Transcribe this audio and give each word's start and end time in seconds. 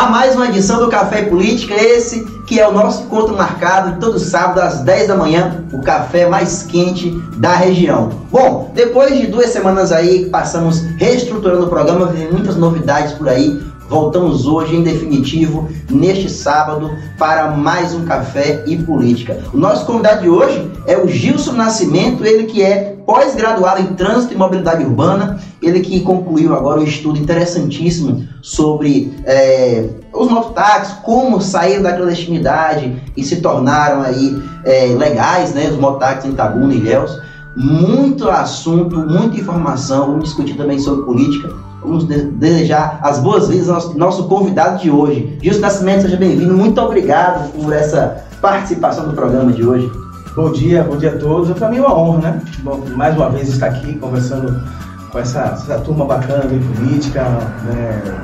Ar 0.00 0.10
mais 0.10 0.34
uma 0.34 0.46
edição 0.46 0.80
do 0.80 0.88
Café 0.88 1.24
Política, 1.24 1.74
esse 1.74 2.24
que 2.46 2.58
é 2.58 2.66
o 2.66 2.72
nosso 2.72 3.02
encontro 3.02 3.36
marcado 3.36 4.00
todo 4.00 4.18
sábado 4.18 4.60
às 4.60 4.80
10 4.80 5.08
da 5.08 5.14
manhã, 5.14 5.62
o 5.74 5.82
café 5.82 6.26
mais 6.26 6.62
quente 6.62 7.10
da 7.36 7.52
região. 7.52 8.08
Bom, 8.32 8.72
depois 8.74 9.14
de 9.14 9.26
duas 9.26 9.50
semanas 9.50 9.92
aí 9.92 10.30
passamos 10.30 10.80
reestruturando 10.96 11.66
o 11.66 11.68
programa, 11.68 12.06
vem 12.06 12.32
muitas 12.32 12.56
novidades 12.56 13.12
por 13.12 13.28
aí, 13.28 13.60
Voltamos 13.90 14.46
hoje, 14.46 14.76
em 14.76 14.84
definitivo, 14.84 15.68
neste 15.90 16.30
sábado, 16.30 16.92
para 17.18 17.50
mais 17.50 17.92
um 17.92 18.04
Café 18.04 18.62
e 18.64 18.76
Política. 18.76 19.38
O 19.52 19.56
nosso 19.56 19.84
convidado 19.84 20.22
de 20.22 20.28
hoje 20.28 20.70
é 20.86 20.96
o 20.96 21.08
Gilson 21.08 21.54
Nascimento, 21.54 22.24
ele 22.24 22.44
que 22.44 22.62
é 22.62 22.96
pós-graduado 23.04 23.82
em 23.82 23.86
Trânsito 23.94 24.32
e 24.32 24.36
Mobilidade 24.36 24.84
Urbana, 24.84 25.40
ele 25.62 25.80
que 25.80 26.00
concluiu 26.00 26.54
agora 26.54 26.80
um 26.80 26.84
estudo 26.84 27.18
interessantíssimo 27.18 28.26
sobre 28.42 29.12
é, 29.24 29.88
os 30.12 30.30
mototáxis, 30.30 30.94
como 31.02 31.40
sair 31.40 31.82
da 31.82 31.92
clandestinidade 31.92 33.02
e 33.16 33.22
se 33.22 33.36
tornaram 33.36 34.02
aí 34.02 34.42
é, 34.64 34.86
legais, 34.96 35.52
né, 35.52 35.68
os 35.70 35.76
mototáxis 35.76 36.30
em 36.30 36.34
Tabuna 36.34 36.72
e 36.72 36.78
Ilhéus. 36.78 37.20
Muito 37.56 38.30
assunto, 38.30 38.96
muita 38.96 39.40
informação, 39.40 40.06
vamos 40.06 40.24
discutir 40.24 40.56
também 40.56 40.78
sobre 40.78 41.04
política 41.04 41.50
Vamos 41.82 42.04
desejar 42.04 43.00
as 43.02 43.18
boas-vindas 43.20 43.68
ao 43.70 43.94
nosso, 43.94 44.28
convidado 44.28 44.82
de 44.82 44.90
hoje. 44.90 45.38
Gilson 45.42 45.60
Nascimento, 45.60 46.02
seja 46.02 46.16
bem-vindo. 46.16 46.54
Muito 46.54 46.78
obrigado 46.80 47.50
por 47.52 47.72
essa 47.72 48.22
participação 48.40 49.06
no 49.06 49.14
programa 49.14 49.50
de 49.50 49.64
hoje. 49.64 49.90
Bom 50.36 50.52
dia, 50.52 50.84
bom 50.84 50.96
dia 50.96 51.14
a 51.14 51.18
todos. 51.18 51.50
Para 51.58 51.70
mim 51.70 51.78
é 51.78 51.80
uma 51.80 51.98
honra, 51.98 52.18
né? 52.20 52.42
Bom, 52.62 52.82
mais 52.94 53.16
uma 53.16 53.30
vez 53.30 53.48
estar 53.48 53.68
aqui 53.68 53.96
conversando 53.96 54.62
com 55.10 55.18
essa, 55.18 55.40
essa 55.40 55.78
turma 55.78 56.04
bacana 56.04 56.46
de 56.46 56.58
política, 56.58 57.22
né? 57.64 58.22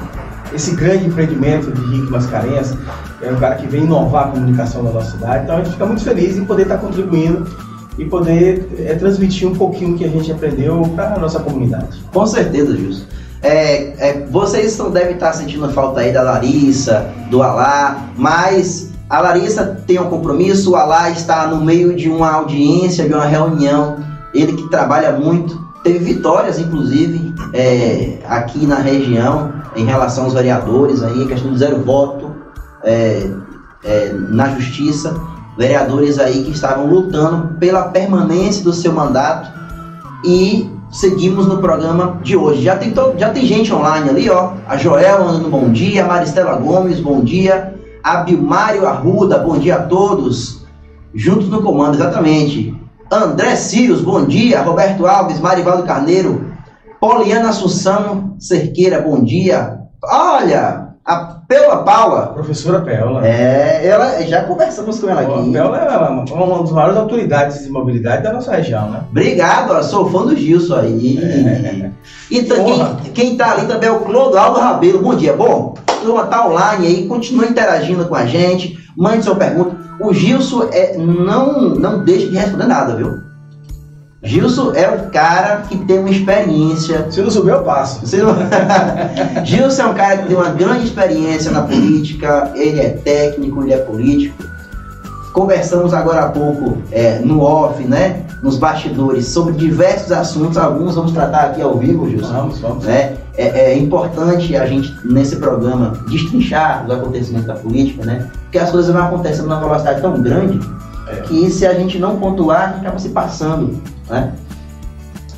esse 0.53 0.75
grande 0.75 1.06
empreendimento 1.06 1.70
de 1.70 1.81
Rico 1.97 2.11
Mascarenhas. 2.11 2.75
É 3.23 3.31
um 3.31 3.37
cara 3.37 3.56
que 3.56 3.67
vem 3.67 3.84
inovar 3.84 4.29
a 4.29 4.31
comunicação 4.31 4.83
na 4.83 4.91
nossa 4.91 5.12
cidade. 5.12 5.45
Então 5.45 5.57
a 5.57 5.59
gente 5.59 5.73
fica 5.73 5.87
muito 5.87 6.03
feliz 6.03 6.37
em 6.37 6.45
poder 6.45 6.62
estar 6.62 6.79
contribuindo 6.79 7.47
e 7.98 8.05
poder 8.05 8.69
é, 8.79 8.95
transmitir 8.95 9.48
um 9.48 9.55
pouquinho 9.55 9.97
que 9.97 10.05
a 10.05 10.09
gente 10.09 10.31
aprendeu 10.31 10.83
para 10.95 11.14
a 11.14 11.19
nossa 11.19 11.41
comunidade. 11.41 12.03
Com 12.12 12.27
certeza, 12.27 12.77
Gilson. 12.77 13.05
É, 13.42 14.09
é, 14.09 14.27
vocês 14.31 14.77
não 14.79 14.91
devem 14.91 15.14
estar 15.14 15.33
sentindo 15.33 15.69
falta 15.70 16.01
aí 16.01 16.12
da 16.12 16.23
Larissa, 16.23 17.07
do 17.31 17.42
Alá, 17.42 18.09
mas 18.17 18.91
a 19.08 19.20
Larissa 19.20 19.64
tem 19.86 20.01
um 20.01 20.08
compromisso, 20.08 20.73
o 20.73 20.77
Alá 20.77 21.11
está 21.11 21.47
no 21.47 21.64
meio 21.64 21.95
de 21.95 22.08
uma 22.08 22.33
audiência, 22.33 23.07
de 23.07 23.14
uma 23.14 23.24
reunião, 23.24 23.98
ele 24.35 24.55
que 24.55 24.68
trabalha 24.68 25.13
muito, 25.13 25.66
teve 25.86 26.01
vitórias, 26.01 26.58
inclusive, 26.58 27.33
é, 27.52 28.19
aqui 28.27 28.67
na 28.67 28.77
região, 28.77 29.52
em 29.77 29.85
relação 29.85 30.24
aos 30.24 30.35
vereadores, 30.35 31.01
aí, 31.01 31.27
questão 31.27 31.52
do 31.52 31.57
zero 31.57 31.80
voto 31.85 32.35
é, 32.83 33.30
é, 33.85 34.13
na 34.13 34.48
justiça, 34.48 35.14
vereadores 35.57 36.19
aí 36.19 36.42
que 36.42 36.51
estavam 36.51 36.86
lutando 36.86 37.55
pela 37.61 37.85
permanência 37.85 38.64
do 38.64 38.73
seu 38.73 38.92
mandato 38.92 39.48
e 40.24 40.69
seguimos 40.91 41.47
no 41.47 41.58
programa 41.58 42.18
de 42.20 42.36
hoje. 42.36 42.63
Já 42.63 42.77
tem, 42.77 42.92
já 43.17 43.30
tem 43.30 43.47
gente 43.47 43.73
online 43.73 44.11
ali, 44.11 44.29
ó. 44.29 44.55
A 44.67 44.77
Joel 44.77 45.24
mandando 45.24 45.48
bom 45.48 45.70
dia, 45.70 46.05
a 46.05 46.08
Maristela 46.08 46.57
Gomes, 46.57 46.98
bom 46.98 47.23
dia. 47.23 47.74
A 48.03 48.18
Bilmário 48.18 48.86
Arruda, 48.86 49.39
bom 49.39 49.57
dia 49.57 49.77
a 49.77 49.83
todos. 49.83 50.64
Juntos 51.14 51.48
no 51.48 51.63
comando, 51.63 51.95
exatamente. 51.95 52.76
André 53.11 53.55
Sirius, 53.55 54.00
bom 54.00 54.24
dia. 54.24 54.62
Roberto 54.62 55.06
Alves, 55.06 55.39
Marivaldo 55.39 55.84
Carneiro. 55.84 56.52
Poliana 57.00 57.50
Assunção 57.50 58.34
Cerqueira, 58.39 59.00
bom 59.00 59.22
dia. 59.22 59.78
Olha, 60.02 60.89
a 61.05 61.17
Pela 61.46 61.84
Paula. 61.84 62.28
Professora 62.28 62.80
Pela. 62.80 63.24
É, 63.24 63.86
ela, 63.86 64.20
já 64.22 64.42
conversamos 64.42 64.98
com 64.98 65.08
ela 65.08 65.20
aqui. 65.20 65.56
A 65.56 65.62
Pela 65.62 65.78
é 65.78 66.34
uma, 66.34 66.58
das 66.62 66.72
maiores 66.72 66.96
autoridades 66.96 67.62
de 67.62 67.70
mobilidade 67.70 68.24
da 68.24 68.33
nossa 68.33 68.56
região, 68.56 68.90
né? 68.90 69.00
Obrigado, 69.08 69.70
ó, 69.73 69.83
sou 69.83 70.11
fã 70.11 70.23
do 70.23 70.34
Gilson 70.34 70.74
aí. 70.74 71.18
É. 71.18 71.90
E 72.28 72.42
quem, 72.42 73.12
quem 73.14 73.36
tá 73.36 73.52
ali 73.52 73.67
também 73.68 73.88
é 73.88 73.92
o 73.92 74.00
Clodoaldo 74.00 74.58
Rabelo. 74.58 74.98
Bom 75.00 75.14
dia, 75.14 75.33
bom? 75.33 75.74
Turma 76.02 76.24
tá 76.24 76.44
online 76.46 76.86
aí, 76.86 77.06
continua 77.06 77.46
interagindo 77.46 78.05
com 78.06 78.14
a 78.17 78.27
gente, 78.27 78.77
mande 78.96 79.24
sua 79.24 79.36
pergunta. 79.36 79.76
O 80.01 80.12
Gilson 80.12 80.68
é, 80.73 80.96
não, 80.96 81.70
não 81.70 82.05
deixa 82.05 82.29
de 82.29 82.36
responder 82.36 82.67
nada, 82.67 82.96
viu? 82.96 83.27
Gilson 84.23 84.73
é 84.74 84.90
um 84.90 85.11
cara 85.11 85.62
que 85.68 85.79
tem 85.79 86.01
uma 86.01 86.11
experiência. 86.11 87.07
Se 87.11 87.20
não 87.20 87.30
subir, 87.30 87.51
eu 87.51 87.62
passo. 87.62 88.01
Não... 88.17 88.36
Gilson 89.45 89.83
é 89.83 89.86
um 89.86 89.95
cara 89.95 90.18
que 90.18 90.29
tem 90.29 90.36
uma 90.36 90.51
grande 90.51 90.86
experiência 90.86 91.51
na 91.51 91.62
política, 91.62 92.51
ele 92.55 92.80
é 92.80 92.90
técnico, 92.90 93.62
ele 93.62 93.73
é 93.73 93.79
político. 93.79 94.42
Conversamos 95.33 95.95
agora 95.95 96.23
há 96.23 96.29
pouco 96.30 96.79
é, 96.90 97.18
no 97.18 97.42
off, 97.42 97.83
né? 97.85 98.24
Nos 98.42 98.58
bastidores, 98.58 99.27
sobre 99.29 99.52
diversos 99.55 100.11
assuntos. 100.11 100.56
Alguns 100.56 100.95
vamos 100.95 101.12
tratar 101.12 101.46
aqui 101.46 101.62
ao 101.62 101.77
vivo, 101.77 102.08
Gilson. 102.08 102.33
Vamos, 102.33 102.58
vamos. 102.58 102.85
Né? 102.85 103.17
É, 103.36 103.73
é 103.73 103.79
importante 103.79 104.57
a 104.57 104.67
gente, 104.67 104.95
nesse 105.05 105.36
programa, 105.36 105.92
destrinchar 106.08 106.86
os 106.86 106.91
acontecimentos 106.91 107.47
da 107.47 107.55
política, 107.55 108.05
né? 108.05 108.30
Porque 108.45 108.58
as 108.58 108.70
coisas 108.70 108.92
vão 108.92 109.02
acontecendo 109.02 109.48
numa 109.48 109.61
velocidade 109.61 110.01
tão 110.01 110.20
grande 110.23 110.58
é. 111.08 111.17
que 111.23 111.51
se 111.51 111.67
a 111.67 111.74
gente 111.74 111.98
não 111.98 112.17
pontuar, 112.17 112.63
a 112.63 112.67
gente 112.73 112.80
acaba 112.80 112.98
se 112.98 113.11
passando. 113.11 113.80
Né? 114.08 114.33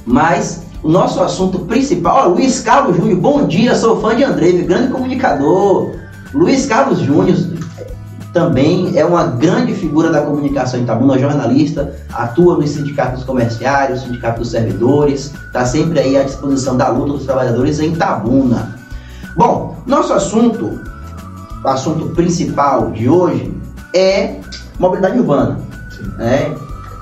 Mas 0.07 0.65
o 0.83 0.89
nosso 0.89 1.21
assunto 1.21 1.61
principal, 1.61 2.17
ó, 2.17 2.29
Luiz 2.29 2.61
Carlos 2.61 2.97
Júnior, 2.97 3.19
bom 3.19 3.47
dia, 3.47 3.75
sou 3.75 4.01
fã 4.01 4.15
de 4.15 4.23
André, 4.23 4.53
grande 4.53 4.93
comunicador. 4.93 5.97
Luiz 6.33 6.67
Carlos 6.67 7.01
Júnior 7.01 7.37
também 8.33 8.97
é 8.97 9.05
uma 9.05 9.25
grande 9.25 9.75
figura 9.75 10.11
da 10.11 10.23
comunicação 10.23 10.79
em 10.79 10.83
Itabuna, 10.83 11.19
jornalista, 11.19 11.97
atua 12.13 12.57
no 12.57 12.67
sindicato 12.67 13.17
dos 13.17 13.25
comerciários, 13.25 14.03
sindicato 14.03 14.41
dos 14.41 14.51
servidores, 14.51 15.33
está 15.47 15.65
sempre 15.65 15.99
aí 16.01 16.17
à 16.17 16.23
disposição 16.23 16.77
da 16.77 16.89
luta 16.89 17.15
dos 17.15 17.25
trabalhadores 17.25 17.81
em 17.81 17.93
Itabuna. 17.93 18.77
Bom, 19.37 19.77
nosso 19.87 20.13
assunto, 20.13 20.81
o 21.65 21.69
assunto 21.69 22.09
principal 22.11 22.91
de 22.91 23.09
hoje 23.09 23.55
é 23.95 24.37
mobilidade 24.79 25.19
urbana. 25.19 25.59
Né? 26.17 26.55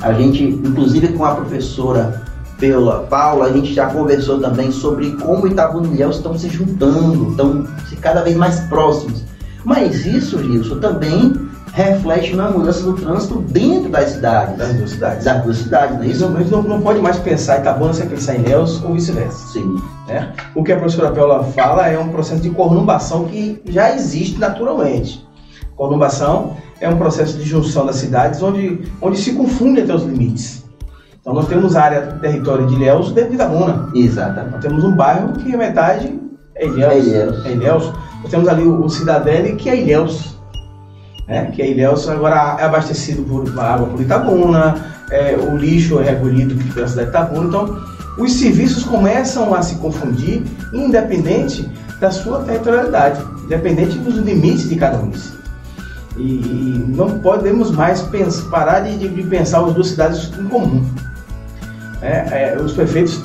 A 0.03 0.13
gente, 0.13 0.45
inclusive 0.45 1.09
com 1.09 1.25
a 1.25 1.35
professora 1.35 2.23
pela 2.59 3.01
Paula, 3.05 3.47
a 3.47 3.53
gente 3.53 3.75
já 3.75 3.87
conversou 3.87 4.41
também 4.41 4.71
sobre 4.71 5.13
como 5.17 5.47
Itabuna 5.47 5.89
e 5.89 5.91
Ilhéus 5.93 6.17
estão 6.17 6.39
se 6.39 6.49
juntando, 6.49 7.31
estão 7.31 7.67
cada 8.01 8.22
vez 8.22 8.37
mais 8.37 8.61
próximos. 8.61 9.25
Mas 9.66 10.07
isso, 10.07 10.41
Gilson, 10.41 10.78
também 10.78 11.34
reflete 11.72 12.36
na 12.36 12.48
mudança 12.48 12.84
do 12.84 12.92
trânsito 12.92 13.41
dentro 13.51 13.91
das 13.91 14.10
cidades. 14.10 14.57
Das 14.57 14.72
duas 14.74 14.91
cidades. 14.91 15.24
Das 15.24 15.42
duas 15.42 15.57
cidades, 15.57 15.97
não 15.97 16.04
é 16.04 16.07
isso? 16.07 16.24
A 16.24 16.39
gente 16.39 16.51
não, 16.53 16.63
não 16.63 16.80
pode 16.80 17.01
mais 17.01 17.18
pensar 17.18 17.59
em 17.59 17.60
Itabuna 17.63 17.92
sem 17.92 18.09
pensar 18.09 18.36
em 18.36 18.42
Ilhéus 18.42 18.80
ou 18.84 18.95
vice-versa. 18.95 19.53
Sim. 19.53 19.77
Né? 20.07 20.33
O 20.54 20.63
que 20.63 20.71
a 20.71 20.77
professora 20.77 21.10
Paula 21.10 21.42
fala 21.47 21.89
é 21.89 21.98
um 21.98 22.10
processo 22.10 22.41
de 22.41 22.51
conurbação 22.51 23.24
que 23.24 23.60
já 23.66 23.92
existe 23.92 24.39
naturalmente. 24.39 25.27
Conurbação 25.74 26.57
é 26.80 26.89
um 26.89 26.97
processo 26.97 27.36
de 27.36 27.45
junção 27.45 27.86
das 27.86 27.97
cidades 27.97 28.41
onde, 28.41 28.89
onde 29.03 29.19
se 29.19 29.33
confundem 29.33 29.83
até 29.83 29.97
os 29.97 30.04
limites. 30.04 30.65
Então 31.21 31.34
nós 31.34 31.48
temos 31.48 31.74
a 31.74 31.83
área 31.83 32.03
território 32.22 32.69
de 32.69 32.74
Ilhéus 32.77 33.10
dentro 33.10 33.30
de 33.30 33.34
Itabuna. 33.34 33.91
Exato. 33.97 34.48
Nós 34.48 34.60
temos 34.60 34.84
um 34.84 34.92
bairro 34.92 35.33
que 35.33 35.57
metade 35.57 36.16
é 36.54 36.66
Ilhéus. 36.66 36.92
É 36.92 36.98
Ilhéus. 36.98 37.47
É 37.47 37.53
Ilhéus. 37.53 37.92
Temos 38.31 38.49
ali 38.49 38.63
o, 38.63 38.84
o 38.84 38.89
Cidadele 38.89 39.57
que 39.57 39.69
é 39.69 39.81
Ilhéus. 39.81 40.37
Né? 41.27 41.51
Que 41.53 41.63
é 41.63 41.71
Ilhéus 41.71 42.09
agora 42.09 42.57
é 42.59 42.65
abastecido 42.65 43.23
por 43.23 43.59
água 43.59 43.87
por 43.87 44.01
Itabuna, 44.01 44.95
é, 45.11 45.37
o 45.37 45.57
lixo 45.57 46.01
é 46.01 46.11
recolhido 46.11 46.55
pela 46.73 46.89
cidade 46.89 47.11
de 47.11 47.17
Itabuna. 47.17 47.49
Então 47.49 47.97
os 48.19 48.33
serviços 48.33 48.84
começam 48.84 49.55
a 49.55 49.63
se 49.63 49.77
confundir 49.77 50.43
independente 50.73 51.69
da 52.01 52.11
sua 52.11 52.41
territorialidade, 52.41 53.21
independente 53.45 53.99
dos 53.99 54.17
limites 54.17 54.69
de 54.69 54.77
cada 54.77 54.99
município. 54.99 55.37
E, 56.17 56.22
e 56.22 56.84
não 56.89 57.19
podemos 57.19 57.71
mais 57.71 58.01
pensar, 58.03 58.49
parar 58.51 58.81
de, 58.81 59.09
de, 59.09 59.22
pensar 59.25 59.65
as 59.65 59.75
duas 59.75 59.89
cidades 59.89 60.31
em 60.39 60.45
comum. 60.45 60.84
É, 62.01 62.55
é, 62.55 62.63
os 62.63 62.72
prefeitos 62.72 63.21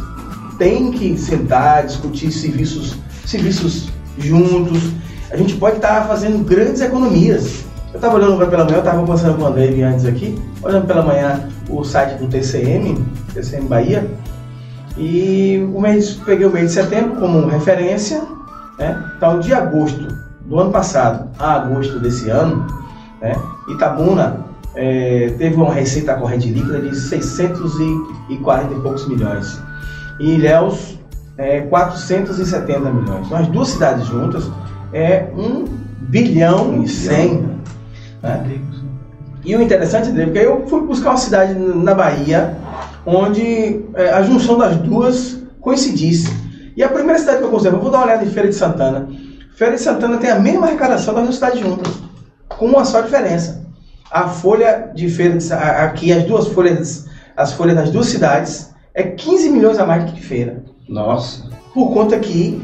têm 0.57 0.92
que 0.92 1.18
sentar, 1.18 1.86
discutir 1.86 2.31
serviços, 2.31 2.97
serviços 3.25 3.89
juntos. 4.17 4.91
A 5.31 5.37
gente 5.37 5.55
pode 5.55 5.77
estar 5.77 6.07
fazendo 6.07 6.43
grandes 6.43 6.81
economias. 6.81 7.63
Eu 7.91 7.95
estava 7.95 8.15
olhando 8.15 8.37
pela 8.49 8.63
manhã, 8.63 8.75
eu 8.75 8.79
estava 8.79 8.99
conversando 8.99 9.37
com 9.37 9.43
o 9.43 9.47
André 9.47 9.81
antes 9.83 10.05
aqui, 10.05 10.41
olhando 10.61 10.87
pela 10.87 11.01
manhã 11.01 11.49
o 11.69 11.83
site 11.83 12.17
do 12.17 12.27
TCM, 12.27 13.03
TCM 13.33 13.67
Bahia, 13.67 14.09
e 14.97 15.69
o 15.73 15.79
mês, 15.79 16.19
peguei 16.25 16.45
o 16.45 16.51
mês 16.51 16.67
de 16.67 16.73
setembro 16.73 17.19
como 17.19 17.47
referência, 17.47 18.23
né? 18.77 19.03
então 19.15 19.39
de 19.39 19.53
agosto 19.53 20.07
do 20.45 20.59
ano 20.59 20.71
passado 20.71 21.29
a 21.39 21.53
agosto 21.53 21.99
desse 21.99 22.29
ano, 22.29 22.65
né? 23.21 23.35
Itabuna 23.69 24.45
é, 24.75 25.33
teve 25.37 25.55
uma 25.55 25.73
receita 25.73 26.13
corrente 26.15 26.49
líquida 26.49 26.79
de 26.81 26.95
640 26.95 28.73
e 28.73 28.79
poucos 28.79 29.07
milhões. 29.07 29.61
E 30.19 30.35
Ilhéus, 30.35 30.99
é, 31.38 31.62
470 31.62 32.80
milhões. 32.92 33.25
Então, 33.25 33.38
as 33.38 33.48
duas 33.48 33.69
cidades 33.69 34.06
juntas 34.07 34.50
é 34.94 35.28
um 35.36 35.66
bilhão 36.10 36.83
e 36.83 36.88
cem. 36.88 37.50
Né? 38.22 38.60
E 39.44 39.56
o 39.56 39.62
interessante 39.62 40.12
dele, 40.12 40.31
porque 40.31 40.45
eu 40.45 40.68
fui 40.68 40.81
buscar 40.81 41.12
uma 41.12 41.18
cidade 41.18 41.54
na 41.54 41.94
Bahia 41.94 42.56
onde 43.06 43.83
é, 43.95 44.12
a 44.12 44.22
junção 44.22 44.57
das 44.57 44.78
duas 44.78 45.42
coincidisse. 45.60 46.31
E 46.75 46.83
a 46.83 46.89
primeira 46.89 47.19
cidade 47.19 47.39
que 47.39 47.45
eu 47.45 47.50
considero, 47.50 47.78
eu 47.78 47.81
vou 47.81 47.92
dar 47.92 48.00
uma 48.00 48.06
olhada 48.06 48.24
em 48.24 48.30
Feira 48.30 48.50
de 48.50 48.56
Santana. 48.56 49.10
Feira 49.56 49.75
de 49.75 49.81
Santana 49.81 50.18
tem 50.18 50.30
a 50.30 50.39
mesma 50.39 50.68
arrecadação 50.68 51.13
das 51.13 51.24
duas 51.24 51.36
cidades 51.36 51.60
juntas, 51.60 51.94
com 52.48 52.68
uma 52.68 52.86
só 52.86 53.01
diferença. 53.01 53.62
A 54.10 54.28
folha 54.28 54.92
de 54.94 55.10
Feira 55.10 55.38
de 55.38 55.54
aqui 55.54 56.13
as 56.13 56.24
duas 56.24 56.48
folhas, 56.48 57.07
as 57.36 57.54
folhas 57.54 57.75
das 57.75 57.89
duas 57.89 58.07
cidades 58.07 58.72
é 58.94 59.04
15 59.04 59.50
milhões 59.50 59.80
a 59.80 59.86
mais 59.86 60.06
que 60.06 60.13
de 60.13 60.22
Feira. 60.22 60.63
Nossa. 60.88 61.50
Por 61.74 61.94
conta 61.94 62.19
que 62.19 62.62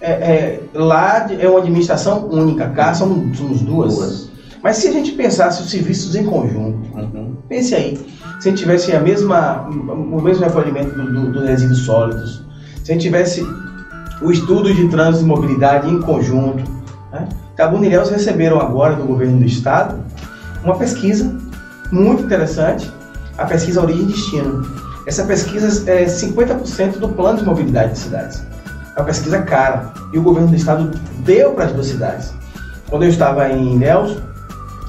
é, 0.00 0.12
é, 0.12 0.60
lá 0.74 1.26
é 1.32 1.48
uma 1.48 1.60
administração 1.60 2.28
única, 2.28 2.68
cá 2.70 2.94
são, 2.94 3.32
somos 3.34 3.60
duas. 3.62 3.94
duas. 3.94 4.30
Mas 4.62 4.76
se 4.76 4.88
a 4.88 4.92
gente 4.92 5.12
pensasse 5.12 5.62
os 5.62 5.70
serviços 5.70 6.14
em 6.14 6.24
conjunto, 6.24 6.78
uhum. 6.96 7.36
pense 7.48 7.74
aí, 7.74 7.96
se 8.40 8.48
a 8.48 8.50
gente 8.50 8.58
tivesse 8.58 8.94
a 8.94 9.00
mesma, 9.00 9.62
o 9.68 10.20
mesmo 10.20 10.44
recolhimento 10.44 10.94
dos 10.96 11.12
do, 11.12 11.32
do 11.32 11.44
resíduos 11.44 11.80
sólidos, 11.80 12.44
se 12.82 12.90
a 12.90 12.94
gente 12.94 13.02
tivesse 13.02 13.46
o 14.22 14.30
estudo 14.30 14.72
de 14.72 14.88
trânsito 14.88 15.24
e 15.24 15.28
mobilidade 15.28 15.88
em 15.88 16.00
conjunto, 16.00 16.64
né? 17.12 17.28
Tabuna 17.56 17.84
e 17.84 17.88
Ilhéus 17.88 18.10
receberam 18.10 18.60
agora 18.60 18.94
do 18.96 19.04
governo 19.04 19.38
do 19.38 19.44
estado 19.44 20.04
uma 20.62 20.76
pesquisa 20.76 21.34
muito 21.90 22.24
interessante, 22.24 22.90
a 23.38 23.46
pesquisa 23.46 23.80
Origem 23.80 24.02
e 24.02 24.06
Destino. 24.06 24.85
Essa 25.06 25.24
pesquisa 25.24 25.88
é 25.88 26.04
50% 26.04 26.98
do 26.98 27.08
plano 27.08 27.38
de 27.38 27.44
mobilidade 27.44 27.90
das 27.90 27.98
cidades. 27.98 28.42
É 28.96 29.00
uma 29.00 29.06
pesquisa 29.06 29.40
cara 29.42 29.92
e 30.12 30.18
o 30.18 30.22
governo 30.22 30.48
do 30.48 30.56
estado 30.56 30.90
deu 31.20 31.52
para 31.52 31.66
as 31.66 31.72
duas 31.72 31.86
cidades. 31.86 32.34
Quando 32.88 33.04
eu 33.04 33.08
estava 33.08 33.48
em 33.48 33.76
Ilhéus, 33.76 34.16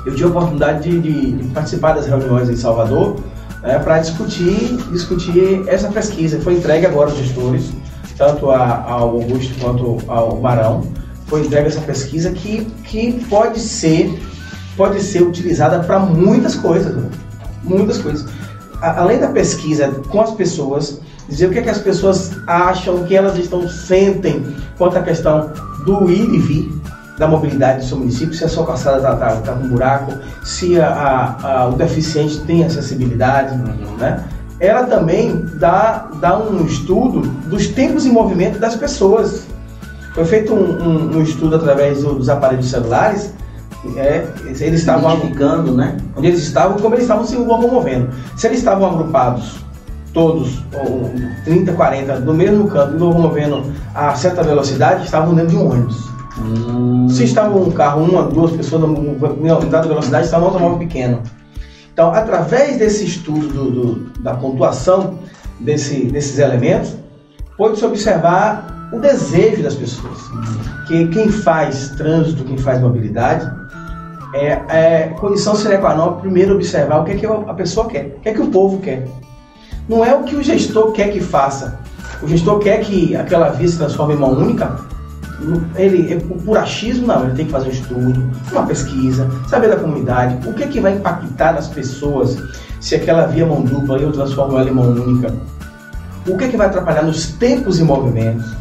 eu 0.05 0.13
tive 0.13 0.23
a 0.23 0.27
oportunidade 0.29 0.89
de, 0.89 0.99
de, 0.99 1.31
de 1.33 1.47
participar 1.49 1.93
das 1.93 2.07
reuniões 2.07 2.49
em 2.49 2.55
Salvador 2.55 3.19
né, 3.61 3.77
para 3.77 3.99
discutir, 3.99 4.77
discutir 4.91 5.63
essa 5.67 5.89
pesquisa. 5.89 6.39
Foi 6.41 6.55
entregue 6.55 6.87
agora 6.87 7.11
aos 7.11 7.19
gestores, 7.19 7.69
tanto 8.17 8.49
a, 8.49 8.85
ao 8.89 9.09
Augusto 9.09 9.53
quanto 9.59 9.97
ao 10.07 10.37
Barão. 10.37 10.83
Foi 11.27 11.41
entregue 11.41 11.67
essa 11.67 11.81
pesquisa 11.81 12.31
que, 12.31 12.65
que 12.83 13.23
pode 13.25 13.59
ser 13.59 14.19
pode 14.75 15.01
ser 15.01 15.23
utilizada 15.23 15.79
para 15.79 15.99
muitas 15.99 16.53
coisas, 16.53 16.95
né? 16.95 17.09
muitas 17.63 17.97
coisas. 17.97 18.29
Além 18.81 19.19
da 19.19 19.29
pesquisa 19.29 19.89
com 20.09 20.21
as 20.21 20.31
pessoas, 20.31 21.01
dizer 21.27 21.47
o 21.47 21.51
que, 21.51 21.59
é 21.59 21.61
que 21.61 21.69
as 21.69 21.79
pessoas 21.79 22.31
acham, 22.45 22.95
o 22.95 23.05
que 23.05 23.15
elas 23.15 23.37
estão 23.37 23.67
sentem 23.67 24.45
quanto 24.77 24.97
à 24.97 25.01
questão 25.01 25.51
do 25.85 26.09
ir 26.09 26.29
e 26.33 26.39
vir, 26.39 26.81
da 27.17 27.27
mobilidade 27.27 27.79
do 27.79 27.85
seu 27.85 27.97
município, 27.97 28.33
se 28.35 28.43
a 28.43 28.49
sua 28.49 28.65
calçada 28.65 28.97
está 28.97 29.15
tá, 29.15 29.35
tá 29.37 29.53
com 29.53 29.67
buraco, 29.67 30.13
se 30.43 30.79
a, 30.79 30.87
a, 30.87 31.61
a, 31.61 31.67
o 31.67 31.71
deficiente 31.73 32.39
tem 32.41 32.63
acessibilidade, 32.63 33.55
né? 33.97 34.23
Ela 34.59 34.85
também 34.85 35.45
dá, 35.59 36.09
dá 36.19 36.37
um 36.37 36.65
estudo 36.65 37.21
dos 37.21 37.67
tempos 37.67 38.05
em 38.05 38.11
movimento 38.11 38.59
das 38.59 38.75
pessoas. 38.75 39.45
Foi 40.13 40.25
feito 40.25 40.53
um, 40.53 40.81
um, 40.81 41.17
um 41.17 41.21
estudo 41.21 41.55
através 41.55 42.01
dos 42.01 42.27
aparelhos 42.27 42.69
celulares, 42.69 43.33
é, 43.95 44.27
eles 44.45 44.79
estavam 44.79 45.13
identificando, 45.13 45.73
né? 45.73 45.97
Onde 46.15 46.27
eles 46.27 46.41
estavam, 46.41 46.77
como 46.77 46.95
eles 46.95 47.03
estavam 47.03 47.25
se 47.25 47.35
locomovendo. 47.35 48.09
Se 48.35 48.47
eles 48.47 48.59
estavam 48.59 48.89
agrupados 48.89 49.55
todos, 50.13 50.63
30, 51.45 51.73
40, 51.73 52.19
no 52.21 52.33
mesmo 52.33 52.67
canto, 52.69 52.97
locomovendo 52.97 53.71
a 53.93 54.15
certa 54.15 54.41
velocidade, 54.41 55.05
estavam 55.05 55.35
dentro 55.35 55.51
de 55.51 55.57
um 55.57 55.71
ônibus. 55.71 56.07
Hum. 56.39 57.07
Se 57.09 57.23
estava 57.23 57.57
um 57.57 57.71
carro, 57.71 58.03
uma, 58.03 58.23
duas 58.23 58.51
pessoas 58.51 58.83
em 58.83 59.69
dada 59.69 59.87
velocidade, 59.87 60.25
estava 60.25 60.45
um 60.45 60.47
automóvel 60.47 60.79
pequeno. 60.79 61.21
Então, 61.93 62.13
através 62.13 62.77
desse 62.77 63.05
estudo 63.05 63.47
do, 63.47 63.71
do, 63.71 64.21
da 64.21 64.35
pontuação 64.35 65.19
desse, 65.59 66.05
desses 66.05 66.37
elementos, 66.37 66.95
pode-se 67.57 67.83
observar 67.85 68.89
o 68.91 68.99
desejo 68.99 69.63
das 69.63 69.75
pessoas. 69.75 70.17
Que 70.87 71.07
quem 71.07 71.29
faz 71.29 71.89
trânsito, 71.97 72.43
quem 72.43 72.57
faz 72.57 72.79
mobilidade, 72.79 73.49
é, 74.33 74.61
é 74.69 75.07
condição 75.19 75.55
sine 75.55 75.77
qua 75.77 75.95
non, 75.95 76.13
primeiro 76.13 76.55
observar 76.55 77.01
o 77.01 77.05
que, 77.05 77.11
é 77.11 77.15
que 77.15 77.25
a 77.25 77.53
pessoa 77.53 77.87
quer, 77.87 78.15
o 78.17 78.19
que 78.21 78.29
é 78.29 78.33
que 78.33 78.41
o 78.41 78.47
povo 78.47 78.79
quer. 78.79 79.07
Não 79.87 80.03
é 80.03 80.13
o 80.13 80.23
que 80.23 80.35
o 80.35 80.43
gestor 80.43 80.91
quer 80.91 81.11
que 81.11 81.21
faça. 81.21 81.79
O 82.21 82.27
gestor 82.27 82.59
quer 82.59 82.81
que 82.81 83.15
aquela 83.15 83.49
via 83.49 83.67
se 83.67 83.77
transforme 83.77 84.15
em 84.15 84.17
mão 84.17 84.31
única, 84.31 84.75
ele, 85.75 86.13
é 86.13 86.17
por 86.17 86.57
achismo, 86.57 87.07
não, 87.07 87.25
ele 87.25 87.35
tem 87.35 87.45
que 87.45 87.51
fazer 87.51 87.67
um 87.67 87.71
estudo, 87.71 88.31
uma 88.51 88.65
pesquisa, 88.65 89.29
saber 89.47 89.69
da 89.69 89.77
comunidade, 89.77 90.47
o 90.47 90.53
que, 90.53 90.63
é 90.63 90.67
que 90.67 90.79
vai 90.79 90.93
impactar 90.93 91.53
nas 91.53 91.67
pessoas 91.67 92.37
se 92.79 92.95
aquela 92.95 93.27
via 93.27 93.45
mão 93.45 93.61
dupla 93.61 93.99
eu 93.99 94.11
transformo 94.11 94.57
ela 94.57 94.69
em 94.69 94.73
mão 94.73 94.85
única, 94.85 95.33
o 96.27 96.35
que, 96.35 96.45
é 96.45 96.47
que 96.47 96.57
vai 96.57 96.67
atrapalhar 96.67 97.03
nos 97.03 97.27
tempos 97.33 97.79
e 97.79 97.83
movimentos, 97.83 98.51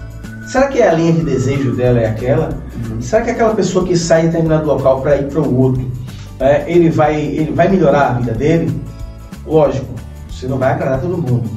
será 0.47 0.69
que 0.69 0.83
a 0.83 0.93
linha 0.93 1.13
de 1.13 1.23
desejo 1.23 1.75
dela 1.75 2.01
é 2.01 2.07
aquela? 2.07 2.51
Uhum. 2.89 3.01
Será 3.01 3.23
que 3.23 3.31
aquela 3.31 3.55
pessoa 3.55 3.85
que 3.85 3.97
sai 3.97 4.23
de 4.23 4.27
determinado 4.29 4.67
local 4.67 5.01
para 5.01 5.17
ir 5.17 5.29
para 5.29 5.41
o 5.41 5.61
outro, 5.61 5.91
é, 6.41 6.71
ele, 6.71 6.91
vai, 6.91 7.21
ele 7.21 7.53
vai 7.53 7.69
melhorar 7.69 8.09
a 8.09 8.13
vida 8.15 8.33
dele? 8.33 8.81
Lógico, 9.47 9.87
você 10.31 10.47
não 10.47 10.59
vai 10.59 10.73
agradar 10.73 11.01
todo 11.01 11.17
mundo. 11.17 11.49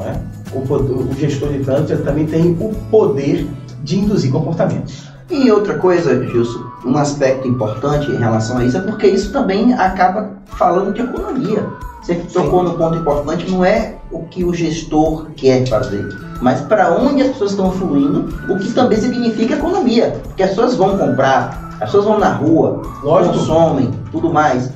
É? 0.00 0.14
O, 0.52 0.60
o 0.60 1.14
gestor 1.14 1.52
de 1.52 1.60
trânsito 1.60 2.02
também 2.02 2.26
tem 2.26 2.56
o 2.60 2.74
poder 2.90 3.46
de 3.82 3.98
induzir 3.98 4.30
comportamentos. 4.30 5.06
E 5.30 5.50
outra 5.50 5.76
coisa, 5.78 6.24
Gilson, 6.28 6.64
um 6.84 6.96
aspecto 6.96 7.48
importante 7.48 8.10
em 8.10 8.16
relação 8.16 8.58
a 8.58 8.64
isso 8.64 8.76
é 8.76 8.80
porque 8.80 9.08
isso 9.08 9.32
também 9.32 9.74
acaba 9.74 10.30
falando 10.46 10.92
de 10.92 11.02
economia. 11.02 11.66
Você 12.00 12.14
tocou 12.32 12.62
no 12.62 12.74
ponto 12.74 12.96
importante, 12.96 13.50
não 13.50 13.64
é 13.64 13.96
o 14.12 14.20
que 14.24 14.44
o 14.44 14.54
gestor 14.54 15.26
quer 15.34 15.66
fazer, 15.66 16.06
mas 16.40 16.60
para 16.62 16.92
onde 16.94 17.22
as 17.22 17.28
pessoas 17.28 17.52
estão 17.52 17.70
fluindo, 17.70 18.28
o 18.48 18.58
que 18.58 18.72
também 18.72 18.98
significa 18.98 19.54
economia. 19.54 20.20
Porque 20.22 20.42
as 20.42 20.50
pessoas 20.50 20.74
vão 20.74 20.98
comprar, 20.98 21.70
as 21.74 21.90
pessoas 21.90 22.04
vão 22.04 22.18
na 22.18 22.32
rua, 22.32 22.82
Lógico. 23.02 23.38
consomem, 23.38 23.90
tudo 24.10 24.32
mais. 24.32 24.70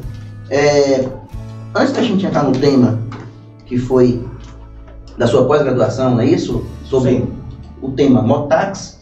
É, 0.49 1.09
antes 1.75 1.93
da 1.93 2.03
gente 2.03 2.27
entrar 2.27 2.43
no 2.43 2.53
tema, 2.53 2.99
que 3.67 3.79
foi 3.79 4.25
da 5.17 5.27
sua 5.27 5.45
pós-graduação, 5.45 6.13
não 6.13 6.21
é 6.21 6.27
isso? 6.27 6.65
Sobre 6.85 7.11
Sim. 7.11 7.33
o 7.83 7.91
tema 7.91 8.23
Motax, 8.23 9.01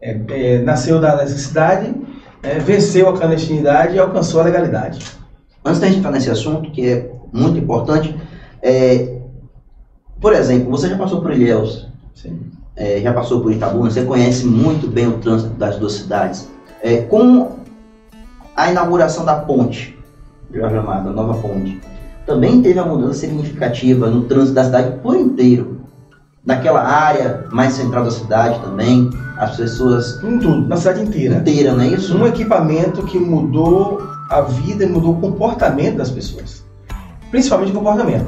é, 0.00 0.20
é, 0.28 0.58
nasceu 0.62 1.00
da 1.00 1.16
necessidade, 1.16 1.92
é, 2.42 2.58
venceu 2.58 3.08
a 3.08 3.16
clandestinidade 3.16 3.96
e 3.96 3.98
alcançou 3.98 4.40
a 4.40 4.44
legalidade. 4.44 5.04
Antes 5.64 5.80
da 5.80 5.86
gente 5.88 5.98
entrar 5.98 6.12
nesse 6.12 6.30
assunto, 6.30 6.70
que 6.70 6.88
é 6.88 7.10
muito 7.32 7.58
importante, 7.58 8.14
é, 8.62 9.17
por 10.20 10.32
exemplo, 10.32 10.70
você 10.70 10.88
já 10.88 10.96
passou 10.96 11.20
por 11.20 11.32
Ilhéus, 11.32 11.86
é, 12.76 13.00
já 13.00 13.12
passou 13.12 13.40
por 13.40 13.52
Itabuna, 13.52 13.90
você 13.90 14.04
conhece 14.04 14.46
muito 14.46 14.88
bem 14.88 15.06
o 15.06 15.18
trânsito 15.18 15.50
das 15.54 15.76
duas 15.76 15.92
cidades. 15.92 16.48
É, 16.82 16.98
com 17.02 17.56
a 18.56 18.70
inauguração 18.70 19.24
da 19.24 19.36
ponte, 19.36 19.98
já 20.52 20.68
chamada 20.70 21.10
Nova 21.10 21.34
Ponte, 21.34 21.80
também 22.26 22.62
teve 22.62 22.78
uma 22.78 22.94
mudança 22.94 23.20
significativa 23.20 24.08
no 24.08 24.24
trânsito 24.24 24.54
da 24.54 24.64
cidade 24.64 24.98
por 25.02 25.16
inteiro 25.16 25.78
naquela 26.48 26.82
área 26.82 27.44
mais 27.52 27.74
central 27.74 28.04
da 28.04 28.10
cidade 28.10 28.58
também, 28.60 29.10
as 29.36 29.54
pessoas. 29.56 30.22
Em 30.24 30.38
tudo, 30.38 30.66
na 30.66 30.78
cidade 30.78 31.02
inteira. 31.02 31.36
Inteira, 31.36 31.74
não 31.74 31.82
é 31.82 31.88
isso? 31.88 32.16
Um 32.16 32.26
equipamento 32.26 33.02
que 33.02 33.18
mudou 33.18 34.02
a 34.30 34.40
vida 34.40 34.84
e 34.84 34.88
mudou 34.88 35.12
o 35.12 35.20
comportamento 35.20 35.96
das 35.96 36.10
pessoas. 36.10 36.64
Principalmente 37.30 37.72
o 37.72 37.74
comportamento. 37.74 38.26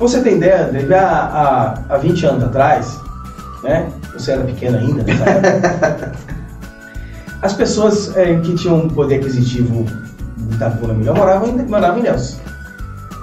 Você 0.00 0.22
tem 0.22 0.36
ideia, 0.36 0.64
deve 0.64 0.94
há, 0.94 1.76
há, 1.88 1.94
há 1.94 1.98
20 1.98 2.26
anos 2.26 2.44
atrás, 2.44 2.98
né? 3.62 3.88
Você 4.14 4.32
era 4.32 4.42
pequeno 4.44 4.78
ainda? 4.78 5.04
As 7.42 7.52
pessoas 7.52 8.16
é, 8.16 8.34
que 8.40 8.54
tinham 8.54 8.78
um 8.78 8.88
poder 8.88 9.16
aquisitivo 9.16 9.84
da 10.58 10.70
Pula 10.70 10.94
Milhão 10.94 11.14
moravam, 11.14 11.52
moravam 11.68 11.98
em 11.98 12.00
Ilhéus. 12.00 12.38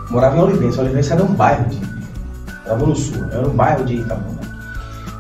Moravam 0.10 0.38
em 0.38 0.44
Olivença. 0.44 0.82
Olivença 0.82 1.16
era 1.16 1.24
um 1.24 1.34
bairro 1.34 1.66
de 1.66 1.88
estava 2.68 2.86
no 2.86 2.96
sul, 2.96 3.26
era 3.32 3.48
um 3.48 3.56
bairro 3.56 3.86
de 3.86 3.96
Itabuna. 3.96 4.40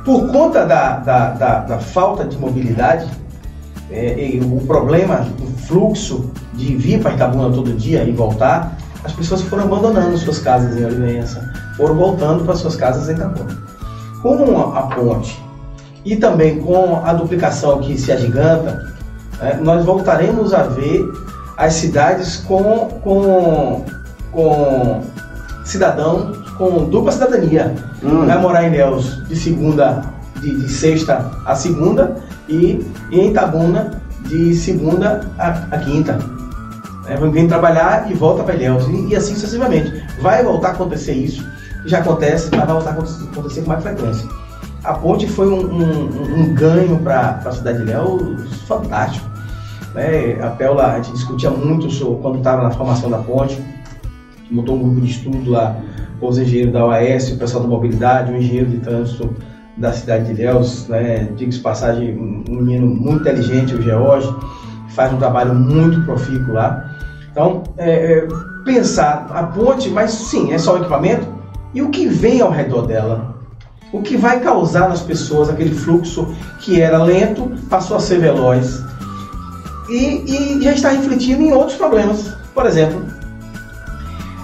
Por 0.03 0.27
conta 0.31 0.65
da, 0.65 0.97
da, 0.97 1.31
da, 1.31 1.59
da 1.61 1.79
falta 1.79 2.25
de 2.25 2.37
mobilidade, 2.37 3.07
é, 3.89 4.39
o 4.43 4.65
problema 4.65 5.25
do 5.37 5.45
fluxo 5.65 6.31
de 6.53 6.75
vir 6.75 7.01
para 7.01 7.13
Itabuna 7.13 7.53
todo 7.53 7.73
dia 7.73 8.03
e 8.03 8.11
voltar, 8.11 8.77
as 9.07 9.13
pessoas 9.13 9.41
foram 9.43 9.63
abandonando 9.63 10.17
suas 10.17 10.39
casas 10.39 10.77
em 10.77 10.85
Olivença, 10.85 11.49
foram 11.77 11.95
voltando 11.95 12.43
para 12.43 12.55
suas 12.55 12.75
casas 12.75 13.07
em 13.07 13.13
Itabuna. 13.13 13.57
Com 14.21 14.73
a, 14.75 14.81
ponte 14.87 15.41
e 16.03 16.17
também 16.17 16.59
com 16.59 17.01
a 17.05 17.13
duplicação 17.13 17.79
que 17.79 17.97
se 17.97 18.11
agiganta, 18.11 18.93
é, 19.41 19.55
nós 19.57 19.85
voltaremos 19.85 20.53
a 20.53 20.63
ver 20.63 21.05
as 21.55 21.73
cidades 21.75 22.37
com, 22.37 22.99
com, 23.01 23.85
com 24.33 25.01
cidadãos 25.63 26.37
com 26.57 26.89
dupla 26.89 27.11
cidadania. 27.11 27.73
Hum. 28.03 28.25
Vai 28.25 28.41
morar 28.41 28.63
em 28.63 28.67
Ilhéus 28.67 29.25
de 29.27 29.35
segunda 29.37 30.03
de, 30.41 30.53
de 30.53 30.69
sexta 30.69 31.31
a 31.45 31.55
segunda 31.55 32.17
e, 32.49 32.85
e 33.09 33.19
em 33.19 33.29
Itabuna 33.29 34.01
de 34.25 34.53
segunda 34.53 35.21
a, 35.37 35.49
a 35.71 35.77
quinta. 35.77 36.36
É, 37.07 37.15
vem 37.15 37.47
trabalhar 37.47 38.11
e 38.11 38.13
volta 38.13 38.43
para 38.43 38.55
Ilhéus. 38.55 38.85
E, 38.87 39.07
e, 39.07 39.15
assim 39.15 39.33
sucessivamente. 39.33 40.03
Vai 40.21 40.43
voltar 40.43 40.69
a 40.69 40.71
acontecer 40.71 41.13
isso. 41.13 41.45
Já 41.85 41.99
acontece, 41.99 42.49
mas 42.51 42.65
vai 42.65 42.73
voltar 42.73 42.89
a 42.91 42.93
acontecer 42.93 43.61
com 43.61 43.69
mais 43.69 43.83
frequência. 43.83 44.27
A 44.83 44.93
ponte 44.93 45.27
foi 45.27 45.47
um, 45.47 45.59
um, 45.59 46.39
um 46.39 46.53
ganho 46.53 46.97
para 46.99 47.41
a 47.45 47.51
cidade 47.51 47.79
de 47.79 47.83
Ilhéus 47.85 48.61
fantástico. 48.67 49.27
Né? 49.93 50.37
A 50.41 50.49
Pella, 50.51 50.93
a 50.93 50.95
gente 50.97 51.13
discutia 51.13 51.49
muito 51.49 51.89
sobre, 51.89 52.21
quando 52.21 52.37
estava 52.39 52.63
na 52.63 52.71
formação 52.71 53.09
da 53.09 53.19
ponte. 53.19 53.59
Montou 54.51 54.75
um 54.75 54.79
grupo 54.79 55.01
de 55.01 55.11
estudo 55.11 55.49
lá 55.49 55.75
com 56.19 56.27
os 56.27 56.37
engenheiros 56.37 56.73
da 56.73 56.85
OAS, 56.85 57.31
o 57.31 57.37
pessoal 57.37 57.63
da 57.63 57.69
mobilidade, 57.69 58.31
o 58.31 58.37
engenheiro 58.37 58.69
de 58.69 58.77
trânsito 58.77 59.33
da 59.77 59.93
cidade 59.93 60.25
de 60.25 60.31
Ilhéus, 60.31 60.87
né? 60.87 61.29
diga-se 61.35 61.59
passagem, 61.59 62.17
um 62.17 62.61
menino 62.61 62.87
muito 62.87 63.21
inteligente, 63.21 63.75
o 63.75 63.81
George, 63.81 64.27
faz 64.89 65.13
um 65.13 65.17
trabalho 65.17 65.53
muito 65.53 66.01
profícuo 66.03 66.53
lá. 66.53 66.86
Então, 67.37 67.61
é, 67.77 67.91
é, 67.91 68.27
pensar 68.65 69.27
a 69.29 69.43
ponte, 69.43 69.91
mas 69.91 70.09
sim, 70.09 70.51
é 70.51 70.57
só 70.57 70.73
o 70.73 70.77
equipamento, 70.77 71.27
e 71.71 71.83
o 71.83 71.89
que 71.91 72.07
vem 72.07 72.41
ao 72.41 72.49
redor 72.49 72.87
dela? 72.87 73.35
O 73.93 74.01
que 74.01 74.17
vai 74.17 74.39
causar 74.39 74.89
nas 74.89 75.01
pessoas 75.01 75.47
aquele 75.47 75.75
fluxo 75.75 76.35
que 76.59 76.81
era 76.81 76.97
lento, 77.03 77.51
passou 77.69 77.95
a 77.95 77.99
ser 77.99 78.19
veloz. 78.21 78.81
E, 79.87 80.23
e 80.25 80.63
já 80.63 80.71
está 80.71 80.89
refletindo 80.89 81.43
em 81.43 81.53
outros 81.53 81.77
problemas. 81.77 82.33
Por 82.55 82.65
exemplo, 82.65 83.05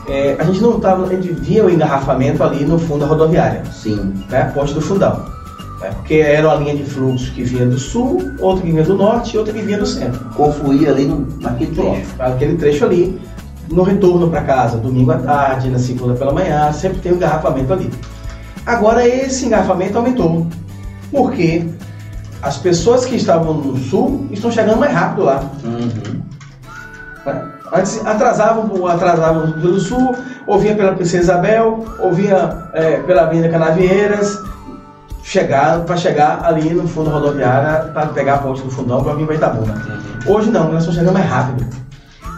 é, 0.07 0.35
a 0.37 0.43
gente 0.43 0.61
não 0.61 0.77
estava, 0.77 1.03
a 1.07 1.09
gente 1.09 1.33
via 1.33 1.65
o 1.65 1.71
engarrafamento 1.71 2.43
ali 2.43 2.63
no 2.63 2.77
fundo 2.77 2.99
da 2.99 3.07
rodoviária. 3.07 3.65
Sim. 3.71 4.13
Né, 4.29 4.39
a 4.39 4.45
ponte 4.51 4.71
do 4.71 4.81
fundão. 4.81 5.32
Né, 5.83 5.91
porque 5.95 6.15
era 6.15 6.47
uma 6.47 6.55
linha 6.55 6.77
de 6.77 6.85
fluxo 6.85 7.33
que 7.33 7.43
vinha 7.43 7.65
do 7.65 7.77
sul, 7.77 8.31
outra 8.39 8.63
que 8.63 8.71
vinha 8.71 8.83
do 8.85 8.95
norte 8.95 9.35
e 9.35 9.37
outra 9.37 9.53
que 9.53 9.61
vinha 9.61 9.77
do 9.77 9.85
centro. 9.85 10.23
Confluía 10.29 10.89
ali 10.89 11.03
no, 11.03 11.27
naquele 11.41 11.75
trecho. 11.75 12.15
aquele 12.19 12.57
trecho 12.57 12.85
ali, 12.85 13.19
no 13.69 13.83
retorno 13.83 14.29
para 14.29 14.43
casa, 14.43 14.77
domingo 14.77 15.11
à 15.11 15.17
tarde, 15.17 15.69
na 15.69 15.77
segunda 15.77 16.13
pela 16.13 16.31
manhã, 16.31 16.71
sempre 16.71 16.99
tem 16.99 17.11
um 17.11 17.15
engarrafamento 17.15 17.73
ali. 17.73 17.91
Agora 18.65 19.05
esse 19.05 19.45
engarrafamento 19.45 19.97
aumentou. 19.97 20.47
Porque 21.11 21.65
as 22.41 22.57
pessoas 22.57 23.05
que 23.05 23.17
estavam 23.17 23.53
no 23.53 23.77
sul 23.77 24.25
estão 24.31 24.49
chegando 24.49 24.79
mais 24.79 24.93
rápido 24.93 25.25
lá. 25.25 25.43
Uhum. 25.65 26.21
Né? 27.25 27.51
Antes 27.73 28.05
atrasavam, 28.05 28.87
atrasavam 28.87 29.51
pelo 29.53 29.79
sul, 29.79 30.15
ouvia 30.47 30.75
pela 30.75 30.93
Princesa 30.93 31.23
Isabel, 31.23 31.83
ouvia 31.99 32.69
é, 32.73 32.97
pela 32.97 33.23
Avenida 33.23 33.49
Canavieiras, 33.49 34.39
chegar 35.23 35.83
para 35.85 35.97
chegar 35.97 36.43
ali 36.43 36.69
no 36.73 36.87
fundo 36.87 37.09
rodoviária 37.09 37.91
para 37.91 38.07
pegar 38.07 38.35
a 38.35 38.37
ponte 38.39 38.61
do 38.61 38.69
fundão 38.69 39.03
para 39.03 39.13
vir 39.13 39.25
para 39.25 39.35
Itabuna. 39.35 39.81
Hoje 40.27 40.51
não, 40.51 40.69
elas 40.69 40.83
estão 40.83 40.93
chegando 40.93 41.13
mais 41.13 41.25
rápido. 41.25 41.65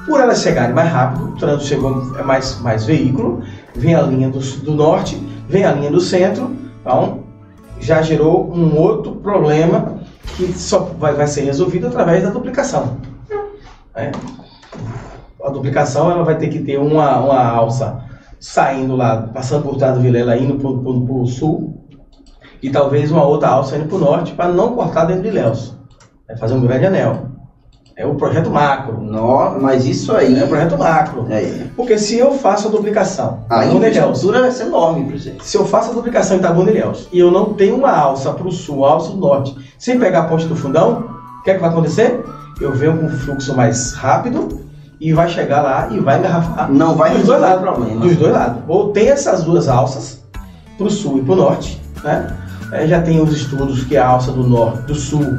Por 0.05 0.19
elas 0.19 0.41
chegarem 0.41 0.73
mais 0.73 0.91
rápido, 0.91 1.25
o 1.25 1.35
trânsito 1.35 1.65
chegou 1.65 2.15
é 2.17 2.23
mais, 2.23 2.59
mais 2.61 2.85
veículo, 2.85 3.41
vem 3.75 3.95
a 3.95 4.01
linha 4.03 4.29
do, 4.29 4.39
do 4.39 4.75
norte, 4.75 5.15
vem 5.49 5.65
a 5.65 5.71
linha 5.71 5.91
do 5.91 5.99
centro, 5.99 6.55
então 6.79 7.23
já 7.79 8.01
gerou 8.01 8.53
um 8.53 8.79
outro 8.79 9.15
problema 9.15 9.95
que 10.37 10.53
só 10.53 10.91
vai, 10.99 11.13
vai 11.13 11.27
ser 11.27 11.41
resolvido 11.41 11.87
através 11.87 12.23
da 12.23 12.29
duplicação. 12.29 12.97
É 13.95 14.11
a 15.45 15.49
duplicação 15.49 16.09
ela 16.09 16.23
vai 16.23 16.37
ter 16.37 16.47
que 16.49 16.59
ter 16.59 16.79
uma, 16.79 17.19
uma 17.19 17.47
alça 17.47 18.03
saindo 18.39 18.95
lá, 18.95 19.29
passando 19.33 19.63
por 19.63 19.77
trás 19.77 19.95
do 19.95 20.01
Vilela, 20.01 20.35
indo 20.35 20.55
para 20.55 20.67
o 20.69 21.27
sul, 21.27 21.74
e 22.61 22.69
talvez 22.69 23.11
uma 23.11 23.23
outra 23.23 23.49
alça 23.49 23.77
indo 23.77 23.87
para 23.87 23.97
o 23.97 23.99
norte, 23.99 24.33
para 24.33 24.49
não 24.49 24.75
cortar 24.75 25.05
dentro 25.05 25.23
de 25.23 25.29
Ilhéus. 25.29 25.73
É 26.27 26.35
fazer 26.35 26.53
um 26.55 26.61
grande 26.61 26.85
anel. 26.85 27.35
É 27.97 28.05
o 28.05 28.15
projeto 28.15 28.49
macro. 28.49 28.99
Não, 28.99 29.61
mas 29.61 29.85
isso 29.85 30.13
aí. 30.13 30.37
É 30.37 30.43
o 30.43 30.47
projeto 30.47 30.77
macro. 30.77 31.25
É. 31.29 31.67
Porque 31.77 31.97
se 31.97 32.17
eu 32.17 32.33
faço 32.33 32.67
a 32.67 32.71
duplicação. 32.71 33.45
A 33.49 33.65
infraestrutura 33.65 34.41
vai 34.41 34.51
ser 34.51 34.65
enorme, 34.65 35.05
presidente. 35.05 35.45
Se 35.45 35.55
eu 35.55 35.65
faço 35.65 35.91
a 35.91 35.93
duplicação 35.93 36.35
em 36.35 36.39
Itabuna 36.39 36.71
Ilhéus 36.71 37.07
e 37.13 37.19
eu 37.19 37.31
não 37.31 37.53
tenho 37.53 37.75
uma 37.75 37.91
alça 37.91 38.33
para 38.33 38.47
o 38.47 38.51
sul, 38.51 38.79
uma 38.79 38.89
alça 38.89 39.11
do 39.11 39.17
norte, 39.17 39.55
sem 39.79 39.97
pegar 39.97 40.21
a 40.21 40.23
ponte 40.25 40.45
do 40.45 40.57
fundão, 40.57 41.05
o 41.39 41.43
que 41.43 41.51
é 41.51 41.53
que 41.53 41.61
vai 41.61 41.69
acontecer? 41.69 42.21
Eu 42.59 42.73
venho 42.73 42.97
com 42.97 43.05
um 43.05 43.09
fluxo 43.09 43.55
mais 43.55 43.93
rápido 43.93 44.65
e 44.99 45.13
vai 45.13 45.29
chegar 45.29 45.61
lá 45.61 45.87
e 45.89 45.99
vai 45.99 46.19
engarrafar. 46.19 46.69
Não 46.69 46.95
vai 46.95 47.11
dos 47.15 47.25
dois 47.25 47.39
lados. 47.39 47.61
problema. 47.61 48.01
Dos 48.01 48.17
dois 48.17 48.33
lados. 48.33 48.63
Ou 48.67 48.89
tem 48.91 49.07
essas 49.07 49.43
duas 49.43 49.69
alças, 49.69 50.21
para 50.77 50.87
o 50.87 50.89
sul 50.89 51.19
e 51.19 51.21
para 51.21 51.33
o 51.33 51.37
norte, 51.37 51.81
né? 52.03 52.27
É, 52.71 52.87
já 52.87 53.01
tem 53.01 53.21
os 53.21 53.31
estudos 53.31 53.83
que 53.83 53.95
a 53.95 54.07
alça 54.07 54.31
do 54.31 54.43
norte, 54.43 54.81
do 54.83 54.95
sul, 54.95 55.37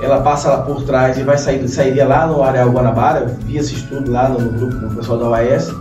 ela 0.00 0.20
passa 0.20 0.48
lá 0.48 0.62
por 0.62 0.82
trás 0.82 1.16
e 1.18 1.22
vai 1.22 1.38
sair, 1.38 1.66
sairia 1.68 2.06
lá 2.06 2.26
no 2.26 2.42
Areal 2.42 2.70
Guanabara, 2.70 3.26
vi 3.44 3.56
esse 3.56 3.74
estudo 3.74 4.10
lá 4.10 4.28
no, 4.28 4.38
grupo 4.50 4.78
com 4.80 4.86
o 4.86 4.94
pessoal 4.96 5.18
da 5.18 5.28
OAS, 5.28 5.72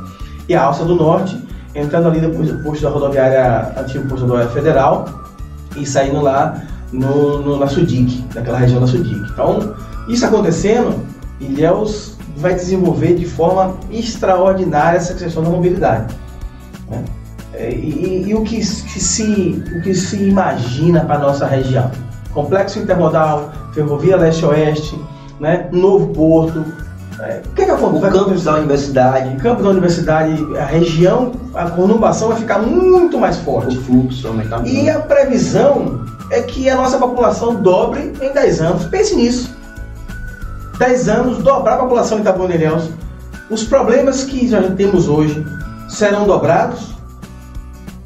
e 0.48 0.54
a 0.54 0.64
alça 0.64 0.86
do 0.86 0.96
norte, 0.96 1.40
entrando 1.74 2.08
ali 2.08 2.20
depois 2.20 2.50
do 2.50 2.62
posto 2.64 2.84
da 2.84 2.90
rodoviária, 2.90 3.74
antigo 3.78 4.08
posto 4.08 4.26
da 4.26 4.34
rodoviária 4.34 4.52
federal, 4.52 5.06
e 5.76 5.86
saindo 5.86 6.22
lá 6.22 6.62
no, 6.92 7.42
no, 7.42 7.58
na 7.58 7.68
Sudic, 7.68 8.24
naquela 8.36 8.60
região 8.60 8.80
da 8.80 8.88
Sudic. 8.88 9.16
Então, 9.32 9.74
isso 10.08 10.26
acontecendo, 10.26 10.96
Ilhéus 11.40 12.18
vai 12.38 12.54
desenvolver 12.54 13.16
de 13.16 13.26
forma 13.26 13.76
extraordinária 13.92 14.98
essa 14.98 15.14
questão 15.14 15.44
da 15.44 15.50
mobilidade. 15.50 16.14
Né? 16.90 17.04
É, 17.64 17.72
e, 17.72 18.26
e, 18.28 18.36
o, 18.36 18.44
que, 18.44 18.58
que, 18.58 18.64
se, 19.00 19.64
o 19.74 19.82
que 19.82 19.94
se 19.94 20.18
imagina 20.18 21.06
para 21.06 21.16
a 21.16 21.20
nossa 21.20 21.48
região? 21.48 21.90
Complexo 22.34 22.80
intermodal, 22.80 23.54
ferrovia 23.74 24.18
leste-oeste, 24.18 25.00
né? 25.40 25.70
novo 25.72 26.08
porto. 26.08 26.66
É, 27.22 27.42
o 27.46 27.50
que, 27.54 27.62
é 27.62 27.66
que 27.66 27.72
acontece? 27.72 28.06
O 28.06 28.12
campus 28.12 28.44
da 28.44 28.56
universidade. 28.56 29.36
O 29.36 29.40
campus 29.40 29.64
da 29.64 29.70
universidade, 29.70 30.58
a 30.58 30.66
região, 30.66 31.32
a 31.54 31.70
conurbação 31.70 32.30
vai 32.30 32.38
ficar 32.38 32.60
muito 32.60 33.18
mais 33.18 33.38
forte. 33.38 33.78
O 33.78 33.82
fluxo 33.82 34.28
aumentar 34.28 34.60
muito. 34.60 34.76
E 34.76 34.90
a 34.90 35.00
previsão 35.00 36.04
é 36.32 36.42
que 36.42 36.70
a 36.70 36.76
nossa 36.76 36.98
população 36.98 37.56
dobre 37.56 38.12
em 38.22 38.34
10 38.34 38.62
anos. 38.62 38.86
Pense 38.88 39.16
nisso. 39.16 39.56
10 40.80 41.08
anos, 41.08 41.38
dobrar 41.38 41.76
a 41.76 41.78
população 41.78 42.18
de 42.18 42.24
Itabuna. 42.24 42.56
Os 43.50 43.64
problemas 43.64 44.26
que 44.26 44.50
já 44.50 44.62
temos 44.72 45.08
hoje 45.08 45.46
serão 45.88 46.26
dobrados. 46.26 46.94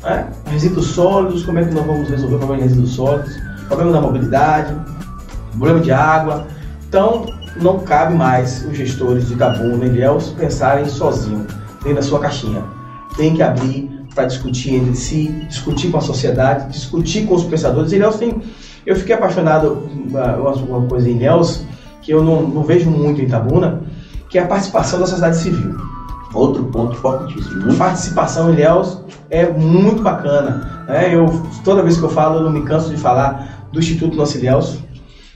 Né? 0.03 0.29
Resíduos 0.45 0.87
sólidos, 0.87 1.43
como 1.43 1.59
é 1.59 1.65
que 1.65 1.73
nós 1.73 1.85
vamos 1.85 2.09
resolver 2.09 2.35
o 2.35 2.37
problema 2.39 2.63
de 2.63 2.69
resíduos 2.69 2.93
sólidos? 2.93 3.35
Problema 3.67 3.91
da 3.91 4.01
mobilidade, 4.01 4.75
problema 5.51 5.79
de 5.79 5.91
água. 5.91 6.47
Então, 6.87 7.25
não 7.61 7.79
cabe 7.79 8.13
mais 8.13 8.65
os 8.65 8.77
gestores 8.77 9.27
de 9.27 9.33
Itabuna 9.33 9.85
e 9.85 9.89
Ilhéus 9.89 10.29
pensarem 10.29 10.85
sozinho, 10.85 11.45
dentro 11.81 11.95
da 11.95 12.01
sua 12.01 12.19
caixinha. 12.19 12.63
Tem 13.15 13.35
que 13.35 13.41
abrir 13.41 14.05
para 14.13 14.25
discutir 14.25 14.75
entre 14.75 14.95
si, 14.95 15.27
discutir 15.47 15.91
com 15.91 15.97
a 15.97 16.01
sociedade, 16.01 16.71
discutir 16.71 17.25
com 17.25 17.35
os 17.35 17.43
pensadores. 17.43 17.91
Ilhéus 17.91 18.17
tem... 18.17 18.41
Eu 18.85 18.95
fiquei 18.95 19.15
apaixonado, 19.15 19.89
uma, 20.09 20.53
uma 20.53 20.87
coisa 20.87 21.09
em 21.09 21.17
Ilhéus, 21.17 21.63
que 22.01 22.11
eu 22.11 22.23
não, 22.23 22.41
não 22.43 22.63
vejo 22.63 22.89
muito 22.89 23.19
em 23.19 23.25
Itabuna, 23.25 23.81
que 24.29 24.37
é 24.37 24.43
a 24.43 24.47
participação 24.47 24.99
da 24.99 25.05
sociedade 25.05 25.37
civil. 25.37 25.75
Outro 26.33 26.65
ponto 26.65 26.95
fortíssimo. 26.97 27.75
Participação 27.75 28.49
em 28.49 28.53
Ilhéus 28.53 29.01
é 29.29 29.47
muito 29.49 30.01
bacana. 30.01 30.85
Né? 30.87 31.15
Eu, 31.15 31.25
toda 31.63 31.83
vez 31.83 31.97
que 31.97 32.03
eu 32.03 32.09
falo, 32.09 32.39
eu 32.39 32.43
não 32.43 32.51
me 32.51 32.63
canso 32.63 32.89
de 32.89 32.97
falar 32.97 33.67
do 33.71 33.79
Instituto 33.79 34.15
Nosso 34.15 34.37
Ilhéus, 34.37 34.77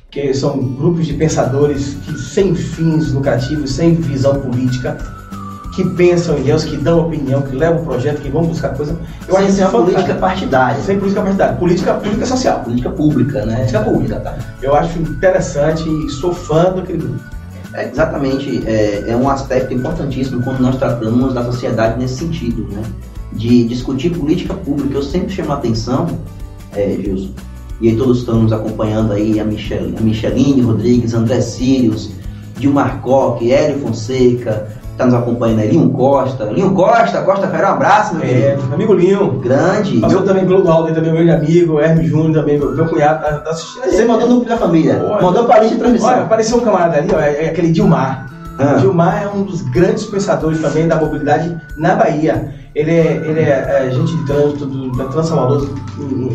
que 0.10 0.34
são 0.34 0.58
grupos 0.58 1.06
de 1.06 1.14
pensadores 1.14 1.96
que 2.06 2.18
sem 2.20 2.54
fins 2.54 3.14
lucrativos, 3.14 3.72
sem 3.72 3.96
visão 3.96 4.36
política, 4.42 4.98
que 5.74 5.90
pensam 5.92 6.38
em 6.38 6.44
Deus, 6.44 6.66
que 6.66 6.76
dão 6.76 7.08
opinião, 7.08 7.42
que 7.42 7.56
levam 7.56 7.84
projeto, 7.86 8.22
que 8.22 8.30
vão 8.30 8.44
buscar 8.44 8.70
coisa. 8.76 8.98
Eu 9.26 9.36
sem 9.36 9.46
acho 9.46 9.56
ser 9.56 9.62
uma 9.64 9.72
política 9.72 10.16
partidária. 10.16 10.82
Sem 10.82 11.00
política 11.00 11.22
partidária. 11.22 11.56
Política, 11.56 11.94
política 11.94 12.26
social. 12.26 12.60
Política 12.60 12.90
pública, 12.90 13.46
né? 13.46 13.56
Política 13.56 13.80
pública, 13.80 14.20
tá? 14.20 14.38
Eu 14.62 14.76
acho 14.76 15.00
interessante 15.00 15.88
e 15.88 16.10
sou 16.10 16.34
fã 16.34 16.74
daquele 16.74 16.98
grupo. 16.98 17.24
É, 17.74 17.90
exatamente, 17.90 18.64
é, 18.68 19.06
é, 19.08 19.16
um 19.16 19.30
aspecto 19.30 19.74
importantíssimo 19.74 20.44
quando 20.44 20.60
nós 20.60 20.78
tratamos 20.78 21.34
da 21.34 21.44
sociedade 21.46 21.98
nesse 21.98 22.16
sentido, 22.16 22.68
né? 22.70 22.84
De 23.32 23.64
discutir 23.64 24.10
política 24.10 24.54
pública. 24.54 24.96
Eu 24.96 25.04
sempre 25.04 25.34
chamo 25.34 25.54
a 25.54 25.56
atenção, 25.56 26.20
é, 26.74 26.98
Gilson, 27.02 27.32
e 27.80 27.90
aí 27.90 27.96
todos 27.96 28.20
estão 28.20 28.44
nos 28.44 28.52
acompanhando 28.52 29.14
aí, 29.14 29.40
a, 29.40 29.46
Michel, 29.46 29.94
a 29.98 30.02
Micheline 30.02 30.62
Rodrigues, 30.62 31.14
André 31.14 31.40
Sírios, 31.42 32.12
Dilmar 32.58 33.02
Coque, 33.02 33.52
Hélio 33.52 33.80
Fonseca, 33.80 34.81
está 34.92 35.06
nos 35.06 35.16
acompanhando 35.16 35.60
aí, 35.60 35.70
Linho 35.70 35.90
Costa. 35.90 36.46
Linho 36.46 36.74
Costa, 36.74 37.22
Costa 37.22 37.48
Ferreira, 37.48 37.72
um 37.72 37.74
abraço, 37.74 38.16
meu 38.16 38.24
é, 38.24 38.58
amigo 38.72 38.94
Linho. 38.94 39.40
Grande. 39.40 40.00
Passou 40.00 40.20
meu... 40.20 40.28
também 40.28 40.46
pelo 40.46 40.70
Alden, 40.70 40.94
também 40.94 41.12
meu 41.12 41.36
amigo, 41.36 41.80
Hermes 41.80 42.08
Júnior 42.08 42.34
também, 42.34 42.60
meu, 42.60 42.76
meu 42.76 42.86
cunhado, 42.86 43.24
tá, 43.24 43.38
tá 43.38 43.50
assistindo. 43.52 43.84
Você 43.84 44.06
mandou 44.06 44.28
no 44.28 44.36
grupo 44.36 44.50
da 44.50 44.58
família, 44.58 45.02
olha, 45.04 45.22
mandou 45.22 45.46
para 45.46 45.56
a 45.56 45.60
lista 45.60 45.76
de 45.76 45.82
transmissão. 45.82 46.10
Olha, 46.10 46.22
apareceu 46.24 46.58
um 46.58 46.62
camarada 46.62 46.98
ali, 46.98 47.10
ó, 47.14 47.20
é, 47.20 47.46
é 47.46 47.50
aquele 47.50 47.72
Dilmar. 47.72 48.28
Ah. 48.60 48.76
Dilmar 48.76 49.24
é 49.24 49.28
um 49.28 49.44
dos 49.44 49.62
grandes 49.62 50.06
pensadores 50.06 50.62
também 50.62 50.88
da 50.88 50.96
mobilidade 50.96 51.58
na 51.78 51.96
Bahia. 51.96 52.54
ele 52.76 52.92
é, 52.92 53.22
ele 53.26 53.40
é 53.40 53.88
agente 53.88 54.16
de 54.16 54.26
trânsito 54.26 54.66
do, 54.66 54.92
da 54.92 55.06
Transalvador, 55.06 55.68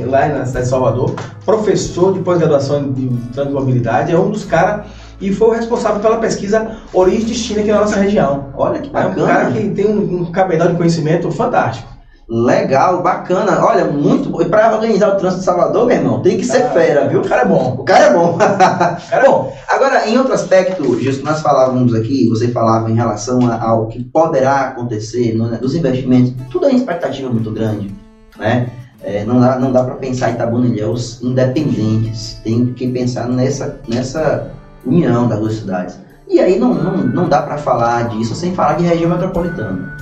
lá 0.07 0.29
na 0.29 0.45
cidade 0.47 0.65
de 0.65 0.71
Salvador, 0.71 1.15
professor 1.45 2.13
de 2.15 2.21
pós-graduação 2.21 2.93
de 2.93 3.07
trânsito 3.33 3.57
e 3.57 3.61
mobilidade, 3.61 4.13
é 4.13 4.19
um 4.19 4.31
dos 4.31 4.45
caras 4.45 4.87
e 5.21 5.33
foi 5.33 5.49
o 5.49 5.53
responsável 5.53 6.01
pela 6.01 6.19
pesquisa 6.19 6.77
Origem 6.93 7.23
e 7.23 7.25
Destino 7.25 7.61
aqui 7.61 7.73
na 7.73 7.81
nossa 7.81 7.97
região. 7.97 8.53
Olha 8.57 8.81
que 8.81 8.91
bacana. 8.91 9.21
É 9.21 9.23
um 9.23 9.27
cara 9.27 9.51
que 9.53 9.69
tem 9.71 9.87
um, 9.87 10.23
um 10.23 10.33
cabedal 10.33 10.69
de 10.69 10.77
conhecimento 10.77 11.31
fantástico. 11.31 11.97
Legal, 12.29 13.03
bacana. 13.03 13.65
Olha, 13.65 13.85
muito 13.85 14.29
bom. 14.31 14.43
E 14.43 14.47
para 14.47 14.75
organizar 14.75 15.11
o 15.11 15.17
trânsito 15.17 15.41
de 15.41 15.45
Salvador, 15.45 15.87
meu 15.87 15.97
irmão, 15.97 16.23
tem 16.23 16.37
que 16.37 16.45
ser 16.45 16.63
ah, 16.65 16.71
fera, 16.71 17.09
viu? 17.09 17.21
O 17.21 17.29
cara 17.29 17.43
é 17.43 17.45
bom. 17.45 17.77
O 17.79 17.85
cara 17.85 18.07
é 18.07 18.13
bom. 18.13 18.37
cara 18.37 19.01
é 19.13 19.23
bom, 19.31 19.53
agora, 19.69 20.09
em 20.09 20.19
outro 20.19 20.33
aspecto, 20.33 20.99
Gilson, 20.99 21.23
nós 21.23 21.41
falávamos 21.41 21.95
aqui, 21.95 22.29
você 22.29 22.49
falava 22.49 22.91
em 22.91 22.95
relação 22.95 23.39
ao 23.61 23.87
que 23.87 24.03
poderá 24.03 24.63
acontecer 24.63 25.37
né, 25.37 25.59
dos 25.61 25.77
investimentos, 25.77 26.35
tudo 26.51 26.67
é 26.67 26.71
uma 26.71 26.79
expectativa 26.79 27.31
muito 27.31 27.53
grande, 27.53 27.95
né? 28.37 28.71
É, 29.03 29.25
não 29.25 29.39
dá, 29.39 29.57
não 29.57 29.71
dá 29.71 29.85
para 29.85 29.95
pensar 29.95 30.31
em 30.31 30.35
Itabuna-Ilhéus 30.35 31.23
independentes, 31.23 32.41
tem 32.43 32.73
que 32.73 32.89
pensar 32.89 33.29
nessa, 33.29 33.79
nessa 33.87 34.51
união 34.87 35.29
das 35.29 35.39
duas 35.39 35.55
cidades. 35.55 35.99
E 36.29 36.41
aí 36.41 36.59
não, 36.59 36.75
não, 36.75 36.97
não 36.97 37.29
dá 37.29 37.43
para 37.43 37.59
falar 37.59 38.09
disso 38.09 38.35
sem 38.35 38.55
falar 38.55 38.75
de 38.75 38.85
região 38.85 39.11
metropolitana 39.11 39.97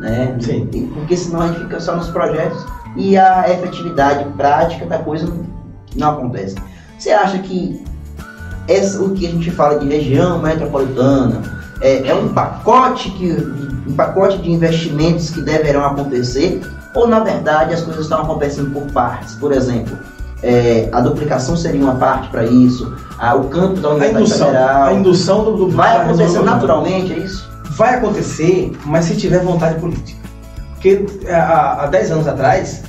né? 0.00 0.34
Sim. 0.40 0.66
Porque 0.94 1.16
senão 1.16 1.42
a 1.42 1.48
gente 1.48 1.60
fica 1.60 1.78
só 1.78 1.94
nos 1.94 2.08
projetos 2.08 2.64
e 2.96 3.16
a 3.16 3.48
efetividade 3.48 4.24
prática 4.36 4.86
da 4.86 4.98
coisa 4.98 5.32
não 5.94 6.10
acontece. 6.10 6.56
Você 6.98 7.10
acha 7.10 7.38
que 7.38 7.84
essa, 8.66 9.00
o 9.02 9.10
que 9.10 9.26
a 9.26 9.30
gente 9.30 9.50
fala 9.50 9.78
de 9.78 9.86
região 9.86 10.40
metropolitana 10.40 11.42
é, 11.80 12.08
é 12.08 12.14
um 12.14 12.32
pacote 12.32 13.10
que 13.12 13.30
um 13.86 13.94
pacote 13.94 14.38
de 14.38 14.50
investimentos 14.50 15.30
que 15.30 15.40
deverão 15.40 15.84
acontecer 15.84 16.60
ou 16.94 17.06
na 17.06 17.20
verdade 17.20 17.74
as 17.74 17.82
coisas 17.82 18.04
estão 18.04 18.22
acontecendo 18.22 18.72
por 18.72 18.90
partes? 18.92 19.34
Por 19.34 19.52
exemplo, 19.52 19.96
é, 20.42 20.88
a 20.90 21.00
duplicação 21.00 21.56
seria 21.56 21.80
uma 21.80 21.96
parte 21.96 22.28
para 22.28 22.44
isso, 22.44 22.94
a, 23.18 23.34
o 23.34 23.44
campo 23.44 23.80
da 23.80 23.90
Universidade 23.90 24.16
a 24.16 24.20
indução, 24.20 24.46
Federal. 24.46 24.82
A 24.82 24.92
indução 24.92 25.44
do, 25.44 25.56
do 25.56 25.70
vai 25.70 25.96
acontecer 25.96 26.42
naturalmente, 26.42 27.12
é 27.12 27.18
isso? 27.18 27.50
vai 27.80 27.94
acontecer, 27.94 28.72
mas 28.84 29.06
se 29.06 29.16
tiver 29.16 29.40
vontade 29.40 29.80
política. 29.80 30.20
Porque 30.72 31.06
é, 31.24 31.34
há, 31.34 31.84
há 31.84 31.86
10 31.86 32.10
anos 32.10 32.28
atrás, 32.28 32.82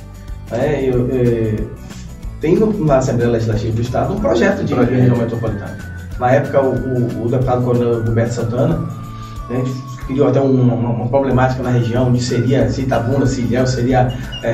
é, 0.50 0.82
eu, 0.82 1.08
eu, 1.08 1.70
tem 2.42 2.56
na 2.56 2.98
Assembleia 2.98 3.30
Legislativa 3.30 3.74
do 3.74 3.80
Estado 3.80 4.12
um 4.12 4.20
projeto 4.20 4.62
de 4.62 4.74
projeto. 4.74 4.94
região 4.94 5.16
metropolitana. 5.16 5.78
Na 6.18 6.30
época, 6.32 6.60
o, 6.60 6.74
o, 6.74 7.24
o 7.24 7.28
deputado 7.28 7.64
coronel 7.64 8.04
Roberto 8.04 8.32
Santana 8.32 8.86
né, 9.48 9.64
criou 10.06 10.28
até 10.28 10.40
uma, 10.40 10.74
uma, 10.74 10.90
uma, 10.90 11.08
problemática 11.08 11.62
na 11.62 11.70
região, 11.70 12.08
onde 12.08 12.22
seria, 12.22 12.68
se 12.68 12.82
Itabuna, 12.82 13.24
se 13.24 13.40
Ilhéu, 13.40 13.66
seria 13.66 14.12
é, 14.42 14.50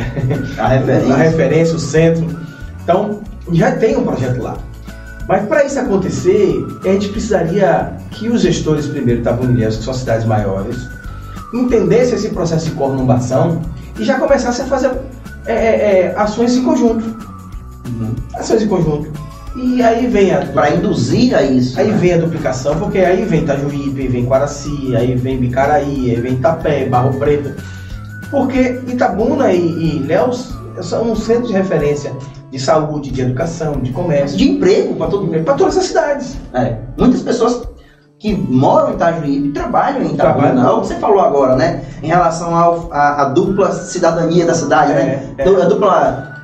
a, 0.58 0.68
referência. 0.68 1.14
a 1.14 1.16
referência, 1.16 1.74
o 1.74 1.80
centro. 1.80 2.47
Então, 2.88 3.20
já 3.52 3.72
tem 3.72 3.98
um 3.98 4.02
projeto 4.02 4.40
lá. 4.40 4.56
Mas 5.28 5.44
para 5.46 5.62
isso 5.62 5.78
acontecer, 5.78 6.66
a 6.82 6.88
gente 6.88 7.10
precisaria 7.10 7.92
que 8.12 8.30
os 8.30 8.40
gestores 8.40 8.86
primeiro 8.86 9.20
Itabunilhéus, 9.20 9.76
que 9.76 9.84
são 9.84 9.92
cidades 9.92 10.24
maiores, 10.24 10.88
entendessem 11.52 12.14
esse 12.14 12.30
processo 12.30 12.70
de 12.70 12.70
conurbação 12.70 13.60
e 13.98 14.04
já 14.04 14.18
começassem 14.18 14.64
a 14.64 14.68
fazer 14.68 14.90
é, 15.44 15.52
é, 15.52 16.00
é, 16.00 16.14
ações 16.16 16.56
em 16.56 16.64
conjunto. 16.64 17.04
Uhum. 17.88 18.14
Ações 18.34 18.62
em 18.62 18.68
conjunto. 18.68 19.12
E 19.54 19.82
aí 19.82 20.06
vem 20.06 20.32
a. 20.32 20.46
Para 20.46 20.74
induzir 20.74 21.34
a 21.34 21.42
isso. 21.42 21.78
Aí 21.78 21.90
né? 21.90 21.98
vem 21.98 22.14
a 22.14 22.18
duplicação, 22.18 22.78
porque 22.78 23.00
aí 23.00 23.22
vem 23.26 23.42
Itajuípe, 23.42 24.08
vem 24.08 24.24
Quaraci, 24.24 24.96
aí 24.96 25.14
vem 25.14 25.36
Bicaraí, 25.36 26.10
aí 26.10 26.18
vem 26.18 26.36
Itapé, 26.36 26.86
Barro 26.86 27.18
Preto. 27.18 27.52
Porque 28.30 28.80
Itabuna 28.86 29.52
e, 29.52 29.98
e 29.98 29.98
Léus 30.06 30.54
são 30.80 31.12
um 31.12 31.16
centro 31.16 31.48
de 31.48 31.52
referência 31.52 32.14
de 32.50 32.58
saúde, 32.58 33.10
de 33.10 33.20
educação, 33.20 33.72
de 33.80 33.92
comércio. 33.92 34.36
De 34.36 34.50
emprego 34.50 34.94
para 34.94 35.08
todo 35.08 35.26
mundo. 35.26 35.44
Para 35.44 35.54
todas 35.54 35.76
as 35.76 35.84
cidades. 35.84 36.36
É. 36.54 36.76
Muitas 36.96 37.22
pessoas 37.22 37.68
que 38.18 38.34
moram 38.34 38.90
em 38.90 38.94
Itajuípe 38.94 39.48
trabalham 39.50 40.02
em. 40.02 40.14
É 40.14 40.80
que 40.80 40.86
você 40.86 40.94
falou 40.96 41.20
agora, 41.20 41.56
né? 41.56 41.82
Em 42.02 42.08
relação 42.08 42.54
à 42.90 43.26
dupla 43.26 43.72
cidadania 43.72 44.46
da 44.46 44.54
cidade, 44.54 44.92
é, 44.92 44.94
né? 44.94 45.34
É. 45.38 45.42
A 45.42 45.64
dupla 45.66 46.34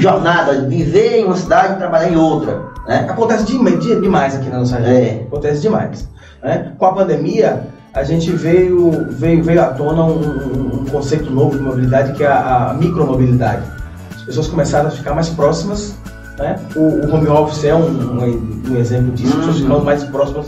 jornada, 0.00 0.66
viver 0.66 1.18
em 1.18 1.24
uma 1.24 1.36
cidade 1.36 1.74
e 1.74 1.76
trabalhar 1.76 2.10
em 2.10 2.16
outra. 2.16 2.62
Né? 2.86 3.06
Acontece 3.08 3.44
demais 3.44 4.34
aqui 4.34 4.48
na 4.48 4.58
nossa 4.58 4.78
região. 4.78 4.96
É. 4.96 5.22
Acontece 5.26 5.60
demais. 5.60 6.08
Né? 6.42 6.72
Com 6.78 6.86
a 6.86 6.92
pandemia, 6.94 7.66
a 7.92 8.02
gente 8.02 8.30
veio, 8.32 9.06
veio, 9.10 9.42
veio 9.42 9.62
à 9.62 9.66
tona 9.66 10.04
um, 10.04 10.20
um, 10.20 10.80
um 10.80 10.84
conceito 10.86 11.30
novo 11.30 11.58
de 11.58 11.62
mobilidade 11.62 12.14
que 12.14 12.24
é 12.24 12.26
a, 12.26 12.70
a 12.70 12.74
micromobilidade 12.74 13.77
pessoas 14.28 14.46
começaram 14.46 14.88
a 14.88 14.90
ficar 14.90 15.14
mais 15.14 15.28
próximas. 15.30 15.94
Né? 16.38 16.56
O, 16.76 16.80
o 16.80 17.14
home 17.14 17.26
office 17.28 17.64
é 17.64 17.74
um, 17.74 17.88
um, 17.88 18.62
um 18.70 18.76
exemplo 18.76 19.10
disso, 19.12 19.32
uhum. 19.32 19.38
pessoas 19.40 19.58
ficando 19.58 19.84
mais 19.84 20.04
próximas, 20.04 20.46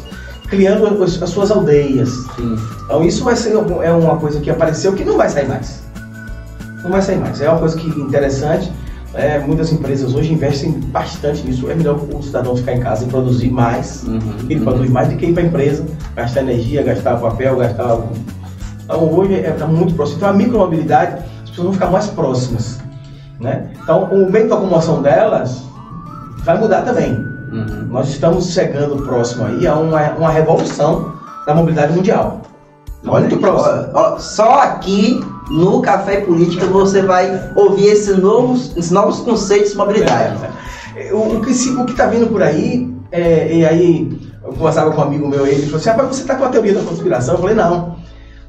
criando 0.49 1.03
as, 1.03 1.21
as 1.21 1.31
suas 1.31 1.51
aldeias. 1.51 2.11
Sim. 2.37 2.57
Então 2.85 3.05
isso 3.05 3.25
vai 3.25 3.35
ser 3.35 3.55
é 3.55 3.93
uma 3.93 4.17
coisa 4.17 4.39
que 4.41 4.51
apareceu 4.51 4.93
que 4.93 5.05
não 5.05 5.17
vai 5.17 5.29
sair 5.29 5.49
mais. 5.49 5.83
Não 6.85 6.91
vai 6.91 7.03
sair 7.03 7.19
mais. 7.19 7.41
É 7.41 7.49
uma 7.49 7.59
coisa 7.59 7.77
que 7.77 7.89
interessante. 7.89 8.71
É, 9.13 9.41
muitas 9.41 9.73
empresas 9.73 10.15
hoje 10.15 10.33
investem 10.33 10.71
bastante 10.71 11.45
nisso. 11.45 11.69
É 11.69 11.75
melhor 11.75 11.99
o 12.15 12.23
cidadão 12.23 12.57
ficar 12.57 12.75
em 12.75 12.81
casa 12.81 13.05
e 13.05 13.09
produzir 13.09 13.51
mais. 13.51 14.05
Uhum, 14.05 14.21
ele 14.49 14.61
uhum. 14.61 14.65
produz 14.65 14.91
mais 14.91 15.09
do 15.09 15.17
que 15.17 15.27
ir 15.27 15.33
para 15.33 15.43
a 15.43 15.47
empresa, 15.47 15.85
gastar 16.15 16.43
energia, 16.43 16.83
gastar 16.83 17.17
papel, 17.17 17.57
gastar. 17.57 17.99
Então 18.85 19.13
hoje 19.13 19.35
é 19.35 19.51
tá 19.51 19.67
muito 19.67 19.95
próximo. 19.95 20.19
Então 20.19 20.29
a 20.29 20.33
micromobilidade, 20.33 21.25
as 21.43 21.51
pessoas 21.51 21.65
vão 21.65 21.73
ficar 21.73 21.91
mais 21.91 22.07
próximas. 22.07 22.80
Né? 23.41 23.71
Então, 23.83 24.05
o 24.05 24.31
meio 24.31 24.45
de 24.45 24.51
locomoção 24.51 25.01
delas 25.01 25.63
vai 26.45 26.59
mudar 26.59 26.83
também. 26.83 27.13
Uhum. 27.13 27.89
Nós 27.89 28.09
estamos 28.09 28.53
chegando 28.53 29.03
próximo 29.03 29.47
aí 29.47 29.67
a 29.67 29.75
uma, 29.75 30.11
uma 30.13 30.31
revolução 30.31 31.15
da 31.47 31.55
mobilidade 31.55 31.93
mundial. 31.93 32.43
Olha 33.07 33.23
Muito 33.23 33.39
próximo. 33.39 33.89
Ó, 33.95 34.15
ó, 34.15 34.19
só 34.19 34.61
aqui 34.61 35.21
no 35.51 35.81
Café 35.81 36.21
Política 36.21 36.67
você 36.67 37.03
vai 37.03 37.51
ouvir 37.57 37.87
esses 37.87 38.17
novos, 38.19 38.77
esses 38.77 38.91
novos 38.91 39.21
conceitos 39.21 39.73
de 39.73 39.77
mobilidade. 39.77 40.37
É, 40.95 41.13
o, 41.13 41.39
o, 41.39 41.41
que 41.41 41.51
está 41.51 42.07
vindo 42.07 42.29
por 42.29 42.43
aí, 42.43 42.95
é, 43.11 43.53
e 43.53 43.67
aí 43.67 44.21
eu 44.45 44.53
conversava 44.53 44.91
com 44.91 45.01
um 45.01 45.05
amigo 45.05 45.27
meu, 45.27 45.47
ele 45.47 45.63
falou 45.63 45.79
assim, 45.79 45.89
rapaz, 45.89 46.09
você 46.09 46.23
está 46.23 46.35
com 46.35 46.45
a 46.45 46.49
teoria 46.51 46.75
da 46.75 46.83
conspiração? 46.83 47.35
Eu 47.35 47.41
falei, 47.41 47.57
não. 47.57 47.97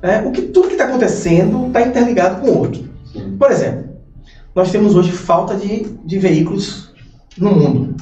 É, 0.01 0.19
o 0.19 0.31
que, 0.31 0.41
tudo 0.41 0.67
que 0.67 0.73
está 0.73 0.85
acontecendo 0.85 1.67
está 1.67 1.81
interligado 1.81 2.41
com 2.41 2.47
o 2.47 2.57
outro. 2.59 2.83
Por 3.37 3.51
exemplo, 3.51 3.90
nós 4.55 4.71
temos 4.71 4.95
hoje 4.95 5.11
falta 5.11 5.55
de, 5.55 5.83
de 6.05 6.19
veículos 6.19 6.91
no 7.37 7.51
mundo. 7.51 7.95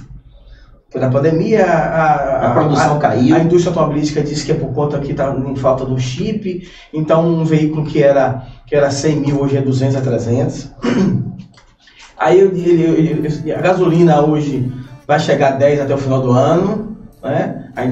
Na 0.96 1.10
pandemia, 1.10 1.66
a, 1.66 1.78
a, 1.78 2.48
a 2.48 2.52
produção 2.52 2.98
a, 2.98 3.00
caiu. 3.00 3.36
A 3.36 3.40
indústria 3.40 3.70
automobilística 3.70 4.24
disse 4.24 4.44
que 4.44 4.52
é 4.52 4.56
por 4.56 4.74
conta 4.74 4.98
que 5.00 5.12
está 5.12 5.32
em 5.36 5.56
falta 5.56 5.86
do 5.86 6.00
chip. 6.00 6.68
Então, 6.92 7.28
um 7.28 7.46
veículo 7.46 7.86
que 7.86 8.02
era, 8.02 8.48
que 8.66 8.76
era 8.76 8.90
100 8.90 9.16
mil 9.18 9.40
hoje 9.40 9.58
é 9.58 9.62
200 9.62 9.96
a 9.98 10.02
300. 10.02 10.72
Aí, 12.18 12.40
ele, 12.40 12.82
ele, 12.82 13.54
a 13.54 13.62
gasolina 13.62 14.20
hoje 14.22 14.72
vai 15.08 15.20
chegar 15.20 15.54
a 15.54 15.58
10 15.58 15.82
até 15.82 15.94
o 15.94 15.98
final 15.98 16.22
do 16.22 16.32
ano. 16.32 16.98
Né? 17.22 17.72
Aí, 17.76 17.92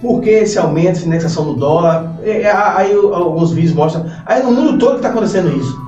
por 0.00 0.20
que 0.20 0.30
esse 0.30 0.58
aumento, 0.58 0.90
essa 0.90 1.06
indexação 1.06 1.44
do 1.44 1.54
dólar? 1.54 2.12
Aí, 2.74 2.92
alguns 2.92 3.52
vídeos 3.52 3.72
mostram. 3.72 4.04
Aí, 4.26 4.42
no 4.42 4.50
mundo 4.50 4.78
todo 4.78 4.96
está 4.96 5.10
acontecendo 5.10 5.56
isso. 5.56 5.80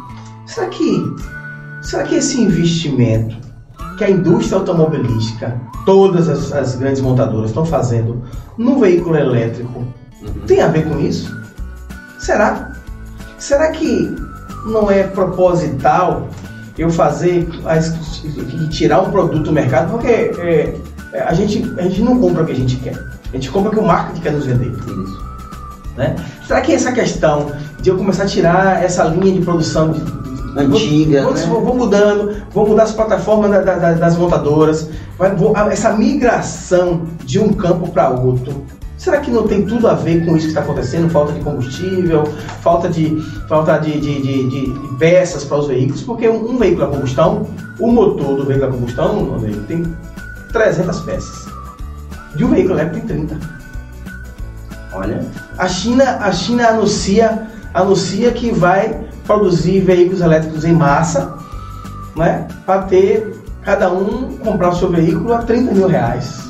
Será 0.47 0.69
que 0.69 1.03
Será 1.85 2.03
que 2.05 2.15
esse 2.15 2.41
investimento 2.41 3.37
que 3.99 4.05
a 4.05 4.11
indústria 4.11 4.59
automobilística, 4.59 5.61
todas 5.85 6.29
as, 6.29 6.53
as 6.53 6.75
grandes 6.77 7.01
montadoras 7.01 7.51
estão 7.51 7.65
fazendo 7.65 8.23
no 8.57 8.81
veículo 8.81 9.17
elétrico, 9.17 9.85
uhum. 10.23 10.47
tem 10.47 10.61
a 10.61 10.69
ver 10.69 10.89
com 10.89 10.99
isso? 10.99 11.33
Será? 12.19 12.73
Será 13.39 13.71
que 13.71 14.17
não 14.67 14.91
é 14.91 15.05
proposital 15.05 16.27
eu 16.79 16.91
fazer 16.91 17.47
e 18.55 18.69
tirar 18.69 19.03
um 19.03 19.11
produto 19.11 19.45
do 19.45 19.53
mercado? 19.53 19.91
Porque 19.91 20.09
é, 20.09 20.81
é, 21.13 21.23
a, 21.23 21.35
gente, 21.35 21.63
a 21.79 21.83
gente 21.83 22.01
não 22.01 22.19
compra 22.19 22.43
o 22.43 22.47
que 22.47 22.53
a 22.53 22.57
gente 22.57 22.77
quer. 22.77 22.99
A 23.31 23.37
gente 23.37 23.51
compra 23.51 23.71
o 23.71 23.75
que 23.75 23.81
o 23.81 23.87
marketing 23.87 24.21
quer 24.23 24.33
nos 24.33 24.47
vender. 24.47 24.71
Isso. 24.71 25.25
Né? 25.97 26.17
Será 26.47 26.63
que 26.63 26.73
essa 26.73 26.91
questão 26.93 27.53
de 27.81 27.91
eu 27.91 27.97
começar 27.97 28.25
a 28.25 28.27
tirar 28.27 28.83
essa 28.83 29.05
linha 29.05 29.35
de 29.35 29.45
produção 29.45 29.93
de, 29.93 30.01
antiga. 30.57 31.23
Vou, 31.23 31.35
né? 31.35 31.47
vou, 31.47 31.75
mudando, 31.75 32.37
vou 32.53 32.69
mudar 32.69 32.85
as 32.85 32.93
plataformas 32.93 33.51
da, 33.51 33.61
da, 33.61 33.93
das 33.93 34.17
montadoras, 34.17 34.89
vai, 35.19 35.35
vou, 35.35 35.57
essa 35.57 35.93
migração 35.93 37.03
de 37.25 37.39
um 37.39 37.53
campo 37.53 37.89
para 37.91 38.11
outro. 38.11 38.65
Será 38.97 39.21
que 39.21 39.31
não 39.31 39.47
tem 39.47 39.67
tudo 39.67 39.87
a 39.87 39.95
ver 39.95 40.25
com 40.25 40.37
isso 40.37 40.47
que 40.47 40.53
está 40.53 40.61
acontecendo? 40.61 41.11
Falta 41.11 41.33
de 41.33 41.41
combustível, 41.41 42.25
falta 42.63 42.89
de, 42.89 43.21
falta 43.49 43.77
de, 43.79 44.01
de, 44.01 44.23
de, 44.23 44.49
de 44.49 44.97
peças 44.97 45.45
para 45.45 45.59
os 45.59 45.67
veículos? 45.67 46.03
Porque 46.03 46.29
um, 46.29 46.53
um, 46.53 46.57
veículo 46.57 46.85
a 46.85 46.89
combustão, 46.89 47.47
o 47.79 47.91
motor 47.91 48.37
do 48.37 48.47
veículo 48.47 48.71
a 48.71 48.73
combustão 48.73 49.37
tem 49.69 49.85
300 50.53 51.01
peças. 51.01 51.47
De 52.35 52.45
um 52.45 52.51
veículo 52.51 52.75
elétrico 52.75 53.07
tem 53.07 53.27
30. 53.27 53.39
Olha. 54.95 55.27
A 55.59 55.69
China, 55.69 56.19
a 56.21 56.33
China 56.33 56.69
anuncia, 56.69 57.47
anuncia 57.75 58.31
que 58.31 58.53
vai 58.53 59.04
produzir 59.27 59.81
veículos 59.81 60.21
elétricos 60.21 60.65
em 60.65 60.73
massa, 60.73 61.37
né? 62.17 62.47
Para 62.65 62.83
ter 62.83 63.43
cada 63.63 63.91
um 63.93 64.37
comprar 64.39 64.71
o 64.71 64.77
seu 64.77 64.91
veículo 64.91 65.33
a 65.33 65.39
30 65.39 65.73
mil 65.73 65.89
reais. 65.89 66.45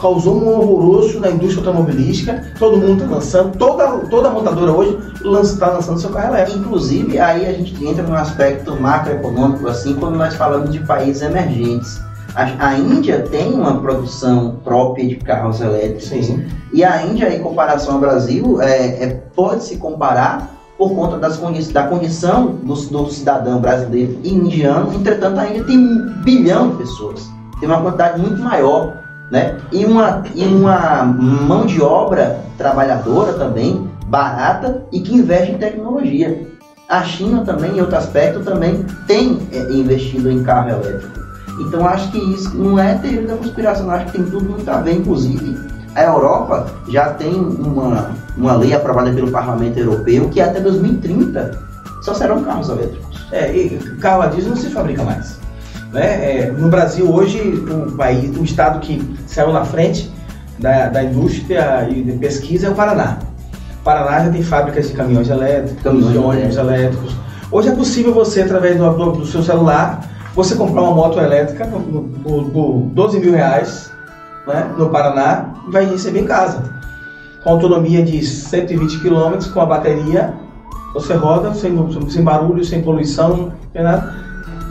Causou 0.00 0.42
um 0.42 0.48
horroroso 0.48 1.20
na 1.20 1.30
indústria 1.30 1.64
automobilística, 1.64 2.52
todo 2.58 2.76
mundo 2.76 3.04
está 3.04 3.14
lançando, 3.14 3.56
toda, 3.56 3.86
toda 4.08 4.30
montadora 4.30 4.72
hoje 4.72 4.98
está 5.42 5.68
lançando 5.68 6.00
seu 6.00 6.10
carro 6.10 6.34
elétrico. 6.34 6.58
Inclusive, 6.58 7.20
aí 7.20 7.46
a 7.46 7.52
gente 7.52 7.84
entra 7.84 8.02
num 8.02 8.14
aspecto 8.14 8.74
macroeconômico, 8.80 9.68
assim, 9.68 9.94
quando 9.94 10.16
nós 10.16 10.34
falamos 10.34 10.70
de 10.70 10.80
países 10.80 11.22
emergentes. 11.22 12.00
A, 12.34 12.66
a 12.66 12.78
Índia 12.78 13.20
tem 13.30 13.52
uma 13.52 13.80
produção 13.80 14.56
própria 14.64 15.06
de 15.06 15.16
carros 15.16 15.60
elétricos. 15.60 16.06
Sim. 16.06 16.48
E 16.72 16.82
a 16.82 17.06
Índia, 17.06 17.32
em 17.32 17.40
comparação 17.40 17.94
ao 17.94 18.00
Brasil, 18.00 18.60
é, 18.60 19.04
é 19.04 19.22
pode 19.36 19.62
se 19.62 19.76
comparar 19.76 20.50
por 20.78 20.94
conta 20.94 21.18
das 21.18 21.38
da 21.72 21.84
condição 21.84 22.46
do, 22.62 22.74
do, 22.74 23.10
cidadão 23.10 23.60
brasileiro 23.60 24.18
e 24.22 24.32
indiano. 24.32 24.92
Entretanto, 24.94 25.38
a 25.38 25.46
Índia 25.46 25.64
tem 25.64 25.78
um 25.78 26.12
bilhão 26.22 26.70
de 26.70 26.78
pessoas, 26.78 27.30
tem 27.60 27.68
uma 27.68 27.80
quantidade 27.80 28.20
muito 28.20 28.42
maior, 28.42 28.96
né? 29.30 29.58
E 29.70 29.84
uma, 29.84 30.22
e 30.34 30.44
uma 30.44 31.04
mão 31.04 31.66
de 31.66 31.80
obra 31.80 32.40
trabalhadora 32.58 33.34
também, 33.34 33.88
barata 34.06 34.82
e 34.90 35.00
que 35.00 35.14
investe 35.14 35.52
em 35.52 35.58
tecnologia. 35.58 36.46
A 36.88 37.02
China 37.04 37.42
também, 37.44 37.76
em 37.76 37.80
outro 37.80 37.96
aspecto, 37.96 38.40
também 38.40 38.84
tem 39.06 39.38
é, 39.52 39.72
investido 39.72 40.30
em 40.30 40.42
carro 40.42 40.70
elétrico. 40.70 41.22
Então, 41.60 41.86
acho 41.86 42.10
que 42.10 42.18
isso 42.18 42.54
não 42.56 42.78
é 42.78 42.94
teoria 42.94 43.28
da 43.28 43.36
conspiração, 43.36 43.90
acho 43.90 44.06
que 44.06 44.12
tem 44.12 44.24
tudo 44.24 44.50
muito 44.50 44.68
a 44.68 44.78
ver, 44.78 44.96
inclusive 44.96 45.56
a 45.94 46.02
Europa 46.02 46.66
já 46.88 47.10
tem 47.10 47.34
uma, 47.34 48.10
uma 48.36 48.56
lei 48.56 48.74
aprovada 48.74 49.12
pelo 49.12 49.30
Parlamento 49.30 49.78
Europeu 49.78 50.28
que 50.30 50.40
até 50.40 50.60
2030 50.60 51.58
só 52.02 52.14
serão 52.14 52.42
carros 52.42 52.68
elétricos. 52.68 53.26
É, 53.30 53.54
e 53.54 53.78
carro 54.00 54.22
a 54.22 54.26
diesel 54.26 54.50
não 54.50 54.56
se 54.56 54.70
fabrica 54.70 55.02
mais. 55.02 55.38
Né? 55.92 56.40
É, 56.40 56.50
no 56.50 56.68
Brasil 56.68 57.10
hoje, 57.12 57.40
o 57.40 57.92
país, 57.92 58.36
o 58.36 58.44
estado 58.44 58.80
que 58.80 59.16
saiu 59.26 59.52
na 59.52 59.64
frente 59.64 60.10
da, 60.58 60.88
da 60.88 61.04
indústria 61.04 61.88
e 61.90 62.02
de 62.02 62.12
pesquisa 62.12 62.66
é 62.66 62.70
o 62.70 62.74
Paraná. 62.74 63.18
O 63.80 63.84
Paraná 63.84 64.24
já 64.24 64.30
tem 64.30 64.42
fábricas 64.42 64.88
de 64.88 64.94
caminhões 64.94 65.28
elétricos, 65.28 65.82
caminhões 65.82 66.12
de 66.12 66.18
ônibus 66.18 66.56
elétricos. 66.56 67.16
Hoje 67.50 67.68
é 67.68 67.72
possível 67.72 68.14
você, 68.14 68.42
através 68.42 68.78
do, 68.78 68.90
do, 68.90 69.12
do 69.12 69.26
seu 69.26 69.42
celular, 69.42 70.00
você 70.34 70.54
comprar 70.54 70.82
uma 70.82 70.94
moto 70.94 71.18
elétrica 71.18 71.66
por 71.66 72.90
12 72.94 73.20
mil 73.20 73.32
reais 73.32 73.92
né, 74.46 74.70
no 74.78 74.88
Paraná 74.88 75.51
vai 75.68 75.84
receber 75.84 76.20
em 76.20 76.26
casa. 76.26 76.62
Com 77.42 77.50
autonomia 77.50 78.02
de 78.02 78.24
120 78.24 79.00
km, 79.00 79.52
com 79.52 79.60
a 79.60 79.66
bateria, 79.66 80.34
você 80.94 81.14
roda 81.14 81.54
sem, 81.54 81.74
sem 82.08 82.22
barulho, 82.22 82.64
sem 82.64 82.82
poluição, 82.82 83.52
sem 83.72 83.82
nada, 83.82 84.14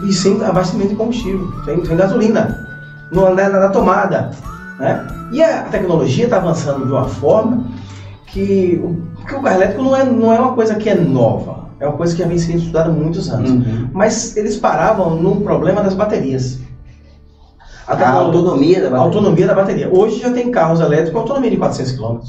e 0.03 0.13
sem 0.13 0.43
abastecimento 0.43 0.91
de 0.91 0.95
combustível, 0.95 1.51
sem, 1.65 1.83
sem 1.85 1.97
gasolina, 1.97 2.67
não 3.11 3.33
na, 3.33 3.49
na 3.49 3.69
tomada. 3.69 4.31
Né? 4.79 5.07
E 5.31 5.43
a 5.43 5.63
tecnologia 5.63 6.25
está 6.25 6.37
avançando 6.37 6.85
de 6.85 6.91
uma 6.91 7.05
forma 7.05 7.65
que, 8.27 8.81
que 9.27 9.35
o 9.35 9.41
carro 9.41 9.55
elétrico 9.55 9.83
não 9.83 9.95
é, 9.95 10.03
não 10.05 10.33
é 10.33 10.39
uma 10.39 10.53
coisa 10.53 10.75
que 10.75 10.89
é 10.89 10.95
nova, 10.95 11.69
é 11.79 11.87
uma 11.87 11.97
coisa 11.97 12.15
que 12.15 12.21
já 12.21 12.27
vem 12.27 12.37
sendo 12.37 12.59
estudada 12.59 12.89
há 12.89 12.93
muitos 12.93 13.29
anos. 13.29 13.49
Uhum. 13.49 13.89
Mas 13.93 14.37
eles 14.37 14.57
paravam 14.57 15.15
num 15.15 15.41
problema 15.41 15.81
das 15.81 15.93
baterias. 15.93 16.59
A, 17.87 17.93
a 17.93 18.11
autonomia 18.11 18.81
da 18.81 18.89
bateria. 18.89 19.05
autonomia 19.05 19.47
da 19.47 19.53
bateria. 19.53 19.89
Hoje 19.91 20.19
já 20.19 20.31
tem 20.31 20.51
carros 20.51 20.79
elétricos 20.79 21.13
com 21.13 21.19
autonomia 21.19 21.51
de 21.51 21.57
400 21.57 21.91
km. 21.93 22.19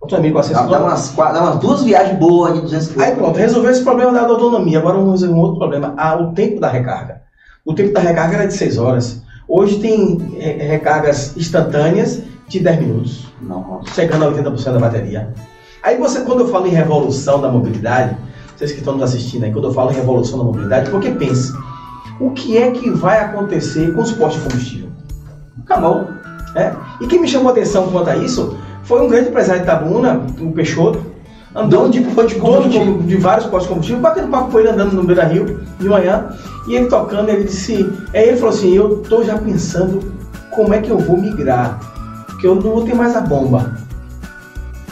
Autonomia 0.00 0.30
de 0.30 0.34
400 0.34 0.62
km. 0.62 0.70
Dá 0.70 0.80
umas, 0.80 1.14
dá 1.14 1.42
umas 1.42 1.58
duas 1.58 1.82
viagens 1.82 2.18
boas 2.18 2.54
de 2.54 2.60
200 2.62 2.88
km. 2.88 3.00
Aí 3.02 3.14
pronto, 3.14 3.38
resolveu 3.38 3.70
esse 3.70 3.84
problema 3.84 4.12
da 4.12 4.22
autonomia. 4.22 4.78
Agora 4.78 4.98
vamos 4.98 5.20
resolver 5.20 5.34
um 5.34 5.40
outro 5.40 5.58
problema. 5.58 5.94
Ah, 5.96 6.16
o 6.16 6.32
tempo 6.32 6.60
da 6.60 6.68
recarga. 6.68 7.22
O 7.64 7.74
tempo 7.74 7.92
da 7.92 8.00
recarga 8.00 8.36
era 8.36 8.46
de 8.46 8.54
6 8.54 8.78
horas. 8.78 9.22
Hoje 9.48 9.78
tem 9.78 10.36
é, 10.38 10.66
recargas 10.66 11.36
instantâneas 11.36 12.22
de 12.48 12.60
10 12.60 12.80
minutos. 12.80 13.26
Não. 13.40 13.80
Chegando 13.94 14.24
a 14.24 14.32
80% 14.32 14.72
da 14.72 14.78
bateria. 14.78 15.32
Aí 15.82 15.98
você, 15.98 16.20
quando 16.20 16.40
eu 16.40 16.48
falo 16.48 16.66
em 16.66 16.70
revolução 16.70 17.40
da 17.40 17.48
mobilidade, 17.48 18.16
vocês 18.56 18.72
que 18.72 18.78
estão 18.78 18.94
nos 18.94 19.02
assistindo 19.02 19.44
aí, 19.44 19.52
quando 19.52 19.68
eu 19.68 19.74
falo 19.74 19.90
em 19.90 19.94
revolução 19.94 20.38
da 20.38 20.44
mobilidade, 20.44 20.90
porque 20.90 21.10
pense, 21.10 21.52
o 22.22 22.30
que 22.30 22.56
é 22.56 22.70
que 22.70 22.88
vai 22.88 23.18
acontecer 23.18 23.92
com 23.92 24.00
os 24.00 24.12
postos 24.12 24.42
de 24.42 24.48
combustível? 24.48 24.88
Acabou. 25.64 26.06
É? 26.54 26.72
E 27.00 27.06
quem 27.06 27.20
me 27.20 27.26
chamou 27.26 27.48
a 27.48 27.52
atenção 27.52 27.88
quanto 27.88 28.10
a 28.10 28.16
isso 28.16 28.56
foi 28.84 29.00
um 29.00 29.08
grande 29.08 29.30
empresário 29.30 29.62
de 29.62 29.68
Itabuna, 29.68 30.20
o 30.40 30.52
Peixoto, 30.52 31.00
andando 31.54 31.90
de, 31.90 32.00
de, 32.00 32.68
de, 32.68 32.98
de 33.06 33.16
vários 33.16 33.46
postos 33.46 33.62
de 33.64 33.68
combustível, 33.68 34.00
batendo 34.00 34.28
papo 34.28 34.52
com 34.52 34.60
ele 34.60 34.68
andando 34.68 34.92
no 34.92 35.02
Beira 35.02 35.24
Rio 35.24 35.60
de 35.78 35.88
manhã, 35.88 36.30
e 36.68 36.74
ele 36.76 36.86
tocando, 36.86 37.28
ele 37.28 37.44
disse, 37.44 37.90
aí 38.14 38.28
ele 38.28 38.36
falou 38.36 38.54
assim, 38.54 38.74
eu 38.74 38.98
tô 38.98 39.24
já 39.24 39.36
pensando 39.36 40.12
como 40.50 40.72
é 40.74 40.80
que 40.80 40.90
eu 40.90 40.98
vou 40.98 41.16
migrar, 41.16 41.80
porque 42.26 42.46
eu 42.46 42.54
não 42.54 42.62
vou 42.62 42.84
ter 42.84 42.94
mais 42.94 43.16
a 43.16 43.20
bomba. 43.20 43.74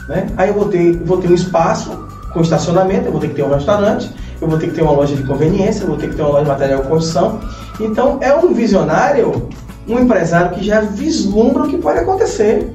Né? 0.08 0.26
Aí 0.36 0.48
eu 0.48 0.54
vou 0.54 0.68
ter, 0.68 0.96
vou 1.04 1.18
ter 1.18 1.28
um 1.28 1.34
espaço 1.34 2.08
com 2.32 2.40
estacionamento, 2.40 3.06
eu 3.06 3.12
vou 3.12 3.20
ter 3.20 3.28
que 3.28 3.34
ter 3.34 3.44
um 3.44 3.50
restaurante, 3.50 4.10
eu 4.40 4.48
vou 4.48 4.58
ter 4.58 4.68
que 4.68 4.74
ter 4.74 4.82
uma 4.82 4.92
loja 4.92 5.14
de 5.14 5.22
conveniência, 5.22 5.82
eu 5.82 5.88
vou 5.88 5.96
ter 5.96 6.08
que 6.08 6.16
ter 6.16 6.22
uma 6.22 6.30
loja 6.30 6.44
de 6.44 6.50
material 6.50 6.82
de 6.82 6.88
construção. 6.88 7.40
Então, 7.78 8.18
é 8.20 8.34
um 8.34 8.52
visionário, 8.52 9.48
um 9.88 9.98
empresário 9.98 10.50
que 10.52 10.64
já 10.64 10.80
vislumbra 10.80 11.64
o 11.64 11.68
que 11.68 11.78
pode 11.78 11.98
acontecer, 11.98 12.72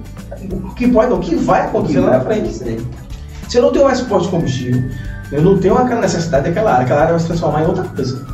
o 0.51 0.73
que 0.75 0.87
pode, 0.87 1.13
o 1.13 1.19
que 1.19 1.35
vai 1.35 1.61
acontecer 1.61 1.99
lá 1.99 2.11
na 2.11 2.21
frente. 2.21 2.51
Se 3.49 3.57
eu 3.57 3.61
não 3.61 3.71
tenho 3.71 3.85
mais 3.85 4.01
posto 4.01 4.25
de 4.25 4.31
combustível, 4.31 4.83
eu 5.31 5.41
não 5.41 5.57
tenho 5.57 5.77
aquela 5.77 6.01
necessidade 6.01 6.45
daquela 6.45 6.73
área, 6.73 6.85
aquela 6.85 7.01
área 7.01 7.11
vai 7.11 7.19
se 7.19 7.27
transformar 7.27 7.63
em 7.63 7.67
outra 7.67 7.83
coisa. 7.83 8.25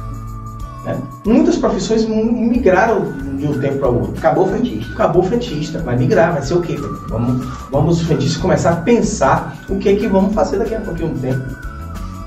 Né? 0.86 0.98
Muitas 1.26 1.58
profissões 1.58 2.06
migraram 2.06 3.14
de 3.38 3.48
um 3.48 3.60
tempo 3.60 3.80
para 3.80 3.90
o 3.90 4.00
outro. 4.00 4.18
Acabou 4.18 4.46
o 4.46 4.48
frentista. 4.48 4.94
Acabou 4.94 5.22
o 5.22 5.26
frentista. 5.26 5.80
Vai 5.80 5.98
migrar, 5.98 6.34
vai 6.34 6.42
ser 6.42 6.56
o 6.56 6.62
quê? 6.62 6.76
Vamos, 7.10 7.46
vamos 7.72 8.02
os 8.02 8.08
frentistas 8.08 8.42
começar 8.42 8.72
a 8.72 8.76
pensar 8.78 9.58
o 9.70 9.78
que 9.78 9.90
é 9.90 9.96
que 9.96 10.08
vamos 10.08 10.34
fazer 10.34 10.58
daqui 10.58 10.76
a 10.76 10.82
pouquinho 10.82 11.18
tempo. 11.20 11.44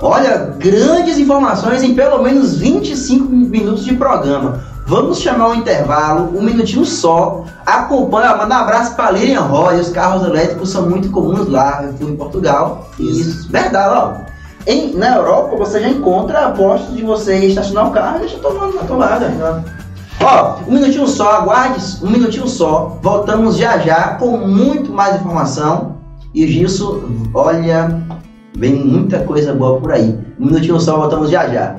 Olha, 0.07 0.55
grandes 0.59 1.17
informações 1.17 1.83
em 1.83 1.95
pelo 1.95 2.23
menos 2.23 2.59
25 2.59 3.25
minutos 3.25 3.87
de 3.87 3.97
programa. 3.97 4.63
Vamos 4.87 5.19
chamar 5.19 5.49
um 5.49 5.55
intervalo, 5.55 6.31
um 6.39 6.43
minutinho 6.43 6.85
só. 6.85 7.47
Acompanha, 7.65 8.37
manda 8.37 8.55
um 8.55 8.59
abraço 8.59 8.95
para 8.95 9.13
Lilian 9.13 9.41
Roy. 9.41 9.81
Os 9.81 9.89
carros 9.89 10.23
elétricos 10.29 10.69
são 10.69 10.91
muito 10.91 11.11
comuns 11.11 11.49
lá. 11.49 11.83
Eu 11.85 11.95
fui 11.95 12.11
em 12.11 12.17
Portugal. 12.17 12.87
Isso, 12.99 13.51
verdade, 13.51 13.95
ó. 13.97 14.71
Em, 14.71 14.95
na 14.95 15.17
Europa 15.17 15.57
você 15.57 15.81
já 15.81 15.89
encontra 15.89 16.51
postos 16.51 16.95
de 16.95 17.03
você 17.03 17.39
estacionar 17.39 17.89
o 17.89 17.91
carro 17.91 18.17
e 18.17 18.21
deixa 18.21 18.37
tomando 18.41 18.75
na 18.75 18.83
tomada. 18.83 19.65
Ó, 20.23 20.57
um 20.69 20.73
minutinho 20.75 21.09
só, 21.09 21.31
aguarde 21.37 21.83
um 22.03 22.11
minutinho 22.11 22.47
só. 22.47 22.99
Voltamos 23.01 23.57
já 23.57 23.79
já 23.79 24.17
com 24.17 24.37
muito 24.37 24.93
mais 24.93 25.17
informação. 25.17 25.95
E 26.35 26.47
Gilson, 26.47 27.01
olha, 27.33 28.05
Vem 28.57 28.85
muita 28.85 29.25
coisa 29.25 29.53
boa 29.53 29.81
por 29.81 29.93
aí. 29.93 30.19
Um 30.39 30.47
minutinho 30.47 30.81
só, 30.81 30.97
voltamos 30.97 31.31
já 31.31 31.49
já. 31.49 31.77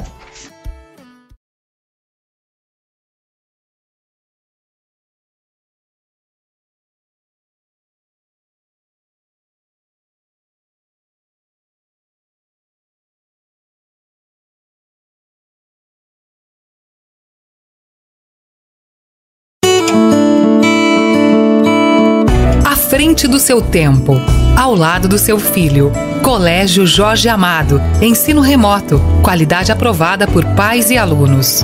frente 22.95 23.27
do 23.27 23.39
seu 23.39 23.61
tempo, 23.61 24.13
ao 24.55 24.73
lado 24.73 25.07
do 25.07 25.17
seu 25.17 25.37
filho. 25.37 25.91
Colégio 26.23 26.87
Jorge 26.87 27.27
Amado. 27.27 27.81
Ensino 28.01 28.41
remoto. 28.41 28.99
Qualidade 29.21 29.71
aprovada 29.71 30.25
por 30.25 30.45
pais 30.55 30.89
e 30.89 30.97
alunos. 30.97 31.63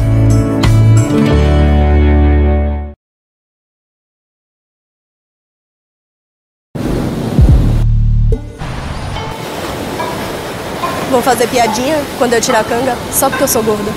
Vou 11.10 11.22
fazer 11.22 11.48
piadinha 11.48 12.02
quando 12.18 12.34
eu 12.34 12.42
tirar 12.42 12.62
a 12.62 12.64
canga 12.64 12.98
só 13.12 13.30
porque 13.30 13.44
eu 13.44 13.48
sou 13.48 13.64
gorda. 13.64 13.92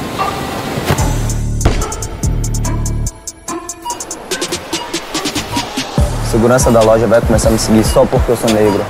segurança 6.35 6.68
da 6.68 6.81
loja 6.81 7.07
vai 7.07 7.20
começar 7.20 7.49
a 7.49 7.53
me 7.53 7.59
seguir 7.61 7.85
só 7.85 8.05
porque 8.05 8.33
eu 8.33 8.37
sou 8.37 8.51
negro. 8.51 8.85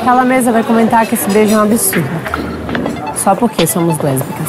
Aquela 0.00 0.24
mesa 0.24 0.50
vai 0.50 0.64
comentar 0.64 1.06
que 1.06 1.14
esse 1.14 1.30
beijo 1.30 1.54
é 1.54 1.56
um 1.56 1.62
absurdo. 1.62 2.08
Só 3.22 3.36
porque 3.36 3.64
somos 3.64 3.96
lésbicas. 3.98 4.48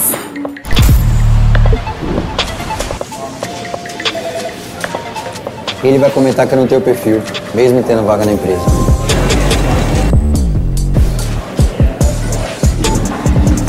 Ele 5.84 6.00
vai 6.00 6.10
comentar 6.10 6.48
que 6.48 6.56
eu 6.56 6.60
não 6.60 6.66
tenho 6.66 6.82
perfil, 6.82 7.22
mesmo 7.54 7.84
tendo 7.84 8.04
vaga 8.08 8.26
na 8.26 8.32
empresa. 8.32 8.66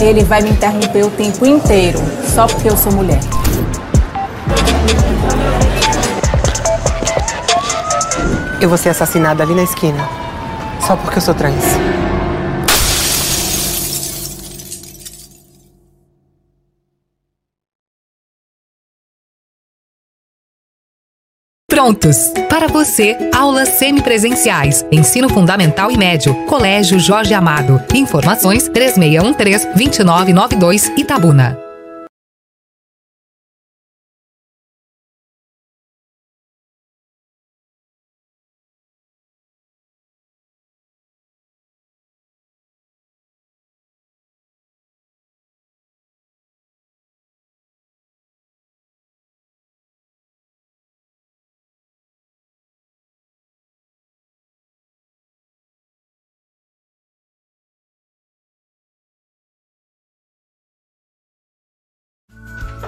Ele 0.01 0.25
vai 0.25 0.41
me 0.41 0.49
interromper 0.49 1.05
o 1.05 1.11
tempo 1.11 1.45
inteiro, 1.45 1.99
só 2.35 2.47
porque 2.47 2.71
eu 2.71 2.77
sou 2.79 2.91
mulher. 2.93 3.21
Eu 8.61 8.69
vou 8.69 8.79
ser 8.79 8.89
assassinada 8.89 9.43
ali 9.43 9.55
na 9.55 9.63
esquina, 9.63 10.09
só 10.81 10.97
porque 10.97 11.19
eu 11.19 11.23
sou 11.23 11.35
trans. 11.35 11.63
Prontos! 21.69 22.33
Para 22.49 22.69
você, 22.69 23.17
aulas 23.35 23.69
semipresenciais, 23.69 24.87
ensino 24.91 25.29
fundamental 25.29 25.91
e 25.91 25.99
médio, 25.99 26.35
Colégio 26.47 26.99
Jorge 26.99 27.35
Amado. 27.35 27.83
Informações 27.95 28.67
3613-2992 28.71 30.97
Itabuna. 30.97 31.66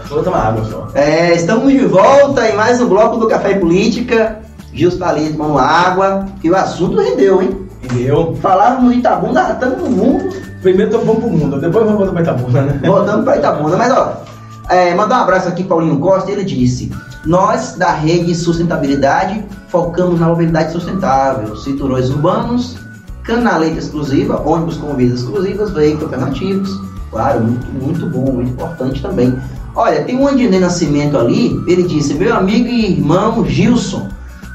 Vou 0.09 0.23
tomar 0.23 0.49
água 0.49 0.64
só. 0.64 0.88
É, 0.94 1.35
estamos 1.35 1.71
de 1.71 1.85
volta 1.87 2.49
em 2.49 2.57
mais 2.57 2.81
um 2.81 2.88
bloco 2.88 3.18
do 3.18 3.29
Café 3.29 3.53
e 3.53 3.61
Política. 3.61 4.40
Gil 4.73 4.88
está 4.88 5.11
ali 5.11 5.33
tomando 5.33 5.59
água, 5.59 6.27
que 6.40 6.51
o 6.51 6.57
assunto 6.57 7.01
rendeu, 7.01 7.42
hein? 7.42 7.66
Entendeu? 7.83 8.37
Falávamos 8.40 8.92
de 8.92 8.99
Itabuna, 9.01 9.53
estamos 9.53 9.79
no 9.79 9.90
mundo, 9.90 10.29
Primeiro 10.62 10.99
vou 11.05 11.16
pro 11.16 11.31
mundo, 11.31 11.61
depois 11.61 11.87
vou 11.87 11.97
voltar 11.97 12.12
pra 12.12 12.23
Itabuna, 12.23 12.62
né? 12.62 12.81
voltando 12.85 13.25
para 13.25 13.37
Itabuna. 13.37 13.77
Mas, 13.77 13.92
ó, 13.92 14.23
é, 14.68 14.94
mandar 14.94 15.21
um 15.21 15.23
abraço 15.23 15.49
aqui 15.49 15.62
para 15.62 15.77
Paulinho 15.77 16.01
Costa, 16.01 16.31
ele 16.31 16.44
disse: 16.44 16.90
Nós, 17.25 17.75
da 17.77 17.92
rede 17.92 18.35
Sustentabilidade, 18.35 19.44
focamos 19.68 20.18
na 20.18 20.27
mobilidade 20.27 20.73
sustentável, 20.73 21.55
cinturões 21.57 22.11
urbanos, 22.11 22.77
canaleta 23.23 23.79
exclusiva, 23.79 24.42
ônibus 24.44 24.77
com 24.79 24.94
vias 24.94 25.21
exclusivas, 25.21 25.71
veículos 25.71 26.12
alternativos. 26.12 26.81
Claro, 27.11 27.40
muito, 27.40 27.66
muito 27.68 28.07
bom, 28.07 28.33
muito 28.33 28.51
importante 28.51 29.01
também. 29.01 29.38
Olha, 29.74 30.02
tem 30.02 30.16
um 30.16 30.26
Andinei 30.26 30.59
Nascimento 30.59 31.16
ali, 31.16 31.62
ele 31.66 31.85
disse, 31.85 32.14
meu 32.14 32.35
amigo 32.35 32.66
e 32.66 32.92
irmão 32.92 33.44
Gilson, 33.44 34.09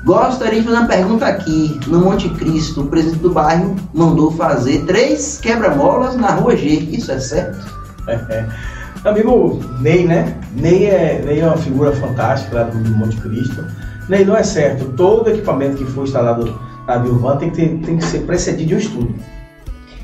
gostaria 0.04 0.60
de 0.60 0.66
fazer 0.66 0.78
uma 0.78 0.88
pergunta 0.88 1.26
aqui. 1.26 1.80
No 1.88 2.00
Monte 2.00 2.30
Cristo, 2.30 2.82
o 2.82 2.88
presidente 2.88 3.22
do 3.22 3.32
bairro 3.32 3.76
mandou 3.94 4.32
fazer 4.32 4.84
três 4.86 5.40
quebra-molas 5.40 6.16
na 6.16 6.32
rua 6.32 6.56
G. 6.58 6.68
Isso 6.68 7.12
é 7.12 7.20
certo? 7.20 7.58
Amigo 9.06 9.60
Ney, 9.80 10.06
né? 10.06 10.38
Ney 10.56 10.86
é, 10.86 11.22
Ney 11.26 11.42
é 11.42 11.46
uma 11.46 11.58
figura 11.58 11.92
fantástica 11.92 12.56
lá 12.56 12.64
do 12.64 12.78
Monte 12.98 13.18
Cristo. 13.18 13.66
Ney, 14.10 14.26
não 14.26 14.36
é 14.36 14.44
certo. 14.44 14.86
Todo 14.96 15.30
equipamento 15.30 15.78
que 15.78 15.86
for 15.86 16.06
instalado 16.06 16.60
na 16.88 16.98
urbana 16.98 17.38
tem 17.38 17.50
que, 17.50 17.56
ter, 17.56 17.80
tem 17.86 17.98
que 17.98 18.06
ser 18.06 18.20
precedido 18.20 18.70
de 18.70 18.76
um 18.76 18.78
estudo. 18.78 19.16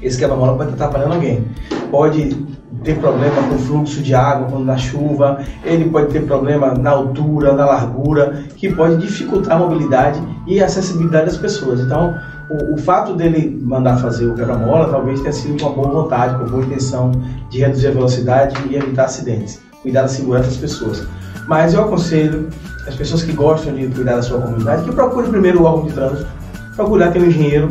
Esse 0.02 0.18
quebra-mola 0.18 0.56
pode 0.56 0.72
estar 0.72 0.86
atrapalhando 0.86 1.16
alguém. 1.16 1.46
Pode 1.92 2.46
ter 2.84 2.98
problema 2.98 3.42
com 3.50 3.56
o 3.56 3.60
fluxo 3.60 4.02
de 4.02 4.14
água 4.16 4.48
quando 4.50 4.66
na 4.66 4.78
chuva, 4.78 5.40
ele 5.64 5.90
pode 5.90 6.08
ter 6.08 6.26
problema 6.26 6.74
na 6.74 6.92
altura, 6.92 7.54
na 7.54 7.66
largura, 7.66 8.44
que 8.56 8.74
pode 8.74 8.98
dificultar 8.98 9.58
a 9.58 9.60
mobilidade 9.60 10.22
e 10.48 10.62
a 10.62 10.66
acessibilidade 10.66 11.26
das 11.26 11.38
pessoas. 11.38 11.82
Então, 11.82 12.16
o, 12.50 12.74
o 12.74 12.78
fato 12.78 13.14
dele 13.14 13.60
mandar 13.62 13.98
fazer 13.98 14.28
o 14.28 14.34
quebra-mola 14.34 14.90
talvez 14.90 15.20
tenha 15.22 15.34
sido 15.34 15.62
com 15.62 15.70
uma 15.70 15.76
boa 15.76 16.04
vontade, 16.04 16.38
com 16.38 16.46
boa 16.46 16.64
intenção 16.64 17.12
de 17.50 17.60
reduzir 17.60 17.88
a 17.88 17.92
velocidade 17.92 18.56
e 18.70 18.76
evitar 18.76 19.06
acidentes, 19.06 19.62
cuidar 19.82 20.04
da 20.04 20.08
segurança 20.08 20.48
das 20.48 20.58
pessoas. 20.58 21.08
Mas 21.48 21.74
eu 21.74 21.84
aconselho 21.84 22.50
as 22.88 22.96
pessoas 22.96 23.24
que 23.24 23.34
gostam 23.34 23.74
de 23.74 23.88
cuidar 23.88 24.16
da 24.16 24.22
sua 24.22 24.40
comunidade 24.42 24.84
que 24.84 24.92
procurem 24.92 25.30
primeiro 25.30 25.62
o 25.62 25.66
órgão 25.66 25.86
de 25.86 25.94
trânsito, 25.94 26.28
procurar 26.76 27.12
ter 27.12 27.20
um 27.22 27.26
engenheiro 27.26 27.70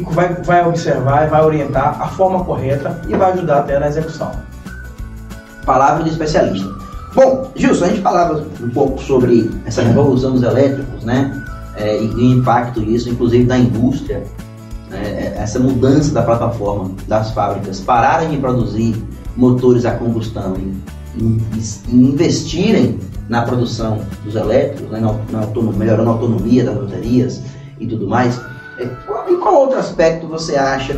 que 0.00 0.14
vai, 0.14 0.32
vai 0.42 0.66
observar 0.66 1.26
e 1.26 1.30
vai 1.30 1.42
orientar 1.44 2.00
a 2.00 2.08
forma 2.08 2.44
correta 2.44 3.00
e 3.08 3.14
vai 3.16 3.32
ajudar 3.32 3.58
até 3.60 3.78
na 3.78 3.88
execução. 3.88 4.30
Palavra 5.64 6.02
de 6.04 6.10
especialista. 6.10 6.68
Bom, 7.14 7.50
Gilson, 7.54 7.84
a 7.84 7.88
gente 7.88 8.00
falava 8.00 8.44
um 8.60 8.70
pouco 8.70 9.00
sobre 9.02 9.50
essa 9.66 9.82
revolução 9.82 10.32
dos 10.32 10.42
elétricos, 10.42 11.04
né? 11.04 11.42
É, 11.76 12.02
e 12.02 12.06
o 12.08 12.20
impacto 12.38 12.80
disso, 12.80 13.08
inclusive 13.10 13.44
da 13.44 13.56
indústria, 13.58 14.22
né? 14.90 15.34
essa 15.36 15.58
mudança 15.58 16.12
da 16.12 16.22
plataforma 16.22 16.90
das 17.08 17.30
fábricas 17.32 17.80
pararem 17.80 18.30
de 18.30 18.36
produzir 18.38 18.94
motores 19.36 19.84
a 19.86 19.92
combustão 19.92 20.54
e, 20.56 21.22
e- 21.22 21.40
e 21.88 21.94
investirem 21.94 22.98
na 23.28 23.42
produção 23.42 24.00
dos 24.24 24.34
elétricos, 24.34 24.90
né? 24.90 25.00
na, 25.00 25.14
na 25.30 25.44
autonomia, 25.46 25.78
melhorando 25.78 26.10
a 26.10 26.12
autonomia 26.12 26.64
das 26.64 26.76
baterias 26.76 27.42
e 27.80 27.86
tudo 27.86 28.06
mais. 28.06 28.40
É, 28.82 29.34
qual- 29.38 29.54
outro 29.54 29.78
aspecto 29.78 30.26
você 30.26 30.56
acha 30.56 30.96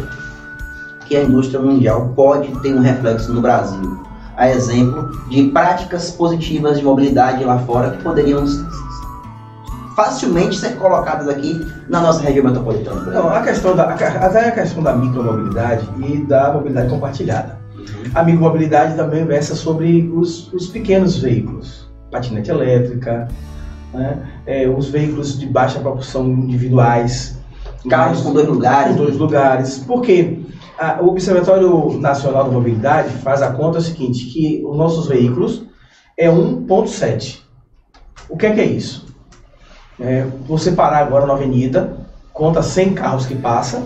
que 1.07 1.17
a 1.17 1.23
indústria 1.23 1.61
mundial 1.61 2.13
pode 2.15 2.49
ter 2.61 2.75
um 2.75 2.81
reflexo 2.81 3.33
no 3.33 3.41
Brasil? 3.41 4.03
A 4.37 4.51
exemplo 4.51 5.11
de 5.29 5.45
práticas 5.51 6.11
positivas 6.11 6.79
de 6.79 6.85
mobilidade 6.85 7.45
lá 7.45 7.59
fora 7.61 7.91
que 7.91 8.03
poderiam 8.03 8.45
facilmente 9.95 10.59
ser 10.59 10.77
colocadas 10.77 11.29
aqui 11.29 11.65
na 11.89 12.01
nossa 12.01 12.21
região 12.21 12.45
metropolitana. 12.45 13.13
Não, 13.13 13.29
a 13.29 13.43
questão 13.43 13.77
da, 13.77 13.85
até 13.91 14.49
a 14.49 14.51
questão 14.51 14.83
da 14.83 14.93
micromobilidade 14.93 15.89
e 16.05 16.19
da 16.19 16.53
mobilidade 16.53 16.89
compartilhada. 16.89 17.59
A 18.15 18.23
micromobilidade 18.25 18.97
também 18.97 19.25
versa 19.25 19.55
sobre 19.55 20.11
os, 20.13 20.53
os 20.53 20.67
pequenos 20.67 21.19
veículos, 21.19 21.89
patinete 22.11 22.51
elétrica, 22.51 23.29
né? 23.93 24.19
É, 24.47 24.69
os 24.69 24.89
veículos 24.89 25.39
de 25.39 25.47
baixa 25.47 25.79
propulsão 25.79 26.27
individuais, 26.27 27.39
Carros 27.89 28.21
com 28.21 28.33
dois 28.33 28.47
lugares. 28.49 28.97
dois 28.97 29.17
lugares. 29.17 29.79
Porque 29.87 30.39
ah, 30.79 30.99
o 31.01 31.09
Observatório 31.09 31.99
Nacional 32.01 32.45
da 32.45 32.51
Mobilidade 32.51 33.11
faz 33.19 33.43
a 33.43 33.51
conta 33.53 33.81
seguinte, 33.81 34.27
que 34.27 34.63
os 34.65 34.77
nossos 34.77 35.07
veículos 35.09 35.65
é 36.19 36.29
1.7. 36.29 37.41
O 38.29 38.37
que 38.37 38.47
é 38.47 38.53
que 38.53 38.61
é 38.61 38.65
isso? 38.65 39.05
É, 40.01 40.27
você 40.49 40.73
parar 40.73 40.99
agora 40.99 41.27
na 41.27 41.35
avenida, 41.35 41.97
conta 42.33 42.63
100 42.63 42.95
carros 42.95 43.27
que 43.27 43.35
passam, 43.37 43.85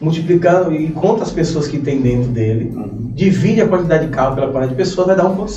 multiplicando 0.00 0.72
e 0.72 0.90
conta 0.90 1.22
as 1.22 1.30
pessoas 1.30 1.68
que 1.68 1.78
tem 1.78 2.00
dentro 2.00 2.30
dele, 2.30 2.74
divide 3.14 3.60
a 3.60 3.68
quantidade 3.68 4.06
de 4.06 4.12
carro 4.12 4.34
pela 4.34 4.46
quantidade 4.48 4.70
de 4.70 4.76
pessoas, 4.76 5.06
vai 5.06 5.16
dar 5.16 5.24
1.7. 5.24 5.38
Ou 5.38 5.48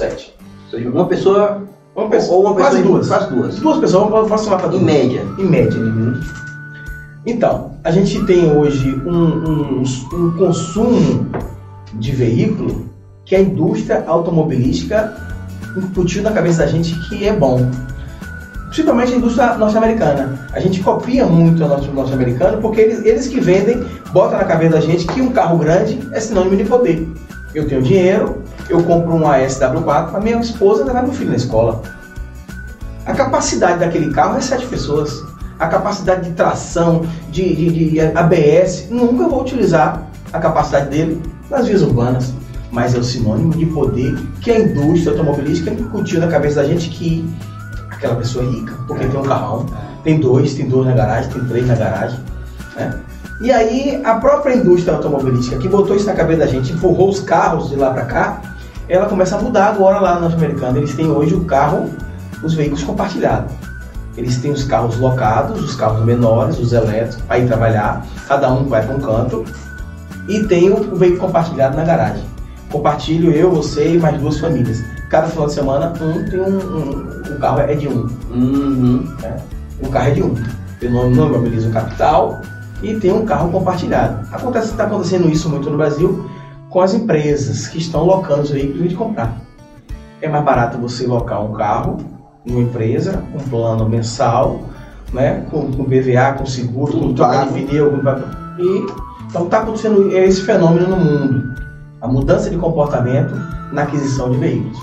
seja, 0.69 0.89
uma 0.89 1.07
pessoa 1.07 1.63
Uma 1.95 2.07
pessoa, 2.07 2.37
ou 2.37 2.45
uma 2.45 2.55
pessoa 2.55 2.69
quase 2.71 2.83
duas. 2.83 3.07
Quase 3.07 3.29
duas. 3.33 3.59
Duas 3.59 3.79
pessoas, 3.79 4.09
vamos 4.11 4.45
falar 4.45 4.57
para 4.57 4.67
Em 4.67 4.71
duas. 4.71 4.83
média. 4.83 5.25
Em 5.39 5.43
média. 5.45 5.79
Então, 7.29 7.71
a 7.83 7.91
gente 7.91 8.23
tem 8.25 8.51
hoje 8.51 8.89
um, 9.05 9.81
um- 9.81 9.83
um 10.13 10.31
consumo 10.31 11.27
de 11.93 12.11
veículo 12.11 12.85
que 13.23 13.35
a 13.35 13.39
indústria 13.41 14.03
automobilística 14.07 15.13
incutiu 15.77 16.23
na 16.23 16.31
cabeça 16.31 16.59
da 16.59 16.67
gente 16.67 16.95
que 17.07 17.27
é 17.27 17.33
bom. 17.33 17.69
Principalmente 18.69 19.13
a 19.13 19.17
indústria 19.17 19.57
norte-americana. 19.57 20.47
A 20.53 20.59
gente 20.59 20.81
copia 20.81 21.25
muito 21.25 21.63
a 21.63 21.67
indústria 21.67 21.93
norte-americana 21.93 22.57
porque 22.57 22.81
eles, 22.81 23.05
eles 23.05 23.27
que 23.27 23.39
vendem, 23.39 23.83
botam 24.11 24.37
na 24.37 24.45
cabeça 24.45 24.71
da 24.73 24.81
gente 24.81 25.05
que 25.07 25.21
um 25.21 25.31
carro 25.31 25.57
grande 25.59 25.99
é 26.11 26.19
sinônimo 26.19 26.55
de 26.57 26.63
poder. 26.65 27.07
Eu 27.53 27.67
tenho 27.67 27.81
dinheiro, 27.83 28.41
eu 28.69 28.81
compro 28.83 29.13
um 29.13 29.21
ASW4 29.21 30.09
para 30.11 30.19
minha 30.19 30.39
esposa 30.39 30.83
levar 30.83 31.03
meu 31.03 31.13
filho 31.13 31.29
na 31.31 31.35
escola. 31.35 31.81
A 33.05 33.13
capacidade 33.13 33.79
daquele 33.79 34.11
carro 34.11 34.37
é 34.37 34.41
sete 34.41 34.65
pessoas. 34.67 35.23
A 35.59 35.67
capacidade 35.67 36.29
de 36.29 36.35
tração, 36.35 37.01
de, 37.29 37.53
de- 37.55 37.89
de 37.91 37.99
ABS, 37.99 38.87
nunca 38.89 39.27
vou 39.27 39.41
utilizar 39.41 40.03
a 40.31 40.39
capacidade 40.39 40.89
dele 40.89 41.21
nas 41.49 41.67
vias 41.67 41.81
urbanas. 41.81 42.33
Mas 42.71 42.93
é 42.93 42.99
o 42.99 43.03
sinônimo 43.03 43.51
de 43.57 43.65
poder 43.65 44.15
que 44.41 44.51
a 44.51 44.59
indústria 44.59 45.11
automobilística 45.11 45.71
incutiu 45.71 46.19
na 46.19 46.27
cabeça 46.27 46.61
da 46.61 46.67
gente 46.67 46.89
que 46.89 47.27
aquela 47.89 48.15
pessoa 48.15 48.45
é 48.45 48.47
rica, 48.47 48.73
porque 48.87 49.05
tem 49.07 49.19
um 49.19 49.23
carrão, 49.23 49.65
tem 50.03 50.19
dois, 50.19 50.53
tem 50.53 50.69
dois 50.69 50.85
na 50.87 50.93
garagem, 50.93 51.31
tem 51.31 51.43
três 51.45 51.67
na 51.67 51.75
garagem. 51.75 52.19
né? 52.75 52.93
E 53.41 53.51
aí 53.51 53.99
a 54.05 54.15
própria 54.15 54.53
indústria 54.55 54.93
automobilística 54.95 55.57
que 55.57 55.67
botou 55.67 55.95
isso 55.95 56.05
na 56.05 56.13
cabeça 56.13 56.41
da 56.41 56.45
gente, 56.47 56.71
empurrou 56.73 57.09
os 57.09 57.21
carros 57.21 57.69
de 57.69 57.75
lá 57.75 57.89
para 57.91 58.05
cá, 58.05 58.41
ela 58.87 59.07
começa 59.07 59.35
a 59.35 59.41
mudar 59.41 59.65
agora 59.69 59.99
lá 59.99 60.15
no 60.15 60.21
norte-americano. 60.21 60.77
Eles 60.77 60.93
têm 60.93 61.07
hoje 61.09 61.33
o 61.33 61.45
carro, 61.45 61.89
os 62.43 62.53
veículos 62.53 62.83
compartilhados. 62.83 63.51
Eles 64.19 64.37
têm 64.37 64.51
os 64.51 64.65
carros 64.65 64.99
locados, 64.99 65.63
os 65.63 65.75
carros 65.75 66.03
menores, 66.03 66.59
os 66.59 66.73
elétricos, 66.73 67.23
para 67.25 67.39
ir 67.39 67.47
trabalhar, 67.47 68.05
cada 68.27 68.51
um 68.51 68.65
vai 68.65 68.85
para 68.85 68.95
um 68.95 68.99
canto, 68.99 69.45
e 70.27 70.43
tem 70.43 70.69
o, 70.69 70.93
o 70.93 70.95
veículo 70.97 71.21
compartilhado 71.21 71.77
na 71.77 71.85
garagem. 71.85 72.25
compartilho 72.69 73.31
eu, 73.31 73.49
você 73.49 73.95
e 73.95 73.97
mais 73.97 74.19
duas 74.19 74.37
famílias. 74.37 74.83
Cada 75.09 75.27
final 75.27 75.47
de 75.47 75.53
semana, 75.53 75.93
um 76.01 76.29
tem 76.29 76.39
um, 76.39 76.59
um, 76.59 77.33
um 77.33 77.39
carro 77.39 77.61
é 77.61 77.73
de 77.73 77.87
um. 77.87 78.07
Uhum. 78.29 79.15
Né? 79.21 79.37
Um 79.81 79.89
carro 79.89 80.09
é 80.09 80.11
de 80.11 80.21
um. 80.21 80.35
Eu 80.81 80.91
não, 80.91 81.09
não 81.09 81.29
mobilizo 81.29 81.69
o 81.69 81.71
capital 81.71 82.41
e 82.83 82.95
tem 82.95 83.13
um 83.13 83.25
carro 83.25 83.49
compartilhado. 83.51 84.27
Acontece, 84.33 84.71
está 84.71 84.83
acontecendo 84.83 85.29
isso 85.29 85.49
muito 85.49 85.69
no 85.69 85.77
Brasil 85.77 86.29
com 86.69 86.81
as 86.81 86.93
empresas 86.93 87.67
que 87.67 87.77
estão 87.77 88.03
locando 88.03 88.41
os 88.41 88.51
veículos 88.51 88.89
de 88.89 88.95
comprar. 88.95 89.37
É 90.21 90.27
mais 90.27 90.43
barato 90.43 90.77
você 90.77 91.07
locar 91.07 91.41
um 91.41 91.53
carro 91.53 92.18
numa 92.45 92.61
empresa, 92.61 93.23
um 93.33 93.49
plano 93.49 93.87
mensal, 93.87 94.61
né, 95.13 95.45
com, 95.49 95.71
com 95.71 95.83
BVA, 95.83 96.33
com 96.37 96.45
seguro, 96.45 96.93
com 96.93 97.13
troca 97.13 97.45
de 97.45 97.65
pneu, 97.65 97.91
com... 97.91 98.61
e 98.61 98.85
então 99.29 99.45
está 99.45 99.59
acontecendo 99.59 100.11
esse 100.11 100.41
fenômeno 100.41 100.87
no 100.87 100.97
mundo, 100.97 101.55
a 102.01 102.07
mudança 102.07 102.49
de 102.49 102.57
comportamento 102.57 103.33
na 103.71 103.83
aquisição 103.83 104.31
de 104.31 104.37
veículos. 104.37 104.77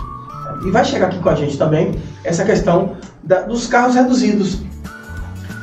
E 0.64 0.70
vai 0.70 0.84
chegar 0.84 1.06
aqui 1.06 1.18
com 1.18 1.28
a 1.28 1.34
gente 1.34 1.58
também 1.58 1.96
essa 2.24 2.44
questão 2.44 2.92
da, 3.24 3.42
dos 3.42 3.66
carros 3.66 3.94
reduzidos. 3.94 4.62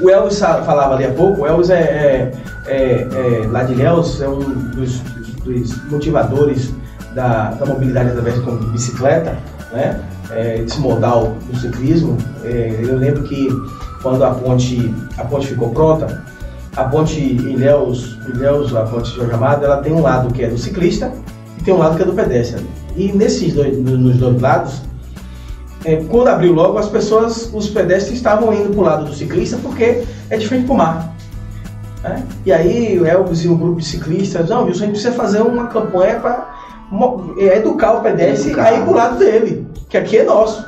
O 0.01 0.09
Elvis 0.09 0.39
falava 0.39 0.95
ali 0.95 1.05
há 1.05 1.13
pouco, 1.13 1.41
o 1.41 1.47
Elvis 1.47 1.69
é, 1.69 1.79
é, 1.79 2.31
é, 2.67 3.43
é 3.43 3.47
lá 3.49 3.63
de 3.63 3.81
é 3.81 3.91
um 3.93 4.41
dos, 4.71 4.99
dos 5.43 5.89
motivadores 5.89 6.73
da, 7.15 7.51
da, 7.51 7.65
mobilidade 7.65 8.09
através 8.09 8.35
de 8.43 8.65
bicicleta, 8.67 9.37
né? 9.71 9.99
É, 10.35 10.63
esse 10.65 10.79
modal 10.79 11.35
do 11.49 11.59
ciclismo. 11.59 12.17
É, 12.43 12.79
eu 12.81 12.97
lembro 12.97 13.23
que 13.23 13.47
quando 14.01 14.23
a 14.23 14.31
ponte, 14.31 14.93
a 15.17 15.23
ponte 15.23 15.47
ficou 15.47 15.69
pronta, 15.69 16.23
a 16.75 16.83
ponte 16.85 17.19
Ilhéus, 17.19 18.17
Ilhéus, 18.27 18.75
a 18.75 18.81
ponte 18.83 19.15
Jorge 19.15 19.31
Amado, 19.31 19.63
ela 19.63 19.77
tem 19.77 19.93
um 19.93 20.01
lado 20.01 20.33
que 20.33 20.43
é 20.43 20.47
do 20.47 20.57
ciclista 20.57 21.11
e 21.59 21.63
tem 21.63 21.73
um 21.73 21.77
lado 21.77 21.95
que 21.95 22.01
é 22.01 22.05
do 22.05 22.13
pedestre. 22.13 22.65
E 22.95 23.11
nesses 23.11 23.53
dois, 23.53 23.77
nos 23.77 24.17
dois 24.17 24.41
lados, 24.41 24.81
é, 25.85 25.97
quando 25.97 26.29
abriu 26.29 26.53
logo, 26.53 26.77
as 26.77 26.89
pessoas, 26.89 27.49
os 27.53 27.69
pedestres 27.69 28.15
estavam 28.15 28.53
indo 28.53 28.69
para 28.69 28.79
o 28.79 28.83
lado 28.83 29.05
do 29.05 29.13
ciclista 29.13 29.57
porque 29.61 30.03
é 30.29 30.37
diferente 30.37 30.65
para 30.65 30.73
o 30.73 30.77
mar. 30.77 31.15
Né? 32.03 32.23
E 32.45 32.51
aí 32.51 32.99
o 32.99 33.05
Elvis 33.05 33.43
e 33.43 33.47
um 33.47 33.57
grupo 33.57 33.79
de 33.79 33.85
ciclistas, 33.85 34.49
não, 34.49 34.65
Wilson, 34.65 34.83
a 34.83 34.85
gente 34.87 34.95
precisa 34.95 35.13
fazer 35.13 35.41
uma 35.41 35.67
campanha 35.67 36.19
para 36.19 36.62
educar 37.37 37.93
o 37.93 38.01
pedestre 38.01 38.51
educar. 38.51 38.67
a 38.67 38.73
ir 38.73 38.81
para 38.81 38.91
o 38.91 38.95
lado 38.95 39.17
dele, 39.17 39.67
que 39.89 39.97
aqui 39.97 40.17
é 40.17 40.23
nosso. 40.23 40.65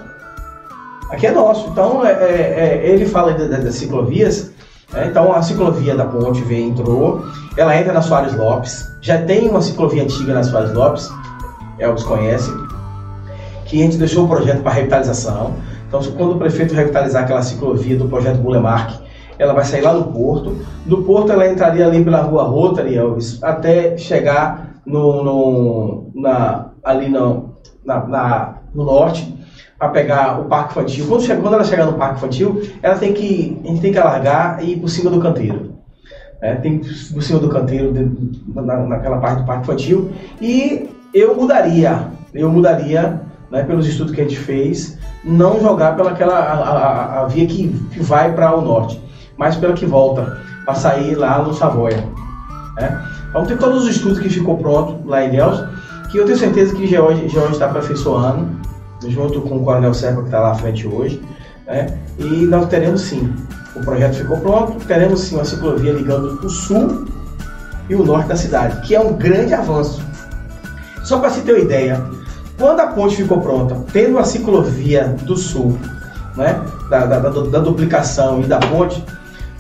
Aqui 1.10 1.28
é 1.28 1.32
nosso. 1.32 1.70
Então, 1.70 2.06
é, 2.06 2.12
é, 2.12 2.82
é 2.84 2.90
ele 2.90 3.06
fala 3.06 3.34
das 3.34 3.76
ciclovias, 3.76 4.52
né? 4.92 5.08
então 5.10 5.34
a 5.34 5.42
ciclovia 5.42 5.96
da 5.96 6.06
ponte 6.06 6.42
vem, 6.42 6.70
entrou, 6.70 7.24
ela 7.58 7.76
entra 7.78 7.94
na 7.94 8.02
Soares 8.02 8.36
Lopes, 8.36 8.88
já 9.02 9.22
tem 9.22 9.48
uma 9.50 9.62
ciclovia 9.62 10.04
antiga 10.04 10.34
na 10.34 10.44
Soares 10.44 10.74
Lopes, 10.74 11.10
Elvis 11.78 12.04
conhece, 12.04 12.52
que 13.66 13.82
a 13.82 13.86
gente 13.86 13.98
deixou 13.98 14.26
o 14.26 14.28
projeto 14.28 14.62
para 14.62 14.72
revitalização. 14.72 15.54
Então, 15.88 16.02
quando 16.18 16.36
o 16.36 16.38
prefeito 16.38 16.74
revitalizar 16.74 17.24
aquela 17.24 17.42
ciclovia 17.42 17.98
do 17.98 18.08
projeto 18.08 18.38
Bulemark, 18.38 19.00
ela 19.38 19.54
vai 19.54 19.66
sair 19.66 19.82
lá 19.82 19.94
no 19.94 20.06
Porto. 20.06 20.56
Do 20.86 21.04
Porto, 21.04 21.32
ela 21.32 21.48
entraria 21.48 21.86
ali 21.86 22.04
pela 22.04 22.22
rua 22.22 22.44
Rotary, 22.44 22.96
Elvis, 22.96 23.42
até 23.44 23.98
chegar 23.98 24.75
no, 24.86 25.24
no 25.24 26.12
na, 26.16 26.70
ali 26.84 27.10
no, 27.10 27.56
na, 27.84 28.06
na, 28.06 28.54
no 28.74 28.84
norte, 28.84 29.36
para 29.78 29.90
pegar 29.90 30.40
o 30.40 30.46
Parque 30.46 30.72
Infantil. 30.72 31.08
Quando, 31.08 31.24
chega, 31.24 31.42
quando 31.42 31.54
ela 31.54 31.64
chegar 31.64 31.86
no 31.86 31.94
Parque 31.94 32.18
Infantil, 32.18 32.62
ela 32.82 32.98
tem 32.98 33.14
que, 33.14 33.60
a 33.64 33.68
gente 33.68 33.82
tem 33.82 33.92
que 33.92 34.00
alargar 34.00 34.64
e 34.64 34.74
ir 34.74 34.80
por 34.80 34.90
cima 34.90 35.10
do 35.10 35.20
canteiro. 35.20 35.76
É, 36.42 36.56
tem 36.56 36.80
por 36.80 37.24
cima 37.24 37.40
do 37.40 37.50
canteiro, 37.50 37.92
de, 37.92 38.54
na, 38.54 38.78
naquela 38.78 39.18
parte 39.18 39.42
do 39.42 39.46
Parque 39.46 39.64
Infantil. 39.64 40.12
E 40.42 40.90
eu 41.14 41.36
mudaria, 41.36 42.08
eu 42.34 42.52
mudaria 42.52 43.22
né, 43.50 43.64
pelos 43.64 43.88
estudos 43.88 44.14
que 44.14 44.22
a 44.22 44.24
gente 44.24 44.38
fez, 44.38 44.98
não 45.24 45.60
jogar 45.60 45.96
pela 45.96 46.12
aquela 46.12 46.38
a, 46.38 46.54
a, 46.54 47.22
a 47.22 47.26
via 47.28 47.48
que, 47.48 47.70
que 47.92 48.02
vai 48.02 48.34
para 48.34 48.56
o 48.56 48.62
norte, 48.62 49.02
mas 49.38 49.56
pela 49.56 49.74
que 49.74 49.86
volta, 49.86 50.38
para 50.66 50.76
sair 50.76 51.16
lá 51.16 51.42
no 51.42 51.54
Savoia. 51.54 52.04
Né? 52.76 53.15
Então 53.36 53.46
tem 53.46 53.58
todos 53.58 53.84
os 53.84 53.90
estudos 53.90 54.18
que 54.18 54.30
ficou 54.30 54.58
pronto 54.58 55.06
lá 55.06 55.26
em 55.26 55.32
Deus, 55.32 55.62
que 56.10 56.18
eu 56.18 56.24
tenho 56.24 56.38
certeza 56.38 56.74
que 56.74 56.88
George, 56.88 57.26
está 57.26 57.66
aperfeiçoando, 57.66 58.48
junto 59.10 59.42
com 59.42 59.58
o 59.58 59.64
Coronel 59.66 59.94
Serpa 59.94 60.22
que 60.22 60.28
está 60.28 60.40
lá 60.40 60.52
à 60.52 60.56
frente 60.56 60.88
hoje, 60.88 61.22
né? 61.68 62.00
e 62.18 62.46
nós 62.46 62.70
teremos 62.70 63.02
sim, 63.02 63.36
o 63.76 63.82
projeto 63.82 64.16
ficou 64.16 64.38
pronto, 64.38 64.82
teremos 64.86 65.20
sim 65.20 65.36
uma 65.36 65.44
ciclovia 65.44 65.92
ligando 65.92 66.46
o 66.46 66.50
sul 66.50 67.04
e 67.90 67.96
o 67.96 68.06
norte 68.06 68.30
da 68.30 68.38
cidade, 68.38 68.80
que 68.88 68.96
é 68.96 69.02
um 69.02 69.12
grande 69.18 69.54
avanço. 69.54 70.02
Só 71.04 71.20
para 71.20 71.30
se 71.30 71.42
ter 71.42 71.56
uma 71.56 71.60
ideia, 71.60 72.02
quando 72.58 72.80
a 72.80 72.88
ponte 72.88 73.18
ficou 73.18 73.42
pronta, 73.42 73.84
tendo 73.92 74.18
a 74.18 74.24
ciclovia 74.24 75.14
do 75.24 75.36
sul, 75.36 75.78
né, 76.38 76.62
da, 76.90 77.06
da, 77.06 77.20
da 77.20 77.60
duplicação 77.60 78.40
e 78.40 78.46
da 78.46 78.60
ponte, 78.60 79.04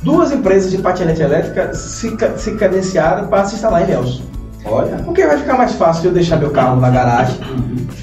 duas 0.05 0.31
empresas 0.31 0.71
de 0.71 0.77
patinete 0.77 1.21
elétrica 1.21 1.73
se, 1.73 2.15
se 2.37 2.55
credenciaram 2.55 3.27
para 3.27 3.43
se 3.45 3.55
instalar 3.55 3.81
em 3.83 3.87
Nelson. 3.87 4.21
Olha. 4.63 4.97
Porque 5.03 5.25
vai 5.25 5.37
ficar 5.37 5.57
mais 5.57 5.73
fácil 5.73 6.05
eu 6.05 6.13
deixar 6.13 6.37
meu 6.37 6.51
carro 6.51 6.79
na 6.79 6.89
garagem, 6.89 7.37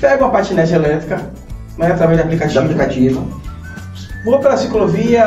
pego 0.00 0.24
uma 0.24 0.30
patinete 0.30 0.74
elétrica, 0.74 1.20
né, 1.78 1.92
através 1.92 2.18
de 2.18 2.24
aplicativo. 2.24 2.52
De 2.52 2.58
aplicativo. 2.58 3.42
Vou 4.24 4.38
pela 4.38 4.56
ciclovia, 4.56 5.24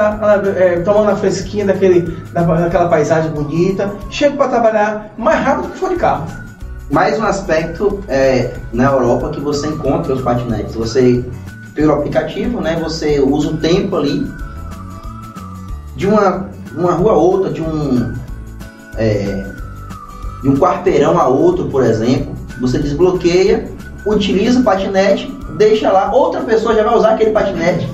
é, 0.58 0.80
tomando 0.82 1.12
a 1.12 1.16
fresquinha 1.16 1.66
daquele, 1.66 2.02
daquela 2.32 2.88
paisagem 2.88 3.32
bonita, 3.32 3.92
chego 4.10 4.38
para 4.38 4.50
trabalhar 4.50 5.14
mais 5.18 5.44
rápido 5.44 5.70
que 5.70 5.80
for 5.80 5.90
de 5.90 5.96
carro 5.96 6.46
mais 6.92 7.18
um 7.20 7.24
aspecto 7.24 8.04
é, 8.08 8.54
na 8.72 8.86
Europa 8.86 9.30
que 9.30 9.40
você 9.40 9.68
encontra 9.68 10.14
os 10.14 10.22
patinetes. 10.22 10.76
Você, 10.76 11.26
pelo 11.74 11.94
aplicativo, 11.94 12.62
né, 12.62 12.80
você 12.82 13.20
usa 13.20 13.50
o 13.50 13.58
tempo 13.58 13.96
ali 13.96 14.32
de 15.96 16.08
uma, 16.08 16.50
uma 16.80 16.94
rua 16.94 17.14
a 17.14 17.16
outra, 17.16 17.52
de 17.52 17.62
um, 17.62 18.14
é, 18.98 19.46
de 20.42 20.50
um 20.50 20.58
quarteirão 20.58 21.20
a 21.20 21.28
outro, 21.28 21.66
por 21.66 21.84
exemplo. 21.84 22.34
Você 22.62 22.80
desbloqueia, 22.80 23.70
utiliza 24.06 24.60
o 24.60 24.64
patinete, 24.64 25.32
deixa 25.58 25.92
lá, 25.92 26.14
outra 26.14 26.42
pessoa 26.42 26.76
já 26.76 26.84
vai 26.84 26.98
usar 26.98 27.12
aquele 27.12 27.32
patinete. 27.32 27.90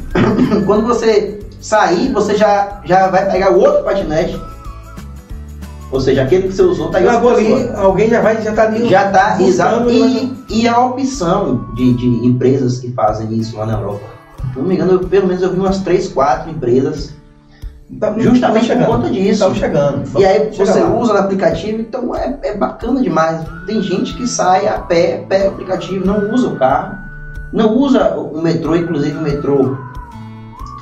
Quando 0.66 0.86
você 0.86 1.40
sair, 1.60 2.12
você 2.12 2.36
já, 2.36 2.80
já 2.84 3.08
vai 3.08 3.30
pegar 3.30 3.52
o 3.52 3.60
outro 3.60 3.84
patinete 3.84 4.40
ou 5.90 6.00
seja, 6.00 6.22
aquele 6.22 6.48
que 6.48 6.54
você 6.54 6.62
usou 6.62 6.86
está 6.86 6.98
aí. 6.98 7.08
ali, 7.08 7.70
alguém 7.74 8.08
já 8.08 8.20
vai, 8.20 8.40
já 8.40 8.50
está 8.50 8.62
ali. 8.62 8.88
Já 8.88 9.06
está, 9.06 9.42
exato. 9.42 9.90
E, 9.90 10.32
e 10.48 10.68
a 10.68 10.78
opção 10.78 11.66
de, 11.74 11.94
de 11.94 12.26
empresas 12.26 12.78
que 12.78 12.92
fazem 12.92 13.32
isso 13.34 13.56
lá 13.56 13.66
na 13.66 13.72
Europa. 13.72 14.04
Se 14.52 14.58
não 14.58 14.66
me 14.66 14.74
engano, 14.74 14.92
eu, 14.92 15.00
pelo 15.00 15.26
menos 15.26 15.42
eu 15.42 15.50
vi 15.50 15.58
umas 15.58 15.80
3, 15.80 16.08
4 16.08 16.50
empresas 16.50 17.12
tá, 17.98 18.14
justamente 18.18 18.76
por 18.76 18.86
conta 18.86 19.10
disso. 19.10 19.30
Estão 19.30 19.54
chegando. 19.54 20.20
E 20.20 20.24
aí 20.24 20.50
você 20.54 20.80
lá. 20.80 20.94
usa 20.94 21.12
no 21.12 21.18
aplicativo, 21.18 21.80
então 21.80 22.14
é, 22.14 22.38
é 22.42 22.56
bacana 22.56 23.00
demais. 23.00 23.44
Tem 23.66 23.82
gente 23.82 24.14
que 24.14 24.26
sai 24.26 24.66
a 24.68 24.78
pé, 24.78 25.24
pega 25.28 25.46
o 25.46 25.52
aplicativo, 25.52 26.06
não 26.06 26.32
usa 26.32 26.48
o 26.48 26.56
carro, 26.56 26.98
não 27.52 27.74
usa 27.76 28.14
o 28.16 28.40
metrô, 28.40 28.76
inclusive 28.76 29.16
o 29.16 29.22
metrô 29.22 29.76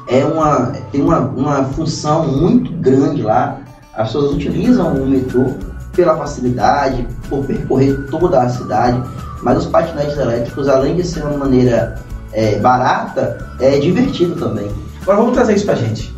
é 0.08 0.24
uma, 0.24 0.72
tem 0.90 1.02
uma, 1.02 1.20
uma 1.20 1.64
função 1.64 2.26
muito 2.26 2.72
grande 2.72 3.22
lá 3.22 3.60
as 3.98 4.12
pessoas 4.12 4.32
utilizam 4.32 4.94
o 4.94 5.06
metrô 5.08 5.54
pela 5.92 6.16
facilidade, 6.16 7.04
por 7.28 7.44
percorrer 7.44 8.06
toda 8.08 8.40
a 8.40 8.48
cidade, 8.48 9.02
mas 9.42 9.58
os 9.58 9.66
patinetes 9.66 10.16
elétricos, 10.16 10.68
além 10.68 10.94
de 10.94 11.04
ser 11.04 11.24
uma 11.24 11.36
maneira 11.36 12.00
é, 12.32 12.60
barata, 12.60 13.44
é 13.58 13.76
divertido 13.78 14.36
também. 14.36 14.70
Agora 15.02 15.18
vamos 15.18 15.34
trazer 15.34 15.56
isso 15.56 15.66
pra 15.66 15.74
gente. 15.74 16.14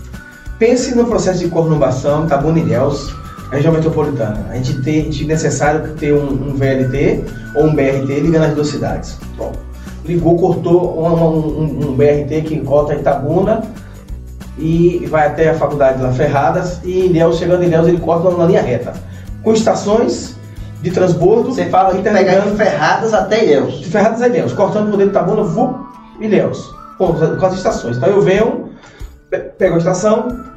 Pense 0.61 0.94
no 0.94 1.06
processo 1.06 1.38
de 1.38 1.48
conurbação 1.48 2.26
Tabuna 2.26 2.58
Ilhéus, 2.58 3.14
região 3.50 3.72
metropolitana. 3.72 4.44
A 4.50 4.56
gente 4.56 4.82
tem 4.82 5.00
a 5.00 5.04
gente 5.04 5.24
necessário 5.24 5.94
ter 5.94 6.12
um, 6.12 6.26
um, 6.26 6.54
VLT 6.54 7.24
ou 7.54 7.64
um 7.64 7.74
BRT 7.74 8.20
ligando 8.20 8.44
as 8.44 8.54
duas 8.54 8.68
cidades. 8.68 9.16
Bom, 9.38 9.52
ligou, 10.04 10.36
cortou 10.36 11.02
um, 11.02 11.08
um, 11.08 11.88
um 11.88 11.96
BRT 11.96 12.42
que 12.42 12.54
em 12.56 13.00
Itabuna 13.00 13.62
e 14.58 15.06
vai 15.06 15.28
até 15.28 15.48
a 15.48 15.54
faculdade 15.54 16.02
lá 16.02 16.12
Ferradas 16.12 16.78
e 16.84 17.06
Ilhéus, 17.06 17.38
chegando 17.38 17.62
em 17.62 17.66
Ilhéus, 17.68 17.88
ele 17.88 17.98
corta 17.98 18.30
na 18.30 18.44
linha 18.44 18.61
reta. 18.61 18.92
Com 19.42 19.54
estações 19.54 20.36
de 20.82 20.90
transbordo. 20.90 21.54
Você 21.54 21.70
fala 21.70 21.94
de 21.94 22.02
pegar 22.02 22.40
de 22.40 22.50
Ferradas 22.56 23.14
até 23.14 23.46
Ilhéus. 23.46 23.78
De 23.78 23.88
Ferradas 23.88 24.20
a 24.20 24.28
Ilhéus, 24.28 24.52
cortando 24.52 24.90
por 24.90 24.98
dentro 24.98 25.14
da 25.14 25.20
Tabuna, 25.20 25.42
vou 25.42 25.86
Ilhéus, 26.20 26.70
com, 26.98 27.14
com 27.14 27.46
as 27.46 27.54
estações. 27.54 27.96
Então 27.96 28.11
eu 28.11 28.20
venho, 28.20 28.68
pego 29.56 29.76
a 29.76 29.78
estação, 29.78 30.49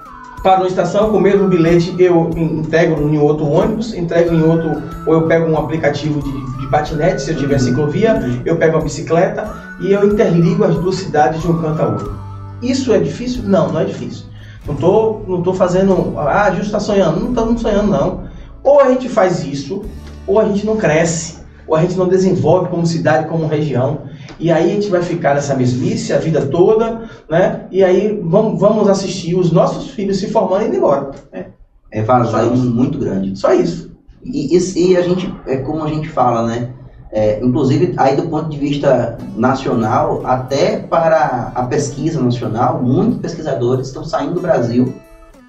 paro 0.44 0.64
na 0.64 0.68
estação, 0.68 1.10
com 1.10 1.18
o 1.18 1.22
mesmo 1.22 1.48
bilhete 1.48 1.96
eu 1.98 2.30
integro 2.36 3.08
em 3.10 3.18
outro 3.18 3.50
ônibus, 3.50 3.94
entrego 3.94 4.36
em 4.36 4.44
outro, 4.44 4.84
ou 5.08 5.14
eu 5.14 5.22
pego 5.26 5.50
um 5.50 5.58
aplicativo 5.58 6.22
de, 6.22 6.60
de 6.60 6.68
patinete, 6.68 7.22
se 7.22 7.32
eu 7.32 7.38
tiver 7.38 7.56
uhum. 7.56 7.60
ciclovia, 7.60 8.16
uhum. 8.16 8.42
eu 8.46 8.58
pego 8.58 8.76
uma 8.76 8.84
bicicleta 8.84 9.50
e 9.80 9.92
eu 9.92 10.06
interligo 10.06 10.66
as 10.66 10.76
duas 10.76 10.96
cidades 10.96 11.42
de 11.42 11.48
um 11.48 11.62
canto 11.62 11.82
a 11.82 11.88
outro. 11.88 12.20
Isso 12.62 12.94
é 12.94 13.00
difícil? 13.00 13.44
Não, 13.44 13.72
não 13.72 13.80
é 13.80 13.86
difícil. 13.86 14.26
Não 14.66 14.76
tô, 14.76 15.22
não 15.28 15.42
tô 15.42 15.54
fazendo, 15.54 16.14
ah, 16.18 16.50
Justo 16.52 16.68
está 16.68 16.80
sonhando. 16.80 17.20
Não 17.20 17.30
estamos 17.30 17.62
sonhando, 17.62 17.88
não. 17.90 18.24
Ou 18.64 18.80
a 18.80 18.90
gente 18.90 19.10
faz 19.10 19.44
isso, 19.44 19.84
ou 20.26 20.40
a 20.40 20.46
gente 20.46 20.66
não 20.66 20.78
cresce. 20.78 21.44
ou 21.68 21.76
a 21.76 21.82
gente 21.82 21.98
não 21.98 22.08
desenvolve 22.08 22.70
como 22.70 22.86
cidade, 22.86 23.28
como 23.28 23.48
região. 23.48 24.02
E 24.40 24.52
aí 24.52 24.72
a 24.72 24.74
gente 24.76 24.90
vai 24.90 25.02
ficar 25.02 25.36
nessa 25.36 25.56
mesmice 25.56 26.14
a 26.14 26.18
vida 26.18 26.46
toda, 26.48 27.10
né? 27.30 27.68
E 27.72 27.84
aí 27.84 28.20
vamos, 28.24 28.60
vamos 28.60 28.90
assistir 28.90 29.36
os 29.36 29.52
nossos 29.52 29.92
filhos 29.92 30.20
se 30.20 30.30
formando 30.30 30.64
e 30.64 30.68
indo 30.68 30.78
embora. 30.78 31.12
É, 31.32 31.46
é 31.92 32.02
vazão 32.02 32.56
muito 32.56 32.98
grande. 32.98 33.38
Só 33.38 33.54
isso. 33.54 33.92
E, 34.24 34.58
e, 34.58 34.92
e, 34.92 34.98
a 34.98 35.02
gente, 35.02 35.34
é 35.46 35.58
como 35.58 35.84
a 35.84 35.88
gente 35.88 36.10
fala, 36.10 36.48
né? 36.48 36.70
É, 37.12 37.40
inclusive, 37.44 37.94
aí 37.98 38.16
do 38.16 38.24
ponto 38.24 38.50
de 38.50 38.58
vista 38.58 39.18
nacional, 39.36 40.26
até 40.26 40.78
para 40.78 41.52
a 41.54 41.64
pesquisa 41.64 42.20
nacional, 42.20 42.82
muitos 42.82 43.20
pesquisadores 43.20 43.88
estão 43.88 44.04
saindo 44.04 44.34
do 44.34 44.42
Brasil 44.42 44.96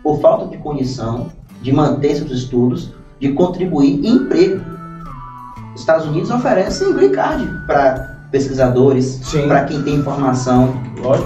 por 0.02 0.20
falta 0.20 0.46
de 0.46 0.58
condição 0.58 1.28
de 1.62 1.72
manter 1.72 2.16
seus 2.16 2.30
estudos, 2.30 2.92
de 3.18 3.32
contribuir 3.32 4.04
em 4.04 4.16
emprego. 4.16 4.62
Os 5.74 5.80
Estados 5.80 6.06
Unidos 6.06 6.30
oferecem 6.30 6.92
green 6.92 7.12
card 7.12 7.66
para 7.66 8.13
pesquisadores, 8.34 9.20
para 9.46 9.62
quem 9.62 9.80
tem 9.82 9.94
informação, 9.94 10.74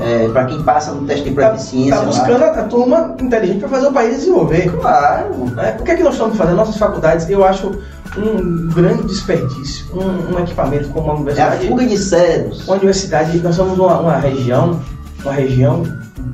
é, 0.03 0.29
para 0.29 0.45
quem 0.45 0.63
passa 0.63 0.93
no 0.93 1.07
teste 1.07 1.25
de 1.25 1.35
tá- 1.35 1.49
proficiência. 1.49 1.95
Está 1.95 2.01
tá 2.01 2.07
buscando 2.07 2.45
a, 2.45 2.51
a 2.51 2.65
turma 2.65 3.17
inteligente 3.19 3.61
para 3.61 3.69
fazer 3.71 3.87
o 3.87 3.93
país 3.93 4.17
desenvolver. 4.17 4.71
Claro. 4.79 5.35
Né? 5.57 5.75
O 5.81 5.85
que 5.85 5.91
é 5.91 5.97
que 5.97 6.03
nós 6.03 6.13
estamos 6.13 6.37
fazendo? 6.37 6.57
Nossas 6.57 6.77
faculdades, 6.77 7.31
eu 7.31 7.43
acho 7.47 7.81
um 8.19 8.69
grande 8.69 9.05
desperdício, 9.05 9.87
um, 9.95 10.35
um 10.35 10.39
equipamento 10.39 10.91
como 10.91 11.11
a 11.11 11.15
universidade. 11.15 11.65
É 11.65 11.67
a 11.67 11.71
fuga 11.71 11.87
de 11.87 11.97
cérebros. 11.97 12.69
Uma 12.69 12.77
universidade, 12.77 13.39
nós 13.39 13.55
somos 13.55 13.79
uma, 13.79 14.01
uma 14.01 14.17
região, 14.19 14.79
uma 15.23 15.33
região 15.33 15.85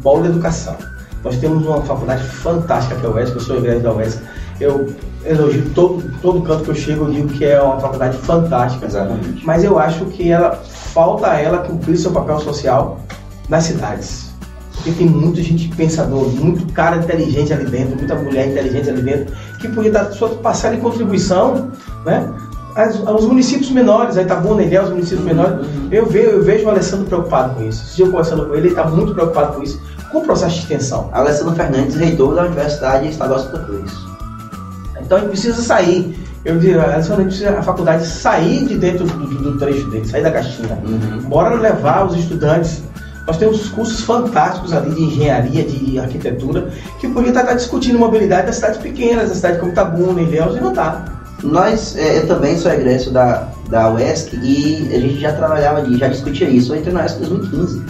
polo 0.02 0.22
de 0.22 0.30
educação. 0.30 0.76
Nós 1.22 1.36
temos 1.36 1.64
uma 1.64 1.82
faculdade 1.82 2.24
fantástica 2.24 2.96
que 2.96 3.06
é 3.06 3.08
a 3.08 3.12
UESC, 3.12 3.34
eu 3.36 3.40
sou 3.40 3.58
igreja 3.58 3.78
da 3.78 3.92
UESC. 3.92 4.20
Eu 4.60 4.92
elogio 5.26 5.70
todo, 5.74 6.02
todo 6.20 6.42
canto 6.42 6.64
que 6.64 6.70
eu 6.70 6.74
chego, 6.74 7.04
eu 7.06 7.10
digo 7.10 7.28
que 7.28 7.44
é 7.44 7.60
uma 7.60 7.80
faculdade 7.80 8.16
fantástica. 8.18 8.86
Exatamente. 8.86 9.44
Mas 9.44 9.64
eu 9.64 9.78
acho 9.78 10.04
que 10.06 10.30
ela 10.30 10.52
falta 10.52 11.28
a 11.30 11.40
ela 11.40 11.58
cumprir 11.58 11.96
seu 11.96 12.12
papel 12.12 12.38
social 12.40 13.00
nas 13.48 13.64
cidades. 13.64 14.32
Porque 14.74 14.92
tem 14.92 15.06
muita 15.06 15.42
gente 15.42 15.68
pensador, 15.68 16.28
muito 16.28 16.70
cara 16.72 16.96
inteligente 16.96 17.52
ali 17.52 17.64
dentro, 17.64 17.96
muita 17.96 18.14
mulher 18.16 18.48
inteligente 18.48 18.90
ali 18.90 19.02
dentro, 19.02 19.34
que 19.60 19.68
podia 19.68 19.90
dar 19.90 20.12
sua 20.12 20.28
parcela 20.28 20.76
de 20.76 20.82
contribuição, 20.82 21.70
né? 22.04 22.32
As, 22.76 23.06
aos 23.06 23.24
municípios 23.24 23.70
menores, 23.70 24.16
a 24.16 24.22
Itabuna, 24.22 24.62
Ilhéus, 24.62 24.86
os 24.86 24.94
municípios 24.94 25.24
menores, 25.24 25.64
eu 25.92 26.06
vejo, 26.06 26.30
eu 26.30 26.42
vejo 26.42 26.66
o 26.66 26.70
Alessandro 26.70 27.06
preocupado 27.06 27.54
com 27.54 27.62
isso. 27.62 27.84
Se 27.84 28.02
eu 28.02 28.10
conversando 28.10 28.46
com 28.46 28.52
ele, 28.52 28.62
ele 28.62 28.68
está 28.68 28.84
muito 28.84 29.14
preocupado 29.14 29.54
com 29.54 29.62
isso, 29.62 29.80
com 30.10 30.18
o 30.18 30.22
processo 30.22 30.56
de 30.56 30.62
extensão. 30.62 31.08
Alessandro 31.12 31.54
Fernandes, 31.54 31.94
reitor 31.94 32.34
da 32.34 32.42
Universidade 32.42 33.08
Estadual 33.08 33.38
Santa 33.38 33.60
Cruz. 33.60 34.13
Então 35.04 35.18
a 35.18 35.20
gente 35.20 35.30
precisa 35.30 35.60
sair. 35.62 36.18
Eu 36.44 36.58
digo, 36.58 36.78
Alessandro, 36.78 37.22
a, 37.22 37.24
precisa, 37.26 37.58
a 37.58 37.62
faculdade 37.62 38.06
sair 38.06 38.66
de 38.66 38.76
dentro 38.76 39.06
do, 39.06 39.26
do, 39.26 39.58
trecho 39.58 39.88
dele, 39.90 40.06
sair 40.06 40.22
da 40.22 40.30
caixinha. 40.30 40.78
Uhum. 40.84 41.20
Bora 41.28 41.54
levar 41.54 42.06
os 42.06 42.16
estudantes 42.16 42.82
nós 43.26 43.38
temos 43.38 43.68
cursos 43.70 44.02
fantásticos 44.02 44.72
ali 44.72 44.94
de 44.94 45.02
engenharia, 45.02 45.64
de 45.64 45.98
arquitetura, 45.98 46.68
que 47.00 47.08
podia 47.08 47.30
estar 47.30 47.54
discutindo 47.54 47.98
mobilidade 47.98 48.46
das 48.46 48.56
cidades 48.56 48.78
pequenas, 48.78 49.30
da 49.30 49.34
cidade 49.34 49.58
como 49.58 49.72
Itabuna, 49.72 50.20
Ilhéus, 50.20 50.56
e 50.56 50.60
não 50.60 50.70
está. 50.70 51.04
Nós, 51.42 51.96
é, 51.96 52.18
eu 52.18 52.26
também 52.26 52.58
sou 52.58 52.70
egresso 52.70 53.10
da, 53.10 53.48
da 53.68 53.90
UESC 53.90 54.36
e 54.42 54.94
a 54.94 54.98
gente 54.98 55.20
já 55.20 55.32
trabalhava 55.32 55.78
ali, 55.78 55.96
já 55.96 56.08
discutia 56.08 56.48
isso, 56.48 56.74
eu 56.74 56.78
entrei 56.78 56.92
na 56.92 57.00
UESC 57.00 57.16
em 57.16 57.20
2015. 57.20 57.82